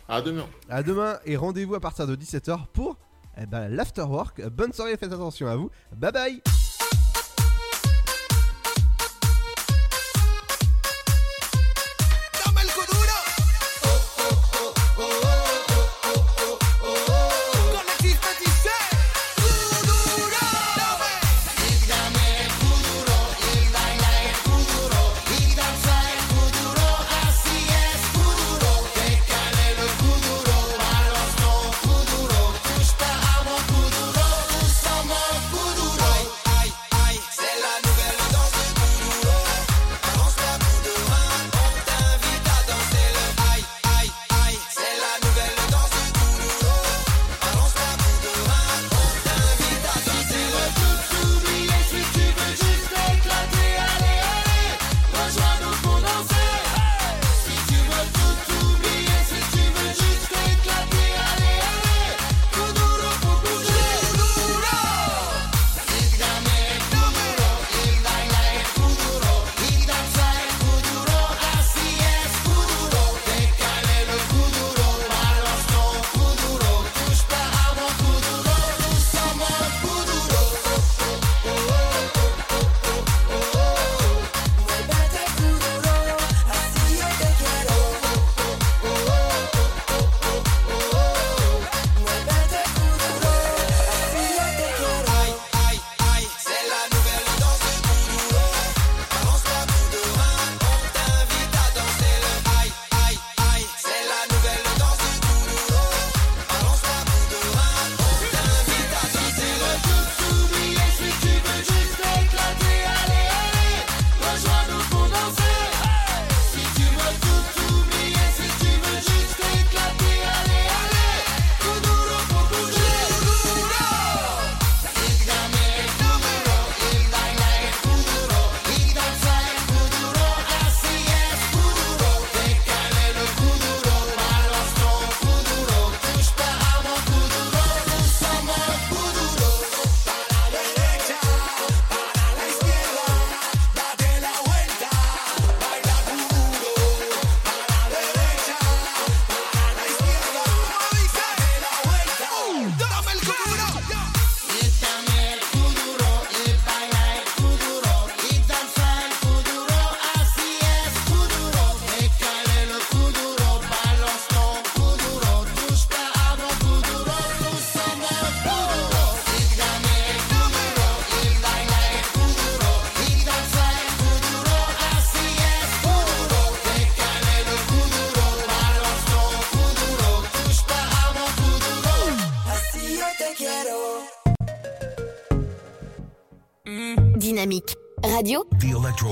À 0.08 0.22
demain 0.22 0.46
À 0.68 0.82
demain 0.82 1.18
et 1.26 1.36
rendez-vous 1.36 1.74
à 1.74 1.80
partir 1.80 2.06
de 2.06 2.16
17h 2.16 2.66
pour 2.72 2.96
eh 3.36 3.46
ben, 3.46 3.68
l'afterwork. 3.68 4.46
Bonne 4.48 4.72
soirée, 4.72 4.96
faites 4.96 5.12
attention 5.12 5.46
à 5.48 5.56
vous. 5.56 5.70
Bye 5.96 6.12
bye 6.12 6.73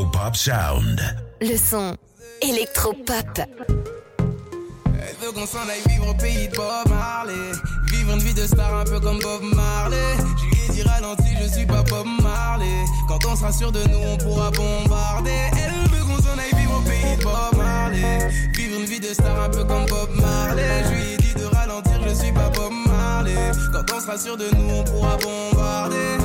Electropop 0.03 0.37
Sound. 0.37 1.01
le 1.41 1.57
son 1.57 1.97
électropop. 2.41 3.39
Elle 3.39 5.17
veut 5.21 5.31
qu'on 5.33 5.47
s'en 5.47 5.69
aille 5.69 5.83
vivre 5.87 6.09
au 6.09 6.15
pays 6.15 6.49
de 6.49 6.57
Bob 6.57 6.89
Marley. 6.89 7.53
Vivre 7.93 8.15
une 8.15 8.19
vie 8.19 8.35
de 8.35 8.45
star 8.45 8.75
un 8.75 8.85
peu 8.85 8.99
comme 8.99 9.21
Bob 9.21 9.43
Marley. 9.55 10.17
Je 10.19 10.45
lui 10.45 10.65
ai 10.65 10.73
dit 10.73 10.83
ralenti, 10.83 11.29
je 11.41 11.49
suis 11.55 11.67
pas 11.67 11.85
Bob 11.85 12.07
Marley. 12.21 12.85
Quand 13.07 13.25
on 13.29 13.37
sera 13.37 13.53
sûr 13.53 13.71
de 13.71 13.85
nous, 13.85 13.99
on 13.99 14.17
pourra 14.17 14.51
bombarder. 14.51 15.51
Elle 15.53 15.89
veut 15.91 16.05
qu'on 16.05 16.21
s'en 16.21 16.37
aille 16.37 16.61
vivre 16.61 16.79
au 16.79 16.83
pays 16.83 17.17
de 17.17 17.23
Bob 17.23 17.57
Marley. 17.57 18.29
Vivre 18.57 18.81
une 18.81 18.87
vie 18.87 19.01
de 19.01 19.15
star 19.15 19.41
un 19.41 19.51
peu 19.51 19.63
comme 19.63 19.87
Bob 19.87 20.11
Marley. 20.21 20.83
Je 20.85 20.95
lui 20.95 21.13
ai 21.13 21.17
dit 21.19 21.35
de 21.35 21.45
ralentir, 21.45 22.01
je 22.09 22.15
suis 22.15 22.33
pas 22.33 22.51
Bob 22.51 22.73
Marley. 22.89 23.53
Quand 23.73 23.85
on 23.95 24.01
sera 24.01 24.19
sûr 24.19 24.37
de 24.37 24.51
nous, 24.57 24.69
on 24.69 24.83
pourra 24.83 25.17
bombarder. 25.19 26.19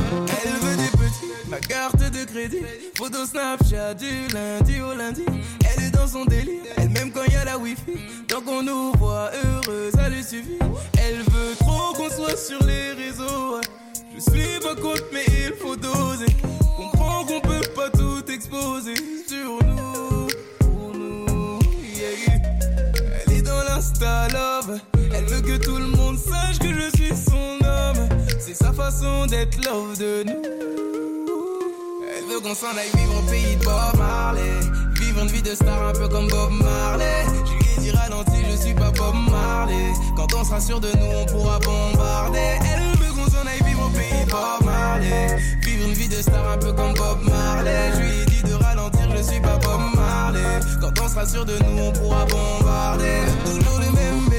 Elle 0.43 0.53
veut 0.65 0.77
des 0.77 0.89
petits, 0.97 1.31
ma 1.47 1.59
carte 1.59 1.99
de 1.99 2.25
crédit. 2.25 2.65
Photo 2.97 3.27
Snapchat 3.27 3.93
du 3.93 4.27
lundi 4.33 4.81
au 4.81 4.91
lundi. 4.97 5.23
Elle 5.69 5.83
est 5.83 5.91
dans 5.91 6.07
son 6.07 6.25
délire. 6.25 6.63
Elle 6.77 6.89
même 6.89 7.11
quand 7.11 7.25
y 7.31 7.35
a 7.35 7.45
la 7.45 7.55
wifi. 7.55 7.93
Tant 8.27 8.41
qu'on 8.41 8.63
nous 8.63 8.91
voit 8.93 9.29
heureux, 9.45 9.91
ça 9.93 10.09
lui 10.09 10.23
suffit. 10.23 10.57
Elle 10.97 11.17
veut 11.17 11.55
trop 11.59 11.93
qu'on 11.93 12.09
soit 12.09 12.35
sur 12.35 12.57
les 12.63 12.93
réseaux. 12.93 13.61
Je 14.15 14.19
suis 14.19 14.59
pas 14.63 14.73
contre, 14.73 15.03
mais 15.13 15.25
il 15.27 15.53
faut 15.61 15.75
doser. 15.75 16.25
Comprends 16.75 17.23
qu'on 17.25 17.39
peut 17.39 17.61
pas 17.75 17.91
tout 17.91 18.23
exposer 18.31 18.95
sur 19.27 19.63
nous. 19.63 20.27
Pour 20.59 20.91
nous. 20.95 21.59
Elle 23.27 23.33
est 23.33 23.41
dans 23.43 23.63
l'insta 23.69 24.27
love. 24.29 24.79
Elle 25.13 25.25
veut 25.25 25.41
que 25.41 25.63
tout 25.63 25.77
le 25.77 25.85
monde 25.85 26.17
sache 26.17 26.57
que 26.57 26.73
je 26.73 26.89
suis 26.97 27.15
son 27.15 27.63
homme. 27.63 28.09
C'est 28.39 28.55
sa 28.55 28.73
façon 28.73 29.27
d'être 29.27 29.63
love 29.63 29.99
de 29.99 30.23
nous. 30.23 30.36
Veut 32.37 32.43
qu'on 32.43 32.53
s'en 32.53 32.77
aille 32.77 32.91
vivre 32.95 33.17
au 33.17 33.21
pays 33.23 33.55
de 33.55 33.63
Bob 33.63 33.97
Marley. 33.97 34.59
Vivre 34.99 35.21
une 35.21 35.27
vie 35.27 35.41
de 35.41 35.55
star 35.55 35.87
un 35.87 35.93
peu 35.93 36.07
comme 36.07 36.27
Bob 36.27 36.51
Marley. 36.51 37.25
Je 37.25 37.53
lui 37.53 37.65
ai 37.73 37.81
dit 37.81 37.97
ralenti, 37.97 38.45
je 38.51 38.61
suis 38.61 38.75
pas 38.75 38.91
Bob 38.91 39.15
Marley. 39.31 39.91
Quand 40.15 40.27
on 40.35 40.43
sera 40.43 40.61
sûr 40.61 40.79
de 40.79 40.89
nous, 40.99 41.17
on 41.17 41.25
pourra 41.25 41.57
bombarder. 41.57 42.59
Elle 42.61 42.95
veut 42.99 43.11
qu'on 43.11 43.27
s'en 43.31 43.47
aille 43.47 43.63
vivre 43.65 43.87
au 43.87 43.89
pays 43.89 44.23
de 44.23 44.29
Bob 44.29 44.65
Marley. 44.65 45.35
Vivre 45.63 45.87
une 45.87 45.93
vie 45.93 46.09
de 46.09 46.21
star 46.21 46.47
un 46.51 46.57
peu 46.59 46.73
comme 46.73 46.93
Bob 46.93 47.27
Marley. 47.27 47.91
Je 47.95 47.99
lui 48.01 48.21
ai 48.21 48.25
dit 48.25 48.43
de 48.43 48.53
ralentir, 48.53 49.09
je 49.17 49.23
suis 49.23 49.41
pas 49.41 49.57
Bob 49.57 49.81
Marley. 49.95 50.59
Quand 50.79 50.93
on 51.03 51.07
sera 51.07 51.25
sûr 51.25 51.43
de 51.43 51.57
nous, 51.57 51.81
on 51.85 51.91
pourra 51.91 52.25
bombarder. 52.25 53.21
Toujours 53.45 53.79
les 53.79 53.89
mêmes. 53.89 54.36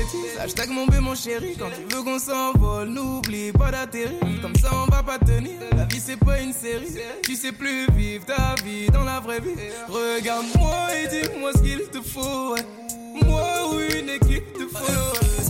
Hashtag 0.48 0.70
mon 0.70 0.86
bé, 0.86 0.98
mon 0.98 1.14
chéri. 1.14 1.56
Quand 1.58 1.68
tu 1.68 1.94
veux 1.94 2.02
qu'on 2.02 2.18
s'envole, 2.18 2.88
n'oublie 2.88 3.52
pas 3.52 3.70
d'atterrir. 3.70 4.18
Comme 4.40 4.54
ça, 4.56 4.70
on 4.72 4.86
va 4.90 5.02
pas 5.02 5.18
tenir. 5.18 5.60
La 5.76 5.84
vie, 5.84 6.00
c'est 6.00 6.16
pas 6.16 6.40
une 6.40 6.54
série. 6.54 6.88
Tu 7.22 7.34
sais 7.34 7.52
plus 7.52 7.86
vivre 7.92 8.24
ta 8.24 8.54
vie 8.64 8.86
dans 8.90 9.04
la 9.04 9.20
vraie 9.20 9.40
vie. 9.40 9.50
Regarde-moi 9.88 10.86
et 10.96 11.08
dis-moi 11.08 11.50
ce 11.54 11.58
qu'il 11.58 11.82
te 11.90 12.00
faut. 12.00 12.56
Moi 13.26 13.74
ou 13.74 13.80
une 13.94 14.08
équipe 14.08 14.58
de 14.58 14.66
faut. 14.72 15.47